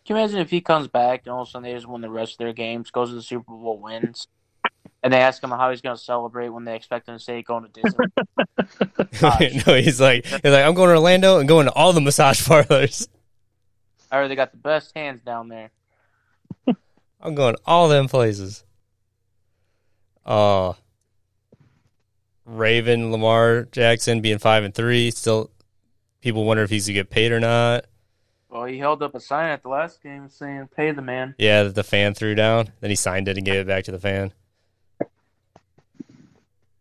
Can 0.08 0.16
you 0.16 0.22
imagine 0.22 0.40
if 0.40 0.50
he 0.50 0.62
comes 0.62 0.88
back 0.88 1.24
and 1.26 1.34
all 1.34 1.42
of 1.42 1.50
a 1.50 1.52
sudden 1.52 1.64
they 1.64 1.74
just 1.74 1.86
win 1.86 2.00
the 2.00 2.10
rest 2.10 2.36
of 2.36 2.38
their 2.38 2.54
games, 2.54 2.92
goes 2.92 3.10
to 3.10 3.16
the 3.16 3.22
Super 3.22 3.52
Bowl, 3.52 3.78
wins, 3.78 4.30
and 5.04 5.12
they 5.12 5.18
ask 5.18 5.44
him 5.44 5.50
how 5.50 5.70
he's 5.70 5.82
going 5.82 5.98
to 5.98 6.02
celebrate 6.02 6.48
when 6.48 6.64
they 6.64 6.78
expect 6.78 7.10
him 7.10 7.18
to 7.18 7.20
say 7.22 7.42
going 7.42 7.66
to 7.66 7.82
Disney? 7.82 8.06
no, 9.68 9.76
he's 9.76 10.00
like 10.00 10.26
he's 10.26 10.44
like 10.46 10.64
I'm 10.64 10.76
going 10.76 10.88
to 10.88 10.96
Orlando 10.96 11.40
and 11.40 11.48
going 11.48 11.66
to 11.66 11.74
all 11.74 11.92
the 11.92 12.00
massage 12.00 12.46
parlors. 12.48 13.10
I 14.10 14.16
heard 14.16 14.32
they 14.32 14.36
got 14.36 14.52
the 14.52 14.58
best 14.58 14.96
hands 14.96 15.22
down 15.24 15.50
there. 15.50 15.72
I'm 17.20 17.36
going 17.36 17.56
to 17.56 17.62
all 17.66 17.90
them 17.90 18.08
places. 18.08 18.64
Uh 20.26 20.72
Raven 22.46 23.12
Lamar 23.12 23.64
Jackson 23.74 24.22
being 24.22 24.38
five 24.38 24.64
and 24.64 24.74
three. 24.74 25.12
Still, 25.12 25.52
people 26.22 26.46
wonder 26.46 26.64
if 26.64 26.70
he's 26.70 26.88
gonna 26.88 26.94
get 26.94 27.10
paid 27.10 27.34
or 27.34 27.42
not. 27.42 27.86
Well, 28.50 28.66
he 28.66 28.78
held 28.78 29.04
up 29.04 29.14
a 29.14 29.20
sign 29.20 29.50
at 29.50 29.62
the 29.62 29.70
last 29.70 30.02
game 30.02 30.30
saying, 30.30 30.70
"Pay 30.76 30.92
the 30.92 31.02
man." 31.02 31.36
Yeah, 31.38 31.64
that 31.64 31.76
the 31.76 31.84
fan 31.84 32.14
threw 32.14 32.34
down. 32.34 32.72
Then 32.80 32.90
he 32.90 32.96
signed 32.96 33.28
it 33.28 33.38
and 33.38 33.46
gave 33.46 33.60
it 33.60 33.68
back 33.68 33.84
to 33.86 33.92
the 33.92 34.00
fan. 34.00 34.34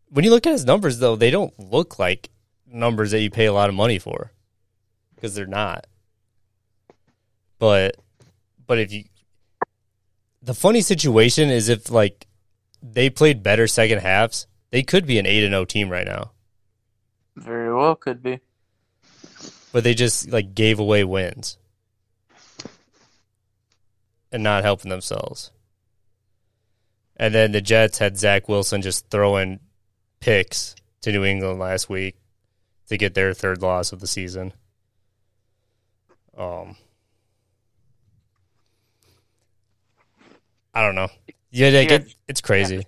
When 0.09 0.25
you 0.25 0.31
look 0.31 0.47
at 0.47 0.53
his 0.53 0.65
numbers, 0.65 1.01
though, 1.01 1.17
they 1.17 1.31
don't 1.31 1.59
look 1.59 1.99
like 1.99 2.31
numbers 2.67 3.11
that 3.11 3.21
you 3.21 3.31
pay 3.31 3.47
a 3.47 3.53
lot 3.53 3.69
of 3.69 3.75
money 3.75 3.99
for, 3.99 4.33
because 5.15 5.35
they're 5.35 5.47
not. 5.47 5.87
But, 7.59 7.97
but 8.67 8.79
if 8.79 8.93
you, 8.93 9.05
the 10.41 10.55
funny 10.55 10.81
situation 10.81 11.51
is 11.51 11.69
if 11.69 11.91
like 11.91 12.27
they 12.83 13.11
played 13.11 13.43
better 13.43 13.67
second 13.67 13.99
halves, 13.99 14.47
they 14.71 14.83
could 14.83 15.07
be 15.07 15.19
an 15.19 15.27
eight 15.27 15.43
and 15.43 15.53
zero 15.53 15.65
team 15.65 15.91
right 15.91 16.07
now. 16.07 16.31
Very 17.35 17.75
well, 17.75 17.97
could 17.97 18.23
be. 18.23 18.41
But 19.73 19.85
they 19.85 19.95
just 19.95 20.31
like 20.31 20.55
gave 20.55 20.79
away 20.79 21.05
wins 21.05 21.59
and 24.33 24.43
not 24.43 24.65
helping 24.65 24.91
themselves. 24.91 25.51
And 27.17 27.35
then 27.35 27.53
the 27.53 27.61
Jets 27.61 27.99
had 27.99 28.19
Zach 28.19 28.49
Wilson 28.49 28.83
just 28.83 29.09
throwing 29.11 29.61
picks 30.21 30.75
to 31.03 31.13
New 31.13 31.25
England 31.25 31.59
last 31.59 31.89
week 31.89 32.17
to 32.89 32.97
get 32.99 33.15
their 33.15 33.33
third 33.33 33.63
loss 33.63 33.93
of 33.93 34.01
the 34.01 34.07
season. 34.07 34.53
Um, 36.37 36.77
I 40.75 40.83
don't 40.83 40.95
know. 40.95 41.09
Yeah, 41.51 41.69
like 41.71 41.89
Yeah. 41.89 41.97
it, 41.97 42.15
it's 42.29 42.41
crazy. 42.43 42.87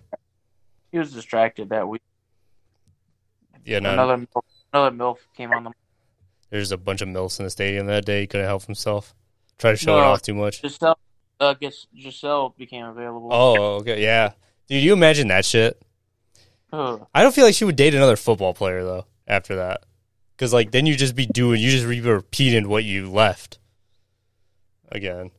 He 0.93 0.99
was 0.99 1.13
distracted 1.13 1.71
that 1.71 1.89
week. 1.89 2.03
Yeah, 3.65 3.79
no, 3.79 3.93
Another 3.95 4.27
another 4.73 4.97
milf 4.97 5.19
came 5.37 5.53
on 5.53 5.65
the. 5.65 5.73
There's 6.51 6.73
a 6.73 6.79
bunch 6.79 7.03
of 7.03 7.09
milfs 7.09 7.39
in 7.39 7.45
the 7.45 7.51
stadium 7.51 7.87
that 7.87 8.05
day. 8.05 8.23
He 8.23 8.27
couldn't 8.27 8.47
help 8.47 8.65
himself. 8.65 9.15
Try 9.59 9.73
to 9.73 9.77
show 9.77 9.99
it 9.99 10.03
off 10.03 10.23
too 10.23 10.35
much. 10.35 10.63
Gisele, 10.63 10.99
uh, 11.41 11.55
guess 11.55 11.87
Gisele 11.95 12.55
became 12.57 12.87
available. 12.87 13.29
Oh, 13.33 13.77
okay, 13.77 14.03
yeah. 14.03 14.33
Dude, 14.69 14.83
you 14.83 14.93
imagine 14.93 15.29
that 15.29 15.45
shit? 15.45 15.81
Ugh. 16.73 17.07
I 17.15 17.23
don't 17.23 17.35
feel 17.35 17.45
like 17.45 17.55
she 17.55 17.65
would 17.65 17.77
date 17.77 17.95
another 17.95 18.17
football 18.17 18.55
player 18.55 18.85
though. 18.85 19.07
After 19.27 19.57
that, 19.57 19.85
because 20.35 20.55
like 20.55 20.71
then 20.71 20.87
you 20.87 20.97
just 20.97 21.15
be 21.15 21.27
doing, 21.27 21.61
you 21.61 21.71
just 21.71 21.87
be 21.87 22.01
repeating 22.01 22.69
what 22.69 22.85
you 22.85 23.11
left 23.11 23.59
again. 24.91 25.31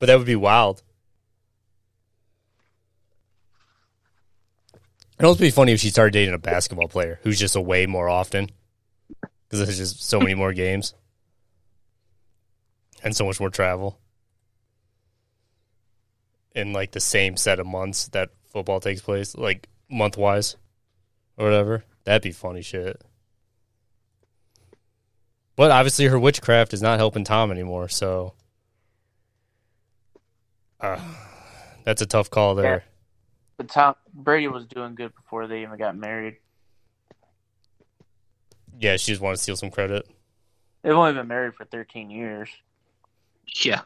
But 0.00 0.06
that 0.06 0.18
would 0.18 0.26
be 0.26 0.36
wild. 0.36 0.82
It'd 5.18 5.26
also 5.26 5.40
be 5.40 5.50
funny 5.50 5.72
if 5.72 5.80
she 5.80 5.88
started 5.88 6.12
dating 6.12 6.34
a 6.34 6.38
basketball 6.38 6.88
player 6.88 7.20
who's 7.22 7.38
just 7.38 7.56
away 7.56 7.86
more 7.86 8.08
often 8.08 8.50
because 9.48 9.64
there's 9.64 9.78
just 9.78 10.02
so 10.02 10.18
many 10.18 10.34
more 10.34 10.52
games 10.52 10.94
and 13.02 13.14
so 13.14 13.26
much 13.26 13.38
more 13.38 13.50
travel 13.50 13.98
in 16.54 16.72
like 16.72 16.92
the 16.92 17.00
same 17.00 17.36
set 17.36 17.60
of 17.60 17.66
months 17.66 18.08
that 18.08 18.30
football 18.46 18.80
takes 18.80 19.00
place, 19.00 19.36
like 19.36 19.68
month 19.90 20.16
wise 20.16 20.56
or 21.36 21.44
whatever. 21.44 21.84
That'd 22.04 22.22
be 22.22 22.32
funny 22.32 22.62
shit. 22.62 23.00
But 25.54 25.70
obviously, 25.70 26.06
her 26.06 26.18
witchcraft 26.18 26.74
is 26.74 26.82
not 26.82 26.98
helping 26.98 27.24
Tom 27.24 27.50
anymore, 27.50 27.88
so 27.88 28.34
uh, 30.80 31.00
that's 31.84 32.02
a 32.02 32.06
tough 32.06 32.28
call 32.30 32.54
there. 32.54 32.84
But 33.56 33.68
Tom 33.68 33.94
Brady 34.12 34.48
was 34.48 34.66
doing 34.66 34.94
good 34.94 35.14
before 35.14 35.46
they 35.46 35.62
even 35.62 35.78
got 35.78 35.96
married. 35.96 36.36
Yeah, 38.78 38.96
she 38.96 39.12
just 39.12 39.22
wanted 39.22 39.36
to 39.36 39.42
steal 39.42 39.56
some 39.56 39.70
credit. 39.70 40.06
They've 40.82 40.92
only 40.92 41.14
been 41.14 41.28
married 41.28 41.54
for 41.54 41.64
13 41.64 42.10
years. 42.10 42.48
Yeah. 43.64 43.82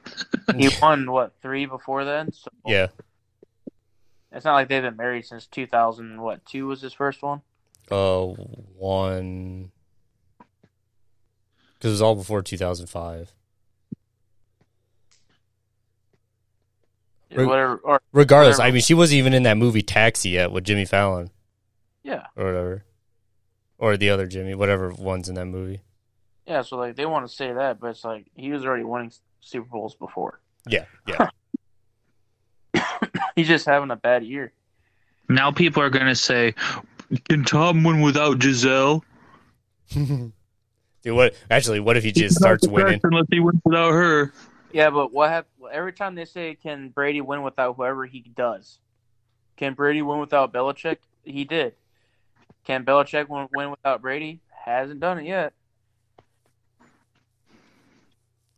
He 0.57 0.71
won 0.81 1.11
what 1.11 1.33
three 1.43 1.67
before 1.67 2.05
then? 2.05 2.33
So 2.33 2.51
Yeah, 2.67 2.89
it's 4.33 4.45
not 4.45 4.55
like 4.55 4.69
they've 4.69 4.83
been 4.83 4.97
married 4.97 5.27
since 5.27 5.47
2000. 5.47 6.21
What 6.21 6.45
two 6.47 6.67
was 6.67 6.81
his 6.81 6.93
first 6.93 7.23
one? 7.23 7.43
uh, 7.91 8.25
one 8.25 9.71
because 11.75 11.91
it 11.91 11.95
was 11.95 12.03
all 12.03 12.15
before 12.15 12.43
two 12.43 12.57
thousand 12.57 12.87
five. 12.87 13.33
Right. 17.35 17.47
Whatever. 17.47 17.77
Or 17.77 18.01
Regardless, 18.13 18.59
Whatever. 18.59 18.69
I 18.69 18.73
mean, 18.73 18.83
she 18.83 18.95
wasn't 18.95 19.19
even 19.19 19.35
in 19.35 19.45
that 19.45 19.57
movie 19.57 19.83
Taxi 19.83 20.31
yet 20.31 20.51
with 20.53 20.65
Jimmy 20.65 20.85
Fallon 20.85 21.31
yeah, 22.03 22.27
or 22.37 22.45
whatever, 22.47 22.85
or 23.81 23.97
the 23.97 24.11
other 24.11 24.27
Jimmy, 24.27 24.55
whatever 24.55 24.91
one's 24.91 25.29
in 25.29 25.35
that 25.35 25.47
movie. 25.47 25.81
yeah. 26.47 26.63
So 26.63 26.77
like 26.77 26.95
they 26.95 27.07
want 27.07 27.27
to 27.29 27.35
say 27.35 27.53
that, 27.53 27.81
but 27.81 27.89
it's 27.89 28.05
like 28.05 28.27
he 28.35 28.53
was 28.53 28.65
already 28.65 28.85
winning 28.85 29.11
Super 29.41 29.69
Bowls 29.69 29.97
before. 29.97 30.41
Yeah, 30.69 30.85
yeah. 31.09 31.31
He's 33.35 33.49
just 33.49 33.67
having 33.67 33.91
a 33.91 33.97
bad 33.97 34.23
year. 34.25 34.53
Now 35.29 35.51
people 35.51 35.83
are 35.83 35.91
gonna 35.91 36.15
say, 36.15 36.55
"Can 37.29 37.45
Tom 37.45 37.83
win 37.83 38.01
without 38.01 38.39
Gisele?" 38.39 39.03
Dude, 39.93 40.33
what? 41.05 41.35
Actually, 41.51 41.81
what 41.81 41.97
if 41.97 42.05
he 42.05 42.13
just 42.13 42.37
starts 42.37 42.69
winning? 42.69 43.01
Unless 43.03 43.27
he 43.31 43.41
wins 43.41 43.61
without 43.65 43.93
her. 43.93 44.33
Yeah, 44.73 44.91
but 44.91 45.13
what 45.13 45.31
hap- 45.31 45.49
every 45.73 45.93
time 45.93 46.15
they 46.15 46.27
say 46.27 46.55
can 46.55 46.91
Brady 46.91 47.21
win 47.23 47.43
without 47.43 47.77
whoever 47.77 48.05
he 48.07 48.21
does? 48.21 48.79
Can 49.57 49.75
Brady 49.75 50.03
win 50.03 50.21
without 50.21 50.53
Belichick? 50.53 50.99
He 51.25 51.45
did. 51.45 51.75
Can 52.65 52.85
Belichick 52.85 53.29
win, 53.29 53.49
win 53.55 53.71
without 53.71 54.03
Brady? 54.03 54.41
Hasn't 54.65 55.01
done 55.01 55.19
it 55.19 55.27
yet. 55.27 55.53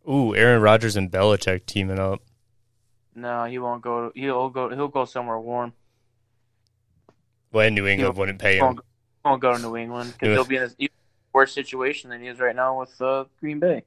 Ooh, 0.09 0.35
Aaron 0.35 0.61
Rodgers 0.63 0.97
and 0.97 1.11
Belichick 1.11 1.67
teaming 1.67 1.99
up. 1.99 2.21
No, 3.15 3.45
he 3.45 3.59
won't 3.59 3.83
go. 3.83 4.11
He'll 4.15 4.49
go. 4.51 4.69
He'll 4.71 4.89
go 4.89 5.05
somewhere 5.05 5.39
warm. 5.39 5.73
When 7.51 7.75
New 7.75 7.87
England 7.87 8.15
He'll- 8.15 8.19
wouldn't 8.21 8.39
pay 8.41 8.57
him. 8.57 8.65
won't, 8.65 8.77
go- 8.79 8.85
he 9.23 9.29
won't 9.29 9.43
go 9.43 9.57
to 9.57 9.63
New 9.63 9.77
England 9.77 10.15
because 10.19 10.35
he'll 10.35 10.45
be 10.45 10.57
in 10.57 10.63
a 10.81 10.89
worse 11.33 11.53
situation 11.53 12.11
than 12.11 12.21
he 12.21 12.27
is 12.29 12.41
right 12.41 12.57
now 12.57 12.81
with 12.81 13.01
uh, 13.01 13.25
Green 13.39 13.61
Bay. 13.61 13.85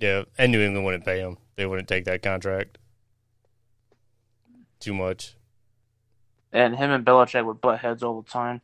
Yeah, 0.00 0.24
and 0.38 0.52
New 0.52 0.60
England 0.60 0.84
wouldn't 0.86 1.04
pay 1.04 1.20
him. 1.20 1.36
They 1.56 1.66
wouldn't 1.66 1.88
take 1.88 2.04
that 2.04 2.22
contract. 2.22 2.78
Too 4.78 4.94
much. 4.94 5.34
And 6.52 6.76
him 6.76 6.90
and 6.90 7.04
Belichick 7.04 7.44
would 7.44 7.60
butt 7.60 7.80
heads 7.80 8.02
all 8.02 8.22
the 8.22 8.30
time. 8.30 8.60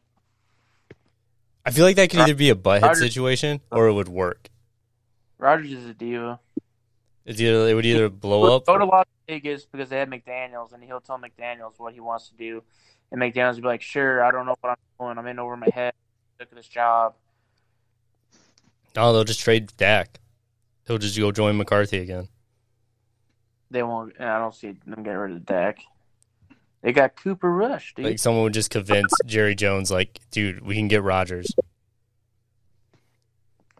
I 1.65 1.71
feel 1.71 1.85
like 1.85 1.97
that 1.97 2.11
could 2.11 2.21
either 2.21 2.35
be 2.35 2.51
a 2.51 2.55
butthead 2.55 2.83
Rodgers- 2.83 3.01
situation 3.01 3.61
or 3.71 3.89
it 3.89 3.93
would 3.93 4.09
work. 4.09 4.49
Rodgers 5.39 5.73
is 5.73 5.87
a 5.87 5.95
diva. 5.95 6.41
It's 7.25 7.41
either 7.41 7.69
it 7.69 7.75
would 7.75 7.87
either 7.87 8.09
blow 8.09 8.57
up. 8.57 8.67
Go 8.67 8.79
to 8.79 8.85
Las 8.85 9.07
Vegas 9.29 9.65
because 9.65 9.89
they 9.89 9.99
had 9.99 10.11
McDaniels, 10.11 10.73
and 10.73 10.83
he'll 10.83 11.01
tell 11.01 11.19
McDaniels 11.19 11.75
what 11.79 11.95
he 11.95 12.01
wants 12.01 12.29
to 12.31 12.37
do, 12.37 12.63
and 13.11 13.21
McDaniels 13.21 13.55
will 13.55 13.63
be 13.63 13.69
like, 13.69 13.83
"Sure, 13.83 14.25
I 14.25 14.33
don't 14.33 14.45
know 14.45 14.57
what 14.61 14.71
I'm 14.71 14.77
doing. 14.99 15.19
I'm 15.19 15.27
in 15.29 15.39
over 15.39 15.57
my 15.57 15.69
head. 15.73 15.95
Look 16.41 16.49
at 16.51 16.57
this 16.57 16.69
job." 16.69 17.15
No, 18.97 19.13
they'll 19.13 19.25
just 19.25 19.41
trade 19.41 19.73
Dak. 19.77 20.19
He'll 20.87 20.99
just 20.99 21.17
go 21.17 21.31
join 21.31 21.57
McCarthy 21.57 21.99
again. 21.99 22.29
They 23.71 23.83
won't. 23.83 24.21
I 24.21 24.39
don't 24.39 24.55
see 24.55 24.73
them 24.85 25.03
getting 25.03 25.19
rid 25.19 25.33
of 25.33 25.47
Dak. 25.47 25.79
They 26.83 26.93
got 26.93 27.15
Cooper 27.17 27.51
Rush, 27.51 27.95
dude. 27.95 28.07
Like 28.07 28.19
someone 28.19 28.43
would 28.45 28.55
just 28.55 28.71
convince 28.71 29.13
Jerry 29.25 29.55
Jones, 29.55 29.91
like, 29.91 30.19
dude, 30.31 30.65
we 30.67 30.75
can 30.75 30.89
get 30.89 31.03
Rodgers. 31.03 31.53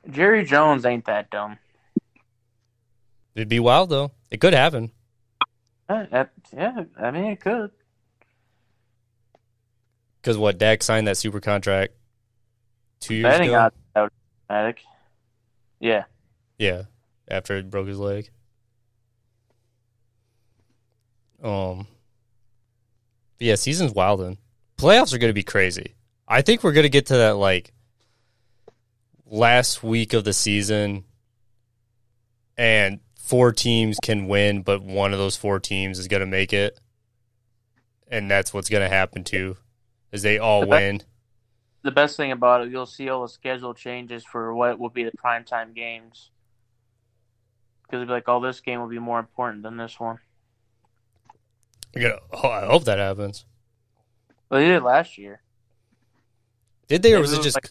Jerry 0.09 0.45
Jones 0.45 0.85
ain't 0.85 1.05
that 1.07 1.31
dumb. 1.31 1.59
It'd 3.35 3.49
be 3.49 3.61
wild 3.61 3.91
though. 3.91 4.13
It 4.31 4.41
could 4.41 4.53
happen. 4.55 4.91
Uh, 5.89 6.07
that- 6.11 6.33
yeah, 6.53 6.85
I 7.01 7.11
mean 7.11 7.25
it 7.25 7.41
could. 7.41 7.71
Because 10.21 10.39
what 10.39 10.59
Dak 10.59 10.83
signed 10.83 11.09
that 11.09 11.17
super 11.17 11.41
contract 11.41 11.95
two 13.01 13.15
years 13.15 13.25
Betting 13.25 13.49
ago. 13.49 13.71
out 13.97 14.13
automatic. 14.49 14.83
Yeah. 15.81 16.05
Yeah, 16.59 16.83
after 17.29 17.57
he 17.57 17.63
broke 17.63 17.89
his 17.89 17.99
leg. 17.99 18.31
Um. 21.43 21.89
But 23.43 23.47
yeah, 23.49 23.57
season's 23.57 23.93
wilding. 23.93 24.39
Playoffs 24.79 25.13
are 25.13 25.19
going 25.19 25.31
to 25.31 25.35
be 25.35 25.43
crazy. 25.43 25.97
I 26.29 26.43
think 26.43 26.63
we're 26.63 26.71
going 26.71 26.85
to 26.85 26.89
get 26.89 27.07
to 27.07 27.17
that 27.17 27.37
like 27.37 27.73
last 29.27 29.83
week 29.83 30.13
of 30.13 30.23
the 30.23 30.33
season, 30.33 31.03
and 32.57 33.01
four 33.19 33.51
teams 33.51 33.99
can 34.01 34.29
win, 34.29 34.63
but 34.63 34.81
one 34.81 35.13
of 35.13 35.19
those 35.19 35.37
four 35.37 35.59
teams 35.59 35.99
is 35.99 36.07
going 36.07 36.21
to 36.21 36.27
make 36.27 36.53
it, 36.53 36.79
and 38.07 38.31
that's 38.31 38.55
what's 38.55 38.69
going 38.69 38.89
to 38.89 38.89
happen 38.89 39.25
too, 39.25 39.57
is 40.13 40.23
they 40.23 40.39
all 40.39 40.61
The 40.61 40.67
be- 40.67 40.71
win. 40.71 41.03
The 41.83 41.91
best 41.91 42.17
thing 42.17 42.31
about 42.31 42.65
it, 42.65 42.71
you'll 42.71 42.87
see 42.87 43.09
all 43.09 43.23
the 43.23 43.29
schedule 43.29 43.75
changes 43.75 44.25
for 44.25 44.55
what 44.55 44.79
will 44.79 44.89
be 44.89 45.03
the 45.03 45.11
primetime 45.11 45.75
games. 45.75 46.31
Because 47.83 48.03
it'll 48.03 48.07
be 48.07 48.13
like, 48.13 48.29
oh, 48.29 48.41
this 48.41 48.61
game 48.61 48.79
will 48.79 48.87
be 48.87 49.01
more 49.01 49.19
important 49.19 49.65
than 49.65 49.79
this 49.79 49.99
one. 49.99 50.21
Oh, 51.97 52.49
I 52.49 52.67
hope 52.67 52.85
that 52.85 52.99
happens. 52.99 53.45
Well, 54.51 54.61
they 54.61 54.69
did 54.69 54.83
last 54.83 55.19
year. 55.19 55.41
Did 56.89 57.03
they, 57.03 57.15
or 57.15 57.21
was 57.21 57.33
it 57.33 57.43
just? 57.43 57.57
like- 57.57 57.71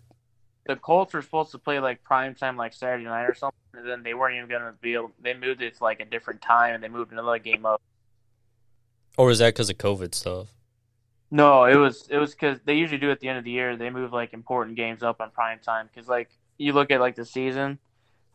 The 0.67 0.75
Colts 0.75 1.13
were 1.13 1.21
supposed 1.21 1.51
to 1.51 1.57
play 1.59 1.79
like 1.79 2.03
prime 2.03 2.35
time, 2.35 2.55
like 2.57 2.73
Saturday 2.73 3.03
night 3.05 3.23
or 3.25 3.33
something, 3.33 3.57
and 3.73 3.87
then 3.87 4.03
they 4.03 4.13
weren't 4.13 4.35
even 4.35 4.47
gonna 4.49 4.73
be 4.81 4.93
able. 4.93 5.11
They 5.21 5.33
moved 5.33 5.61
it 5.61 5.75
to 5.77 5.83
like 5.83 5.99
a 5.99 6.05
different 6.05 6.41
time, 6.41 6.75
and 6.75 6.83
they 6.83 6.87
moved 6.87 7.11
another 7.11 7.37
game 7.39 7.65
up. 7.65 7.81
or 9.17 9.25
was 9.27 9.39
that 9.39 9.53
because 9.53 9.69
of 9.69 9.77
COVID 9.77 10.13
stuff? 10.15 10.53
No, 11.31 11.65
it 11.65 11.75
was 11.75 12.07
it 12.09 12.17
was 12.17 12.31
because 12.33 12.59
they 12.65 12.75
usually 12.75 12.99
do 12.99 13.09
it 13.09 13.13
at 13.13 13.19
the 13.19 13.27
end 13.29 13.37
of 13.37 13.43
the 13.43 13.51
year. 13.51 13.75
They 13.75 13.89
move 13.89 14.13
like 14.13 14.33
important 14.33 14.75
games 14.77 15.01
up 15.03 15.19
on 15.19 15.31
prime 15.31 15.59
time 15.59 15.89
because 15.93 16.07
like 16.07 16.29
you 16.57 16.73
look 16.73 16.91
at 16.91 16.99
like 16.99 17.15
the 17.15 17.25
season, 17.25 17.79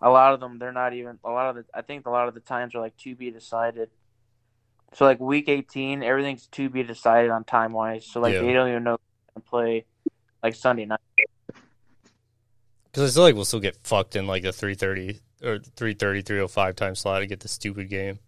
a 0.03 0.11
lot 0.11 0.32
of 0.34 0.41
them 0.41 0.59
they're 0.59 0.72
not 0.72 0.93
even 0.95 1.18
a 1.24 1.30
lot 1.30 1.51
of 1.51 1.57
the 1.57 1.64
I 1.74 1.82
think 1.82 2.07
a 2.07 2.11
lot 2.11 2.26
of 2.28 2.34
the 2.34 2.41
times 2.41 2.74
are 2.74 2.80
like 2.80 2.97
to 2.99 3.14
be 3.14 3.30
decided. 3.30 3.91
So 4.95 5.05
like 5.05 5.20
week 5.20 5.49
eighteen, 5.49 6.03
everything's 6.03 6.47
to 6.49 6.70
be 6.70 6.82
decided 6.82 7.30
on 7.30 7.45
time 7.45 7.72
wise. 7.72 8.07
So 8.07 8.20
like 8.20 8.34
Yeah. 8.34 8.41
they 8.41 8.53
don't 8.53 8.68
even 8.68 8.84
know 8.84 8.95
if 8.95 9.01
they're 9.01 9.43
gonna 9.43 9.51
play 9.51 9.84
like 10.43 10.55
Sunday 10.55 10.87
night. 10.87 11.01
Because 12.84 13.11
I 13.11 13.14
feel 13.14 13.22
like 13.24 13.34
we'll 13.34 13.45
still 13.45 13.61
get 13.61 13.76
fucked 13.76 14.16
in 14.16 14.26
like 14.26 14.43
the 14.43 14.53
330 14.53 15.20
or 15.43 15.59
330, 15.59 16.22
305 16.22 16.76
time 16.76 16.95
slot 16.95 17.20
to 17.20 17.26
get 17.26 17.41
the 17.41 17.49
stupid 17.49 17.91
game. 17.91 18.18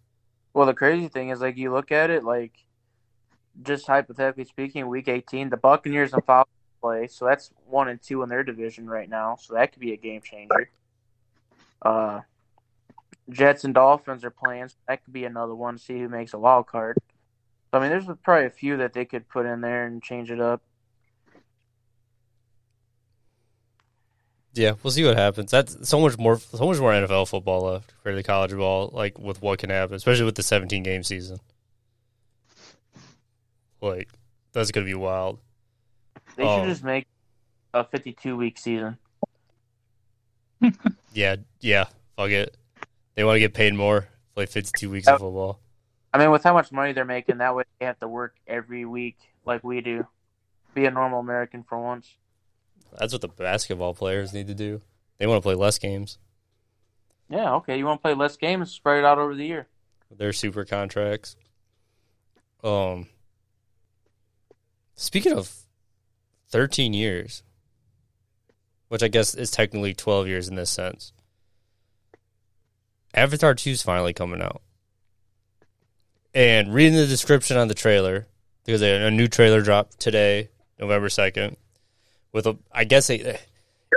Well, 0.53 0.67
the 0.67 0.75
crazy 0.75 1.07
thing 1.07 1.29
is 1.29 1.41
like 1.41 1.57
you 1.57 1.71
look 1.71 1.91
at 1.91 2.09
it 2.11 2.23
like 2.23 2.51
just 3.61 3.87
hypothetically 3.87 4.45
speaking, 4.45 4.87
week 4.87 5.07
eighteen, 5.07 5.49
the 5.49 5.57
Buccaneers 5.57 6.13
and 6.13 6.23
Falcons 6.23 6.53
play, 6.81 7.07
so 7.07 7.25
that's 7.25 7.51
one 7.65 7.87
and 7.89 8.01
two 8.01 8.23
in 8.23 8.29
their 8.29 8.43
division 8.43 8.87
right 8.87 9.09
now. 9.09 9.37
So 9.39 9.53
that 9.55 9.71
could 9.71 9.81
be 9.81 9.93
a 9.93 9.97
game 9.97 10.21
changer. 10.21 10.69
Uh, 11.81 12.21
Jets 13.29 13.63
and 13.63 13.73
Dolphins 13.73 14.23
are 14.23 14.31
playing. 14.31 14.69
So 14.69 14.75
that 14.87 15.03
could 15.03 15.13
be 15.13 15.25
another 15.25 15.55
one. 15.55 15.77
See 15.77 15.99
who 15.99 16.09
makes 16.09 16.33
a 16.33 16.39
wild 16.39 16.67
card. 16.67 16.97
I 17.71 17.79
mean, 17.79 17.89
there's 17.89 18.05
probably 18.23 18.47
a 18.47 18.51
few 18.51 18.77
that 18.77 18.93
they 18.93 19.05
could 19.05 19.29
put 19.29 19.45
in 19.45 19.61
there 19.61 19.85
and 19.85 20.01
change 20.01 20.31
it 20.31 20.39
up. 20.39 20.61
Yeah, 24.53 24.73
we'll 24.81 24.91
see 24.91 25.05
what 25.05 25.15
happens. 25.15 25.51
That's 25.51 25.87
so 25.87 25.99
much 25.99 26.17
more, 26.17 26.39
so 26.39 26.65
much 26.65 26.79
more 26.79 26.91
NFL 26.91 27.29
football 27.29 27.61
left 27.61 27.93
for 28.01 28.13
the 28.15 28.23
college 28.23 28.51
ball. 28.51 28.89
Like 28.91 29.19
with 29.19 29.41
what 29.41 29.59
can 29.59 29.69
happen, 29.69 29.95
especially 29.95 30.25
with 30.25 30.35
the 30.35 30.43
17 30.43 30.81
game 30.81 31.03
season. 31.03 31.37
Like 33.81 34.09
that's 34.51 34.71
gonna 34.71 34.85
be 34.85 34.95
wild. 34.95 35.39
They 36.35 36.43
should 36.43 36.61
um, 36.61 36.67
just 36.67 36.83
make 36.83 37.05
a 37.73 37.83
52 37.83 38.35
week 38.35 38.57
season. 38.57 38.97
Yeah, 41.13 41.37
yeah. 41.59 41.85
Fuck 42.15 42.29
it. 42.29 42.55
They 43.19 43.25
want 43.25 43.35
to 43.35 43.41
get 43.41 43.53
paid 43.53 43.73
more. 43.73 44.07
Play 44.33 44.45
52 44.45 44.89
weeks 44.89 45.05
of 45.05 45.19
football. 45.19 45.59
I 46.13 46.17
mean, 46.17 46.31
with 46.31 46.41
how 46.41 46.53
much 46.53 46.71
money 46.71 46.93
they're 46.93 47.03
making, 47.03 47.39
that 47.39 47.53
way 47.53 47.65
they 47.77 47.85
have 47.85 47.99
to 47.99 48.07
work 48.07 48.37
every 48.47 48.85
week 48.85 49.17
like 49.45 49.61
we 49.61 49.81
do. 49.81 50.07
Be 50.73 50.85
a 50.85 50.91
normal 50.91 51.19
American 51.19 51.63
for 51.63 51.77
once. 51.77 52.15
That's 52.97 53.11
what 53.11 53.21
the 53.21 53.27
basketball 53.27 53.93
players 53.93 54.31
need 54.31 54.47
to 54.47 54.53
do. 54.53 54.81
They 55.17 55.27
want 55.27 55.39
to 55.39 55.45
play 55.45 55.55
less 55.55 55.77
games. 55.77 56.17
Yeah, 57.29 57.55
okay. 57.55 57.77
You 57.77 57.83
want 57.83 57.99
to 57.99 58.03
play 58.03 58.13
less 58.13 58.37
games, 58.37 58.71
spread 58.71 58.99
it 58.99 59.05
out 59.05 59.19
over 59.19 59.35
the 59.35 59.45
year. 59.45 59.67
their 60.09 60.31
super 60.31 60.63
contracts. 60.63 61.35
Um, 62.63 63.07
speaking 64.95 65.33
of 65.33 65.53
thirteen 66.47 66.93
years, 66.93 67.43
which 68.87 69.03
I 69.03 69.09
guess 69.09 69.35
is 69.35 69.51
technically 69.51 69.93
twelve 69.93 70.25
years 70.25 70.47
in 70.47 70.55
this 70.55 70.69
sense, 70.69 71.11
Avatar 73.13 73.55
Two 73.55 73.71
is 73.71 73.81
finally 73.81 74.13
coming 74.13 74.41
out, 74.41 74.61
and 76.33 76.73
reading 76.73 76.95
the 76.95 77.07
description 77.07 77.57
on 77.57 77.67
the 77.67 77.73
trailer 77.73 78.27
because 78.65 78.81
a, 78.81 79.07
a 79.07 79.11
new 79.11 79.27
trailer 79.27 79.61
dropped 79.61 79.99
today, 79.99 80.49
November 80.79 81.09
second, 81.09 81.57
with 82.31 82.45
a 82.45 82.57
I 82.71 82.83
guess 82.83 83.09
it 83.09 83.41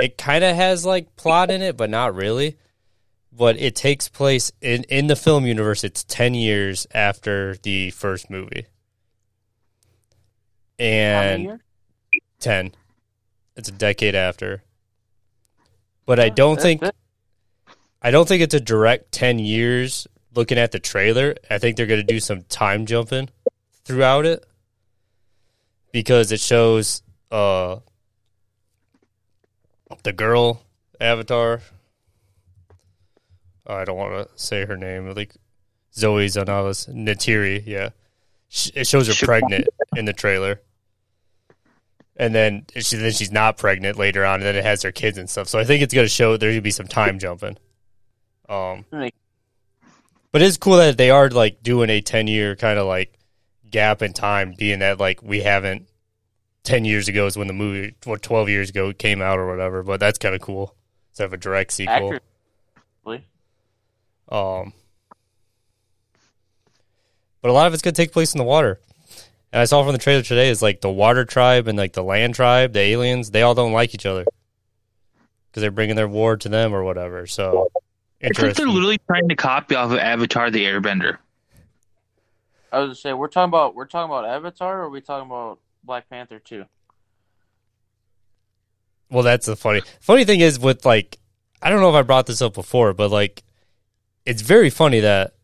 it 0.01 0.19
kind 0.19 0.45
of 0.45 0.57
has 0.57 0.87
like 0.87 1.17
plot 1.17 1.51
in 1.51 1.63
it, 1.63 1.77
but 1.77 1.91
not 1.91 2.15
really 2.15 2.57
but 3.33 3.57
it 3.59 3.75
takes 3.75 4.09
place 4.09 4.53
in 4.61 4.85
in 4.85 5.07
the 5.07 5.17
film 5.17 5.47
universe. 5.47 5.85
It's 5.85 6.05
ten 6.05 6.35
years 6.35 6.87
after 6.93 7.57
the 7.63 7.91
first 7.91 8.31
movie, 8.31 8.67
and 10.79 11.61
ten. 12.39 12.73
It's 13.57 13.69
a 13.69 13.73
decade 13.73 14.15
after. 14.15 14.63
But 16.05 16.21
I 16.21 16.29
don't 16.29 16.61
think. 16.61 16.83
I 18.03 18.11
don't 18.11 18.27
think 18.27 18.43
it's 18.43 18.55
a 18.55 18.61
direct 18.61 19.13
ten 19.13 19.39
years. 19.39 20.07
Looking 20.35 20.59
at 20.59 20.73
the 20.73 20.79
trailer, 20.79 21.35
I 21.51 21.59
think 21.59 21.77
they're 21.77 21.87
going 21.87 22.01
to 22.01 22.13
do 22.13 22.19
some 22.19 22.43
time 22.45 22.87
jumping 22.87 23.29
throughout 23.85 24.25
it 24.25 24.47
because 25.93 26.33
it 26.33 26.41
shows 26.41 27.03
uh 27.31 27.77
the 30.03 30.13
girl 30.13 30.63
Avatar. 31.01 31.61
Oh, 33.67 33.75
I 33.75 33.85
don't 33.85 33.99
want 33.99 34.27
to 34.27 34.43
say 34.43 34.65
her 34.65 34.77
name. 34.77 35.15
Like 35.15 35.35
Zoe 35.95 36.27
Saldana's 36.27 36.87
Neytiri. 36.87 37.63
Yeah, 37.67 37.91
it 38.75 38.87
shows 38.87 39.09
her 39.09 39.27
pregnant 39.27 39.69
in 39.97 40.07
the 40.07 40.13
trailer, 40.13 40.61
and 42.17 42.35
then 42.35 42.65
she 42.75 42.97
then 42.97 43.13
she's 43.13 43.31
not 43.31 43.59
pregnant 43.59 43.99
later 43.99 44.25
on, 44.25 44.37
and 44.37 44.45
then 44.45 44.57
it 44.57 44.65
has 44.65 44.83
her 44.83 44.93
kids 44.93 45.19
and 45.19 45.29
stuff. 45.29 45.49
So 45.49 45.59
I 45.59 45.65
think 45.65 45.83
it's 45.83 45.95
going 45.95 46.07
to 46.07 46.09
show 46.09 46.37
there's 46.37 46.53
going 46.53 46.57
to 46.57 46.63
be 46.63 46.71
some 46.71 46.89
time 46.89 47.19
jumping. 47.19 47.59
Um, 48.53 48.85
Make- 48.93 49.15
but 50.31 50.43
it's 50.43 50.57
cool 50.59 50.77
that 50.77 50.99
they 50.99 51.11
are 51.11 51.31
like 51.31 51.63
doing 51.63 51.89
a 51.91 52.01
ten 52.01 52.27
year 52.27 52.55
kind 52.55 52.79
of 52.79 52.87
like 52.87 53.19
gap 53.71 54.03
in 54.03 54.13
time, 54.13 54.55
being 54.57 54.81
that 54.81 55.01
like 55.01 55.23
we 55.23 55.41
haven't 55.41 55.89
ten 56.63 56.85
years 56.85 57.09
ago 57.09 57.27
is 57.27 57.37
when 57.37 57.47
the 57.47 57.55
movie, 57.55 57.95
what 58.05 58.21
twelve 58.23 58.49
years 58.49 58.71
ago 58.71 58.91
it 58.91 58.99
came 58.99 59.23
out 59.23 59.39
or 59.39 59.49
whatever. 59.49 59.83
But 59.83 60.01
that's 60.01 60.19
kind 60.19 60.35
of 60.35 60.41
cool. 60.43 60.75
Instead 61.11 61.25
of 61.25 61.33
a 61.33 61.39
direct 61.39 61.73
sequel. 61.73 62.21
Accurately. 63.07 63.27
Um, 64.29 64.73
but 67.41 67.51
a 67.51 67.53
lot 67.53 67.67
of 67.67 67.75
it's 67.75 67.83
going 67.83 67.93
to 67.93 68.01
take 68.03 68.13
place 68.13 68.35
in 68.35 68.39
the 68.39 68.45
water. 68.45 68.81
And 69.53 69.61
I 69.61 69.65
saw 69.67 69.83
from 69.83 69.93
the 69.93 69.99
trailer 69.99 70.23
today 70.23 70.49
is 70.49 70.63
like 70.63 70.81
the 70.81 70.91
water 70.91 71.27
tribe 71.27 71.69
and 71.69 71.77
like 71.77 71.93
the 71.93 72.03
land 72.03 72.35
tribe, 72.35 72.73
the 72.73 72.81
aliens, 72.81 73.31
they 73.31 73.43
all 73.43 73.55
don't 73.55 73.73
like 73.73 73.95
each 73.95 74.07
other 74.07 74.25
because 75.51 75.61
they're 75.61 75.71
bringing 75.71 75.97
their 75.97 76.09
war 76.09 76.39
to 76.39 76.49
them 76.49 76.73
or 76.73 76.83
whatever. 76.83 77.27
So 77.27 77.71
It's 78.23 78.41
like 78.41 78.55
they're 78.55 78.67
literally 78.67 78.99
trying 79.07 79.29
to 79.29 79.37
copy 79.37 79.75
off 79.75 79.91
of 79.91 79.99
Avatar: 79.99 80.51
The 80.51 80.65
Airbender. 80.65 81.19
I 82.71 82.79
was 82.79 82.87
gonna 82.87 82.95
say 82.95 83.13
we're 83.13 83.29
talking 83.29 83.49
about 83.49 83.75
we're 83.75 83.87
talking 83.87 84.11
about 84.11 84.25
Avatar, 84.25 84.81
or 84.81 84.83
are 84.85 84.91
we 84.91 85.01
talking 85.01 85.27
about 85.27 85.59
Black 85.85 86.09
Panther 86.09 86.39
too? 86.39 86.65
Well, 89.11 89.23
that's 89.23 89.47
the 89.47 89.57
funny 89.57 89.83
funny 90.01 90.25
thing 90.25 90.41
is 90.41 90.59
with 90.59 90.87
like 90.87 91.19
I 91.61 91.69
don't 91.69 91.81
know 91.81 91.91
if 91.91 91.95
I 91.97 92.03
brought 92.03 92.27
this 92.27 92.41
up 92.41 92.55
before, 92.55 92.95
but 92.95 93.11
like 93.11 93.43
it's 94.25 94.43
very 94.43 94.71
funny 94.71 95.01
that 95.01 95.35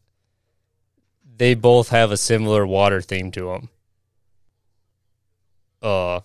they 1.36 1.54
both 1.54 1.90
have 1.90 2.10
a 2.10 2.16
similar 2.16 2.66
water 2.66 3.00
theme 3.00 3.30
to 3.32 3.46
them. 3.46 3.68
Uh, 5.82 6.20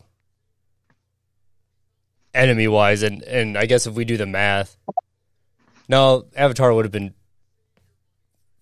enemy 2.33 2.67
wise, 2.67 3.03
and 3.03 3.23
and 3.23 3.57
I 3.57 3.65
guess 3.65 3.87
if 3.87 3.93
we 3.93 4.05
do 4.05 4.17
the 4.17 4.25
math, 4.25 4.77
no, 5.87 6.25
Avatar 6.35 6.73
would 6.73 6.85
have 6.85 6.91
been 6.91 7.13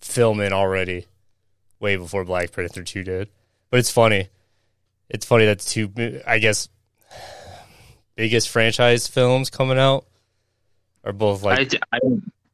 filming 0.02 0.52
already, 0.52 1.06
way 1.80 1.96
before 1.96 2.26
Black 2.26 2.52
Panther 2.52 2.84
two 2.84 3.04
did. 3.04 3.30
But 3.70 3.80
it's 3.80 3.92
funny. 3.92 4.30
It's 5.10 5.26
funny 5.26 5.46
that 5.46 5.60
two, 5.60 5.92
I 6.26 6.40
guess, 6.40 6.70
biggest 8.16 8.50
franchise 8.50 9.08
films 9.08 9.50
coming 9.50 9.78
out 9.78 10.06
are 11.04 11.14
both 11.14 11.44
like 11.44 11.74
I, 11.92 11.98
I, 11.98 12.00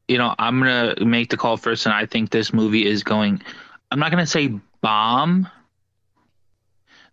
you 0.07 0.17
know, 0.17 0.33
I'm 0.37 0.59
gonna 0.59 0.95
make 1.05 1.29
the 1.29 1.37
call 1.37 1.57
first, 1.57 1.85
and 1.85 1.93
I 1.93 2.05
think 2.05 2.29
this 2.29 2.53
movie 2.53 2.85
is 2.85 3.03
going. 3.03 3.41
I'm 3.91 3.99
not 3.99 4.11
gonna 4.11 4.27
say 4.27 4.59
bomb. 4.81 5.49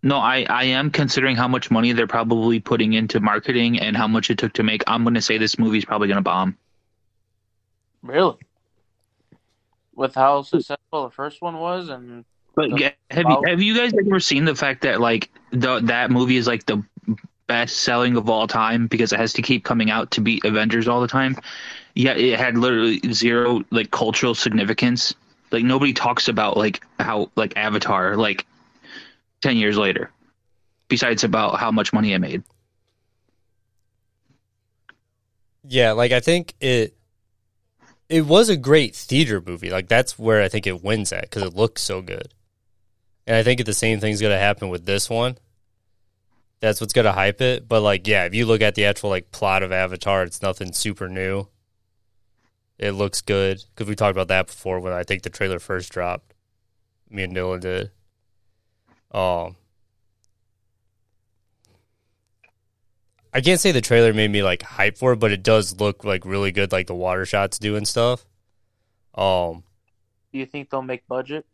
No, 0.03 0.17
I, 0.17 0.45
I 0.47 0.65
am 0.65 0.91
considering 0.91 1.35
how 1.35 1.47
much 1.47 1.71
money 1.71 1.91
they're 1.91 2.05
probably 2.05 2.59
putting 2.59 2.93
into 2.93 3.19
marketing 3.19 3.79
and 3.79 3.97
how 3.97 4.07
much 4.07 4.29
it 4.29 4.37
took 4.37 4.53
to 4.53 4.63
make. 4.63 4.83
I'm 4.85 5.03
going 5.03 5.15
to 5.15 5.21
say 5.21 5.39
this 5.39 5.57
movie's 5.57 5.83
probably 5.83 6.07
going 6.07 6.17
to 6.17 6.21
bomb. 6.21 6.59
Really? 8.05 8.37
With 9.95 10.13
how 10.13 10.43
successful 10.43 11.03
the 11.05 11.09
first 11.09 11.41
one 11.41 11.59
was, 11.59 11.89
and 11.89 12.23
But 12.55 12.69
The- 12.69 12.79
yeah, 12.79 12.91
have 13.11 13.25
you 13.29 13.43
have 13.47 13.61
you 13.61 13.75
guys 13.75 13.93
ever 13.93 14.19
seen 14.19 14.45
the 14.45 14.55
fact 14.55 14.81
that 14.83 15.01
like 15.01 15.29
the 15.51 15.79
that 15.81 16.11
movie 16.11 16.37
is 16.37 16.47
like 16.47 16.65
the 16.65 16.83
best 17.47 17.77
selling 17.77 18.15
of 18.15 18.29
all 18.29 18.47
time 18.47 18.87
because 18.87 19.11
it 19.11 19.19
has 19.19 19.33
to 19.33 19.41
keep 19.41 19.63
coming 19.63 19.91
out 19.91 20.11
to 20.11 20.21
beat 20.21 20.45
Avengers 20.45 20.87
all 20.87 21.01
the 21.01 21.07
time? 21.07 21.35
Yeah, 21.95 22.13
it 22.13 22.37
had 22.37 22.57
literally 22.57 22.99
zero 23.11 23.63
like 23.71 23.91
cultural 23.91 24.35
significance. 24.35 25.13
Like 25.51 25.63
nobody 25.63 25.93
talks 25.93 26.27
about 26.27 26.57
like 26.57 26.83
how 26.99 27.31
like 27.35 27.57
Avatar 27.57 28.15
like 28.15 28.45
ten 29.41 29.57
years 29.57 29.77
later. 29.77 30.11
Besides 30.87 31.23
about 31.23 31.59
how 31.59 31.71
much 31.71 31.91
money 31.93 32.13
it 32.13 32.19
made. 32.19 32.43
Yeah, 35.67 35.93
like 35.93 36.11
I 36.11 36.19
think 36.19 36.53
it 36.61 36.93
it 38.09 38.25
was 38.25 38.49
a 38.49 38.57
great 38.57 38.95
theater 38.95 39.41
movie. 39.45 39.69
Like 39.69 39.87
that's 39.87 40.17
where 40.19 40.41
I 40.41 40.49
think 40.49 40.67
it 40.67 40.83
wins 40.83 41.11
at 41.11 41.23
because 41.23 41.43
it 41.43 41.55
looks 41.55 41.81
so 41.81 42.01
good. 42.01 42.33
And 43.27 43.35
I 43.35 43.43
think 43.43 43.63
the 43.65 43.73
same 43.73 43.99
thing's 43.99 44.21
gonna 44.21 44.37
happen 44.37 44.69
with 44.69 44.85
this 44.85 45.09
one. 45.09 45.37
That's 46.59 46.79
what's 46.79 46.93
gonna 46.93 47.11
hype 47.11 47.41
it. 47.41 47.67
But 47.67 47.81
like, 47.81 48.07
yeah, 48.07 48.25
if 48.25 48.35
you 48.35 48.45
look 48.45 48.61
at 48.61 48.75
the 48.75 48.85
actual 48.85 49.09
like 49.09 49.31
plot 49.31 49.63
of 49.63 49.71
Avatar, 49.71 50.23
it's 50.23 50.41
nothing 50.41 50.73
super 50.73 51.09
new. 51.09 51.47
It 52.77 52.91
looks 52.91 53.21
good 53.21 53.63
because 53.73 53.87
we 53.87 53.95
talked 53.95 54.15
about 54.15 54.27
that 54.27 54.47
before 54.47 54.79
when 54.79 54.93
I 54.93 55.03
think 55.03 55.23
the 55.23 55.29
trailer 55.29 55.59
first 55.59 55.91
dropped. 55.91 56.33
Me 57.09 57.23
and 57.23 57.35
Dylan 57.35 57.61
did. 57.61 57.91
Um, 59.11 59.55
I 63.35 63.41
can't 63.41 63.59
say 63.59 63.73
the 63.73 63.81
trailer 63.81 64.13
made 64.13 64.31
me 64.31 64.43
like 64.43 64.61
hype 64.61 64.97
for 64.97 65.11
it, 65.11 65.17
but 65.17 65.29
it 65.29 65.43
does 65.43 65.77
look 65.77 66.05
like 66.05 66.25
really 66.25 66.53
good, 66.53 66.71
like 66.71 66.87
the 66.87 66.95
water 66.95 67.25
shots 67.25 67.59
do 67.59 67.75
and 67.75 67.85
stuff. 67.85 68.25
Um, 69.13 69.63
do 70.31 70.39
you 70.39 70.45
think 70.45 70.69
they'll 70.69 70.81
make 70.81 71.05
budget? 71.07 71.45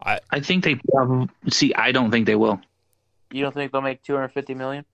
I 0.00 0.38
think 0.38 0.62
they 0.62 0.76
probably 0.92 1.28
see. 1.50 1.74
I 1.74 1.90
don't 1.90 2.12
think 2.12 2.26
they 2.26 2.36
will. 2.36 2.60
You 3.32 3.42
don't 3.42 3.52
think 3.52 3.72
they'll 3.72 3.80
make 3.80 4.04
two 4.04 4.14
hundred 4.14 4.28
fifty 4.28 4.54
million? 4.54 4.84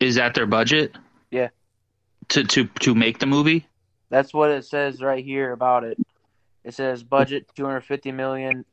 Is 0.00 0.16
that 0.16 0.34
their 0.34 0.46
budget? 0.46 0.96
Yeah. 1.30 1.50
To 2.30 2.42
to 2.42 2.64
to 2.64 2.96
make 2.96 3.20
the 3.20 3.26
movie. 3.26 3.68
That's 4.08 4.34
what 4.34 4.50
it 4.50 4.64
says 4.64 5.00
right 5.00 5.24
here 5.24 5.52
about 5.52 5.84
it. 5.84 5.98
It 6.64 6.74
says 6.74 7.04
budget 7.04 7.46
two 7.54 7.64
hundred 7.64 7.82
fifty 7.82 8.10
million. 8.10 8.64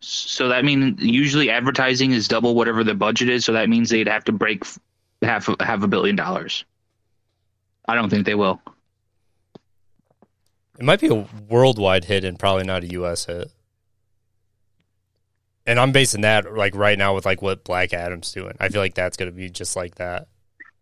So 0.00 0.48
that 0.48 0.64
means 0.64 1.02
usually 1.02 1.50
advertising 1.50 2.12
is 2.12 2.28
double 2.28 2.54
whatever 2.54 2.84
the 2.84 2.94
budget 2.94 3.28
is. 3.28 3.44
So 3.44 3.52
that 3.52 3.68
means 3.68 3.90
they'd 3.90 4.08
have 4.08 4.24
to 4.24 4.32
break 4.32 4.64
half 5.22 5.48
a, 5.48 5.56
half 5.60 5.82
a 5.82 5.88
billion 5.88 6.16
dollars. 6.16 6.64
I 7.88 7.94
don't 7.94 8.10
think 8.10 8.26
they 8.26 8.34
will. 8.34 8.60
it 10.78 10.84
might 10.84 11.00
be 11.00 11.08
a 11.08 11.26
worldwide 11.48 12.04
hit 12.04 12.24
and 12.24 12.38
probably 12.38 12.64
not 12.64 12.82
a 12.82 12.88
U.S. 12.88 13.26
hit. 13.26 13.50
And 15.66 15.80
I'm 15.80 15.92
basing 15.92 16.20
that 16.20 16.52
like 16.54 16.74
right 16.76 16.98
now 16.98 17.14
with 17.14 17.26
like 17.26 17.42
what 17.42 17.64
Black 17.64 17.92
Adam's 17.92 18.32
doing. 18.32 18.54
I 18.60 18.68
feel 18.68 18.80
like 18.80 18.94
that's 18.94 19.16
gonna 19.16 19.32
be 19.32 19.50
just 19.50 19.74
like 19.74 19.96
that. 19.96 20.28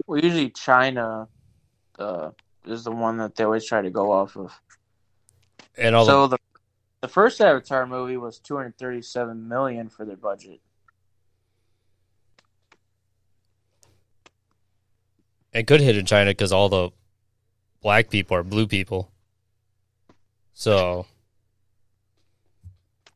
Well, 0.07 0.23
usually 0.23 0.51
China 0.51 1.29
uh, 1.99 2.31
is 2.67 2.85
the 2.85 2.91
one 2.91 3.17
that 3.19 3.37
they 3.37 3.45
always 3.45 3.65
try 3.65 3.81
to 3.81 3.91
go 3.91 4.13
off 4.13 4.37
of. 4.37 4.53
And 5.77 5.95
all 5.95 6.05
so 6.05 6.27
the 6.27 6.39
the 7.05 7.09
first 7.09 7.39
Avatar 7.39 7.87
movie 7.87 8.17
was 8.17 8.39
two 8.39 8.57
hundred 8.57 8.79
thirty 8.79 9.03
seven 9.03 9.47
million 9.47 9.91
for 9.91 10.07
their 10.07 10.17
budget. 10.17 10.63
it 15.53 15.67
could 15.67 15.83
hit 15.83 15.99
in 15.99 16.07
China 16.07 16.31
because 16.31 16.51
all 16.51 16.71
the 16.71 16.89
black 17.83 18.09
people 18.09 18.39
are 18.39 18.43
blue 18.43 18.67
people, 18.67 19.13
so 20.55 21.05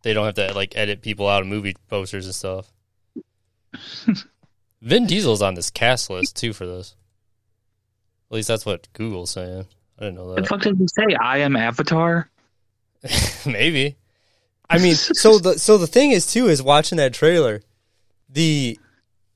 they 0.03 0.13
don't 0.13 0.27
have 0.27 0.35
to 0.35 0.53
like 0.53 0.77
edit 0.77 1.01
people 1.01 1.27
out 1.27 1.41
of 1.41 1.49
movie 1.49 1.75
posters 1.89 2.27
and 2.27 2.35
stuff. 2.35 2.71
Vin 4.83 5.07
Diesel's 5.07 5.41
on 5.41 5.55
this 5.55 5.71
cast 5.71 6.11
list 6.11 6.37
too 6.37 6.53
for 6.53 6.67
this. 6.67 6.95
At 8.31 8.35
least 8.35 8.49
that's 8.49 8.67
what 8.67 8.87
Google's 8.93 9.31
saying. 9.31 9.65
I 9.99 10.03
didn't 10.03 10.17
know 10.17 10.35
that. 10.35 10.43
the 10.43 10.47
fuck 10.47 10.61
does 10.61 10.79
it 10.79 10.91
say? 10.91 11.17
I 11.19 11.39
am 11.39 11.57
Avatar. 11.57 12.31
Maybe. 13.47 13.97
I 14.71 14.79
mean, 14.79 14.95
so 14.95 15.39
the 15.39 15.59
so 15.59 15.79
the 15.79 15.87
thing 15.87 16.11
is 16.11 16.27
too 16.31 16.49
is 16.49 16.63
watching 16.63 16.99
that 16.99 17.15
trailer, 17.15 17.63
the 18.29 18.79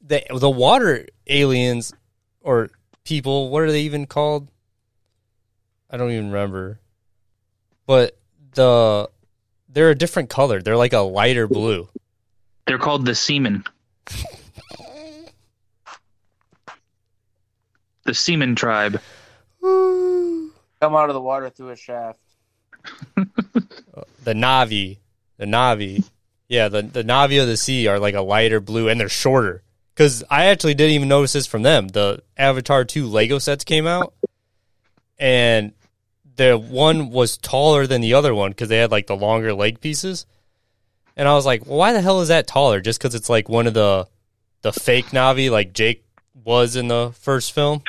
the 0.03 0.23
the 0.31 0.51
water 0.51 1.07
aliens 1.27 1.95
or 2.43 2.71
people, 3.05 3.49
what 3.49 3.63
are 3.63 3.73
they 3.73 3.83
even 3.83 4.07
called? 4.07 4.49
I 5.91 5.97
don't 5.97 6.11
even 6.11 6.27
remember. 6.27 6.81
But 7.87 8.19
the 8.55 9.09
they're 9.69 9.91
a 9.91 9.95
different 9.95 10.29
color. 10.29 10.61
They're 10.61 10.77
like 10.77 10.93
a 10.93 11.01
lighter 11.01 11.49
blue. 11.49 11.89
They're 12.67 12.79
called 12.79 13.07
the 13.07 13.15
Seamen. 13.15 13.65
The 18.05 18.15
Seaman 18.15 18.57
tribe. 18.57 19.01
Come 19.61 20.51
out 20.83 21.09
of 21.09 21.15
the 21.15 21.21
water 21.21 21.51
through 21.51 21.71
a 21.71 21.77
shaft. 21.77 22.19
The 24.25 24.35
Navi, 24.35 24.99
the 25.37 25.47
Navi, 25.47 26.05
yeah, 26.49 26.69
the 26.69 26.83
the 26.83 27.03
Navi 27.03 27.41
of 27.41 27.49
the 27.49 27.57
sea 27.57 27.89
are 27.89 27.99
like 27.99 28.15
a 28.15 28.21
lighter 28.21 28.61
blue, 28.61 28.89
and 28.89 29.01
they're 29.01 29.09
shorter. 29.09 29.63
Because 29.95 30.23
I 30.31 30.47
actually 30.47 30.75
didn't 30.75 30.95
even 30.95 31.09
notice 31.09 31.33
this 31.33 31.47
from 31.47 31.63
them. 31.63 31.89
The 31.89 32.23
Avatar 32.37 32.85
two 32.85 33.07
Lego 33.07 33.39
sets 33.39 33.65
came 33.65 33.87
out, 33.87 34.15
and 35.19 35.73
the 36.37 36.57
one 36.57 37.11
was 37.11 37.37
taller 37.37 37.87
than 37.87 38.01
the 38.01 38.15
other 38.15 38.35
one 38.35 38.53
because 38.53 38.69
they 38.69 38.79
had 38.79 38.91
like 38.91 39.07
the 39.07 39.17
longer 39.17 39.53
leg 39.55 39.81
pieces. 39.81 40.25
And 41.17 41.29
I 41.29 41.35
was 41.35 41.45
like, 41.45 41.67
well, 41.67 41.79
why 41.79 41.93
the 41.93 42.01
hell 42.01 42.21
is 42.21 42.29
that 42.29 42.47
taller? 42.47 42.81
Just 42.81 43.01
because 43.01 43.15
it's 43.15 43.29
like 43.29 43.49
one 43.49 43.67
of 43.67 43.75
the 43.75 44.07
the 44.63 44.73
fake 44.73 45.07
Navi, 45.07 45.51
like 45.51 45.73
Jake 45.73 46.05
was 46.45 46.77
in 46.77 46.89
the 46.89 47.13
first 47.19 47.53
film, 47.53 47.83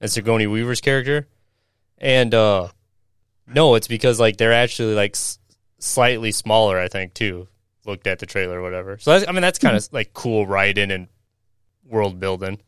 and 0.00 0.10
Sigourney 0.10 0.46
Weaver's 0.46 0.80
character. 0.80 1.28
And 1.98 2.34
uh 2.34 2.68
no, 3.46 3.74
it's 3.74 3.88
because 3.88 4.20
like 4.20 4.36
they're 4.36 4.52
actually 4.52 4.94
like 4.94 5.14
s- 5.14 5.38
slightly 5.78 6.32
smaller. 6.32 6.78
I 6.78 6.88
think 6.88 7.14
too. 7.14 7.48
Looked 7.84 8.06
at 8.06 8.20
the 8.20 8.26
trailer 8.26 8.60
or 8.60 8.62
whatever. 8.62 8.96
So 8.98 9.10
that's, 9.10 9.28
I 9.28 9.32
mean, 9.32 9.42
that's 9.42 9.58
kind 9.58 9.76
of 9.76 9.82
mm-hmm. 9.82 9.96
like 9.96 10.14
cool 10.14 10.46
writing 10.46 10.92
and 10.92 11.08
world 11.84 12.20
building 12.20 12.60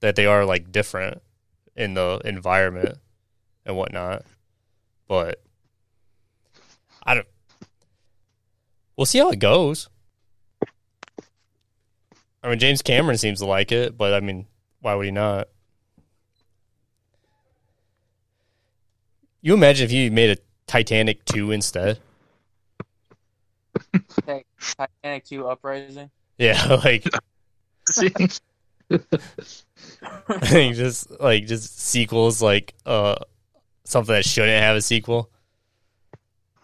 that 0.00 0.16
they 0.16 0.26
are 0.26 0.44
like 0.44 0.70
different 0.70 1.22
in 1.74 1.94
the 1.94 2.20
environment 2.24 2.98
and 3.64 3.76
whatnot. 3.76 4.22
But 5.08 5.42
I 7.02 7.14
don't. 7.14 7.26
We'll 8.96 9.06
see 9.06 9.18
how 9.18 9.30
it 9.30 9.38
goes. 9.38 9.88
I 12.42 12.50
mean, 12.50 12.58
James 12.58 12.82
Cameron 12.82 13.16
seems 13.16 13.38
to 13.38 13.46
like 13.46 13.72
it, 13.72 13.96
but 13.96 14.12
I 14.12 14.20
mean, 14.20 14.46
why 14.80 14.94
would 14.94 15.06
he 15.06 15.10
not? 15.10 15.48
You 19.44 19.52
imagine 19.52 19.84
if 19.84 19.92
you 19.92 20.10
made 20.10 20.30
a 20.30 20.40
Titanic 20.66 21.22
2 21.26 21.50
instead? 21.50 21.98
Titanic 24.58 25.26
two 25.26 25.46
uprising. 25.46 26.10
Yeah, 26.38 26.64
like 26.84 27.06
I 27.98 28.08
think 30.46 30.74
just 30.76 31.10
like 31.20 31.44
just 31.46 31.78
sequels 31.78 32.40
like 32.40 32.72
uh 32.86 33.16
something 33.84 34.14
that 34.14 34.24
shouldn't 34.24 34.62
have 34.62 34.76
a 34.76 34.80
sequel. 34.80 35.28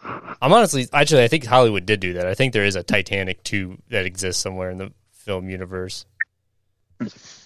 I'm 0.03 0.51
honestly 0.51 0.87
actually 0.91 1.23
I 1.23 1.27
think 1.27 1.45
Hollywood 1.45 1.85
did 1.85 1.99
do 1.99 2.13
that. 2.13 2.25
I 2.25 2.33
think 2.33 2.51
there 2.51 2.65
is 2.65 2.75
a 2.75 2.81
Titanic 2.81 3.43
2 3.43 3.77
that 3.89 4.07
exists 4.07 4.41
somewhere 4.41 4.71
in 4.71 4.79
the 4.79 4.91
film 5.11 5.51
universe. 5.51 6.07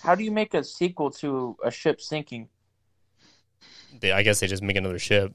How 0.02 0.16
do 0.16 0.24
you 0.24 0.32
make 0.32 0.54
a 0.54 0.64
sequel 0.64 1.12
to 1.12 1.58
a 1.62 1.72
ship 1.72 2.00
sinking? 2.00 2.48
They, 4.00 4.12
I 4.12 4.24
guess 4.24 4.40
they 4.40 4.48
just 4.48 4.64
make 4.64 4.76
another 4.76 5.00
ship. 5.00 5.34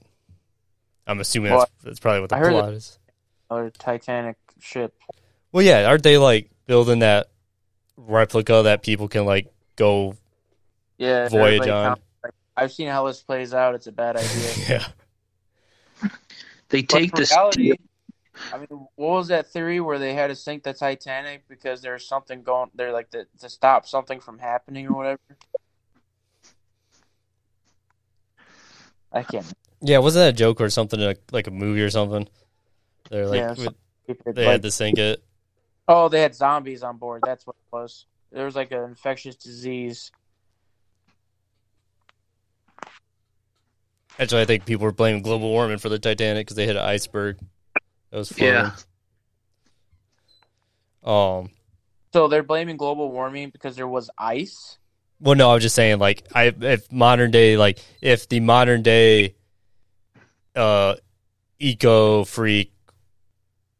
I'm 1.07 1.21
assuming 1.21 1.53
Well, 1.53 1.61
that's, 1.61 1.85
that's 1.85 2.01
probably 2.01 2.21
what 2.21 2.31
the 2.31 2.37
I 2.37 2.39
heard 2.41 2.53
plot 2.53 2.73
is. 2.73 2.99
A 3.51 3.71
Titanic 3.71 4.37
ship. 4.61 4.95
Well, 5.53 5.65
yeah, 5.65 5.89
aren't 5.89 6.03
they 6.05 6.19
like 6.19 6.51
building 6.67 7.01
that 7.01 7.29
replica 7.97 8.63
that 8.65 8.83
people 8.83 9.09
can 9.09 9.25
like 9.25 9.53
go 9.77 10.15
Yeah, 10.99 11.29
voyage 11.29 11.55
everybody 11.55 11.71
on? 11.71 11.85
found- 11.87 12.01
like, 12.23 12.35
I've 12.57 12.73
seen 12.73 12.89
how 12.89 13.07
this 13.07 13.23
plays 13.23 13.53
out. 13.55 13.75
It's 13.75 13.87
a 13.87 13.93
bad 13.93 14.17
idea. 14.19 14.53
Yeah. 14.69 16.09
They 16.69 16.83
take 16.83 17.11
for 17.11 17.17
this. 17.17 17.31
reality, 17.33 17.73
I 18.53 18.59
mean, 18.59 18.69
what 18.95 19.09
was 19.17 19.29
that 19.29 19.49
theory 19.49 19.81
where 19.81 19.99
they 19.99 20.15
had 20.15 20.29
to 20.29 20.37
sink 20.37 20.63
the 20.63 20.73
Titanic 20.73 21.43
because 21.49 21.83
there's 21.83 22.07
something 22.07 22.43
going 22.43 22.71
there, 22.75 22.93
like 22.93 23.11
to, 23.11 23.27
to 23.41 23.49
stop 23.49 23.87
something 23.87 24.21
from 24.21 24.39
happening 24.39 24.87
or 24.87 24.95
whatever? 24.95 25.19
I 29.13 29.23
can't. 29.23 29.47
Yeah, 29.83 29.99
wasn't 29.99 30.25
that 30.25 30.35
a 30.35 30.37
joke 30.37 30.61
or 30.61 30.71
something 30.71 31.01
like, 31.01 31.21
like 31.33 31.47
a 31.47 31.51
movie 31.51 31.83
or 31.83 31.91
something? 31.91 32.29
They're 33.11 33.27
like 33.27 33.39
Yeah, 33.39 33.55
we- 33.55 33.65
some 33.65 33.77
stupid, 34.05 34.35
they 34.37 34.45
like, 34.45 34.53
had 34.53 34.63
to 34.63 34.71
sink 34.71 34.99
it. 34.99 35.23
Oh, 35.89 36.09
they 36.09 36.21
had 36.21 36.35
zombies 36.35 36.83
on 36.83 36.99
board. 36.99 37.23
That's 37.25 37.47
what 37.47 37.57
it 37.57 37.75
was. 37.75 38.07
There 38.31 38.45
was 38.45 38.55
like 38.55 38.71
an 38.71 38.85
infectious 38.85 39.35
disease. 39.35 40.13
Actually, 44.19 44.43
I 44.43 44.45
think 44.45 44.67
people 44.67 44.85
were 44.85 44.93
blaming 44.93 45.23
global 45.23 45.49
warming 45.49 45.79
for 45.79 45.89
the 45.89 45.99
Titanic 45.99 46.47
because 46.47 46.57
they 46.57 46.67
hit 46.67 46.77
an 46.77 46.83
iceberg. 46.83 47.39
That 48.11 48.19
was 48.19 48.31
floating. 48.31 48.55
Yeah. 48.55 48.73
Um. 51.03 51.51
So 52.13 52.29
they're 52.29 52.43
blaming 52.43 52.77
global 52.77 53.11
warming 53.11 53.51
because 53.51 53.77
there 53.77 53.89
was 53.89 54.11
ice. 54.19 54.79
Well, 55.21 55.35
no, 55.35 55.51
I 55.51 55.55
was 55.55 55.63
just 55.63 55.75
saying, 55.75 55.99
like, 55.99 56.25
I 56.35 56.55
if 56.61 56.91
modern 56.91 57.31
day, 57.31 57.57
like, 57.57 57.79
if 58.01 58.29
the 58.29 58.41
modern 58.41 58.83
day, 58.83 59.35
uh, 60.57 60.97
eco 61.59 62.25
freak 62.25 62.73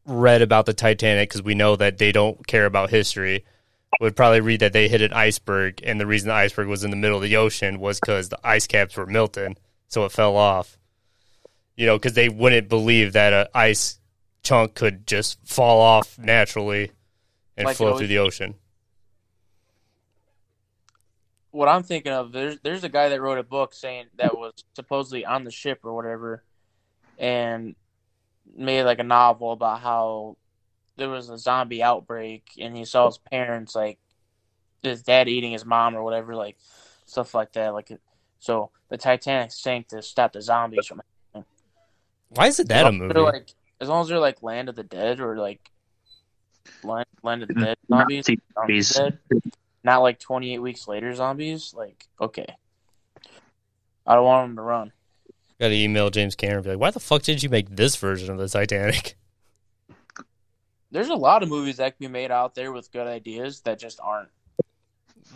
read 0.05 0.43
about 0.43 0.67
the 0.67 0.75
Titanic 0.75 1.29
because 1.29 1.43
we 1.43 1.55
know 1.55 1.77
that 1.77 1.99
they 1.99 2.13
don't 2.13 2.47
care 2.47 2.67
about 2.67 2.91
history, 2.91 3.45
would 4.01 4.17
probably 4.17 4.41
read 4.41 4.61
that 4.61 4.73
they 4.73 4.89
hit 4.89 5.03
an 5.03 5.13
iceberg, 5.13 5.81
and 5.83 6.01
the 6.01 6.07
reason 6.07 6.29
the 6.29 6.35
iceberg 6.35 6.69
was 6.69 6.85
in 6.85 6.91
the 6.91 6.97
middle 6.97 7.17
of 7.17 7.23
the 7.23 7.37
ocean 7.37 7.81
was 7.81 7.99
because 7.99 8.29
the 8.29 8.39
ice 8.45 8.67
caps 8.67 8.97
were 8.97 9.07
melting, 9.07 9.57
so 9.89 10.05
it 10.05 10.13
fell 10.13 10.37
off. 10.37 10.79
You 11.77 11.87
know, 11.87 11.97
because 11.97 12.13
they 12.13 12.29
wouldn't 12.29 12.69
believe 12.69 13.15
that 13.15 13.33
an 13.33 13.47
ice 13.55 13.99
chunk 14.43 14.75
could 14.75 15.07
just 15.07 15.39
fall 15.47 15.81
off 15.81 16.19
naturally 16.19 16.93
and 17.57 17.67
Like 17.67 17.77
flow 17.77 17.97
through 17.97 18.07
the 18.09 18.19
ocean. 18.19 18.55
What 21.53 21.69
I'm 21.69 21.83
thinking 21.83 22.13
of, 22.13 22.33
there's 22.33 22.59
there's 22.63 22.85
a 22.85 22.89
guy 22.89 23.09
that 23.09 23.21
wrote 23.21 23.39
a 23.39 23.43
book 23.43 23.75
saying 23.75 24.07
that 24.17 24.37
was 24.37 24.53
supposedly 24.75 25.25
on 25.25 25.45
the 25.45 25.51
ship 25.51 25.81
or 25.83 25.95
whatever, 25.95 26.45
and 27.19 27.75
made 28.57 28.85
like 28.85 28.99
a 28.99 29.05
novel 29.05 29.53
about 29.53 29.81
how 29.81 30.37
there 30.97 31.09
was 31.09 31.31
a 31.31 31.39
zombie 31.39 31.83
outbreak 31.83 32.45
and 32.59 32.77
he 32.77 32.85
saw 32.85 33.07
his 33.07 33.19
parents 33.19 33.75
like 33.75 33.99
his 34.83 35.03
dad 35.03 35.29
eating 35.29 35.53
his 35.53 35.65
mom 35.65 35.97
or 35.97 36.03
whatever, 36.03 36.35
like 36.35 36.57
stuff 37.07 37.35
like 37.35 37.53
that. 37.53 37.75
Like, 37.75 37.91
so 38.39 38.71
the 38.89 38.97
Titanic 38.97 39.53
sank 39.53 39.89
to 39.89 40.03
stop 40.03 40.33
the 40.33 40.43
zombies 40.43 40.87
from. 40.87 41.03
Why 42.29 42.47
is 42.47 42.61
it 42.61 42.69
that 42.69 42.87
a 42.87 42.89
as 42.89 42.93
long 42.93 42.95
as 42.95 43.01
movie? 43.01 43.15
they're, 43.15 43.23
Like, 43.23 43.55
as 43.81 43.89
long 43.89 44.03
as 44.03 44.09
they're 44.09 44.19
like 44.19 44.43
Land 44.43 44.69
of 44.69 44.77
the 44.77 44.85
Dead 44.85 45.21
or 45.21 45.37
like 45.37 45.61
Land, 46.85 47.07
Land 47.23 47.43
of 47.43 47.49
the 47.49 47.55
Dead 47.55 47.77
zombies, 47.89 48.27
zombies 48.27 48.39
zombies. 48.55 48.93
dead, 48.93 49.19
not 49.85 49.99
like 50.03 50.19
28 50.19 50.59
weeks 50.59 50.89
later 50.89 51.15
zombies. 51.15 51.75
Like, 51.75 52.09
okay, 52.21 52.47
I 54.07 54.15
don't 54.15 54.25
want 54.25 54.49
them 54.49 54.57
to 54.57 54.63
run. 54.63 54.93
Got 55.61 55.69
to 55.69 55.75
email 55.77 56.11
James 56.11 56.35
Cameron 56.35 56.57
and 56.59 56.65
be 56.65 56.71
like, 56.71 56.81
why 56.81 56.91
the 56.91 57.01
fuck 57.01 57.23
did 57.23 57.43
you 57.43 57.49
make 57.49 57.77
this 57.77 57.95
version 57.97 58.31
of 58.31 58.39
the 58.39 58.49
Titanic? 58.49 59.17
There's 60.91 61.09
a 61.09 61.15
lot 61.17 61.43
of 61.43 61.49
movies 61.49 61.79
that 61.79 61.97
can 61.97 62.07
be 62.07 62.13
made 62.13 62.31
out 62.31 62.55
there 62.55 62.73
with 62.73 62.93
good 62.93 63.07
ideas 63.07 63.63
that 63.63 63.79
just 63.79 63.99
aren't. 64.01 64.31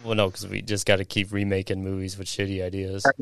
Well, 0.05 0.15
no, 0.15 0.29
because 0.29 0.47
we 0.47 0.63
just 0.63 0.87
got 0.87 0.97
to 0.97 1.05
keep 1.05 1.33
remaking 1.33 1.83
movies 1.83 2.19
with 2.19 2.27
shitty 2.27 2.63
ideas. 2.63 3.13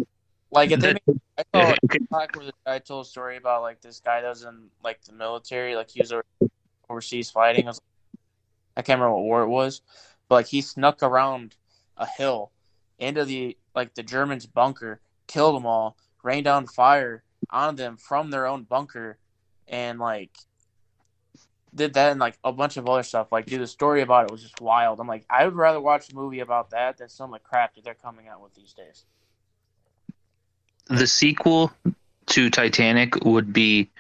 Like 0.51 0.71
if 0.71 0.81
they, 0.81 0.93
make, 0.95 1.03
I 1.39 1.43
saw 1.55 1.71
Yeah, 1.71 1.75
a 1.75 1.77
TikTok 1.91 2.37
where 2.37 2.47
the 2.47 2.53
guy 2.67 2.79
told 2.79 3.07
a 3.07 3.09
story 3.09 3.37
about 3.37 3.63
like 3.63 3.81
this 3.81 4.01
guy 4.01 4.21
that 4.21 4.29
was 4.29 4.43
in 4.45 4.71
like 4.83 5.03
the 5.05 5.13
military, 5.13 5.77
like 5.77 5.91
he 5.91 6.01
was 6.01 6.13
overseas 6.89 7.31
fighting. 7.31 7.67
I, 7.67 7.71
was, 7.71 7.81
I 8.77 8.83
can't 8.83 9.01
remember 9.01 9.17
what 9.17 9.25
war 9.25 9.43
it 9.43 9.49
was, 9.49 9.83
but 10.33 10.37
like 10.37 10.47
he 10.47 10.63
snuck 10.63 11.03
around 11.03 11.57
a 11.99 12.07
hill 12.07 12.53
into 12.99 13.23
the 13.23 13.55
like 13.75 13.95
the 13.95 14.03
Germans' 14.03 14.47
bunker, 14.47 14.99
killed 15.27 15.55
them 15.55 15.67
all, 15.67 15.99
rained 16.23 16.47
down 16.47 16.67
fire 16.67 17.23
on 17.51 17.77
them 17.77 17.99
from 17.99 18.31
their 18.31 18.47
own 18.47 18.63
bunker, 18.63 19.19
and 19.69 19.99
like 19.99 20.31
did 21.75 21.93
that 21.93 22.13
and 22.13 22.19
like 22.19 22.39
a 22.45 22.51
bunch 22.51 22.79
of 22.79 22.89
other 22.89 23.03
stuff. 23.03 23.31
Like, 23.31 23.45
dude, 23.45 23.61
the 23.61 23.67
story 23.67 24.01
about 24.01 24.25
it 24.25 24.31
was 24.31 24.41
just 24.43 24.59
wild. 24.63 25.01
I'm 25.01 25.07
like, 25.07 25.27
I 25.29 25.45
would 25.45 25.55
rather 25.55 25.83
watch 25.83 26.11
a 26.11 26.15
movie 26.15 26.41
about 26.41 26.71
that 26.71 26.97
than 26.97 27.11
some 27.11 27.35
of 27.35 27.39
the 27.39 27.47
crap 27.47 27.75
that 27.75 27.85
they're 27.85 27.93
coming 27.93 28.27
out 28.27 28.43
with 28.43 28.55
these 28.55 28.73
days. 28.73 29.05
The 30.87 31.07
sequel 31.07 31.71
to 32.29 32.49
Titanic 32.49 33.23
would 33.27 33.53
be 33.53 33.91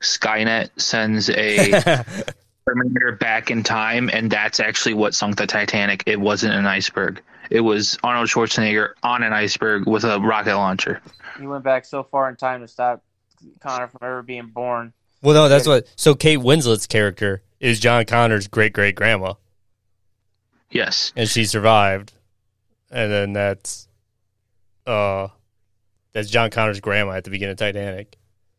Skynet 0.00 0.70
sends 0.78 1.30
a 1.30 2.04
Terminator 2.70 3.12
back 3.12 3.50
in 3.50 3.62
time, 3.62 4.10
and 4.12 4.30
that's 4.30 4.58
actually 4.60 4.94
what 4.94 5.14
sunk 5.14 5.36
the 5.36 5.46
Titanic. 5.46 6.02
It 6.06 6.20
wasn't 6.20 6.54
an 6.54 6.66
iceberg. 6.66 7.22
It 7.50 7.60
was 7.60 7.96
Arnold 8.02 8.28
Schwarzenegger 8.28 8.94
on 9.04 9.22
an 9.22 9.32
iceberg 9.32 9.86
with 9.86 10.02
a 10.04 10.18
rocket 10.20 10.56
launcher. 10.56 11.00
He 11.38 11.46
went 11.46 11.62
back 11.62 11.84
so 11.84 12.02
far 12.02 12.28
in 12.28 12.34
time 12.36 12.62
to 12.62 12.68
stop 12.68 13.04
Connor 13.60 13.86
from 13.86 14.00
ever 14.02 14.22
being 14.22 14.46
born. 14.48 14.92
well, 15.22 15.34
no, 15.34 15.48
that's 15.48 15.68
what. 15.68 15.86
So 15.94 16.14
Kate 16.16 16.38
Winslet's 16.38 16.86
character 16.88 17.42
is 17.60 17.78
John 17.78 18.04
Connor's 18.04 18.48
great 18.48 18.72
great 18.72 18.96
grandma, 18.96 19.34
Yes. 20.70 21.12
and 21.14 21.28
she 21.28 21.44
survived, 21.44 22.12
and 22.90 23.12
then 23.12 23.32
that's, 23.32 23.86
uh, 24.86 25.28
that's 26.12 26.28
John 26.30 26.50
Connor's 26.50 26.80
grandma 26.80 27.12
at 27.12 27.24
the 27.24 27.30
beginning 27.30 27.52
of 27.52 27.58
Titanic. 27.58 28.16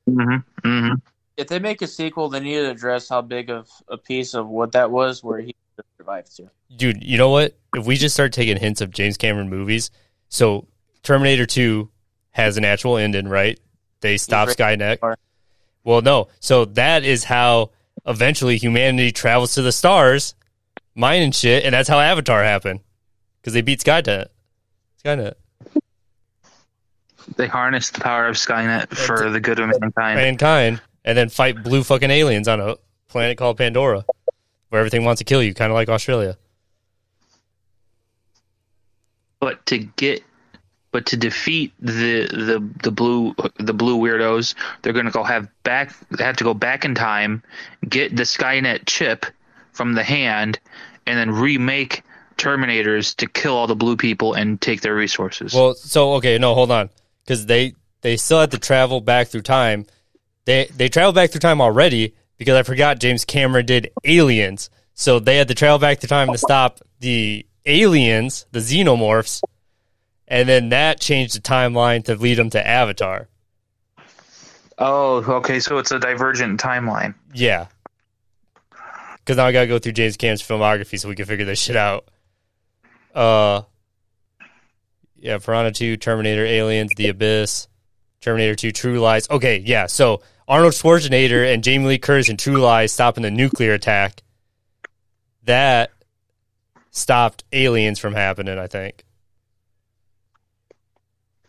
Mm-hmm. 0.10 0.68
Mm-hmm. 0.68 0.96
If 1.38 1.48
they 1.48 1.60
make 1.60 1.84
a 1.84 1.88
sequel, 1.88 2.30
they 2.30 2.40
need 2.40 2.56
to 2.56 2.72
address 2.72 3.08
how 3.08 3.22
big 3.22 3.52
of 3.52 3.70
a 3.88 3.98
piece 3.98 4.34
of 4.34 4.48
what 4.48 4.72
that 4.72 4.90
was 4.90 5.24
where 5.24 5.40
he 5.40 5.56
survived 5.98 6.36
to. 6.38 6.50
Dude, 6.76 7.04
you 7.04 7.18
know 7.18 7.30
what? 7.30 7.56
If 7.76 7.86
we 7.86 7.96
just 7.96 8.16
start 8.16 8.34
taking 8.34 8.58
hints 8.58 8.82
of 8.82 8.90
James 8.90 9.18
Cameron 9.18 9.48
movies, 9.48 9.92
so 10.30 10.68
Terminator 11.04 11.46
Two 11.46 11.90
has 12.32 12.58
an 12.58 12.66
actual 12.66 12.98
ending, 12.98 13.28
right? 13.28 13.60
They 14.02 14.18
stop 14.18 14.50
Skynet. 14.50 14.98
Or- 15.02 15.18
Well, 15.84 16.02
no. 16.02 16.28
So 16.40 16.66
that 16.66 17.04
is 17.04 17.24
how 17.24 17.70
eventually 18.06 18.58
humanity 18.58 19.12
travels 19.12 19.54
to 19.56 19.62
the 19.62 19.72
stars, 19.72 20.34
mining 20.96 21.32
shit, 21.32 21.64
and 21.64 21.74
that's 21.74 21.88
how 21.90 22.00
Avatar 22.00 22.44
happened 22.44 22.80
because 23.42 23.54
they 23.54 23.62
beat 23.62 23.80
Skynet. 23.80 24.28
Skynet. 25.04 25.34
They 27.36 27.48
harnessed 27.48 27.94
the 27.94 28.02
power 28.02 28.28
of 28.28 28.38
Skynet 28.38 28.90
for 28.96 29.30
the 29.30 29.40
good 29.40 29.60
of 29.60 29.70
mankind. 29.80 30.18
mankind 30.18 30.82
and 31.08 31.18
then 31.18 31.30
fight 31.30 31.64
blue 31.64 31.84
fucking 31.84 32.12
aliens 32.12 32.50
on 32.50 32.60
a 32.60 32.76
planet 33.08 33.38
called 33.38 33.58
Pandora 33.58 34.06
where 34.70 34.80
everything 34.80 35.06
wants 35.06 35.20
to 35.20 35.24
kill 35.24 35.42
you, 35.42 35.54
kind 35.54 35.72
of 35.72 35.76
like 35.76 35.88
Australia. 35.88 36.38
But 39.40 39.66
to 39.68 39.78
get, 39.78 40.22
but 40.92 41.06
to 41.06 41.18
defeat 41.18 41.72
the 41.80 42.28
the 42.28 42.70
the 42.84 42.92
blue 42.92 43.34
the 43.58 43.74
blue 43.74 43.98
weirdos, 43.98 44.54
they're 44.82 44.92
gonna 44.92 45.10
go 45.10 45.24
have 45.24 45.48
back. 45.64 45.96
They 46.10 46.26
have 46.26 46.36
to 46.38 46.44
go 46.44 46.54
back 46.54 46.84
in 46.84 46.94
time, 46.94 47.42
get 47.88 48.14
the 48.14 48.24
Skynet 48.24 48.86
chip 48.86 49.26
from 49.72 49.94
the 49.94 50.04
hand, 50.04 50.60
and 51.06 51.18
then 51.18 51.32
remake 51.32 52.04
Terminators 52.38 53.16
to 53.16 53.28
kill 53.28 53.56
all 53.56 53.68
the 53.68 53.76
blue 53.76 53.96
people 53.96 54.34
and 54.34 54.60
take 54.60 54.82
their 54.82 54.96
resources. 54.96 55.54
Well, 55.54 55.74
so 55.74 56.16
okay, 56.16 56.38
no, 56.38 56.54
hold 56.54 56.72
on, 56.72 56.90
because 57.24 57.46
they 57.46 57.76
they 58.02 58.18
still 58.18 58.42
had 58.42 58.52
to 58.52 58.60
travel 58.60 59.00
back 59.00 59.28
through 59.28 59.44
time. 59.44 59.86
They 60.48 60.72
they 60.74 60.88
traveled 60.88 61.16
back 61.16 61.30
through 61.32 61.42
time 61.42 61.60
already 61.60 62.16
because 62.38 62.56
I 62.56 62.64
forgot 62.64 63.00
James 63.00 63.26
Cameron 63.26 63.66
did 63.66 63.92
Aliens, 64.06 64.70
so 64.94 65.20
they 65.20 65.36
had 65.36 65.50
to 65.50 65.54
travel 65.54 65.78
back 65.78 66.00
through 66.00 66.08
time 66.08 66.32
to 66.32 66.38
stop 66.38 66.80
the 67.02 67.46
aliens, 67.66 68.46
the 68.54 68.60
xenomorphs, 68.60 69.42
and 70.26 70.48
then 70.48 70.70
that 70.70 71.02
changed 71.02 71.36
the 71.36 71.42
timeline 71.42 72.06
to 72.06 72.16
lead 72.16 72.36
them 72.38 72.50
to 72.52 72.66
Avatar. 72.66 73.28
oh, 74.78 75.22
okay, 75.28 75.60
so 75.60 75.80
it's 75.80 75.92
a 75.92 76.00
divergent 76.00 76.62
timeline. 76.62 77.14
Yeah. 77.34 77.68
Because 79.18 79.36
now 79.36 79.48
I 79.48 79.52
gotta 79.52 79.68
go 79.68 79.80
through 79.80 79.92
James 79.92 80.16
Cameron's 80.16 80.42
filmography 80.42 80.98
so 80.98 81.10
we 81.10 81.16
can 81.16 81.26
figure 81.26 81.46
this 81.46 81.60
shit 81.60 81.76
out. 81.76 82.08
Uh, 83.14 83.64
yeah, 85.18 85.40
Piranha 85.40 85.74
2, 85.74 85.98
Terminator, 85.98 86.46
Aliens, 86.46 86.94
The 86.96 87.10
Abyss, 87.10 87.68
Terminator 88.22 88.56
2, 88.56 88.72
True 88.72 89.00
Lies. 89.00 89.30
Okay, 89.30 89.58
yeah, 89.66 89.86
so 89.86 90.22
Arnold 90.48 90.74
Schwarzenegger 90.74 91.54
and 91.54 91.64
Jamie 91.64 91.86
Lee 91.86 91.98
Curtis 91.98 92.30
in 92.30 92.38
True 92.38 92.58
Lies 92.58 92.92
stopping 92.92 93.24
the 93.24 93.32
nuclear 93.32 93.74
attack. 93.74 94.24
That 95.44 95.92
stopped 96.92 97.44
aliens 97.52 98.00
from 98.00 98.14
happening, 98.14 98.58
I 98.58 98.68
think. 98.68 99.04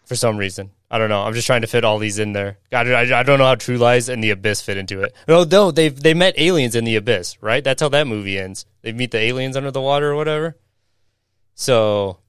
For 0.05 0.15
some 0.15 0.37
reason. 0.37 0.71
I 0.91 0.97
don't 0.97 1.11
know. 1.11 1.23
I'm 1.23 1.35
just 1.35 1.47
trying 1.47 1.61
to 1.61 1.67
fit 1.67 1.85
all 1.85 1.99
these 1.99 2.19
in 2.19 2.33
there. 2.33 2.59
I, 2.73 2.77
I, 2.77 3.21
I 3.21 3.23
don't 3.23 3.39
know 3.39 3.45
how 3.45 3.57
True 3.57 3.77
Lies 3.77 4.09
and 4.09 4.25
The 4.25 4.31
Abyss 4.31 4.63
fit 4.63 4.79
into 4.79 5.03
it. 5.03 5.15
No, 5.27 5.45
no, 5.45 5.71
they 5.71 5.91
they 5.91 6.15
met 6.15 6.35
aliens 6.39 6.75
in 6.75 6.85
The 6.85 6.97
Abyss, 6.97 7.43
right? 7.43 7.63
That's 7.63 7.83
how 7.83 7.91
that 7.91 8.07
movie 8.07 8.39
ends. 8.39 8.65
They 8.81 8.93
meet 8.93 9.11
the 9.11 9.19
aliens 9.19 9.57
under 9.57 9.71
the 9.71 9.83
water 9.83 10.11
or 10.11 10.17
whatever. 10.17 10.57
So 11.55 12.21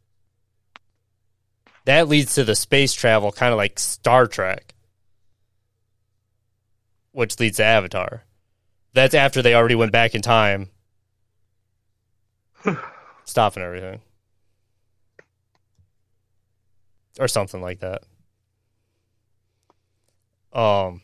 that 1.89 2.07
leads 2.07 2.35
to 2.35 2.43
the 2.43 2.55
space 2.55 2.93
travel, 2.93 3.31
kind 3.31 3.51
of 3.51 3.57
like 3.57 3.79
Star 3.79 4.27
Trek, 4.27 4.75
which 7.13 7.39
leads 7.39 7.57
to 7.57 7.63
Avatar. 7.65 8.25
That's 8.93 9.15
after 9.15 9.41
they 9.41 9.55
already 9.55 9.73
went 9.73 9.91
back 9.91 10.13
in 10.13 10.21
time, 10.21 10.69
stopping 13.25 13.63
everything, 13.63 14.01
or 17.19 17.27
something 17.27 17.61
like 17.61 17.79
that. 17.79 18.03
Um, 20.53 21.01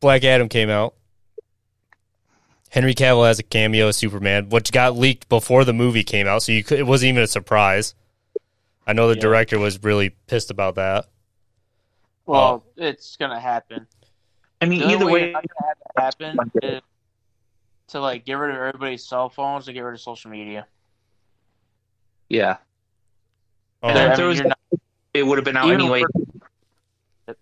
Black 0.00 0.24
Adam 0.24 0.48
came 0.48 0.70
out. 0.70 0.94
Henry 2.70 2.94
Cavill 2.94 3.26
has 3.26 3.38
a 3.38 3.42
cameo 3.42 3.88
as 3.88 3.96
Superman, 3.96 4.48
which 4.48 4.70
got 4.72 4.96
leaked 4.96 5.28
before 5.28 5.64
the 5.64 5.72
movie 5.72 6.04
came 6.04 6.26
out, 6.26 6.42
so 6.42 6.52
you 6.52 6.62
could, 6.62 6.78
it 6.78 6.86
wasn't 6.86 7.10
even 7.10 7.22
a 7.22 7.26
surprise. 7.26 7.94
I 8.86 8.92
know 8.92 9.08
the 9.08 9.14
Yeah. 9.16 9.20
director 9.22 9.58
was 9.58 9.82
really 9.82 10.10
pissed 10.28 10.50
about 10.50 10.76
that. 10.76 11.06
Well, 12.26 12.64
oh. 12.64 12.72
it's 12.76 13.16
gonna 13.16 13.40
happen. 13.40 13.86
I 14.60 14.66
mean, 14.66 14.80
The 14.80 14.86
either 14.88 15.06
way 15.06 15.12
way, 15.12 15.20
you're 15.22 15.32
not 15.32 15.44
gonna 15.48 15.68
have 15.68 16.14
that 16.18 16.32
happen 16.32 16.50
is 16.62 16.80
to 17.88 18.00
like 18.00 18.24
get 18.24 18.34
rid 18.34 18.50
of 18.50 18.56
everybody's 18.56 19.04
cell 19.04 19.28
phones 19.28 19.66
and 19.66 19.74
get 19.74 19.80
rid 19.80 19.94
of 19.94 20.00
social 20.00 20.30
media. 20.30 20.66
yeah, 22.28 22.58
oh. 23.82 23.92
There- 23.92 24.12
I 24.12 24.16
there 24.16 24.26
mean, 24.28 24.38
was- 24.38 24.40
not- 24.46 24.58
it 25.12 25.24
would 25.24 25.38
have 25.38 25.44
been 25.44 25.56
out 25.56 25.70
anyway. 25.72 26.02
for- 27.26 27.36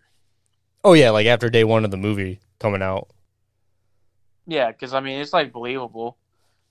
oh 0.84 0.94
yeah, 0.94 1.10
like 1.10 1.26
after 1.26 1.50
day 1.50 1.64
one 1.64 1.84
of 1.84 1.90
the 1.90 1.98
movie 1.98 2.40
coming 2.58 2.80
out. 2.80 3.08
Yeah, 4.48 4.72
because 4.72 4.94
I 4.94 5.00
mean, 5.00 5.20
it's 5.20 5.32
like 5.32 5.52
believable. 5.52 6.16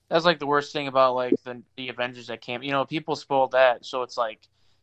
That's 0.09 0.25
like 0.25 0.39
the 0.39 0.47
worst 0.47 0.73
thing 0.73 0.87
about 0.87 1.15
like 1.15 1.33
the 1.45 1.61
the 1.77 1.87
Avengers 1.89 2.27
that 2.27 2.41
came. 2.41 2.63
You 2.63 2.71
know, 2.71 2.83
people 2.85 3.15
spoiled 3.15 3.51
that, 3.51 3.85
so 3.85 4.01
it's 4.01 4.17
like 4.17 4.39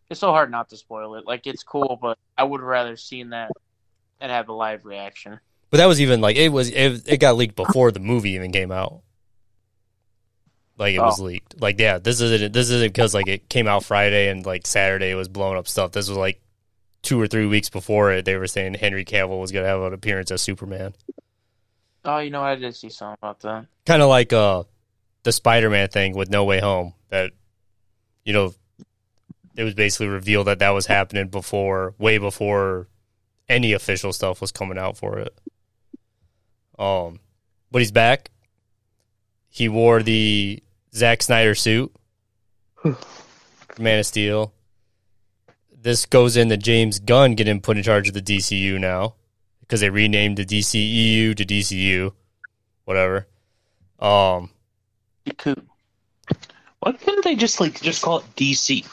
it's 0.08 0.20
so 0.20 0.30
hard 0.30 0.50
not 0.50 0.68
to 0.70 0.76
spoil 0.76 1.16
it. 1.16 1.26
Like 1.26 1.46
it's 1.46 1.62
cool, 1.62 1.98
but 2.00 2.16
I 2.38 2.44
would 2.44 2.60
rather 2.62 2.96
seen 2.96 3.30
that 3.30 3.50
and 4.20 4.30
have 4.30 4.48
a 4.48 4.52
live 4.52 4.84
reaction. 4.86 5.40
But 5.70 5.78
that 5.78 5.86
was 5.86 6.00
even 6.00 6.20
like 6.20 6.36
it 6.36 6.50
was 6.50 6.70
it, 6.70 7.02
it 7.08 7.16
got 7.18 7.36
leaked 7.36 7.56
before 7.56 7.90
the 7.90 8.00
movie 8.00 8.30
even 8.32 8.52
came 8.52 8.70
out. 8.70 9.00
Like 10.76 10.94
it 10.94 11.00
was 11.00 11.20
Oh. 11.20 11.24
leaked. 11.24 11.60
Like 11.60 11.80
yeah, 11.80 11.98
this 11.98 12.20
isn't 12.20 12.52
this 12.52 12.70
isn't 12.70 12.88
because 12.92 13.14
like 13.14 13.28
it 13.28 13.48
came 13.48 13.66
out 13.66 13.84
Friday 13.84 14.28
and 14.28 14.44
like 14.44 14.66
Saturday 14.66 15.10
it 15.10 15.14
was 15.16 15.28
blowing 15.28 15.56
up 15.58 15.66
stuff. 15.68 15.92
This 15.92 16.08
was 16.08 16.18
like 16.18 16.40
two 17.02 17.20
or 17.20 17.26
three 17.26 17.46
weeks 17.46 17.70
before 17.70 18.12
it. 18.12 18.24
They 18.24 18.36
were 18.36 18.46
saying 18.46 18.74
Henry 18.74 19.04
Cavill 19.04 19.40
was 19.40 19.52
gonna 19.52 19.66
have 19.66 19.80
an 19.82 19.92
appearance 19.94 20.30
as 20.30 20.42
Superman. 20.42 20.94
Oh, 22.04 22.18
you 22.18 22.30
know, 22.30 22.42
I 22.42 22.54
did 22.56 22.76
see 22.76 22.90
something 22.90 23.16
about 23.20 23.40
that. 23.40 23.66
Kind 23.86 24.02
of 24.02 24.08
like 24.08 24.32
uh 24.32 24.64
the 25.22 25.32
Spider 25.32 25.70
Man 25.70 25.88
thing 25.88 26.14
with 26.14 26.30
No 26.30 26.44
Way 26.44 26.60
Home. 26.60 26.94
That 27.08 27.32
you 28.24 28.32
know 28.32 28.54
it 29.56 29.64
was 29.64 29.74
basically 29.74 30.08
revealed 30.08 30.46
that 30.46 30.58
that 30.58 30.70
was 30.70 30.86
happening 30.86 31.28
before, 31.28 31.94
way 31.98 32.18
before 32.18 32.88
any 33.48 33.72
official 33.72 34.12
stuff 34.12 34.40
was 34.40 34.52
coming 34.52 34.78
out 34.78 34.96
for 34.96 35.18
it. 35.18 35.38
Um, 36.78 37.20
but 37.70 37.80
he's 37.80 37.92
back. 37.92 38.30
He 39.48 39.68
wore 39.68 40.02
the 40.02 40.62
Zack 40.94 41.22
Snyder 41.22 41.54
suit, 41.54 41.94
Man 43.78 44.00
of 44.00 44.06
Steel. 44.06 44.52
This 45.72 46.06
goes 46.06 46.36
into 46.36 46.56
James 46.56 46.98
Gunn 46.98 47.34
getting 47.34 47.60
put 47.60 47.76
in 47.76 47.82
charge 47.84 48.08
of 48.08 48.14
the 48.14 48.22
DCU 48.22 48.80
now 48.80 49.14
because 49.64 49.80
they 49.80 49.88
renamed 49.90 50.36
the 50.36 50.44
DCEU 50.44 51.34
to 51.36 51.44
DCU, 51.44 52.12
whatever. 52.84 53.26
Um, 53.98 54.50
Why 56.80 56.92
couldn't 56.92 57.24
they 57.24 57.34
just 57.34 57.60
like 57.60 57.80
just 57.80 58.02
call 58.02 58.18
it 58.18 58.24
DC? 58.36 58.84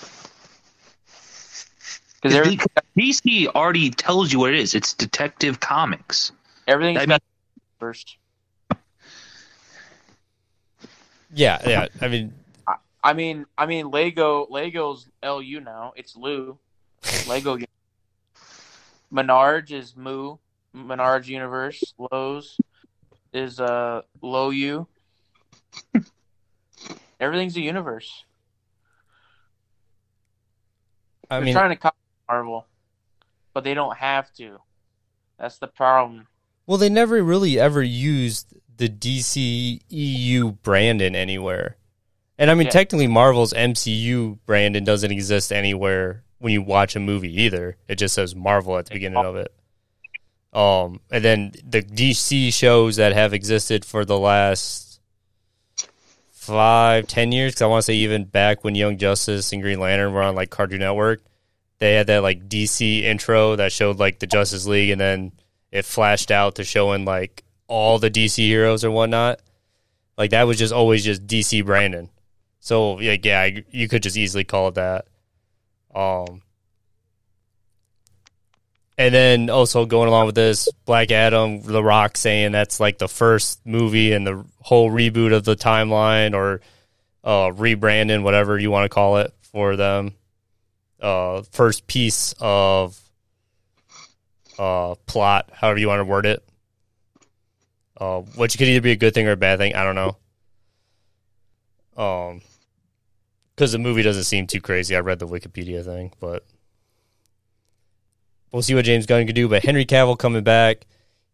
Because 2.21 2.37
every, 2.37 2.57
DC 2.97 3.47
already 3.47 3.89
tells 3.89 4.31
you 4.31 4.39
what 4.39 4.53
it 4.53 4.59
is. 4.59 4.75
It's 4.75 4.93
Detective 4.93 5.59
Comics. 5.59 6.31
everything's 6.67 7.01
I 7.01 7.05
mean- 7.07 7.17
first. 7.79 8.17
yeah, 11.33 11.59
yeah. 11.67 11.87
I 11.99 12.07
mean, 12.07 12.33
I 13.03 13.13
mean, 13.13 13.45
I 13.57 13.65
mean, 13.65 13.89
Lego, 13.89 14.47
Lego's 14.49 15.07
LU 15.23 15.59
now. 15.59 15.93
It's 15.95 16.15
Lou. 16.15 16.57
Lego. 17.27 17.57
Menards 19.11 19.71
is 19.71 19.97
Moo. 19.97 20.37
Menards 20.75 21.27
Universe. 21.27 21.93
Lowe's 21.97 22.57
is 23.33 23.59
uh 23.59 24.01
Low 24.21 24.49
U. 24.49 24.87
Everything's 27.19 27.55
a 27.55 27.61
universe. 27.61 28.25
I 31.29 31.37
They're 31.37 31.45
mean, 31.45 31.53
trying 31.53 31.69
to 31.69 31.75
copy 31.75 31.97
Marvel, 32.27 32.67
but 33.53 33.63
they 33.63 33.73
don't 33.73 33.97
have 33.97 34.31
to. 34.33 34.57
That's 35.39 35.57
the 35.57 35.67
problem. 35.67 36.27
well, 36.67 36.77
they 36.77 36.89
never 36.89 37.21
really 37.23 37.59
ever 37.59 37.81
used 37.81 38.53
the 38.77 38.87
DC 38.89 39.81
DCEU 39.89 40.61
branding 40.61 41.15
anywhere. 41.15 41.77
And 42.37 42.49
I 42.49 42.55
mean, 42.55 42.65
Yeah. 42.65 42.71
technically, 42.71 43.07
Marvel's 43.07 43.53
MCU 43.53 44.39
branding 44.45 44.83
doesn't 44.83 45.11
exist 45.11 45.51
anywhere 45.51 46.23
when 46.39 46.53
you 46.53 46.61
watch 46.61 46.95
a 46.95 46.99
movie 46.99 47.41
either. 47.43 47.77
It 47.87 47.95
just 47.95 48.15
says 48.15 48.35
Marvel 48.35 48.77
at 48.77 48.85
the 48.87 48.95
beginning 48.95 49.23
of 49.23 49.35
it. 49.35 49.53
Um, 50.53 50.99
and 51.09 51.23
then 51.23 51.51
the 51.63 51.81
DC 51.81 52.53
shows 52.53 52.97
that 52.97 53.13
have 53.13 53.33
existed 53.33 53.85
for 53.85 54.03
the 54.03 54.19
last 54.19 54.99
five, 56.31 57.07
ten 57.07 57.31
years, 57.31 57.53
because 57.53 57.61
I 57.61 57.67
want 57.67 57.83
to 57.83 57.85
say 57.85 57.95
even 57.95 58.25
back 58.25 58.63
when 58.63 58.75
Young 58.75 58.97
Justice 58.97 59.53
and 59.53 59.61
Green 59.61 59.79
Lantern 59.79 60.13
were 60.13 60.21
on 60.23 60.35
like 60.35 60.49
Cartoon 60.49 60.79
Network, 60.79 61.21
they 61.79 61.93
had 61.95 62.07
that 62.07 62.23
like 62.23 62.49
DC 62.49 63.03
intro 63.03 63.55
that 63.55 63.71
showed 63.71 63.97
like 63.97 64.19
the 64.19 64.27
Justice 64.27 64.65
League, 64.65 64.89
and 64.89 64.99
then 64.99 65.31
it 65.71 65.85
flashed 65.85 66.31
out 66.31 66.55
to 66.55 66.63
showing 66.63 67.05
like 67.05 67.43
all 67.67 67.97
the 67.97 68.11
DC 68.11 68.37
heroes 68.37 68.83
or 68.83 68.91
whatnot. 68.91 69.39
Like 70.17 70.31
that 70.31 70.43
was 70.43 70.57
just 70.57 70.73
always 70.73 71.03
just 71.05 71.25
DC 71.25 71.65
branding. 71.65 72.09
So 72.59 72.99
yeah, 72.99 73.15
yeah, 73.23 73.49
you 73.71 73.87
could 73.87 74.03
just 74.03 74.17
easily 74.17 74.43
call 74.43 74.67
it 74.67 74.75
that. 74.75 75.05
Um, 75.95 76.41
and 79.01 79.15
then 79.15 79.49
also 79.49 79.87
going 79.87 80.07
along 80.07 80.27
with 80.27 80.35
this, 80.35 80.69
Black 80.85 81.09
Adam, 81.09 81.63
The 81.63 81.83
Rock 81.83 82.15
saying 82.15 82.51
that's 82.51 82.79
like 82.79 82.99
the 82.99 83.07
first 83.07 83.59
movie 83.65 84.13
and 84.13 84.27
the 84.27 84.45
whole 84.59 84.91
reboot 84.91 85.33
of 85.33 85.43
the 85.43 85.55
timeline 85.55 86.35
or 86.35 86.61
uh, 87.23 87.49
rebranding, 87.49 88.21
whatever 88.21 88.59
you 88.59 88.69
want 88.69 88.85
to 88.85 88.93
call 88.93 89.17
it 89.17 89.33
for 89.41 89.75
them. 89.75 90.13
Uh, 91.01 91.41
first 91.51 91.87
piece 91.87 92.35
of 92.39 92.99
uh, 94.59 94.93
plot, 95.07 95.49
however 95.51 95.79
you 95.79 95.87
want 95.87 95.99
to 95.99 96.05
word 96.05 96.27
it. 96.27 96.47
Uh, 97.99 98.21
which 98.21 98.55
could 98.55 98.67
either 98.67 98.81
be 98.81 98.91
a 98.91 98.95
good 98.95 99.15
thing 99.15 99.27
or 99.27 99.31
a 99.31 99.37
bad 99.37 99.57
thing. 99.57 99.73
I 99.73 99.83
don't 99.83 99.95
know. 99.95 100.17
Um, 102.03 102.41
because 103.55 103.71
the 103.71 103.79
movie 103.79 104.03
doesn't 104.03 104.25
seem 104.25 104.45
too 104.45 104.61
crazy. 104.61 104.95
I 104.95 104.99
read 104.99 105.17
the 105.17 105.27
Wikipedia 105.27 105.83
thing, 105.83 106.13
but 106.19 106.45
we'll 108.51 108.61
see 108.61 108.75
what 108.75 108.85
James 108.85 109.05
Gunn 109.05 109.25
can 109.25 109.35
do. 109.35 109.47
But 109.47 109.63
Henry 109.63 109.85
Cavill 109.85 110.17
coming 110.17 110.43
back. 110.43 110.85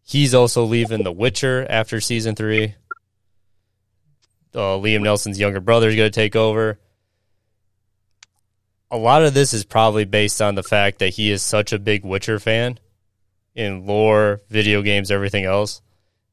He's 0.02 0.34
also 0.34 0.64
leaving 0.64 1.04
The 1.04 1.12
Witcher 1.12 1.66
after 1.68 2.00
season 2.00 2.34
three. 2.34 2.74
Uh, 4.54 4.78
Liam 4.78 5.02
Nelson's 5.02 5.38
younger 5.38 5.60
brother 5.60 5.88
is 5.88 5.96
going 5.96 6.10
to 6.10 6.14
take 6.20 6.34
over. 6.34 6.78
A 8.90 8.96
lot 8.96 9.22
of 9.22 9.34
this 9.34 9.52
is 9.52 9.64
probably 9.64 10.06
based 10.06 10.40
on 10.40 10.54
the 10.54 10.62
fact 10.62 11.00
that 11.00 11.10
he 11.10 11.30
is 11.30 11.42
such 11.42 11.74
a 11.74 11.78
big 11.78 12.04
Witcher 12.04 12.38
fan 12.38 12.78
in 13.54 13.84
lore, 13.86 14.40
video 14.48 14.80
games, 14.80 15.10
everything 15.10 15.44
else, 15.44 15.82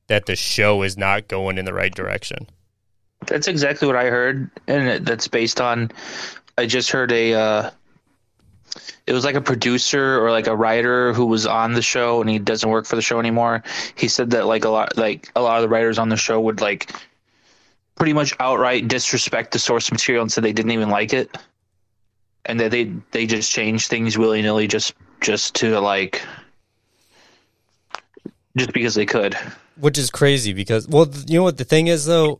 that 0.08 0.26
the 0.26 0.38
show 0.38 0.84
is 0.84 0.98
not 0.98 1.28
going 1.28 1.58
in 1.58 1.66
the 1.66 1.74
right 1.74 1.94
direction. 1.94 2.48
That's 3.28 3.48
exactly 3.48 3.88
what 3.88 3.98
I 3.98 4.06
heard, 4.06 4.50
and 4.68 5.06
that's 5.06 5.28
based 5.28 5.60
on. 5.60 5.92
I 6.58 6.66
just 6.66 6.92
heard 6.92 7.12
a. 7.12 7.34
Uh, 7.34 7.72
it 9.08 9.14
was 9.14 9.24
like 9.26 9.36
a 9.36 9.42
producer 9.42 10.20
or 10.24 10.32
like 10.32 10.48
a 10.48 10.56
writer 10.56 11.14
who 11.14 11.26
was 11.26 11.46
on 11.46 11.74
the 11.74 11.82
show, 11.82 12.22
and 12.22 12.30
he 12.30 12.40
doesn't 12.40 12.70
work 12.70 12.86
for 12.86 12.96
the 12.96 13.02
show 13.02 13.20
anymore. 13.20 13.64
He 13.96 14.08
said 14.08 14.32
that 14.32 14.46
like 14.46 14.66
a 14.66 14.70
lot, 14.70 14.98
like 14.98 15.32
a 15.36 15.42
lot 15.42 15.58
of 15.58 15.62
the 15.62 15.70
writers 15.70 15.98
on 15.98 16.10
the 16.10 16.18
show 16.18 16.40
would 16.42 16.62
like, 16.62 16.92
pretty 17.96 18.14
much 18.14 18.34
outright 18.40 18.88
disrespect 18.88 19.52
the 19.52 19.60
source 19.60 19.92
material 19.92 20.22
and 20.22 20.32
said 20.32 20.44
they 20.44 20.54
didn't 20.54 20.72
even 20.72 20.90
like 20.90 21.14
it, 21.14 21.38
and 22.46 22.60
that 22.60 22.72
they 22.72 22.92
they 23.12 23.26
just 23.26 23.52
changed 23.52 23.90
things 23.90 24.18
willy 24.18 24.42
nilly 24.42 24.68
just 24.68 24.94
just 25.22 25.56
to 25.56 25.80
like. 25.80 26.22
Just 28.58 28.72
because 28.72 28.96
they 28.96 29.06
could. 29.06 29.38
which 29.78 29.98
is 29.98 30.10
crazy 30.10 30.54
because 30.54 30.88
well 30.88 31.08
you 31.28 31.38
know 31.38 31.44
what 31.44 31.58
the 31.58 31.66
thing 31.66 31.88
is 31.88 32.06
though 32.06 32.40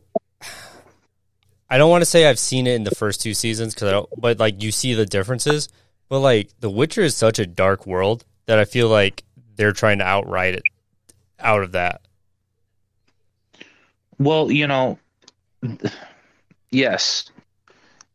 i 1.68 1.76
don't 1.76 1.90
want 1.90 2.00
to 2.00 2.06
say 2.06 2.26
i've 2.26 2.38
seen 2.38 2.66
it 2.66 2.74
in 2.74 2.84
the 2.84 2.94
first 2.94 3.20
two 3.20 3.34
seasons 3.34 3.74
because 3.74 3.88
i 3.88 3.90
don't 3.90 4.08
but 4.16 4.38
like 4.38 4.62
you 4.62 4.72
see 4.72 4.94
the 4.94 5.04
differences 5.04 5.68
but 6.08 6.20
like 6.20 6.50
the 6.60 6.70
witcher 6.70 7.02
is 7.02 7.16
such 7.16 7.38
a 7.38 7.46
dark 7.46 7.86
world 7.86 8.24
that 8.46 8.58
i 8.58 8.64
feel 8.64 8.88
like 8.88 9.24
they're 9.56 9.72
trying 9.72 9.98
to 9.98 10.04
outright 10.04 10.54
it 10.54 10.62
out 11.40 11.62
of 11.62 11.72
that 11.72 12.00
Well, 14.18 14.50
you 14.50 14.66
know, 14.66 14.98
yes, 16.70 17.30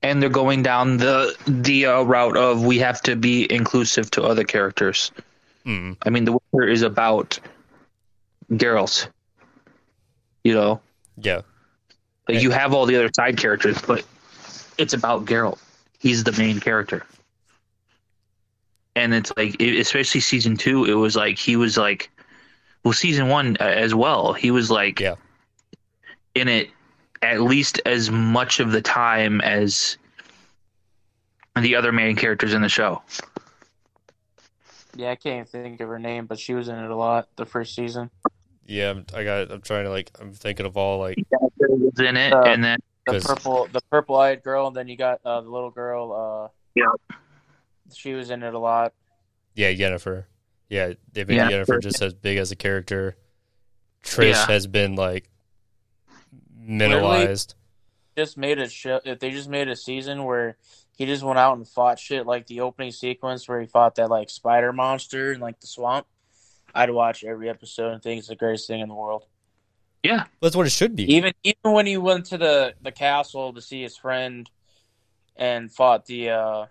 and 0.02 0.22
they're 0.22 0.30
going 0.30 0.64
down 0.64 0.98
the 0.98 1.36
the 1.46 1.86
uh, 1.86 2.02
route 2.02 2.38
of 2.38 2.66
we 2.66 2.80
have 2.80 3.02
to 3.04 3.16
be 3.16 3.52
inclusive 3.54 4.10
to 4.12 4.24
other 4.24 4.44
characters. 4.44 5.12
mm. 5.66 5.96
I 6.04 6.10
mean, 6.10 6.26
The 6.26 6.32
Witcher 6.52 6.68
is 6.68 6.82
about 6.82 7.40
Geralt. 8.52 9.08
You 10.44 10.56
know, 10.56 10.82
yeah 11.18 11.42
like 12.28 12.42
you 12.42 12.50
have 12.52 12.74
all 12.74 12.86
the 12.88 12.96
other 12.96 13.12
side 13.16 13.38
characters, 13.38 13.80
but 13.82 14.04
it's 14.78 14.94
about 14.94 15.26
Geralt. 15.26 15.60
He's 16.00 16.24
the 16.24 16.32
main 16.34 16.60
character, 16.60 17.06
and 18.96 19.14
it's 19.14 19.32
like, 19.38 19.60
e- 19.62 19.80
especially 19.80 20.22
season 20.22 20.58
two, 20.58 20.86
it 20.86 20.94
was 20.94 21.16
like 21.16 21.38
he 21.38 21.56
was 21.56 21.78
like, 21.78 22.10
well, 22.84 22.94
season 22.94 23.30
one 23.30 23.58
uh, 23.60 23.64
as 23.66 23.94
well. 23.96 24.34
He 24.34 24.52
was 24.52 24.70
like, 24.72 25.00
Yeah. 25.00 25.16
in 26.36 26.48
it 26.48 26.70
at 27.22 27.42
least 27.42 27.80
as 27.86 28.10
much 28.10 28.60
of 28.60 28.72
the 28.72 28.82
time 28.82 29.42
as 29.42 29.98
the 31.60 31.76
other 31.76 31.92
main 31.92 32.16
characters 32.16 32.54
in 32.54 32.62
the 32.62 32.70
show. 32.70 33.02
Yeah, 34.96 35.12
I 35.12 35.16
can't 35.16 35.48
even 35.54 35.64
think 35.64 35.80
of 35.82 35.88
her 35.90 36.00
name, 36.00 36.26
but 36.26 36.40
she 36.40 36.54
was 36.54 36.68
in 36.68 36.76
it 36.76 36.90
a 36.90 36.96
lot 36.96 37.28
the 37.36 37.46
first 37.46 37.76
season. 37.76 38.10
Yeah, 38.66 38.90
I'm, 38.92 39.06
I 39.14 39.24
got. 39.24 39.52
I'm 39.52 39.62
trying 39.62 39.84
to 39.86 39.90
like. 39.90 40.12
I'm 40.20 40.34
thinking 40.34 40.66
of 40.66 40.76
all 40.78 41.00
like. 41.00 41.18
was 41.58 42.00
in 42.00 42.18
it, 42.18 42.34
Uh, 42.34 42.42
and 42.44 42.64
then 42.64 42.80
The 43.06 43.14
'Cause- 43.14 43.24
purple, 43.26 43.68
the 43.72 43.82
purple-eyed 43.90 44.44
girl, 44.44 44.68
and 44.68 44.76
then 44.76 44.88
you 44.88 44.98
got 44.98 45.20
uh, 45.26 45.42
the 45.42 45.50
little 45.50 45.72
girl. 45.72 46.12
Uh, 46.14 46.50
Yeah. 46.76 47.16
She 47.94 48.14
was 48.14 48.30
in 48.30 48.44
it 48.44 48.54
a 48.54 48.60
lot. 48.60 48.94
Yeah, 49.56 49.72
Yennefer. 49.72 50.26
Yeah, 50.70 50.94
they 51.12 51.26
made 51.26 51.36
Yeah. 51.36 51.50
Yennefer 51.52 51.82
just 51.82 52.02
as 52.02 52.14
big 52.14 52.38
as 52.38 52.52
a 52.52 52.56
character. 52.56 53.18
Triss 54.04 54.32
Yeah. 54.34 54.48
has 54.48 54.68
been 54.68 54.96
like 54.96 55.30
minimalized. 56.60 57.56
Just 58.18 58.38
made 58.38 58.60
a 58.60 58.70
show. 58.70 59.00
If 59.06 59.20
they 59.20 59.32
just 59.32 59.50
made 59.50 59.68
a 59.68 59.76
season 59.76 60.24
where 60.26 60.58
he 60.98 61.06
just 61.06 61.24
went 61.24 61.40
out 61.40 61.58
and 61.58 61.68
fought 61.68 62.00
shit, 62.00 62.26
like 62.26 62.48
the 62.48 62.62
opening 62.62 62.92
sequence 62.92 63.48
where 63.48 63.60
he 63.62 63.68
fought 63.68 63.96
that 63.96 64.10
like 64.10 64.30
spider 64.30 64.74
monster 64.74 65.34
in 65.34 65.40
like 65.40 65.60
the 65.60 65.68
swamp, 65.68 66.08
I'd 66.76 66.90
watch 66.90 67.24
every 67.24 67.50
episode 67.50 67.92
and 67.94 68.02
think 68.04 68.20
it's 68.20 68.28
the 68.28 68.36
greatest 68.36 68.68
thing 68.68 68.82
in 68.82 68.90
the 68.90 68.96
world. 68.96 69.26
yeah, 70.04 70.26
That's 70.42 70.56
what 70.56 70.66
it 70.66 70.72
should 70.72 70.96
be. 70.96 71.04
Even 71.14 71.34
even 71.44 71.72
when 71.74 71.86
he 71.86 71.98
went 71.98 72.26
to 72.28 72.38
the 72.38 72.74
the 72.82 72.92
castle 72.92 73.54
to 73.54 73.62
see 73.62 73.82
his 73.82 73.96
friend 73.98 74.50
and 75.36 75.72
fought 75.72 76.06
the 76.06 76.30
uh 76.32 76.66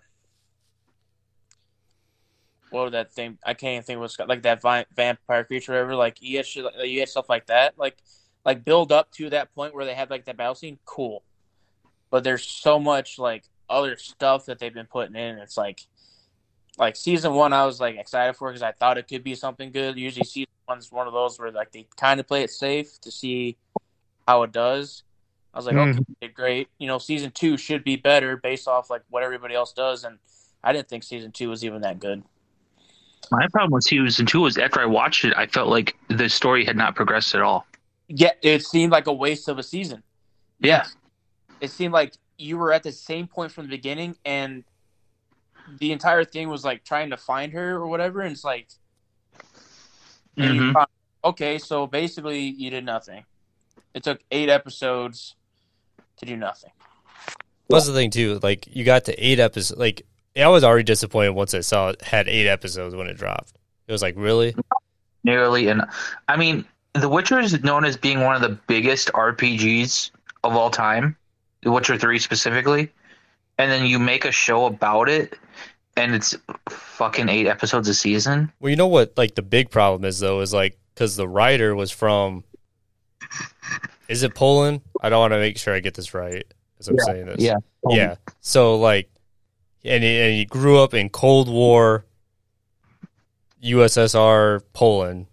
what 2.71 2.83
was 2.83 2.91
that 2.93 3.11
thing? 3.13 3.37
I 3.45 3.53
can't 3.53 3.73
even 3.73 3.83
think 3.83 3.99
what's 3.99 4.17
like 4.19 4.43
that 4.43 4.61
vi- 4.61 4.85
vampire 4.95 5.43
creature 5.43 5.73
or 5.73 5.75
whatever. 5.75 5.95
Like 5.95 6.17
he 6.19 6.35
had 6.35 6.45
shit, 6.45 6.65
you 6.83 6.99
had 6.99 7.09
stuff 7.09 7.29
like 7.29 7.47
that. 7.47 7.77
Like 7.77 7.97
like 8.45 8.65
build 8.65 8.91
up 8.91 9.11
to 9.13 9.29
that 9.29 9.53
point 9.53 9.75
where 9.75 9.85
they 9.85 9.93
have 9.93 10.09
like 10.09 10.25
that 10.25 10.37
battle 10.37 10.55
scene. 10.55 10.79
Cool, 10.85 11.23
but 12.09 12.23
there's 12.23 12.43
so 12.43 12.79
much 12.79 13.19
like 13.19 13.43
other 13.69 13.95
stuff 13.97 14.45
that 14.45 14.59
they've 14.59 14.73
been 14.73 14.87
putting 14.87 15.15
in. 15.15 15.37
It's 15.37 15.57
like 15.57 15.81
like 16.77 16.95
season 16.95 17.33
one, 17.33 17.53
I 17.53 17.65
was 17.65 17.79
like 17.79 17.97
excited 17.97 18.35
for 18.35 18.49
because 18.49 18.63
I 18.63 18.71
thought 18.71 18.97
it 18.97 19.07
could 19.07 19.23
be 19.23 19.35
something 19.35 19.71
good. 19.71 19.97
Usually 19.97 20.25
season 20.25 20.47
one's 20.67 20.91
one 20.91 21.07
of 21.07 21.13
those 21.13 21.37
where 21.37 21.51
like 21.51 21.71
they 21.71 21.87
kind 21.97 22.19
of 22.19 22.27
play 22.27 22.43
it 22.43 22.49
safe 22.49 22.99
to 23.01 23.11
see 23.11 23.57
how 24.27 24.43
it 24.43 24.51
does. 24.51 25.03
I 25.53 25.57
was 25.57 25.65
like, 25.65 25.75
Mhm. 25.75 25.99
okay, 26.23 26.31
great. 26.33 26.69
You 26.77 26.87
know, 26.87 26.97
season 26.97 27.31
two 27.31 27.57
should 27.57 27.83
be 27.83 27.97
better 27.97 28.37
based 28.37 28.69
off 28.69 28.89
like 28.89 29.01
what 29.09 29.21
everybody 29.23 29.53
else 29.53 29.73
does, 29.73 30.05
and 30.05 30.17
I 30.63 30.71
didn't 30.71 30.87
think 30.87 31.03
season 31.03 31.31
two 31.33 31.49
was 31.49 31.65
even 31.65 31.81
that 31.81 31.99
good. 31.99 32.23
My 33.29 33.47
problem 33.51 33.71
with 33.71 33.83
season 33.83 34.25
two 34.25 34.41
was 34.41 34.57
after 34.57 34.79
I 34.79 34.85
watched 34.85 35.25
it, 35.25 35.33
I 35.37 35.45
felt 35.47 35.69
like 35.69 35.95
the 36.07 36.27
story 36.29 36.65
had 36.65 36.75
not 36.75 36.95
progressed 36.95 37.35
at 37.35 37.41
all. 37.41 37.65
Yeah, 38.07 38.31
it 38.41 38.65
seemed 38.65 38.91
like 38.91 39.07
a 39.07 39.13
waste 39.13 39.47
of 39.47 39.57
a 39.59 39.63
season. 39.63 40.03
Yeah, 40.59 40.85
It 41.59 41.69
seemed 41.71 41.93
like 41.93 42.13
you 42.37 42.57
were 42.57 42.73
at 42.73 42.83
the 42.83 42.91
same 42.91 43.27
point 43.27 43.51
from 43.51 43.65
the 43.65 43.69
beginning, 43.69 44.15
and 44.25 44.63
the 45.79 45.91
entire 45.91 46.23
thing 46.23 46.49
was 46.49 46.63
like 46.65 46.83
trying 46.83 47.11
to 47.11 47.17
find 47.17 47.53
her 47.53 47.75
or 47.75 47.87
whatever. 47.87 48.21
And 48.21 48.31
it's 48.31 48.43
like, 48.43 48.67
and 50.37 50.55
you 50.55 50.61
Mhm. 50.61 50.73
found- 50.73 50.87
okay, 51.23 51.57
so 51.59 51.85
basically 51.87 52.39
you 52.41 52.69
did 52.71 52.83
nothing. 52.83 53.25
It 53.93 54.03
took 54.03 54.21
eight 54.31 54.49
episodes 54.49 55.35
to 56.17 56.25
do 56.25 56.35
nothing. 56.35 56.71
That's 57.69 57.85
the 57.87 57.93
thing 57.93 58.09
too. 58.09 58.39
Like 58.41 58.67
you 58.67 58.83
got 58.83 59.05
to 59.05 59.13
eight 59.15 59.39
episodes. 59.39 59.79
Like 59.79 60.05
I 60.35 60.47
was 60.47 60.63
already 60.63 60.83
disappointed 60.83 61.31
once 61.31 61.53
I 61.53 61.59
saw 61.61 61.89
it 61.89 62.01
had 62.01 62.27
eight 62.27 62.47
episodes 62.47 62.95
when 62.95 63.07
it 63.07 63.17
dropped. 63.17 63.53
It 63.87 63.91
was 63.91 64.01
like 64.01 64.15
really. 64.17 64.55
nearly. 65.23 65.67
And 65.67 65.83
I 66.27 66.37
mean, 66.37 66.65
The 66.93 67.09
Witcher 67.09 67.39
is 67.39 67.61
known 67.63 67.83
as 67.85 67.97
being 67.97 68.21
one 68.21 68.35
of 68.35 68.41
the 68.41 68.57
biggest 68.67 69.11
RPGs 69.13 70.11
of 70.43 70.55
all 70.55 70.69
time. 70.69 71.15
The 71.61 71.71
Witcher 71.71 71.97
Three 71.97 72.17
specifically, 72.17 72.89
and 73.59 73.69
then 73.69 73.85
you 73.85 73.99
make 73.99 74.25
a 74.25 74.31
show 74.31 74.65
about 74.65 75.09
it, 75.09 75.37
and 75.95 76.15
it's 76.15 76.35
fucking 76.69 77.29
eight 77.29 77.45
episodes 77.45 77.87
a 77.87 77.93
season. 77.93 78.51
Well, 78.59 78.71
you 78.71 78.75
know 78.75 78.87
what? 78.87 79.15
Like 79.15 79.35
the 79.35 79.43
big 79.43 79.69
problem 79.69 80.05
is 80.05 80.19
though 80.19 80.39
is 80.41 80.53
like 80.53 80.79
because 80.95 81.17
the 81.17 81.27
writer 81.27 81.75
was 81.75 81.91
from. 81.91 82.43
Is 84.07 84.23
it 84.23 84.33
Poland? 84.33 84.81
I 85.01 85.09
don't 85.09 85.19
want 85.19 85.33
to 85.33 85.39
make 85.39 85.57
sure 85.57 85.73
I 85.75 85.81
get 85.81 85.93
this 85.93 86.13
right 86.13 86.45
as 86.79 86.87
I'm 86.87 86.97
saying 86.99 87.27
this. 87.27 87.39
yeah. 87.39 87.57
Yeah. 87.87 88.15
So 88.39 88.79
like, 88.79 89.10
and 89.83 90.03
he, 90.03 90.19
and 90.19 90.33
he 90.33 90.45
grew 90.45 90.79
up 90.79 90.93
in 90.93 91.09
Cold 91.09 91.49
War, 91.49 92.05
USSR 93.63 94.61
Poland. 94.73 95.27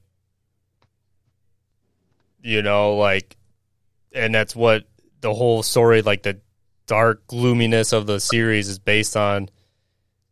You 2.42 2.62
know, 2.62 2.96
like, 2.96 3.36
and 4.12 4.34
that's 4.34 4.54
what 4.56 4.84
the 5.20 5.34
whole 5.34 5.62
story, 5.62 6.02
like 6.02 6.22
the 6.22 6.40
dark 6.86 7.26
gloominess 7.26 7.92
of 7.92 8.06
the 8.06 8.20
series, 8.20 8.68
is 8.68 8.78
based 8.78 9.16
on 9.16 9.48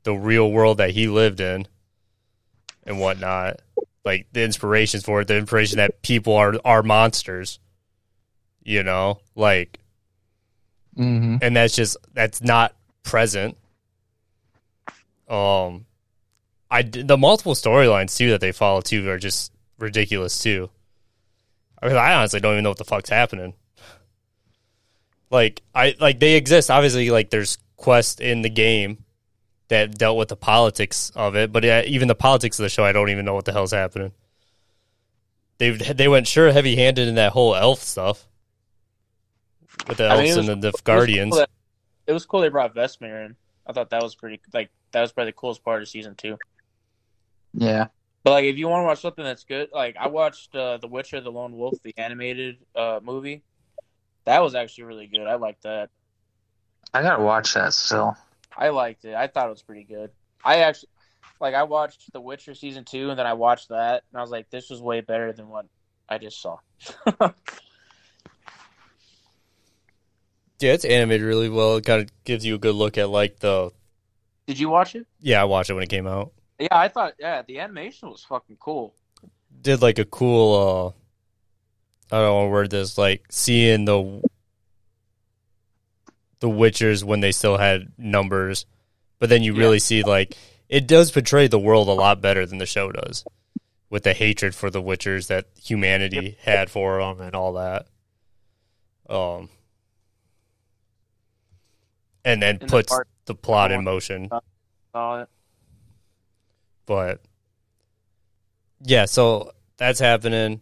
the 0.05 0.15
real 0.15 0.51
world 0.51 0.79
that 0.79 0.91
he 0.91 1.09
lived 1.09 1.41
in 1.41 1.67
and 2.85 3.01
whatnot. 3.01 3.61
Like 4.05 4.29
the 4.33 4.45
inspirations 4.45 5.05
for 5.05 5.21
it, 5.21 5.29
the 5.29 5.37
inspiration 5.37 5.79
that 5.79 6.01
people 6.03 6.35
are 6.35 6.55
are 6.65 6.83
monsters. 6.83 7.59
You 8.63 8.83
know, 8.83 9.21
like 9.35 9.81
Mm-hmm. 10.97 11.37
and 11.43 11.55
that's 11.55 11.77
just 11.77 11.97
that's 12.15 12.41
not 12.41 12.75
present. 13.03 13.57
Um, 15.29 15.87
I 16.71 16.83
the 16.83 17.17
multiple 17.17 17.55
storylines 17.55 18.17
too 18.17 18.31
that 18.31 18.41
they 18.41 18.53
follow 18.53 18.81
too 18.81 19.09
are 19.09 19.19
just 19.19 19.53
ridiculous 19.79 20.39
too. 20.43 20.71
I 21.83 21.89
mean, 21.89 21.97
I 21.97 22.15
honestly 22.15 22.41
don't 22.41 22.53
even 22.53 22.65
know 22.65 22.71
what 22.71 22.79
the 22.79 22.85
fuck's 22.85 23.11
happening. 23.11 23.55
Like 25.31 25.63
I 25.75 25.97
like 26.01 26.21
they 26.21 26.35
exist 26.37 26.71
obviously. 26.71 27.11
Like 27.11 27.31
there's 27.31 27.59
quests 27.77 28.21
in 28.21 28.43
the 28.43 28.49
game 28.49 29.05
that 29.69 29.99
dealt 29.99 30.17
with 30.17 30.29
the 30.29 30.37
politics 30.37 31.11
of 31.17 31.35
it, 31.35 31.53
but 31.53 31.65
even 31.65 32.07
the 32.07 32.15
politics 32.15 32.59
of 32.61 32.63
the 32.63 32.69
show, 32.69 32.85
I 32.85 32.93
don't 32.93 33.11
even 33.11 33.25
know 33.25 33.35
what 33.35 33.45
the 33.45 33.53
hell's 33.53 33.73
happening. 33.73 34.13
They 35.59 35.71
they 35.73 36.07
went 36.07 36.29
sure 36.29 36.53
heavy 36.53 36.77
handed 36.77 37.09
in 37.09 37.17
that 37.17 37.33
whole 37.33 37.57
elf 37.57 37.83
stuff 37.83 38.29
with 39.89 39.99
the 39.99 40.05
I 40.05 40.11
elves 40.11 40.21
mean, 40.23 40.33
it 40.33 40.37
was- 40.37 40.49
and 40.49 40.63
the, 40.63 40.67
the 40.67 40.69
It 40.69 40.75
was 40.75 40.81
guardians. 40.83 41.31
cool 41.33 41.39
that- 41.41 41.51
It 42.07 42.13
was 42.13 42.25
cool 42.25 42.41
they 42.43 42.49
brought 42.49 42.75
Vesemir 42.75 43.27
in. 43.27 43.37
I 43.67 43.73
thought 43.73 43.91
that 43.91 44.03
was 44.05 44.15
pretty 44.15 44.41
like 44.55 44.71
that 44.97 45.03
was 45.03 45.13
probably 45.13 45.33
the 45.33 45.37
coolest 45.37 45.63
part 45.63 45.83
of 45.83 45.89
season 45.89 46.15
two. 46.15 46.39
Yeah. 47.53 47.89
But 48.25 48.31
like, 48.31 48.45
if 48.47 48.57
you 48.57 48.67
want 48.67 48.81
to 48.81 48.87
watch 48.87 49.03
something 49.03 49.25
that's 49.25 49.45
good, 49.45 49.69
like 49.75 49.95
I 50.01 50.09
watched 50.09 50.57
uh, 50.57 50.79
The 50.79 50.89
Witcher: 50.89 51.21
The 51.21 51.31
Lone 51.31 51.55
Wolf, 51.59 51.75
the 51.83 51.93
animated 51.99 52.57
uh, 52.75 53.01
movie. 53.03 53.43
That 54.25 54.43
was 54.43 54.55
actually 54.55 54.85
really 54.85 55.07
good. 55.07 55.27
I 55.27 55.35
liked 55.35 55.65
that. 55.65 55.91
I 56.95 57.03
gotta 57.03 57.23
watch 57.23 57.53
that 57.53 57.75
still. 57.75 58.17
I 58.57 58.71
liked 58.71 59.05
it. 59.05 59.15
I 59.15 59.27
thought 59.27 59.49
it 59.49 59.51
was 59.51 59.63
pretty 59.63 59.85
good. 59.85 60.13
I 60.43 60.61
actually 60.61 60.89
like 61.43 61.55
I 61.55 61.65
watched 61.65 62.11
The 62.15 62.21
Witcher 62.23 62.55
season 62.55 62.85
two, 62.85 63.11
and 63.11 63.19
then 63.19 63.27
I 63.27 63.35
watched 63.35 63.69
that, 63.69 64.03
and 64.11 64.19
I 64.19 64.23
was 64.23 64.31
like, 64.31 64.49
this 64.49 64.71
was 64.71 64.81
way 64.81 65.03
better 65.03 65.35
than 65.35 65.49
what 65.49 65.67
I 66.09 66.17
just 66.17 66.41
saw. 66.41 66.57
Yeah, 70.59 70.73
it's 70.73 70.87
animated 70.87 71.27
really 71.27 71.51
well. 71.51 71.77
It 71.77 71.85
kind 71.85 72.01
of 72.01 72.25
gives 72.25 72.47
you 72.47 72.55
a 72.55 72.59
good 72.59 72.75
look 72.75 72.97
at 72.97 73.11
like 73.11 73.41
the. 73.41 73.73
Did 74.47 74.59
you 74.59 74.69
watch 74.69 74.95
it? 74.95 75.07
Yeah, 75.21 75.41
I 75.41 75.45
watched 75.45 75.71
it 75.71 75.75
when 75.75 75.83
it 75.83 75.89
came 75.91 76.07
out. 76.07 76.33
Yeah, 76.59 76.69
I 76.71 76.89
thought 76.89 77.15
yeah, 77.19 77.43
the 77.43 77.59
animation 77.59 78.09
was 78.11 78.25
fucking 78.25 78.57
cool. 78.61 78.95
Did 79.61 79.83
like 79.83 79.99
a 79.99 80.05
cool. 80.05 80.95
uh 82.11 82.15
I 82.15 82.21
don't 82.21 82.45
know 82.45 82.49
word 82.51 82.71
this 82.71 82.97
like 82.99 83.25
seeing 83.31 83.85
the. 83.85 84.23
The 86.41 86.49
Witchers 86.51 87.03
when 87.03 87.21
they 87.21 87.33
still 87.33 87.57
had 87.57 87.93
numbers, 87.97 88.67
but 89.19 89.31
then 89.31 89.43
you 89.43 89.55
Yeah. 89.55 89.61
really 89.61 89.79
see 89.79 90.03
like 90.03 90.37
it 90.69 90.87
does 90.87 91.11
portray 91.11 91.49
the 91.49 91.59
world 91.59 91.89
a 91.89 91.93
lot 91.93 92.21
better 92.21 92.45
than 92.45 92.59
the 92.59 92.67
show 92.67 92.93
does, 92.93 93.25
with 93.89 94.03
the 94.03 94.13
hatred 94.13 94.55
for 94.55 94.69
the 94.69 94.83
Witchers 94.83 95.29
that 95.29 95.47
humanity 95.61 96.37
had 96.43 96.71
for 96.71 96.99
them 97.01 97.23
and 97.23 97.35
all 97.35 97.55
that. 97.55 97.87
Um, 99.09 99.49
and 102.25 102.43
then 102.43 102.59
the 102.59 102.67
puts 102.67 102.89
part- 102.91 103.09
the 103.27 103.35
plot 103.35 103.73
in 103.73 103.85
motion. 103.85 104.31
Saw 104.93 105.23
it. 105.23 105.29
but 106.87 107.21
yeah, 108.83 109.05
so 109.05 109.53
that's 109.77 110.01
happening. 110.01 110.61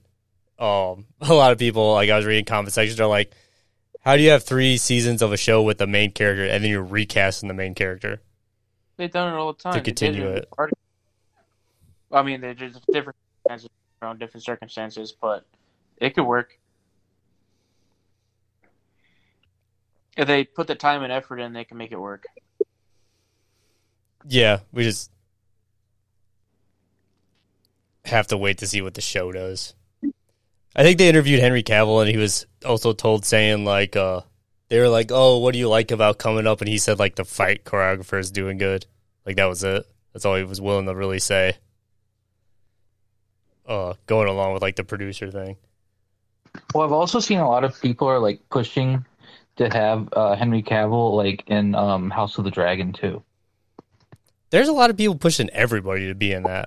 Um, 0.58 1.06
a 1.20 1.34
lot 1.34 1.52
of 1.52 1.58
people, 1.58 1.92
like 1.92 2.10
I 2.10 2.16
was 2.16 2.26
reading 2.26 2.44
comment 2.44 2.72
sections, 2.72 3.00
are 3.00 3.06
like, 3.06 3.32
"How 4.00 4.16
do 4.16 4.22
you 4.22 4.30
have 4.30 4.42
three 4.42 4.76
seasons 4.76 5.22
of 5.22 5.32
a 5.32 5.36
show 5.36 5.62
with 5.62 5.78
the 5.78 5.86
main 5.86 6.10
character 6.10 6.44
and 6.44 6.64
then 6.64 6.70
you're 6.70 6.82
recasting 6.82 7.48
the 7.48 7.54
main 7.54 7.74
character?" 7.74 8.20
They've 8.96 9.10
done 9.10 9.32
it 9.32 9.36
all 9.36 9.52
the 9.52 9.58
time. 9.60 9.74
To 9.74 9.80
continue 9.80 10.28
in 10.28 10.38
it. 10.38 10.48
I 12.12 12.22
mean, 12.22 12.40
they're 12.40 12.54
just 12.54 12.86
different 12.86 13.16
around 14.00 14.18
different 14.18 14.44
circumstances, 14.44 15.12
but 15.12 15.44
it 15.96 16.14
could 16.14 16.24
work. 16.24 16.58
If 20.16 20.28
they 20.28 20.44
put 20.44 20.68
the 20.68 20.76
time 20.76 21.02
and 21.02 21.12
effort 21.12 21.40
in, 21.40 21.52
they 21.52 21.64
can 21.64 21.76
make 21.76 21.90
it 21.90 21.98
work. 21.98 22.24
Yeah, 24.26 24.60
we 24.72 24.84
just 24.84 25.10
have 28.04 28.26
to 28.28 28.36
wait 28.36 28.58
to 28.58 28.66
see 28.66 28.82
what 28.82 28.94
the 28.94 29.00
show 29.00 29.32
does. 29.32 29.74
I 30.76 30.82
think 30.82 30.98
they 30.98 31.08
interviewed 31.08 31.40
Henry 31.40 31.62
Cavill, 31.62 32.00
and 32.00 32.10
he 32.10 32.16
was 32.16 32.46
also 32.64 32.92
told 32.92 33.24
saying 33.24 33.64
like, 33.64 33.96
uh, 33.96 34.22
they 34.68 34.80
were 34.80 34.88
like, 34.88 35.10
"Oh, 35.12 35.38
what 35.38 35.52
do 35.52 35.58
you 35.58 35.68
like 35.68 35.90
about 35.90 36.18
coming 36.18 36.46
up?" 36.46 36.60
And 36.60 36.68
he 36.68 36.78
said 36.78 36.98
like 36.98 37.14
the 37.14 37.24
fight 37.24 37.64
choreographer 37.64 38.18
is 38.18 38.30
doing 38.30 38.58
good. 38.58 38.86
Like 39.24 39.36
that 39.36 39.46
was 39.46 39.62
it. 39.62 39.86
That's 40.12 40.24
all 40.24 40.36
he 40.36 40.44
was 40.44 40.60
willing 40.60 40.86
to 40.86 40.94
really 40.94 41.18
say. 41.18 41.56
Uh, 43.66 43.94
going 44.06 44.28
along 44.28 44.52
with 44.52 44.62
like 44.62 44.76
the 44.76 44.84
producer 44.84 45.30
thing. 45.30 45.56
Well, 46.74 46.84
I've 46.84 46.92
also 46.92 47.20
seen 47.20 47.38
a 47.38 47.48
lot 47.48 47.64
of 47.64 47.80
people 47.80 48.08
are 48.08 48.18
like 48.18 48.40
pushing 48.50 49.04
to 49.56 49.68
have 49.68 50.08
uh, 50.12 50.34
Henry 50.34 50.62
Cavill 50.62 51.14
like 51.16 51.44
in 51.46 51.74
um, 51.74 52.10
House 52.10 52.38
of 52.38 52.44
the 52.44 52.50
Dragon 52.50 52.92
too. 52.92 53.22
There's 54.50 54.68
a 54.68 54.72
lot 54.72 54.90
of 54.90 54.96
people 54.96 55.16
pushing 55.16 55.50
everybody 55.50 56.08
to 56.08 56.14
be 56.14 56.32
in 56.32 56.44
that. 56.44 56.66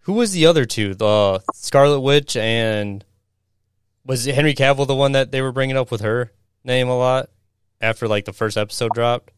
Who 0.00 0.14
was 0.14 0.32
the 0.32 0.46
other 0.46 0.64
two? 0.64 0.94
The 0.94 1.42
Scarlet 1.52 2.00
Witch 2.00 2.36
and 2.36 3.04
was 4.04 4.24
Henry 4.24 4.54
Cavill 4.54 4.86
the 4.86 4.94
one 4.94 5.12
that 5.12 5.32
they 5.32 5.42
were 5.42 5.52
bringing 5.52 5.76
up 5.76 5.90
with 5.90 6.00
her 6.00 6.32
name 6.64 6.88
a 6.88 6.96
lot 6.96 7.28
after 7.80 8.06
like 8.06 8.24
the 8.24 8.32
first 8.32 8.56
episode 8.56 8.92
dropped? 8.94 9.32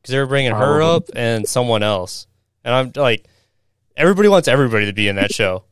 Because 0.00 0.12
they 0.12 0.18
were 0.18 0.26
bringing 0.26 0.52
her 0.52 0.82
up 0.82 1.04
and 1.14 1.48
someone 1.48 1.82
else, 1.82 2.26
and 2.64 2.74
I'm 2.74 2.92
like, 2.96 3.24
everybody 3.96 4.28
wants 4.28 4.48
everybody 4.48 4.86
to 4.86 4.92
be 4.92 5.08
in 5.08 5.16
that 5.16 5.32
show. 5.34 5.64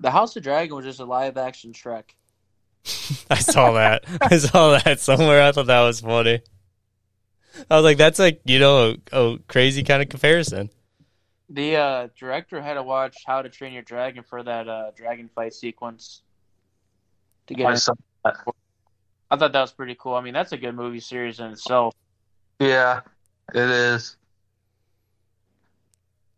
The 0.00 0.10
House 0.10 0.36
of 0.36 0.42
Dragon 0.42 0.76
was 0.76 0.84
just 0.84 1.00
a 1.00 1.04
live 1.04 1.38
action 1.38 1.72
Shrek. 1.72 2.10
I 3.30 3.38
saw 3.38 3.72
that. 3.72 4.04
I 4.20 4.36
saw 4.38 4.78
that 4.78 5.00
somewhere. 5.00 5.42
I 5.42 5.52
thought 5.52 5.66
that 5.66 5.82
was 5.82 6.00
funny. 6.00 6.42
I 7.70 7.76
was 7.76 7.84
like, 7.84 7.98
that's 7.98 8.18
like 8.18 8.40
you 8.44 8.58
know 8.58 8.96
a, 9.12 9.20
a 9.20 9.38
crazy 9.48 9.82
kind 9.82 10.02
of 10.02 10.08
comparison. 10.08 10.70
The 11.48 11.76
uh, 11.76 12.08
director 12.18 12.60
had 12.60 12.74
to 12.74 12.82
watch 12.82 13.18
How 13.26 13.42
to 13.42 13.48
Train 13.48 13.72
Your 13.72 13.82
Dragon 13.82 14.24
for 14.24 14.42
that 14.42 14.68
uh, 14.68 14.90
dragon 14.96 15.30
fight 15.34 15.54
sequence. 15.54 16.22
To 17.46 17.54
get, 17.54 17.66
I 17.66 17.74
that. 18.24 18.36
I 19.30 19.36
thought 19.36 19.52
that 19.52 19.60
was 19.60 19.72
pretty 19.72 19.96
cool. 19.98 20.14
I 20.14 20.20
mean, 20.20 20.34
that's 20.34 20.52
a 20.52 20.56
good 20.56 20.74
movie 20.74 21.00
series 21.00 21.38
in 21.38 21.46
itself. 21.46 21.94
Yeah, 22.58 23.00
it 23.54 23.70
is. 23.70 24.16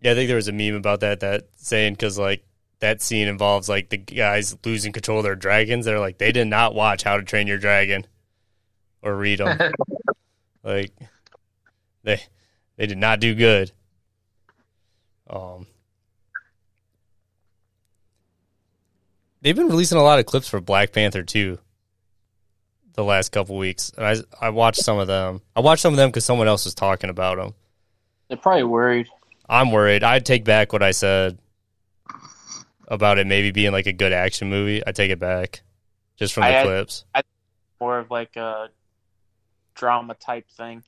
Yeah, 0.00 0.12
I 0.12 0.14
think 0.14 0.28
there 0.28 0.36
was 0.36 0.48
a 0.48 0.52
meme 0.52 0.74
about 0.74 1.00
that 1.00 1.20
that 1.20 1.48
saying 1.56 1.94
because 1.94 2.18
like 2.18 2.44
that 2.80 3.02
scene 3.02 3.28
involves 3.28 3.68
like 3.68 3.88
the 3.88 3.96
guys 3.96 4.56
losing 4.64 4.92
control 4.92 5.18
of 5.18 5.24
their 5.24 5.34
dragons. 5.36 5.84
They're 5.84 5.98
like 5.98 6.18
they 6.18 6.32
did 6.32 6.46
not 6.46 6.74
watch 6.74 7.02
How 7.02 7.16
to 7.16 7.22
Train 7.22 7.46
Your 7.46 7.58
Dragon 7.58 8.06
or 9.02 9.16
read 9.16 9.40
them. 9.40 9.58
like 10.68 10.92
they 12.02 12.20
they 12.76 12.86
did 12.86 12.98
not 12.98 13.20
do 13.20 13.34
good. 13.34 13.72
Um, 15.28 15.66
they've 19.40 19.56
been 19.56 19.68
releasing 19.68 19.98
a 19.98 20.02
lot 20.02 20.18
of 20.18 20.26
clips 20.26 20.48
for 20.48 20.60
Black 20.60 20.92
Panther 20.92 21.22
too. 21.22 21.58
The 22.92 23.04
last 23.04 23.30
couple 23.30 23.56
weeks, 23.56 23.92
and 23.96 24.04
I 24.04 24.46
I 24.46 24.50
watched 24.50 24.82
some 24.82 24.98
of 24.98 25.06
them. 25.06 25.40
I 25.56 25.60
watched 25.60 25.82
some 25.82 25.94
of 25.94 25.96
them 25.96 26.10
because 26.10 26.24
someone 26.24 26.48
else 26.48 26.64
was 26.64 26.74
talking 26.74 27.10
about 27.10 27.38
them. 27.38 27.54
They're 28.28 28.36
probably 28.36 28.64
worried. 28.64 29.08
I'm 29.48 29.72
worried. 29.72 30.02
I'd 30.02 30.26
take 30.26 30.44
back 30.44 30.72
what 30.72 30.82
I 30.82 30.90
said 30.90 31.38
about 32.88 33.18
it 33.18 33.26
maybe 33.26 33.52
being 33.52 33.72
like 33.72 33.86
a 33.86 33.92
good 33.92 34.12
action 34.12 34.50
movie. 34.50 34.82
I 34.86 34.92
take 34.92 35.10
it 35.10 35.18
back 35.18 35.62
just 36.16 36.34
from 36.34 36.42
the 36.42 36.58
I 36.58 36.62
clips. 36.64 37.04
More 37.80 38.00
of 38.00 38.10
like 38.10 38.34
a 38.36 38.68
drama 39.78 40.14
type 40.14 40.50
thing 40.50 40.82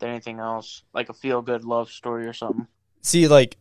than 0.00 0.10
anything 0.10 0.38
else, 0.38 0.82
like 0.92 1.08
a 1.08 1.14
feel 1.14 1.40
good 1.40 1.64
love 1.64 1.90
story 1.90 2.26
or 2.26 2.32
something. 2.32 2.66
See, 3.02 3.28
like 3.28 3.56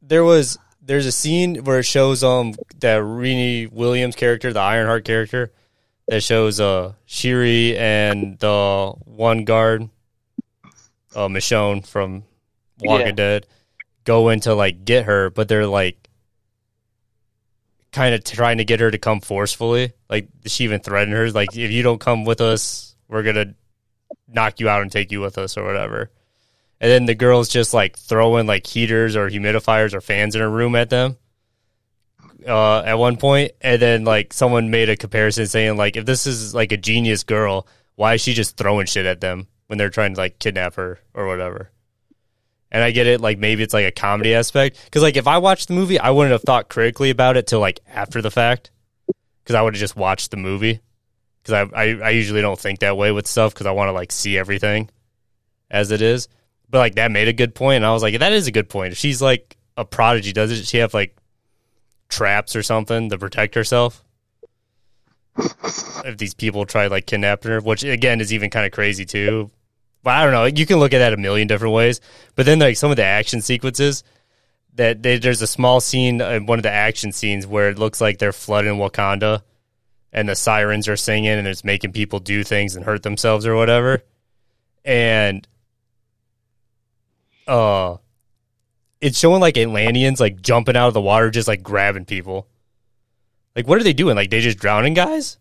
there 0.00 0.24
was 0.24 0.58
there's 0.80 1.06
a 1.06 1.12
scene 1.12 1.64
where 1.64 1.80
it 1.80 1.84
shows 1.84 2.22
um 2.24 2.54
that 2.78 3.02
Riri 3.02 3.70
Williams 3.70 4.16
character, 4.16 4.52
the 4.52 4.60
Ironheart 4.60 5.04
character, 5.04 5.52
that 6.08 6.22
shows 6.22 6.60
uh 6.60 6.92
Shuri 7.04 7.76
and 7.76 8.38
the 8.38 8.94
one 9.04 9.44
guard, 9.44 9.88
uh 11.14 11.28
Michonne 11.28 11.86
from 11.86 12.24
Walking 12.80 13.06
Yeah. 13.06 13.12
Dead, 13.12 13.46
go 14.04 14.28
in 14.28 14.40
to 14.40 14.54
like 14.54 14.84
get 14.84 15.04
her, 15.06 15.30
but 15.30 15.48
they're 15.48 15.66
like 15.66 16.08
kind 17.92 18.14
of 18.14 18.24
trying 18.24 18.58
to 18.58 18.64
get 18.64 18.80
her 18.80 18.90
to 18.90 18.98
come 18.98 19.20
forcefully. 19.20 19.92
Like 20.10 20.28
she 20.46 20.64
even 20.64 20.80
threatened 20.80 21.12
her, 21.16 21.30
like 21.30 21.56
if 21.56 21.70
you 21.70 21.82
don't 21.82 22.00
come 22.00 22.24
with 22.24 22.40
us, 22.40 22.94
we're 23.08 23.22
gonna 23.22 23.54
knock 24.28 24.60
you 24.60 24.68
out 24.68 24.82
and 24.82 24.90
take 24.90 25.12
you 25.12 25.20
with 25.20 25.38
us 25.38 25.56
or 25.56 25.64
whatever. 25.64 26.10
And 26.80 26.90
then 26.90 27.06
the 27.06 27.14
girls 27.14 27.48
just 27.48 27.72
like 27.72 27.96
throwing 27.96 28.46
like 28.46 28.66
heaters 28.66 29.16
or 29.16 29.30
humidifiers 29.30 29.94
or 29.94 30.00
fans 30.00 30.34
in 30.34 30.40
her 30.40 30.50
room 30.50 30.76
at 30.76 30.90
them. 30.90 31.16
Uh, 32.46 32.80
at 32.80 32.98
one 32.98 33.16
point, 33.16 33.52
and 33.62 33.80
then 33.80 34.04
like 34.04 34.34
someone 34.34 34.68
made 34.68 34.90
a 34.90 34.96
comparison 34.96 35.46
saying 35.46 35.78
like 35.78 35.96
if 35.96 36.04
this 36.04 36.26
is 36.26 36.54
like 36.54 36.72
a 36.72 36.76
genius 36.76 37.22
girl, 37.22 37.66
why 37.94 38.14
is 38.14 38.20
she 38.20 38.34
just 38.34 38.58
throwing 38.58 38.84
shit 38.84 39.06
at 39.06 39.22
them 39.22 39.46
when 39.66 39.78
they're 39.78 39.88
trying 39.88 40.12
to 40.12 40.20
like 40.20 40.38
kidnap 40.38 40.74
her 40.74 40.98
or 41.14 41.26
whatever? 41.26 41.70
And 42.70 42.82
I 42.82 42.90
get 42.90 43.06
it, 43.06 43.22
like 43.22 43.38
maybe 43.38 43.62
it's 43.62 43.72
like 43.72 43.86
a 43.86 43.92
comedy 43.92 44.34
aspect 44.34 44.78
because 44.84 45.00
like 45.00 45.16
if 45.16 45.26
I 45.26 45.38
watched 45.38 45.68
the 45.68 45.74
movie, 45.74 45.98
I 45.98 46.10
wouldn't 46.10 46.32
have 46.32 46.42
thought 46.42 46.68
critically 46.68 47.08
about 47.08 47.38
it 47.38 47.46
till 47.46 47.60
like 47.60 47.80
after 47.88 48.20
the 48.20 48.30
fact 48.30 48.70
because 49.42 49.54
I 49.54 49.62
would 49.62 49.74
have 49.74 49.80
just 49.80 49.96
watched 49.96 50.30
the 50.30 50.36
movie 50.36 50.80
because 51.44 51.68
I, 51.72 51.82
I 51.82 51.84
I 52.06 52.10
usually 52.10 52.40
don't 52.40 52.58
think 52.58 52.80
that 52.80 52.96
way 52.96 53.12
with 53.12 53.26
stuff 53.26 53.52
because 53.52 53.66
I 53.66 53.72
want 53.72 53.88
to 53.88 53.92
like 53.92 54.10
see 54.10 54.38
everything 54.38 54.90
as 55.70 55.90
it 55.90 56.00
is. 56.02 56.28
But 56.70 56.78
like 56.78 56.94
that 56.94 57.10
made 57.10 57.28
a 57.28 57.32
good 57.32 57.54
point, 57.54 57.76
and 57.76 57.86
I 57.86 57.92
was 57.92 58.02
like, 58.02 58.18
that 58.18 58.32
is 58.32 58.46
a 58.46 58.52
good 58.52 58.68
point. 58.68 58.92
If 58.92 58.98
she's 58.98 59.20
like 59.22 59.56
a 59.76 59.84
prodigy, 59.84 60.32
doesn't 60.32 60.64
she 60.64 60.78
have 60.78 60.94
like 60.94 61.16
traps 62.08 62.56
or 62.56 62.62
something 62.62 63.10
to 63.10 63.18
protect 63.18 63.54
herself? 63.54 64.02
if 65.36 66.16
these 66.16 66.34
people 66.34 66.64
try 66.64 66.86
like 66.86 67.06
kidnapping 67.06 67.50
her, 67.50 67.60
which 67.60 67.82
again 67.82 68.20
is 68.20 68.32
even 68.32 68.50
kind 68.50 68.66
of 68.66 68.72
crazy 68.72 69.04
too. 69.04 69.50
But 70.02 70.10
I 70.14 70.24
don't 70.24 70.32
know. 70.32 70.44
You 70.44 70.66
can 70.66 70.78
look 70.78 70.92
at 70.92 70.98
that 70.98 71.12
a 71.12 71.16
million 71.16 71.48
different 71.48 71.74
ways. 71.74 72.00
But 72.34 72.46
then 72.46 72.58
like 72.58 72.76
some 72.76 72.90
of 72.90 72.96
the 72.96 73.04
action 73.04 73.40
sequences 73.40 74.04
that 74.74 75.02
they, 75.02 75.18
there's 75.18 75.42
a 75.42 75.46
small 75.46 75.80
scene 75.80 76.20
in 76.20 76.46
one 76.46 76.58
of 76.58 76.62
the 76.62 76.70
action 76.70 77.10
scenes 77.12 77.46
where 77.46 77.70
it 77.70 77.78
looks 77.78 78.00
like 78.00 78.18
they're 78.18 78.32
flooding 78.32 78.74
Wakanda 78.74 79.42
and 80.14 80.28
the 80.28 80.36
sirens 80.36 80.88
are 80.88 80.96
singing 80.96 81.32
and 81.32 81.46
it's 81.46 81.64
making 81.64 81.92
people 81.92 82.20
do 82.20 82.44
things 82.44 82.76
and 82.76 82.84
hurt 82.84 83.02
themselves 83.02 83.44
or 83.44 83.56
whatever. 83.56 84.02
And 84.84 85.46
uh 87.46 87.96
it's 89.00 89.18
showing 89.18 89.40
like 89.40 89.58
Atlanteans 89.58 90.20
like 90.20 90.40
jumping 90.40 90.76
out 90.76 90.88
of 90.88 90.94
the 90.94 91.00
water 91.00 91.30
just 91.30 91.48
like 91.48 91.62
grabbing 91.62 92.04
people. 92.04 92.46
Like 93.56 93.66
what 93.66 93.78
are 93.78 93.84
they 93.84 93.92
doing? 93.92 94.14
Like 94.14 94.30
they 94.30 94.40
just 94.40 94.58
drowning 94.58 94.94
guys? 94.94 95.38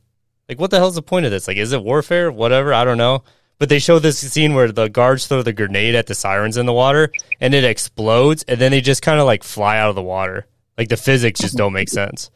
Like 0.49 0.59
what 0.59 0.71
the 0.71 0.77
hell's 0.77 0.95
the 0.95 1.03
point 1.03 1.25
of 1.25 1.31
this? 1.31 1.47
Like 1.47 1.57
is 1.57 1.71
it 1.71 1.83
warfare? 1.83 2.31
Whatever, 2.31 2.73
I 2.73 2.83
don't 2.83 2.97
know. 2.97 3.23
But 3.59 3.69
they 3.69 3.79
show 3.79 3.99
this 3.99 4.19
scene 4.19 4.55
where 4.55 4.71
the 4.71 4.89
guards 4.89 5.27
throw 5.27 5.43
the 5.43 5.53
grenade 5.53 5.93
at 5.93 6.07
the 6.07 6.15
sirens 6.15 6.57
in 6.57 6.65
the 6.65 6.73
water 6.73 7.11
and 7.39 7.53
it 7.53 7.63
explodes 7.63 8.43
and 8.47 8.59
then 8.59 8.71
they 8.71 8.81
just 8.81 9.03
kind 9.03 9.19
of 9.19 9.27
like 9.27 9.43
fly 9.43 9.77
out 9.77 9.89
of 9.89 9.95
the 9.95 10.01
water. 10.01 10.47
Like 10.79 10.89
the 10.89 10.97
physics 10.97 11.41
just 11.41 11.55
don't 11.55 11.73
make 11.73 11.89
sense. 11.89 12.31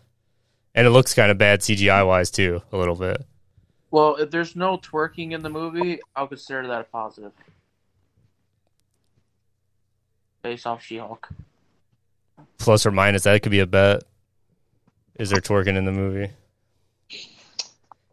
And 0.78 0.86
it 0.86 0.92
looks 0.92 1.16
kind 1.16 1.32
of 1.32 1.40
bad 1.40 1.62
CGI 1.62 2.06
wise 2.06 2.30
too, 2.30 2.62
a 2.72 2.78
little 2.78 2.96
bit. 2.96 3.26
Well, 3.90 4.18
if 4.18 4.30
there's 4.30 4.56
no 4.56 4.78
twerking 4.78 5.32
in 5.32 5.42
the 5.42 5.50
movie, 5.50 6.00
I'll 6.16 6.28
consider 6.28 6.68
that 6.68 6.82
a 6.82 6.84
positive. 6.84 7.32
Based 10.44 10.68
off 10.68 10.84
She-Hulk. 10.84 11.30
Plus 12.60 12.86
or 12.86 12.92
minus, 12.92 13.24
that 13.24 13.42
could 13.42 13.52
be 13.52 13.62
a 13.62 13.66
bet. 13.66 14.04
Is 15.16 15.32
there 15.32 15.42
twerking 15.42 15.78
in 15.78 15.86
the 15.86 15.92
movie? 15.92 16.32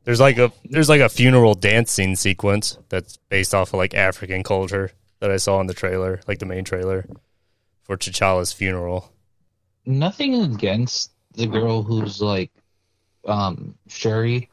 There's 0.05 0.20
like 0.20 0.39
a 0.39 0.51
there's 0.65 0.89
like 0.89 1.03
a 1.03 1.11
funeral 1.11 1.53
dance 1.53 1.93
scene 1.93 2.16
sequence 2.16 2.78
that's 2.89 3.19
based 3.28 3.55
off 3.55 3.74
of 3.74 3.78
like 3.78 3.93
African 3.93 4.43
culture 4.43 4.91
that 5.20 5.31
I 5.31 5.36
saw 5.36 5.61
in 5.61 5.66
the 5.66 5.74
trailer, 5.74 6.20
like 6.27 6.39
the 6.39 6.47
main 6.47 6.65
trailer 6.65 7.07
for 7.82 7.99
T'Challa's 7.99 8.55
funeral. 8.55 9.12
Nothing 9.85 10.35
against 10.35 11.11
the 11.35 11.47
girl 11.47 11.82
who's 11.82 12.20
like 12.20 12.51
um 13.27 13.74
Shuri, 13.89 14.51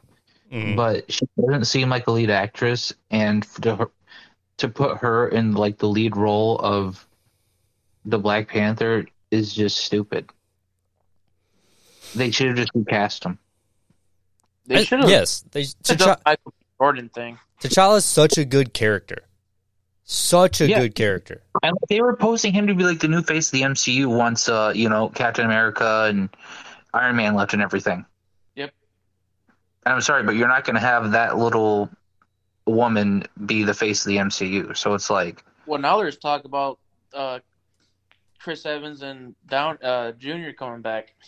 Mhm. 0.50 0.76
but 0.76 1.10
she 1.12 1.26
doesn't 1.40 1.66
seem 1.66 1.88
like 1.88 2.06
a 2.06 2.10
lead 2.10 2.30
actress, 2.30 2.92
and 3.10 3.42
to 3.62 3.76
her, 3.76 3.90
to 4.58 4.68
put 4.68 4.98
her 4.98 5.28
in 5.28 5.52
like 5.52 5.78
the 5.78 5.88
lead 5.88 6.16
role 6.16 6.58
of 6.58 7.06
the 8.04 8.18
Black 8.18 8.48
Panther 8.48 9.06
is 9.30 9.54
just 9.54 9.78
stupid. 9.78 10.30
They 12.14 12.30
should 12.30 12.48
have 12.48 12.56
just 12.56 12.72
recast 12.74 13.24
him. 13.24 13.38
They 14.66 14.84
should 14.84 15.00
have 15.00 15.08
yes, 15.08 15.44
they, 15.50 15.64
done 15.84 15.96
the 15.98 16.18
Michael 16.24 16.52
B. 16.58 16.66
Jordan 16.78 17.08
thing. 17.08 17.38
T'Challa's 17.60 18.04
such 18.04 18.38
a 18.38 18.44
good 18.44 18.74
character, 18.74 19.24
such 20.04 20.60
a 20.60 20.68
Yeah. 20.68 20.80
good 20.80 20.94
character. 20.94 21.42
And 21.62 21.76
they 21.88 22.00
were 22.00 22.16
posing 22.16 22.52
him 22.52 22.66
to 22.66 22.74
be 22.74 22.84
like 22.84 23.00
the 23.00 23.08
new 23.08 23.22
face 23.22 23.48
of 23.48 23.52
the 23.52 23.62
MCU 23.62 24.08
once, 24.08 24.48
uh, 24.48 24.72
you 24.74 24.88
know, 24.88 25.08
Captain 25.08 25.44
America 25.44 26.06
and 26.08 26.28
Iron 26.94 27.16
Man 27.16 27.34
left 27.34 27.52
and 27.52 27.62
everything. 27.62 28.04
Yep. 28.54 28.72
And 29.86 29.94
I'm 29.94 30.00
sorry, 30.00 30.22
but 30.22 30.36
you're 30.36 30.48
not 30.48 30.64
going 30.64 30.74
to 30.74 30.80
have 30.80 31.12
that 31.12 31.38
little 31.38 31.88
woman 32.66 33.24
be 33.46 33.62
the 33.64 33.74
face 33.74 34.04
of 34.04 34.08
the 34.08 34.16
MCU. 34.18 34.76
So 34.76 34.94
it's 34.94 35.10
like, 35.10 35.42
Well, 35.66 35.80
now 35.80 35.96
there's 35.98 36.16
talk 36.18 36.44
about 36.44 36.78
uh, 37.14 37.38
Chris 38.38 38.64
Evans 38.66 39.02
and 39.02 39.34
Down 39.48 39.78
uh, 39.82 40.12
Junior 40.12 40.52
coming 40.52 40.80
back. 40.82 41.14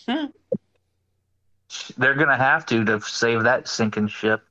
They're 1.98 2.14
gonna 2.14 2.36
have 2.36 2.64
to 2.66 2.84
to 2.84 3.00
save 3.00 3.42
that 3.44 3.66
sinking 3.66 4.06
ship. 4.08 4.44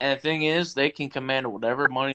And 0.00 0.16
the 0.16 0.22
thing 0.22 0.42
is, 0.42 0.74
they 0.74 0.90
can 0.90 1.08
command 1.10 1.50
whatever 1.52 1.88
money. 1.88 2.14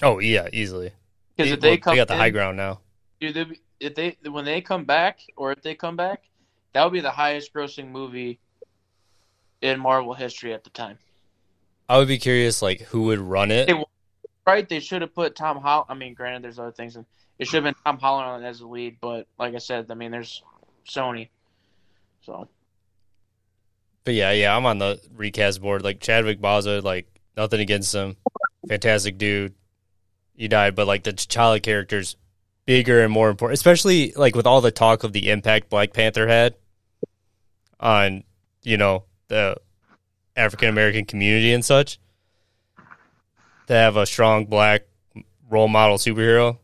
Oh 0.00 0.18
yeah, 0.18 0.48
easily. 0.52 0.92
Because 1.36 1.50
They- 1.50 1.54
if 1.54 1.60
they 1.60 1.68
well, 1.70 1.78
come, 1.78 1.92
they 1.94 2.00
got 2.00 2.08
the 2.08 2.14
in, 2.14 2.20
high 2.20 2.30
ground 2.30 2.56
now. 2.56 2.80
dude, 3.20 3.34
they'll 3.34 3.44
be- 3.46 3.60
if 3.82 3.94
they 3.94 4.16
when 4.30 4.44
they 4.44 4.60
come 4.60 4.84
back, 4.84 5.20
or 5.36 5.52
if 5.52 5.62
they 5.62 5.74
come 5.74 5.96
back, 5.96 6.22
that 6.72 6.84
would 6.84 6.92
be 6.92 7.00
the 7.00 7.10
highest 7.10 7.52
grossing 7.52 7.90
movie 7.90 8.38
in 9.60 9.80
Marvel 9.80 10.14
history 10.14 10.54
at 10.54 10.64
the 10.64 10.70
time. 10.70 10.98
I 11.88 11.98
would 11.98 12.08
be 12.08 12.18
curious, 12.18 12.62
like 12.62 12.80
who 12.80 13.02
would 13.04 13.18
run 13.18 13.50
it. 13.50 13.68
Hey, 13.68 13.84
Right? 14.44 14.68
They 14.68 14.80
should 14.80 15.02
have 15.02 15.14
put 15.14 15.36
Tom 15.36 15.60
Holland. 15.60 15.86
I 15.88 15.94
mean, 15.94 16.14
granted, 16.14 16.42
there's 16.42 16.58
other 16.58 16.72
things, 16.72 16.96
and 16.96 17.06
it 17.38 17.46
should 17.46 17.64
have 17.64 17.74
been 17.74 17.82
Tom 17.84 17.98
Holland 17.98 18.44
as 18.44 18.58
the 18.58 18.66
lead. 18.66 18.96
But 19.00 19.26
like 19.38 19.54
I 19.54 19.58
said, 19.58 19.86
I 19.90 19.94
mean, 19.94 20.10
there's 20.10 20.42
Sony, 20.88 21.28
so 22.22 22.48
But 24.04 24.14
yeah, 24.14 24.32
yeah, 24.32 24.56
I'm 24.56 24.66
on 24.66 24.78
the 24.78 25.00
recast 25.14 25.60
board. 25.60 25.82
Like 25.82 26.00
Chadwick 26.00 26.40
Boseman, 26.40 26.82
like 26.82 27.06
nothing 27.36 27.60
against 27.60 27.94
him, 27.94 28.16
fantastic 28.68 29.16
dude. 29.16 29.54
He 30.34 30.48
died, 30.48 30.74
but 30.74 30.88
like 30.88 31.04
the 31.04 31.12
T'Challa 31.12 31.62
character's 31.62 32.16
bigger 32.66 33.02
and 33.02 33.12
more 33.12 33.30
important, 33.30 33.58
especially 33.58 34.12
like 34.16 34.34
with 34.34 34.46
all 34.46 34.60
the 34.60 34.70
talk 34.70 35.04
of 35.04 35.12
the 35.12 35.30
impact 35.30 35.68
Black 35.68 35.92
Panther 35.92 36.28
had 36.28 36.54
on 37.80 38.24
you 38.62 38.76
know 38.76 39.04
the 39.28 39.56
African 40.36 40.68
American 40.68 41.04
community 41.04 41.52
and 41.52 41.64
such. 41.64 41.98
To 43.68 43.74
have 43.74 43.96
a 43.96 44.06
strong 44.06 44.46
black 44.46 44.82
role 45.48 45.68
model 45.68 45.96
superhero, 45.96 46.58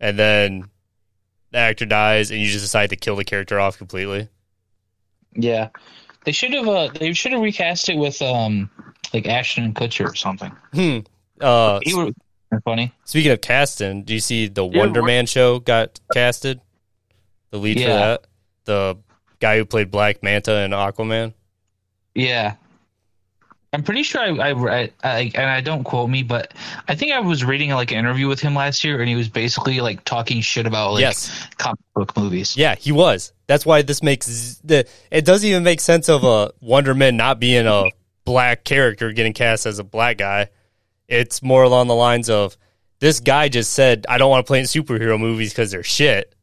and 0.00 0.18
then 0.18 0.68
the 1.52 1.58
actor 1.58 1.86
dies, 1.86 2.30
and 2.30 2.40
you 2.40 2.48
just 2.48 2.64
decide 2.64 2.90
to 2.90 2.96
kill 2.96 3.14
the 3.14 3.24
character 3.24 3.60
off 3.60 3.78
completely. 3.78 4.28
Yeah, 5.34 5.68
they 6.24 6.32
should 6.32 6.52
have. 6.54 6.66
Uh, 6.66 6.88
they 6.88 7.12
should 7.12 7.32
have 7.32 7.40
recast 7.40 7.88
it 7.88 7.96
with 7.96 8.20
um, 8.20 8.68
like 9.14 9.26
Ashton 9.26 9.72
Kutcher 9.74 10.10
or 10.10 10.16
something. 10.16 10.50
Hmm. 10.74 10.98
Uh, 11.40 11.78
He 11.84 11.94
would 11.94 12.14
funny. 12.60 12.92
Speaking 13.04 13.32
of 13.32 13.40
casting, 13.40 14.04
do 14.04 14.14
you 14.14 14.20
see 14.20 14.48
the 14.48 14.64
Yeah, 14.64 14.78
Wonder 14.78 15.02
Man 15.02 15.26
show 15.26 15.58
got 15.58 16.00
casted? 16.12 16.60
The 17.50 17.58
lead 17.58 17.80
for 17.80 17.86
that, 17.86 18.26
the 18.64 18.98
guy 19.40 19.58
who 19.58 19.64
played 19.64 19.90
Black 19.90 20.22
Manta 20.22 20.56
and 20.56 20.72
Aquaman. 20.72 21.34
Yeah. 22.14 22.54
I'm 23.74 23.82
pretty 23.82 24.02
sure 24.02 24.20
I, 24.20 24.50
I, 24.50 24.50
I, 24.52 24.90
I 25.02 25.30
and 25.34 25.50
I 25.50 25.62
don't 25.62 25.82
quote 25.82 26.10
me, 26.10 26.22
but 26.22 26.52
I 26.88 26.94
think 26.94 27.12
I 27.12 27.20
was 27.20 27.42
reading 27.42 27.70
like 27.70 27.90
an 27.90 27.98
interview 27.98 28.28
with 28.28 28.38
him 28.38 28.54
last 28.54 28.84
year, 28.84 29.00
and 29.00 29.08
he 29.08 29.14
was 29.14 29.28
basically 29.30 29.80
like 29.80 30.04
talking 30.04 30.42
shit 30.42 30.66
about 30.66 30.92
like 30.92 31.00
yes, 31.00 31.48
comic 31.56 31.80
book 31.94 32.14
movies. 32.14 32.54
yeah, 32.54 32.74
he 32.74 32.92
was. 32.92 33.32
That's 33.46 33.64
why 33.64 33.80
this 33.80 34.02
makes 34.02 34.60
the. 34.62 34.86
It 35.10 35.24
doesn't 35.24 35.48
even 35.48 35.62
make 35.62 35.80
sense 35.80 36.10
of 36.10 36.22
a 36.22 36.52
Wonder 36.60 36.92
Man 36.92 37.16
not 37.16 37.40
being 37.40 37.66
a 37.66 37.84
black 38.26 38.64
character 38.64 39.10
getting 39.12 39.32
cast 39.32 39.64
as 39.64 39.78
a 39.78 39.84
black 39.84 40.18
guy. 40.18 40.50
It's 41.12 41.42
more 41.42 41.62
along 41.62 41.88
the 41.88 41.94
lines 41.94 42.30
of 42.30 42.56
this 43.00 43.20
guy 43.20 43.48
just 43.48 43.72
said, 43.74 44.06
"I 44.08 44.16
don't 44.16 44.30
want 44.30 44.46
to 44.46 44.48
play 44.50 44.60
in 44.60 44.64
superhero 44.64 45.20
movies 45.20 45.52
because 45.52 45.70
they're 45.70 45.82
shit," 45.82 46.34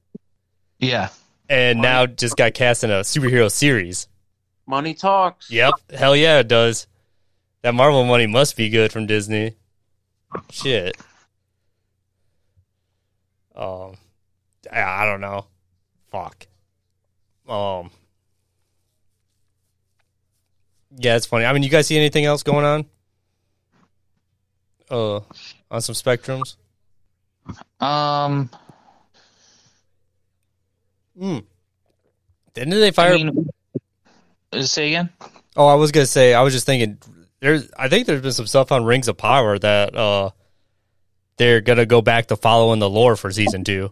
Yeah, 0.77 1.09
and 1.49 1.81
now 1.81 2.05
just 2.05 2.37
got 2.37 2.53
cast 2.53 2.83
in 2.83 2.91
a 2.91 2.99
superhero 3.01 3.49
series. 3.51 4.07
money 4.67 4.93
talks. 4.93 5.49
Yep. 5.49 5.73
Hell 5.91 6.15
yeah, 6.15 6.37
it 6.39 6.47
does. 6.47 6.85
That 7.63 7.73
Marvel 7.73 8.05
money 8.05 8.27
must 8.27 8.55
be 8.55 8.69
good 8.69 8.91
from 8.91 9.07
Disney. 9.07 9.55
Shit. 10.51 10.95
Um, 13.55 13.97
I, 14.71 14.81
I 14.81 15.05
don't 15.05 15.21
know. 15.21 15.47
Fuck. 16.11 16.45
Um. 17.47 17.89
Yeah, 20.95 21.15
it's 21.15 21.25
funny. 21.25 21.45
I 21.45 21.53
mean, 21.53 21.63
you 21.63 21.69
guys 21.69 21.87
see 21.87 21.97
anything 21.97 22.25
else 22.25 22.43
going 22.43 22.65
on? 22.65 22.85
Uh, 24.89 25.19
on 25.71 25.81
some 25.81 25.95
spectrums. 25.95 26.55
um, 27.79 28.49
Hmm. 31.17 31.39
Didn't 32.53 32.69
they 32.71 32.91
fire? 32.91 33.13
I 33.13 33.17
mean, 33.23 33.49
say 34.61 34.87
again. 34.87 35.09
Oh, 35.55 35.67
I 35.67 35.75
was 35.75 35.91
gonna 35.91 36.05
say. 36.05 36.33
I 36.33 36.41
was 36.41 36.53
just 36.53 36.65
thinking. 36.65 36.97
There's. 37.41 37.69
I 37.77 37.89
think 37.89 38.07
there's 38.07 38.21
been 38.21 38.31
some 38.31 38.47
stuff 38.47 38.71
on 38.71 38.85
Rings 38.85 39.07
of 39.07 39.17
Power 39.17 39.57
that 39.59 39.95
uh, 39.95 40.29
they're 41.37 41.61
gonna 41.61 41.85
go 41.85 42.01
back 42.01 42.27
to 42.27 42.35
following 42.35 42.79
the 42.79 42.89
lore 42.89 43.15
for 43.15 43.31
season 43.31 43.63
two. 43.63 43.91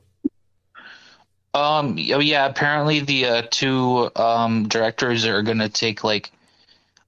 Um, 1.54 1.98
oh 2.14 2.20
yeah, 2.20 2.46
apparently 2.46 3.00
the 3.00 3.26
uh, 3.26 3.42
two 3.50 4.10
um 4.16 4.68
directors 4.68 5.26
are 5.26 5.42
gonna 5.42 5.70
take 5.70 6.04
like 6.04 6.32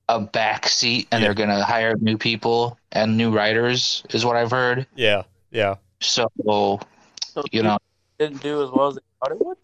a 0.08 0.20
back 0.20 0.68
seat, 0.68 1.08
and 1.12 1.22
Yeah. 1.22 1.28
they're 1.28 1.36
gonna 1.36 1.64
hire 1.64 1.96
new 1.98 2.18
people 2.18 2.79
and 2.92 3.18
new 3.18 3.32
writers, 3.32 4.04
is 4.12 4.26
what 4.26 4.36
I've 4.36 4.52
heard. 4.52 4.86
Yeah. 4.96 5.24
Yeah. 5.52 5.76
So 6.02 6.28
So 6.40 7.44
you 7.52 7.64
know, 7.64 7.78
didn't 8.18 8.42
do 8.42 8.64
as 8.64 8.70
well 8.72 8.88
as 8.88 8.96
they 8.96 9.02
thought 9.20 9.32
it 9.32 9.46
would. 9.46 9.58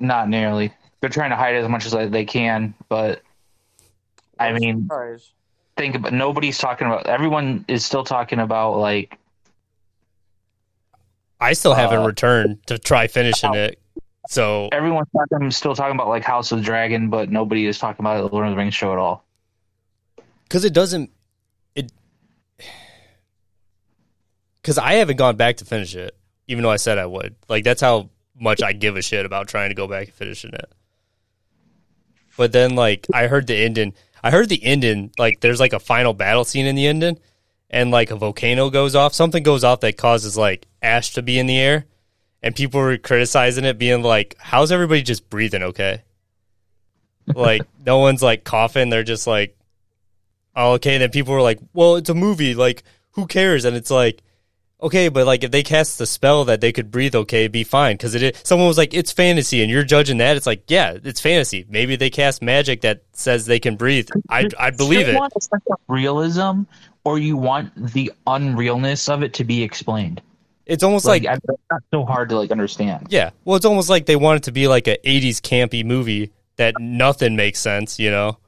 not 0.00 0.28
nearly. 0.28 0.72
They're 1.00 1.10
trying 1.10 1.30
to 1.30 1.36
hide 1.36 1.54
as 1.56 1.68
much 1.68 1.86
as 1.86 2.10
they 2.10 2.24
can, 2.24 2.74
but 2.88 3.22
I 4.38 4.52
mean, 4.52 4.82
Surprise. 4.82 5.30
think 5.76 5.94
about 5.96 6.12
nobody's 6.12 6.58
talking 6.58 6.86
about. 6.86 7.06
Everyone 7.06 7.64
is 7.68 7.84
still 7.84 8.04
talking 8.04 8.38
about 8.40 8.76
like 8.78 9.18
I 11.40 11.52
still 11.54 11.74
haven't 11.74 12.00
Uh, 12.00 12.06
returned 12.06 12.66
to 12.68 12.78
try 12.78 13.08
finishing 13.08 13.54
it. 13.54 13.78
So 14.28 14.68
everyone's 14.70 15.08
talking, 15.16 15.50
still 15.50 15.74
talking 15.74 15.96
about 15.96 16.06
like 16.08 16.22
House 16.22 16.52
of 16.52 16.58
the 16.58 16.64
Dragon, 16.64 17.10
but 17.10 17.30
nobody 17.30 17.66
is 17.66 17.78
talking 17.78 18.04
about 18.04 18.22
the 18.22 18.34
Lord 18.34 18.46
of 18.46 18.52
the 18.52 18.56
Rings 18.56 18.74
show 18.74 18.92
at 18.92 18.98
all. 18.98 19.24
because 20.44 20.64
it 20.64 20.72
doesn't 20.72 21.10
it 21.74 21.90
because 24.62 24.78
I 24.78 24.94
haven't 24.94 25.16
gone 25.16 25.36
back 25.36 25.58
to 25.58 25.64
finish 25.64 25.94
it, 25.94 26.16
even 26.46 26.62
though 26.62 26.70
I 26.70 26.76
said 26.76 26.98
I 26.98 27.06
would. 27.06 27.34
Like 27.48 27.64
that's 27.64 27.80
how 27.80 28.10
much 28.38 28.62
I 28.62 28.72
give 28.72 28.96
a 28.96 29.02
shit 29.02 29.26
about 29.26 29.48
trying 29.48 29.70
to 29.70 29.74
go 29.74 29.86
back 29.86 30.06
and 30.06 30.14
finishing 30.14 30.54
it. 30.54 30.72
But 32.36 32.52
then, 32.52 32.74
like, 32.74 33.06
I 33.12 33.26
heard 33.26 33.46
the 33.46 33.56
ending. 33.56 33.94
I 34.22 34.30
heard 34.30 34.48
the 34.48 34.62
ending. 34.62 35.12
Like, 35.18 35.40
there's 35.40 35.60
like 35.60 35.72
a 35.72 35.80
final 35.80 36.14
battle 36.14 36.44
scene 36.44 36.66
in 36.66 36.76
the 36.76 36.86
ending, 36.86 37.18
and 37.70 37.90
like 37.90 38.10
a 38.10 38.16
volcano 38.16 38.70
goes 38.70 38.94
off. 38.94 39.14
Something 39.14 39.42
goes 39.42 39.64
off 39.64 39.80
that 39.80 39.96
causes 39.96 40.36
like 40.36 40.66
ash 40.80 41.12
to 41.14 41.22
be 41.22 41.38
in 41.38 41.46
the 41.46 41.58
air, 41.58 41.86
and 42.42 42.56
people 42.56 42.80
were 42.80 42.96
criticizing 42.96 43.64
it, 43.64 43.78
being 43.78 44.02
like, 44.02 44.36
"How's 44.38 44.72
everybody 44.72 45.02
just 45.02 45.28
breathing 45.28 45.62
okay?" 45.62 46.02
like, 47.34 47.62
no 47.86 47.98
one's 47.98 48.22
like 48.22 48.44
coughing. 48.44 48.88
They're 48.88 49.02
just 49.02 49.26
like, 49.26 49.56
"Oh, 50.56 50.72
okay." 50.72 50.94
And 50.94 51.02
then 51.02 51.10
people 51.10 51.34
were 51.34 51.42
like, 51.42 51.60
"Well, 51.74 51.96
it's 51.96 52.10
a 52.10 52.14
movie. 52.14 52.54
Like, 52.54 52.82
who 53.12 53.26
cares?" 53.26 53.64
And 53.64 53.76
it's 53.76 53.90
like. 53.90 54.22
Okay, 54.82 55.08
but 55.08 55.26
like 55.26 55.44
if 55.44 55.52
they 55.52 55.62
cast 55.62 55.98
the 55.98 56.06
spell 56.06 56.44
that 56.46 56.60
they 56.60 56.72
could 56.72 56.90
breathe 56.90 57.14
okay, 57.14 57.46
be 57.46 57.62
fine. 57.62 57.94
Because 57.94 58.16
it 58.16 58.22
is, 58.22 58.32
someone 58.42 58.66
was 58.66 58.76
like, 58.78 58.92
it's 58.94 59.12
fantasy, 59.12 59.62
and 59.62 59.70
you're 59.70 59.84
judging 59.84 60.18
that. 60.18 60.36
It's 60.36 60.46
like, 60.46 60.64
yeah, 60.68 60.98
it's 61.04 61.20
fantasy. 61.20 61.64
Maybe 61.68 61.94
they 61.94 62.10
cast 62.10 62.42
magic 62.42 62.80
that 62.80 63.02
says 63.12 63.46
they 63.46 63.60
can 63.60 63.76
breathe. 63.76 64.08
I 64.28 64.48
I 64.58 64.70
believe 64.70 65.06
you 65.06 65.14
it. 65.14 65.16
Want 65.16 65.32
a 65.36 65.40
sense 65.40 65.62
of 65.70 65.78
realism, 65.86 66.62
or 67.04 67.18
you 67.18 67.36
want 67.36 67.72
the 67.92 68.12
unrealness 68.26 69.08
of 69.08 69.22
it 69.22 69.34
to 69.34 69.44
be 69.44 69.62
explained. 69.62 70.20
It's 70.66 70.82
almost 70.82 71.04
Like, 71.06 71.24
like, 71.24 71.38
it's 71.38 71.62
not 71.70 71.82
so 71.92 72.04
hard 72.04 72.28
to 72.30 72.36
like 72.38 72.50
understand. 72.50 73.06
yeah. 73.10 73.30
Well, 73.44 73.56
it's 73.56 73.66
almost 73.66 73.88
like 73.88 74.06
they 74.06 74.16
want 74.16 74.38
it 74.38 74.42
to 74.44 74.52
be 74.52 74.66
like 74.68 74.88
a 74.88 74.96
'80s 75.04 75.40
campy 75.40 75.84
movie 75.84 76.32
that 76.56 76.74
nothing 76.80 77.36
makes 77.36 77.60
sense, 77.60 77.98
you 78.00 78.10
know, 78.10 78.38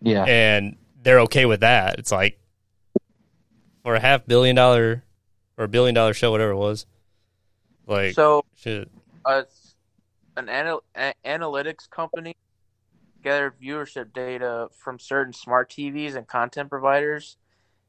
Yeah, 0.00 0.24
and 0.24 0.76
they're 1.02 1.20
okay 1.20 1.44
with 1.44 1.60
that. 1.60 1.98
It's 1.98 2.10
like 2.12 2.38
for 3.82 3.94
a 3.94 4.00
half 4.00 4.26
billion 4.26 4.56
dollar 4.56 5.02
or 5.56 5.64
a 5.64 5.68
billion 5.68 5.94
dollar 5.94 6.14
show, 6.14 6.30
whatever 6.30 6.52
it 6.52 6.56
was. 6.56 6.86
Like 7.86 8.14
So 8.14 8.44
shit. 8.56 8.90
uh, 9.24 9.42
an 10.36 10.48
anal- 10.48 10.84
a- 10.96 11.14
analytics 11.24 11.88
company 11.88 12.34
gathered 13.22 13.54
viewership 13.60 14.12
data 14.12 14.68
from 14.76 14.98
certain 14.98 15.32
smart 15.32 15.70
TVs 15.70 16.14
and 16.16 16.26
content 16.26 16.68
providers 16.68 17.36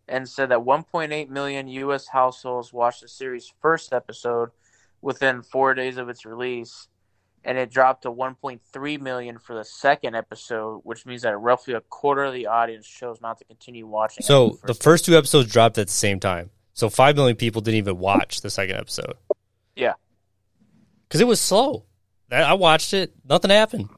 and 0.07 0.29
said 0.29 0.49
that 0.49 0.59
1.8 0.59 1.29
million 1.29 1.67
U.S. 1.67 2.07
households 2.07 2.71
watched 2.71 3.01
the 3.01 3.07
series' 3.07 3.51
first 3.61 3.91
episode 3.91 4.51
within 5.01 5.41
four 5.41 5.73
days 5.73 5.97
of 5.97 6.09
its 6.09 6.25
release, 6.25 6.87
and 7.43 7.57
it 7.57 7.71
dropped 7.71 8.03
to 8.03 8.11
1.3 8.11 9.01
million 9.01 9.39
for 9.39 9.55
the 9.55 9.65
second 9.65 10.15
episode, 10.15 10.81
which 10.83 11.05
means 11.05 11.23
that 11.23 11.37
roughly 11.39 11.73
a 11.73 11.81
quarter 11.81 12.23
of 12.23 12.33
the 12.33 12.45
audience 12.47 12.87
chose 12.87 13.19
not 13.21 13.37
to 13.39 13.45
continue 13.45 13.87
watching. 13.87 14.23
So 14.23 14.53
after 14.53 14.67
the 14.67 14.73
first 14.75 15.05
two 15.05 15.17
episodes 15.17 15.51
dropped 15.51 15.77
at 15.77 15.87
the 15.87 15.93
same 15.93 16.19
time. 16.19 16.51
So 16.75 16.89
five 16.89 17.15
million 17.15 17.35
people 17.37 17.61
didn't 17.61 17.77
even 17.77 17.97
watch 17.97 18.41
the 18.41 18.49
second 18.51 18.75
episode. 18.75 19.15
Yeah. 19.75 19.93
because 21.07 21.21
it 21.21 21.27
was 21.27 21.41
slow. 21.41 21.85
I 22.31 22.53
watched 22.53 22.93
it. 22.93 23.13
Nothing 23.27 23.51
happened. 23.51 23.89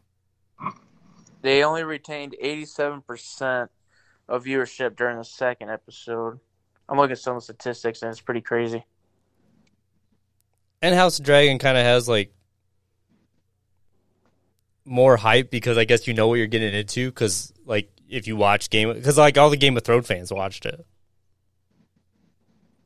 They 1.42 1.64
only 1.64 1.84
retained 1.84 2.36
87% 2.44 3.70
of 4.28 4.44
viewership 4.44 4.96
during 4.96 5.18
the 5.18 5.24
second 5.24 5.70
episode. 5.70 6.40
I'm 6.90 6.98
looking 6.98 7.14
at 7.14 7.20
some 7.20 7.36
of 7.36 7.42
the 7.42 7.46
statistics 7.46 8.02
and 8.02 8.12
it's 8.12 8.22
pretty 8.22 8.42
crazy. 8.42 8.86
And 10.82 10.94
House 10.94 11.20
of 11.20 11.26
Dragon 11.26 11.58
kind 11.60 11.78
of 11.78 11.84
has 11.84 12.08
like 12.08 12.34
more 14.86 15.18
hype 15.18 15.50
because 15.50 15.78
I 15.78 15.86
guess 15.86 16.08
you 16.08 16.14
know 16.14 16.28
what 16.28 16.36
you're 16.36 16.48
getting 16.48 16.74
into. 16.74 17.10
Because 17.10 17.54
like 17.66 17.90
if 18.10 18.28
you 18.28 18.36
watch 18.36 18.70
Game, 18.70 18.94
because 18.94 19.18
like 19.18 19.38
all 19.38 19.50
the 19.50 19.58
Game 19.58 19.78
of 19.78 19.84
Thrones 19.84 20.08
fans 20.08 20.32
watched 20.32 20.66
it. 20.66 20.86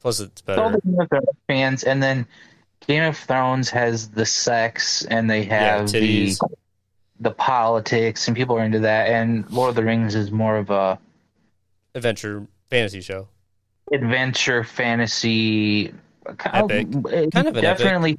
Plus, 0.02 0.20
it's 0.20 0.42
all 0.48 0.72
the 0.72 0.82
Game 0.82 1.00
of 1.00 1.10
Thrones 1.10 1.26
fans, 1.48 1.84
and 1.84 2.02
then 2.02 2.26
Game 2.88 3.04
of 3.04 3.18
Thrones 3.18 3.70
has 3.70 4.10
the 4.10 4.26
sex, 4.26 5.06
and 5.06 5.30
they 5.30 5.46
Yeah, 5.46 5.78
have 5.78 5.92
the 5.92 6.36
the 7.20 7.32
politics, 7.32 8.28
and 8.28 8.36
people 8.36 8.56
are 8.58 8.64
into 8.64 8.80
that. 8.80 9.08
And 9.10 9.50
Lord 9.52 9.70
of 9.70 9.76
the 9.76 9.84
Rings 9.84 10.16
is 10.16 10.32
more 10.32 10.58
of 10.58 10.70
a 10.72 10.98
Adventure 11.94 12.48
fantasy 12.70 13.02
show. 13.02 13.28
adventure 13.92 14.64
fantasy, 14.64 15.94
kind 16.38 16.64
oh, 16.64 16.66
Epic. 16.66 16.88
Of, 16.96 17.04
Kind 17.32 17.48
of 17.48 17.58
an 17.58 17.66
epic. 17.66 17.78
definitely, 17.78 18.18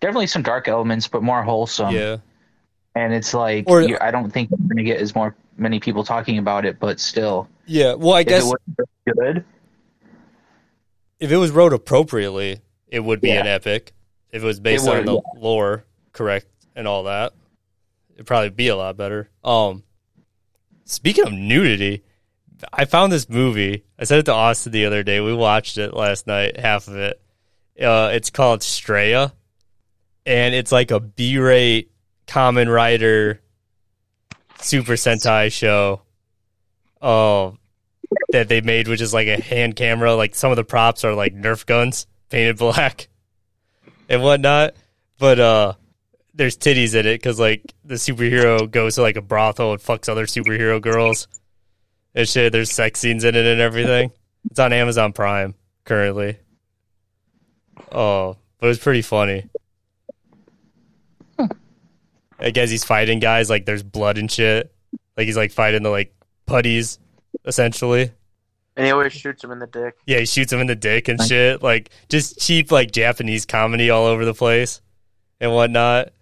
definitely 0.00 0.26
some 0.28 0.42
dark 0.42 0.68
elements, 0.68 1.08
but 1.08 1.22
more 1.22 1.42
wholesome. 1.42 1.94
yeah. 1.94 2.18
And 2.94 3.12
it's 3.12 3.34
like 3.34 3.64
Or- 3.68 4.02
I 4.02 4.10
don't 4.10 4.30
think 4.30 4.50
you're 4.50 4.58
going 4.68 4.76
to 4.76 4.84
get 4.84 5.00
as 5.00 5.14
more 5.14 5.34
many 5.56 5.80
people 5.80 6.04
talking 6.04 6.38
about 6.38 6.64
it, 6.64 6.78
but 6.78 7.00
still, 7.00 7.48
Yeah. 7.66 7.94
Well, 7.94 8.14
I 8.14 8.22
guess 8.22 8.50
good, 9.06 9.44
if 11.22 11.30
it 11.30 11.36
was 11.36 11.52
wrote 11.52 11.72
appropriately, 11.72 12.60
it 12.88 12.98
would 13.00 13.20
be 13.20 13.28
Yeah. 13.28 13.40
an 13.42 13.46
epic. 13.46 13.92
If 14.32 14.42
it 14.42 14.46
was 14.46 14.58
based 14.58 14.88
It 14.88 14.94
on 14.94 15.04
the 15.06 15.20
lore 15.36 15.84
correct 16.12 16.48
and 16.74 16.88
all 16.88 17.04
that, 17.04 17.32
it'd 18.14 18.26
probably 18.26 18.50
be 18.50 18.66
a 18.68 18.74
lot 18.76 18.96
better. 18.96 19.30
Um, 19.44 19.84
speaking 20.84 21.24
of 21.24 21.32
nudity, 21.32 22.02
I 22.72 22.86
found 22.86 23.12
this 23.12 23.28
movie. 23.28 23.84
I 23.98 24.04
said 24.04 24.18
it 24.18 24.24
to 24.24 24.32
Austin 24.32 24.72
the 24.72 24.84
other 24.86 25.04
day. 25.04 25.20
We 25.20 25.32
watched 25.32 25.78
it 25.78 25.94
last 25.94 26.26
night, 26.26 26.58
half 26.58 26.88
of 26.88 26.96
it. 26.96 27.20
Uh, 27.80 28.10
it's 28.12 28.30
called 28.30 28.60
Straya, 28.60 29.32
and 30.26 30.54
it's 30.56 30.72
like 30.72 30.90
a 30.90 30.98
B-rate 31.00 31.90
Kamen 32.26 32.72
Rider 32.72 33.40
Super 34.60 34.94
Sentai 34.94 35.52
show. 35.52 36.02
Oh, 37.00 37.58
that 38.30 38.48
they 38.48 38.60
made, 38.60 38.88
which 38.88 39.00
is 39.00 39.14
like 39.14 39.28
a 39.28 39.40
hand 39.40 39.76
camera. 39.76 40.14
Like 40.14 40.34
some 40.34 40.50
of 40.50 40.56
the 40.56 40.64
props 40.64 41.04
are 41.04 41.14
like 41.14 41.34
Nerf 41.34 41.66
guns 41.66 42.06
painted 42.30 42.58
black 42.58 43.08
and 44.08 44.22
whatnot. 44.22 44.74
But 45.18 45.38
uh, 45.38 45.74
there's 46.34 46.56
titties 46.56 46.94
in 46.94 47.06
it 47.06 47.14
because 47.14 47.38
like 47.38 47.74
the 47.84 47.94
superhero 47.94 48.70
goes 48.70 48.96
to 48.96 49.02
like 49.02 49.16
a 49.16 49.22
brothel 49.22 49.72
and 49.72 49.80
fucks 49.80 50.08
other 50.08 50.26
superhero 50.26 50.80
girls 50.80 51.28
and 52.14 52.28
shit. 52.28 52.52
There's 52.52 52.72
sex 52.72 53.00
scenes 53.00 53.24
in 53.24 53.34
it 53.34 53.46
and 53.46 53.60
everything. 53.60 54.12
It's 54.50 54.58
on 54.58 54.72
Amazon 54.72 55.12
Prime 55.12 55.54
currently. 55.84 56.38
Oh, 57.90 58.36
but 58.58 58.70
it's 58.70 58.82
pretty 58.82 59.02
funny. 59.02 59.48
I 62.38 62.50
guess 62.50 62.70
he's 62.70 62.82
fighting 62.82 63.20
guys 63.20 63.48
like 63.48 63.66
there's 63.66 63.84
blood 63.84 64.18
and 64.18 64.30
shit. 64.30 64.74
Like 65.16 65.26
he's 65.26 65.36
like 65.36 65.52
fighting 65.52 65.84
the 65.84 65.90
like 65.90 66.12
putties 66.46 66.98
essentially. 67.44 68.12
And 68.76 68.86
he 68.86 68.92
always 68.92 69.12
shoots 69.12 69.44
him 69.44 69.50
in 69.50 69.58
the 69.58 69.66
dick. 69.66 69.96
Yeah, 70.06 70.18
he 70.20 70.26
shoots 70.26 70.52
him 70.52 70.60
in 70.60 70.66
the 70.66 70.74
dick 70.74 71.08
and 71.08 71.20
shit. 71.22 71.62
Like 71.62 71.90
just 72.08 72.38
cheap 72.38 72.72
like 72.72 72.90
Japanese 72.90 73.44
comedy 73.44 73.90
all 73.90 74.06
over 74.06 74.24
the 74.24 74.34
place 74.34 74.80
and 75.40 75.52
whatnot. 75.52 76.12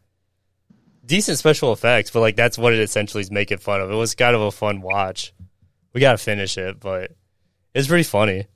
Decent 1.06 1.38
special 1.38 1.72
effects, 1.72 2.10
but 2.10 2.20
like 2.20 2.36
that's 2.36 2.58
what 2.58 2.72
it 2.72 2.80
essentially 2.80 3.20
is 3.20 3.30
making 3.30 3.58
fun 3.58 3.80
of. 3.80 3.90
It 3.90 3.94
was 3.94 4.14
kind 4.14 4.34
of 4.34 4.42
a 4.42 4.50
fun 4.50 4.80
watch. 4.80 5.32
We 5.92 6.00
gotta 6.00 6.18
finish 6.18 6.58
it, 6.58 6.80
but 6.80 7.12
it's 7.74 7.88
pretty 7.88 8.04
funny. 8.04 8.46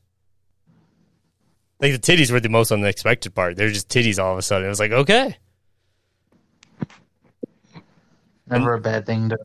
Like 1.81 1.93
the 1.93 1.99
titties 1.99 2.31
were 2.31 2.41
the 2.41 2.49
most 2.49 2.73
unexpected 2.73 3.35
part. 3.35 3.57
They're 3.57 3.71
just 3.71 3.89
titties 3.89 4.23
all 4.23 4.33
of 4.33 4.39
a 4.39 4.43
sudden. 4.43 4.67
It 4.67 4.71
was 4.71 4.81
like, 4.81 4.93
okay. 4.93 5.37
never 8.47 8.75
a 8.75 8.81
bad 8.81 9.07
thing 9.07 9.29
to 9.31 9.39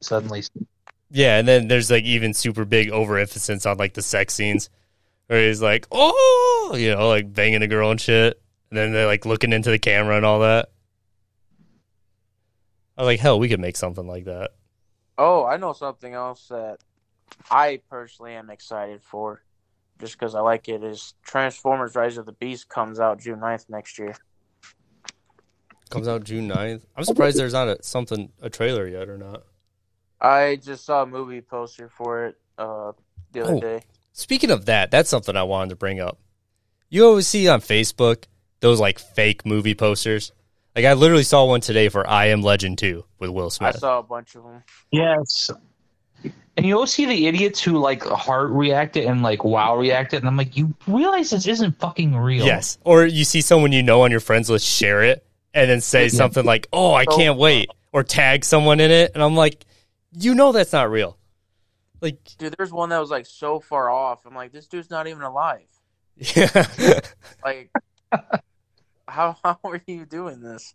suddenly. 0.00 0.42
see. 0.42 0.66
Yeah, 1.14 1.36
and 1.36 1.46
then 1.46 1.68
there's 1.68 1.90
like 1.90 2.04
even 2.04 2.32
super 2.32 2.64
big 2.64 2.90
overemphasis 2.90 3.66
on 3.66 3.76
like 3.76 3.92
the 3.92 4.00
sex 4.00 4.32
scenes, 4.32 4.70
where 5.26 5.46
he's 5.46 5.60
like, 5.60 5.86
"Oh," 5.92 6.74
you 6.74 6.90
know, 6.90 7.06
like 7.08 7.30
banging 7.30 7.60
a 7.60 7.68
girl 7.68 7.90
and 7.90 8.00
shit, 8.00 8.40
and 8.70 8.78
then 8.78 8.92
they're 8.92 9.06
like 9.06 9.26
looking 9.26 9.52
into 9.52 9.70
the 9.70 9.78
camera 9.78 10.16
and 10.16 10.24
all 10.24 10.40
that. 10.40 10.70
I 12.96 13.02
was 13.02 13.06
like, 13.06 13.20
"Hell, 13.20 13.38
we 13.38 13.50
could 13.50 13.60
make 13.60 13.76
something 13.76 14.06
like 14.06 14.24
that." 14.24 14.52
Oh, 15.18 15.44
I 15.44 15.58
know 15.58 15.74
something 15.74 16.14
else 16.14 16.48
that 16.48 16.78
I 17.50 17.82
personally 17.90 18.32
am 18.32 18.48
excited 18.48 19.02
for, 19.02 19.42
just 20.00 20.14
because 20.14 20.34
I 20.34 20.40
like 20.40 20.66
it. 20.70 20.82
Is 20.82 21.12
Transformers: 21.22 21.94
Rise 21.94 22.16
of 22.16 22.24
the 22.24 22.32
Beast 22.32 22.70
comes 22.70 22.98
out 22.98 23.20
June 23.20 23.38
9th 23.38 23.68
next 23.68 23.98
year. 23.98 24.14
Comes 25.90 26.08
out 26.08 26.24
June 26.24 26.48
9th. 26.48 26.86
I'm 26.96 27.04
surprised 27.04 27.36
oh, 27.36 27.40
there's 27.40 27.52
not 27.52 27.68
a, 27.68 27.82
something 27.82 28.32
a 28.40 28.48
trailer 28.48 28.88
yet 28.88 29.10
or 29.10 29.18
not. 29.18 29.42
I 30.22 30.56
just 30.62 30.84
saw 30.86 31.02
a 31.02 31.06
movie 31.06 31.40
poster 31.40 31.88
for 31.88 32.26
it 32.26 32.36
uh, 32.56 32.92
the 33.32 33.42
other 33.42 33.54
Oh. 33.56 33.60
day. 33.60 33.82
Speaking 34.12 34.50
of 34.50 34.66
that, 34.66 34.90
that's 34.90 35.10
something 35.10 35.36
I 35.36 35.42
wanted 35.42 35.70
to 35.70 35.76
bring 35.76 35.98
up. 36.00 36.18
You 36.90 37.04
always 37.06 37.26
see 37.26 37.48
on 37.48 37.60
Facebook 37.60 38.24
those 38.60 38.78
like 38.78 38.98
fake 38.98 39.44
movie 39.44 39.74
posters. 39.74 40.30
Like 40.76 40.84
I 40.84 40.92
literally 40.92 41.22
saw 41.24 41.44
one 41.46 41.60
today 41.60 41.88
for 41.88 42.08
I 42.08 42.26
Am 42.26 42.42
Legend 42.42 42.78
2 42.78 43.04
with 43.18 43.30
Will 43.30 43.50
Smith. 43.50 43.76
I 43.76 43.78
saw 43.78 43.98
a 43.98 44.02
bunch 44.02 44.34
of 44.36 44.44
them. 44.44 44.62
Yes. 44.90 45.50
And 46.56 46.66
you 46.66 46.74
always 46.74 46.92
see 46.92 47.06
the 47.06 47.26
idiots 47.26 47.62
who 47.62 47.78
like 47.78 48.04
heart 48.04 48.50
react 48.50 48.96
it 48.98 49.06
and 49.06 49.22
like 49.22 49.42
wow 49.42 49.74
react 49.76 50.12
it, 50.12 50.18
and 50.18 50.28
I'm 50.28 50.36
like, 50.36 50.54
you 50.56 50.74
realize 50.86 51.30
this 51.30 51.46
isn't 51.46 51.78
fucking 51.80 52.14
real. 52.14 52.44
Yes. 52.44 52.78
Or 52.84 53.06
you 53.06 53.24
see 53.24 53.40
someone 53.40 53.72
you 53.72 53.82
know 53.82 54.02
on 54.02 54.10
your 54.10 54.20
friends 54.20 54.48
list 54.50 54.66
share 54.66 55.02
it 55.02 55.24
and 55.54 55.68
then 55.70 55.80
say 55.80 56.08
something 56.10 56.44
like, 56.44 56.68
"Oh, 56.72 56.92
I 56.94 57.06
can't 57.06 57.38
wait," 57.38 57.70
or 57.92 58.02
tag 58.04 58.44
someone 58.44 58.80
in 58.80 58.90
it, 58.90 59.12
and 59.14 59.22
I'm 59.22 59.34
like, 59.34 59.64
"You 60.12 60.34
know 60.34 60.52
that's 60.52 60.72
not 60.72 60.90
real." 60.90 61.18
Like, 62.00 62.18
Dude, 62.38 62.54
there's 62.58 62.72
one 62.72 62.88
that 62.88 62.98
was 62.98 63.10
like 63.10 63.26
so 63.26 63.60
far 63.60 63.88
off. 63.88 64.26
I'm 64.26 64.34
like, 64.34 64.50
this 64.52 64.66
dude's 64.66 64.90
not 64.90 65.06
even 65.06 65.22
alive. 65.22 65.66
yeah. 66.16 66.66
Like, 67.44 67.70
how 69.08 69.36
how 69.44 69.58
are 69.64 69.80
you 69.86 70.04
doing 70.06 70.40
this? 70.40 70.74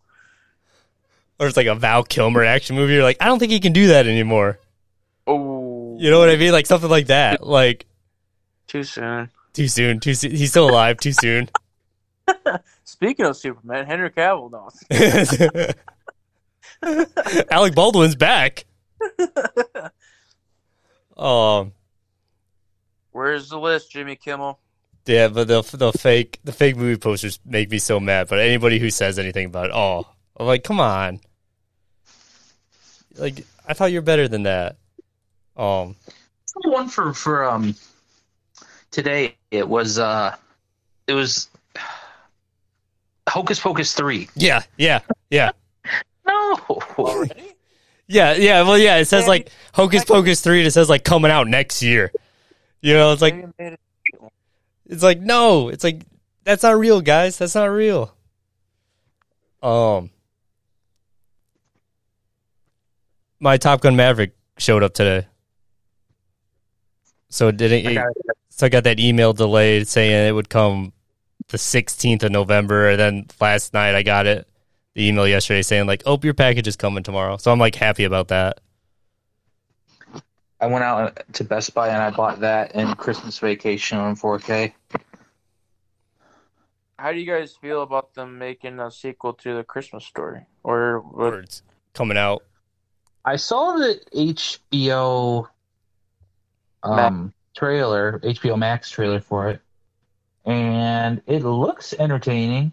or 1.40 1.46
it's 1.48 1.56
like 1.58 1.68
a 1.68 1.76
Val 1.76 2.04
Kilmer 2.04 2.44
action 2.44 2.76
movie. 2.76 2.94
You're 2.94 3.04
like, 3.04 3.18
I 3.20 3.26
don't 3.26 3.38
think 3.38 3.52
he 3.52 3.60
can 3.60 3.74
do 3.74 3.88
that 3.88 4.08
anymore. 4.08 4.58
Oh, 5.28 5.96
You 6.00 6.10
know 6.10 6.18
what 6.20 6.30
I 6.30 6.36
mean? 6.36 6.52
Like 6.52 6.66
something 6.66 6.90
like 6.90 7.08
that. 7.08 7.46
Like 7.46 7.86
too 8.68 8.84
soon. 8.84 9.30
too 9.54 9.68
soon. 9.68 10.00
Too 10.00 10.14
soon. 10.16 10.32
He's 10.32 10.50
still 10.50 10.70
alive. 10.70 10.98
Too 10.98 11.12
soon. 11.12 11.50
Speaking 12.86 13.26
of 13.26 13.38
Superman, 13.38 13.86
Henry 13.86 14.10
Cavill 14.10 14.52
knows. 14.52 14.84
Alec 17.52 17.76
Baldwin's 17.76 18.16
back. 18.16 18.66
Um. 21.18 21.74
Where's 23.12 23.50
the 23.50 23.58
list, 23.58 23.90
Jimmy 23.92 24.16
Kimmel? 24.16 24.60
Yeah, 25.08 25.30
but 25.30 25.48
the 25.48 25.64
the 25.76 25.92
fake 25.92 26.40
the 26.44 26.52
fake 26.52 26.76
movie 26.76 27.00
posters 27.00 27.40
make 27.44 27.72
me 27.72 27.80
so 27.80 28.00
mad. 28.00 28.28
But 28.28 28.40
anybody 28.40 28.78
who 28.78 28.92
says 28.92 29.18
anything 29.18 29.48
about 29.48 29.68
it, 29.68 29.72
oh, 29.74 30.06
I'm 30.38 30.46
like, 30.46 30.64
come 30.64 30.80
on. 30.80 31.20
Like, 33.16 33.46
I 33.68 33.74
thought 33.74 33.92
you 33.92 33.98
were 33.98 34.04
better 34.04 34.28
than 34.28 34.44
that. 34.44 34.76
Um, 35.56 35.96
one 36.66 36.88
for 36.88 37.14
for 37.14 37.44
um 37.44 37.74
today. 38.92 39.36
It 39.50 39.68
was 39.68 39.98
uh, 39.98 40.36
it 41.08 41.14
was 41.14 41.50
Hocus 43.28 43.60
Pocus 43.60 43.94
three. 43.94 44.30
yeah, 44.36 44.62
yeah, 44.78 45.00
yeah, 45.32 45.52
No. 46.28 46.60
Already? 47.00 47.44
yeah, 48.08 48.34
yeah. 48.34 48.62
Well, 48.64 48.78
yeah. 48.78 48.98
It 48.98 49.06
says 49.06 49.28
like 49.28 49.50
Hocus 49.74 50.06
Pocus 50.06 50.42
three. 50.42 50.60
and 50.60 50.68
It 50.68 50.72
says 50.72 50.90
like 50.90 51.04
coming 51.04 51.32
out 51.32 51.48
next 51.48 51.82
year. 51.84 52.12
You 52.82 52.94
know, 52.94 53.12
it's 53.14 53.22
like 53.22 53.34
it- 53.60 53.80
It's 54.86 55.04
like 55.04 55.20
no, 55.20 55.70
it's 55.70 55.84
like 55.84 56.04
that's 56.44 56.64
not 56.64 56.78
real, 56.78 57.02
guys. 57.02 57.38
That's 57.38 57.56
not 57.56 57.66
real. 57.66 58.14
Um, 59.62 60.12
my 63.40 63.58
Top 63.58 63.82
Gun 63.82 63.96
Maverick 63.96 64.34
showed 64.58 64.84
up 64.84 64.94
today, 64.94 65.28
so 67.30 67.48
it 67.50 67.58
didn't. 67.58 67.88
I 67.88 67.94
got 67.96 68.06
so 68.50 68.66
I 68.66 68.70
got 68.70 68.84
that 68.86 69.00
email 69.00 69.34
delayed 69.34 69.88
saying 69.88 70.28
it 70.28 70.32
would 70.32 70.50
come 70.50 70.94
the 71.50 71.58
16th 71.58 72.24
of 72.24 72.32
November, 72.32 72.90
and 72.90 73.00
then 73.00 73.26
last 73.40 73.74
night 73.74 73.96
I 73.96 74.04
got 74.04 74.26
it. 74.28 74.48
The 74.98 75.08
email 75.08 75.28
yesterday 75.28 75.62
saying 75.62 75.86
like, 75.86 76.02
"Oh, 76.08 76.20
your 76.24 76.34
package 76.34 76.68
is 76.68 76.76
coming 76.76 77.04
tomorrow." 77.04 77.38
So 77.38 77.52
I'm 77.52 77.60
like 77.60 77.76
happy 77.76 78.04
about 78.04 78.30
that. 78.30 78.62
I 80.60 80.66
went 80.66 80.84
out 80.84 81.22
to 81.34 81.44
Best 81.44 81.76
Buy 81.76 81.90
and 81.90 82.02
I 82.02 82.10
bought 82.10 82.40
that 82.40 82.72
and 82.74 82.98
Christmas 82.98 83.38
Vacation 83.38 84.00
on 84.00 84.16
4K. 84.16 84.74
How 86.98 87.12
do 87.12 87.20
you 87.20 87.32
guys 87.32 87.56
feel 87.56 87.84
about 87.84 88.16
them 88.16 88.40
making 88.40 88.80
a 88.80 88.90
sequel 88.90 89.34
to 89.34 89.58
the 89.58 89.64
Christmas 89.64 90.04
story? 90.04 90.48
Or 90.64 91.02
what? 91.02 91.32
Words 91.32 91.62
coming 91.94 92.18
out. 92.18 92.44
I 93.24 93.36
saw 93.36 93.78
the 93.78 94.00
HBO 94.16 95.48
um 96.82 97.36
trailer, 97.56 98.20
HBO 98.24 98.58
Max 98.58 98.90
trailer 98.90 99.20
for 99.20 99.50
it, 99.50 99.62
and 100.44 101.22
it 101.28 101.44
looks 101.44 101.94
entertaining. 102.00 102.72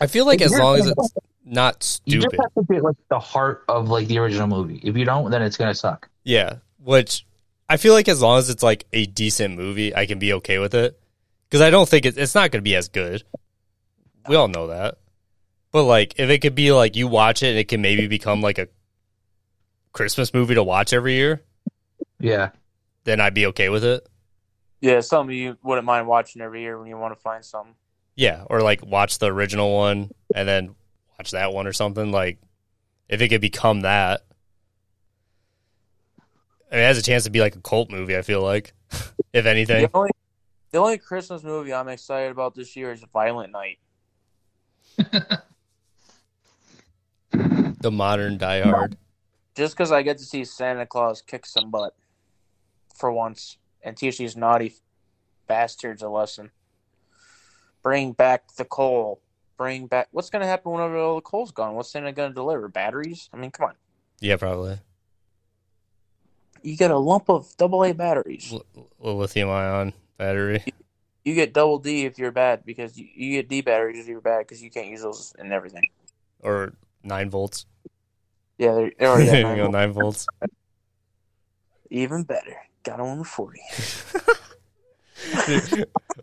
I 0.00 0.06
feel 0.06 0.26
like 0.26 0.40
as 0.40 0.52
long 0.52 0.78
as 0.78 0.86
it's 0.88 1.14
not 1.44 1.82
stupid, 1.82 2.12
You 2.12 2.20
just 2.22 2.36
have 2.42 2.54
to 2.54 2.62
be 2.62 2.80
like 2.80 2.96
the 3.08 3.18
heart 3.18 3.64
of 3.68 3.88
like 3.88 4.08
the 4.08 4.18
original 4.18 4.46
movie. 4.46 4.80
If 4.82 4.96
you 4.96 5.04
don't, 5.04 5.30
then 5.30 5.42
it's 5.42 5.56
gonna 5.56 5.74
suck. 5.74 6.08
Yeah, 6.24 6.56
which 6.82 7.26
I 7.68 7.76
feel 7.76 7.94
like 7.94 8.08
as 8.08 8.22
long 8.22 8.38
as 8.38 8.50
it's 8.50 8.62
like 8.62 8.84
a 8.92 9.06
decent 9.06 9.56
movie, 9.56 9.94
I 9.94 10.06
can 10.06 10.18
be 10.18 10.32
okay 10.34 10.58
with 10.58 10.74
it. 10.74 11.00
Because 11.48 11.60
I 11.60 11.70
don't 11.70 11.88
think 11.88 12.04
it, 12.06 12.18
it's 12.18 12.34
not 12.34 12.50
going 12.50 12.60
to 12.60 12.68
be 12.68 12.74
as 12.74 12.88
good. 12.88 13.22
We 14.28 14.34
all 14.34 14.48
know 14.48 14.66
that. 14.66 14.98
But 15.70 15.84
like, 15.84 16.14
if 16.18 16.28
it 16.28 16.40
could 16.40 16.54
be 16.56 16.72
like 16.72 16.96
you 16.96 17.06
watch 17.06 17.42
it 17.42 17.50
and 17.50 17.58
it 17.58 17.68
can 17.68 17.80
maybe 17.80 18.08
become 18.08 18.40
like 18.40 18.58
a 18.58 18.68
Christmas 19.92 20.34
movie 20.34 20.54
to 20.54 20.64
watch 20.64 20.92
every 20.92 21.14
year, 21.14 21.42
Yeah, 22.18 22.50
then 23.04 23.20
I'd 23.20 23.34
be 23.34 23.46
okay 23.46 23.68
with 23.68 23.84
it. 23.84 24.06
Yeah, 24.80 25.00
something 25.00 25.36
you 25.36 25.56
wouldn't 25.62 25.86
mind 25.86 26.06
watching 26.06 26.42
every 26.42 26.62
year 26.62 26.78
when 26.78 26.88
you 26.88 26.96
want 26.98 27.14
to 27.14 27.20
find 27.20 27.44
something. 27.44 27.74
Yeah, 28.16 28.44
or 28.48 28.62
like 28.62 28.84
watch 28.84 29.18
the 29.18 29.26
original 29.26 29.72
one 29.74 30.10
and 30.34 30.48
then 30.48 30.74
watch 31.18 31.32
that 31.32 31.52
one 31.52 31.66
or 31.66 31.72
something. 31.72 32.10
Like, 32.10 32.38
if 33.08 33.20
it 33.20 33.28
could 33.28 33.42
become 33.42 33.82
that, 33.82 34.22
I 36.70 36.76
mean, 36.76 36.84
it 36.84 36.86
has 36.86 36.98
a 36.98 37.02
chance 37.02 37.24
to 37.24 37.30
be 37.30 37.40
like 37.40 37.54
a 37.54 37.60
cult 37.60 37.90
movie. 37.90 38.16
I 38.16 38.22
feel 38.22 38.42
like, 38.42 38.72
if 39.32 39.46
anything. 39.46 39.82
The 39.82 39.90
only, 39.94 40.10
the 40.70 40.78
only 40.78 40.98
Christmas 40.98 41.42
movie 41.44 41.72
I'm 41.72 41.88
excited 41.88 42.30
about 42.30 42.54
this 42.54 42.74
year 42.74 42.90
is 42.92 43.04
Violent 43.12 43.52
Night. 43.52 43.78
the 47.80 47.90
modern 47.90 48.38
Die 48.38 48.62
Hard. 48.62 48.96
Just 49.54 49.74
because 49.74 49.92
I 49.92 50.02
get 50.02 50.18
to 50.18 50.24
see 50.24 50.44
Santa 50.44 50.86
Claus 50.86 51.22
kick 51.22 51.46
some 51.46 51.70
butt 51.70 51.94
for 52.94 53.12
once 53.12 53.58
and 53.82 53.96
teach 53.96 54.18
these 54.18 54.36
naughty 54.36 54.74
bastards 55.46 56.02
a 56.02 56.08
lesson. 56.08 56.50
Bring 57.86 58.14
back 58.14 58.52
the 58.56 58.64
coal. 58.64 59.20
Bring 59.56 59.86
back. 59.86 60.08
What's 60.10 60.28
going 60.28 60.42
to 60.42 60.48
happen 60.48 60.72
whenever 60.72 60.96
all 60.98 61.14
the 61.14 61.20
coal's 61.20 61.52
gone? 61.52 61.76
What's 61.76 61.88
Santa 61.88 62.10
going 62.10 62.30
to 62.30 62.34
deliver? 62.34 62.66
Batteries? 62.66 63.30
I 63.32 63.36
mean, 63.36 63.52
come 63.52 63.68
on. 63.68 63.74
Yeah, 64.18 64.34
probably. 64.38 64.80
You 66.62 66.76
get 66.76 66.90
a 66.90 66.98
lump 66.98 67.30
of 67.30 67.56
double 67.56 67.84
A 67.84 67.92
batteries. 67.94 68.52
L- 68.52 68.64
lithium 69.16 69.50
ion 69.50 69.92
battery. 70.18 70.64
You 71.24 71.36
get 71.36 71.52
double 71.54 71.78
D 71.78 72.06
if 72.06 72.18
you're 72.18 72.32
bad 72.32 72.66
because 72.66 72.98
you, 72.98 73.06
you 73.14 73.40
get 73.40 73.48
D 73.48 73.60
batteries 73.60 74.00
if 74.00 74.08
you're 74.08 74.20
bad 74.20 74.38
because 74.40 74.60
you 74.60 74.68
can't 74.68 74.88
use 74.88 75.02
those 75.02 75.32
in 75.38 75.52
everything. 75.52 75.88
or 76.40 76.72
nine 77.04 77.30
volts. 77.30 77.66
Yeah, 78.58 78.74
they're, 78.74 78.92
they're 78.98 79.08
already 79.10 79.26
There 79.26 79.46
at 79.46 79.50
you 79.56 79.62
go, 79.62 79.70
nine 79.70 79.90
nine 79.90 79.92
volts. 79.92 80.26
Even 81.90 82.24
better. 82.24 82.56
Got 82.82 82.98
one 82.98 83.20
with 83.20 83.28
40. 83.28 83.60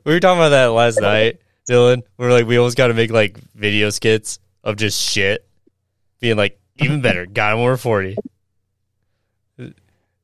we 0.03 0.13
were 0.13 0.19
talking 0.19 0.39
about 0.39 0.49
that 0.49 0.65
last 0.67 0.99
night, 0.99 1.39
Dylan. 1.69 2.03
We're 2.17 2.31
like, 2.31 2.45
we 2.45 2.57
always 2.57 2.75
got 2.75 2.87
to 2.87 2.93
make 2.93 3.11
like 3.11 3.37
video 3.55 3.89
skits 3.89 4.39
of 4.63 4.77
just 4.77 4.99
shit, 4.99 5.47
being 6.19 6.37
like, 6.37 6.59
even 6.77 7.01
better, 7.01 7.25
got 7.33 7.53
him 7.53 7.59
over 7.59 7.77
forty. 7.77 8.15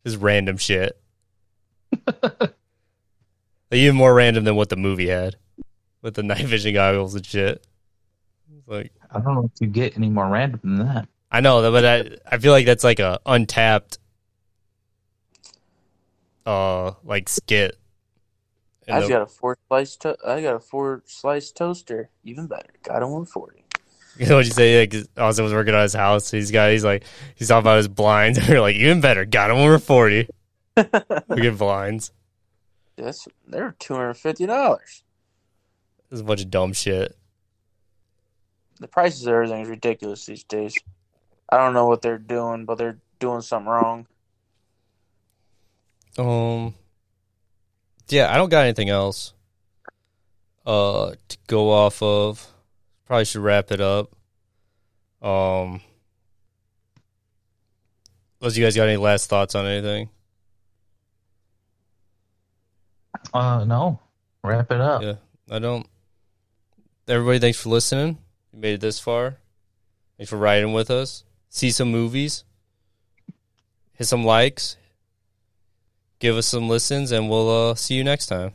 Just 0.06 0.18
random 0.20 0.58
shit. 0.58 1.00
like, 2.24 2.54
even 3.72 3.96
more 3.96 4.14
random 4.14 4.44
than 4.44 4.56
what 4.56 4.70
the 4.70 4.76
movie 4.76 5.08
had, 5.08 5.36
with 6.02 6.16
the 6.16 6.24
night 6.24 6.46
vision 6.46 6.74
goggles 6.74 7.16
and 7.16 7.26
shit. 7.26 7.66
Like, 8.68 8.92
I 9.12 9.20
don't 9.20 9.36
know 9.36 9.50
if 9.54 9.62
you 9.62 9.68
get 9.68 9.98
any 9.98 10.10
more 10.10 10.28
random 10.28 10.60
than 10.64 10.88
that. 10.88 11.08
I 11.32 11.42
know, 11.42 11.72
but 11.72 11.86
I 11.86 12.18
I 12.32 12.38
feel 12.40 12.52
like 12.52 12.66
that's 12.66 12.84
like 12.84 13.00
a 13.00 13.20
untapped, 13.26 14.00
uh, 16.46 16.94
like 17.04 17.30
skit. 17.30 17.78
And 18.90 18.98
I've 18.98 19.04
the- 19.04 19.10
got 19.10 19.22
a 19.22 19.28
four 19.28 19.58
slice. 19.68 19.96
To- 19.98 20.18
I 20.26 20.42
got 20.42 20.56
a 20.56 20.60
four 20.60 21.04
slice 21.06 21.52
toaster. 21.52 22.10
Even 22.24 22.48
better. 22.48 22.70
Got 22.84 23.02
one 23.10 23.22
with 23.22 23.30
40. 23.30 23.64
You 24.18 24.26
know 24.28 24.36
what 24.36 24.46
you 24.46 24.52
say? 24.52 24.82
Like, 24.82 24.94
Austin 25.18 25.46
was 25.46 25.54
working 25.54 25.74
on 25.74 25.82
his 25.84 25.94
house. 25.94 26.30
He's 26.30 26.52
got, 26.52 26.72
he's 26.72 26.84
like, 26.84 27.04
he's 27.36 27.48
talking 27.48 27.62
about 27.62 27.78
his 27.78 27.88
blinds. 27.88 28.38
And 28.40 28.48
you're 28.50 28.60
like, 28.62 28.76
even 28.76 29.00
better, 29.00 29.24
got 29.24 29.50
him 29.52 29.58
over 29.58 29.80
40. 29.80 30.28
We 31.28 31.42
get 31.42 31.58
blinds. 31.58 32.12
That's 32.98 33.28
they're 33.48 33.76
two 33.80 33.94
hundred 33.96 34.16
fifty 34.16 34.46
dollars. 34.46 35.04
There's 36.10 36.20
a 36.22 36.24
bunch 36.24 36.42
of 36.42 36.50
dumb 36.50 36.74
shit. 36.74 37.16
The 38.80 38.88
prices 38.88 39.26
of 39.26 39.34
everything 39.34 39.62
is 39.62 39.70
ridiculous 39.70 40.26
these 40.26 40.44
days. 40.44 40.76
I 41.50 41.58
don't 41.58 41.74
know 41.74 41.88
what 41.88 42.02
they're 42.02 42.18
doing, 42.18 42.66
but 42.66 42.78
they're 42.78 42.98
doing 43.20 43.42
something 43.42 43.70
wrong. 43.70 44.08
Um, 46.18 46.74
yeah, 48.12 48.34
I 48.34 48.38
don't 48.38 48.50
got 48.50 48.64
anything 48.64 48.90
else, 48.90 49.34
uh, 50.66 51.14
to 51.28 51.38
go 51.48 51.72
off 51.72 52.02
of. 52.02 52.46
Probably 53.06 53.26
should 53.26 53.42
wrap 53.42 53.72
it 53.72 53.82
up. 53.82 54.12
Um, 55.22 55.82
unless 58.40 58.56
you 58.56 58.64
guys 58.64 58.76
got 58.76 58.88
any 58.88 58.98
last 58.98 59.30
thoughts 59.30 59.56
on 59.56 59.66
anything? 59.66 60.10
Uh, 63.34 63.64
no. 63.66 64.00
Wrap 64.44 64.72
it 64.72 64.80
up. 64.80 65.02
Yeah, 65.02 65.16
I 65.50 65.60
don't. 65.60 65.86
Everybody, 67.08 67.40
thanks 67.40 67.60
for 67.60 67.70
listening. 67.70 68.18
You 68.54 68.60
made 68.60 68.76
it 68.76 68.82
this 68.82 69.00
far. 69.00 69.38
Thanks 70.18 70.30
for 70.30 70.38
riding 70.38 70.74
with 70.74 70.92
us. 70.92 71.24
See 71.50 71.72
some 71.72 71.92
movies. 71.92 72.44
Hit 73.94 74.08
some 74.08 74.24
likes. 74.24 74.78
Give 76.20 76.36
us 76.36 76.48
some 76.48 76.68
listens, 76.68 77.12
and 77.12 77.30
we'll 77.30 77.50
uh, 77.50 77.76
see 77.76 77.96
you 77.96 78.04
next 78.04 78.28
time. 78.28 78.52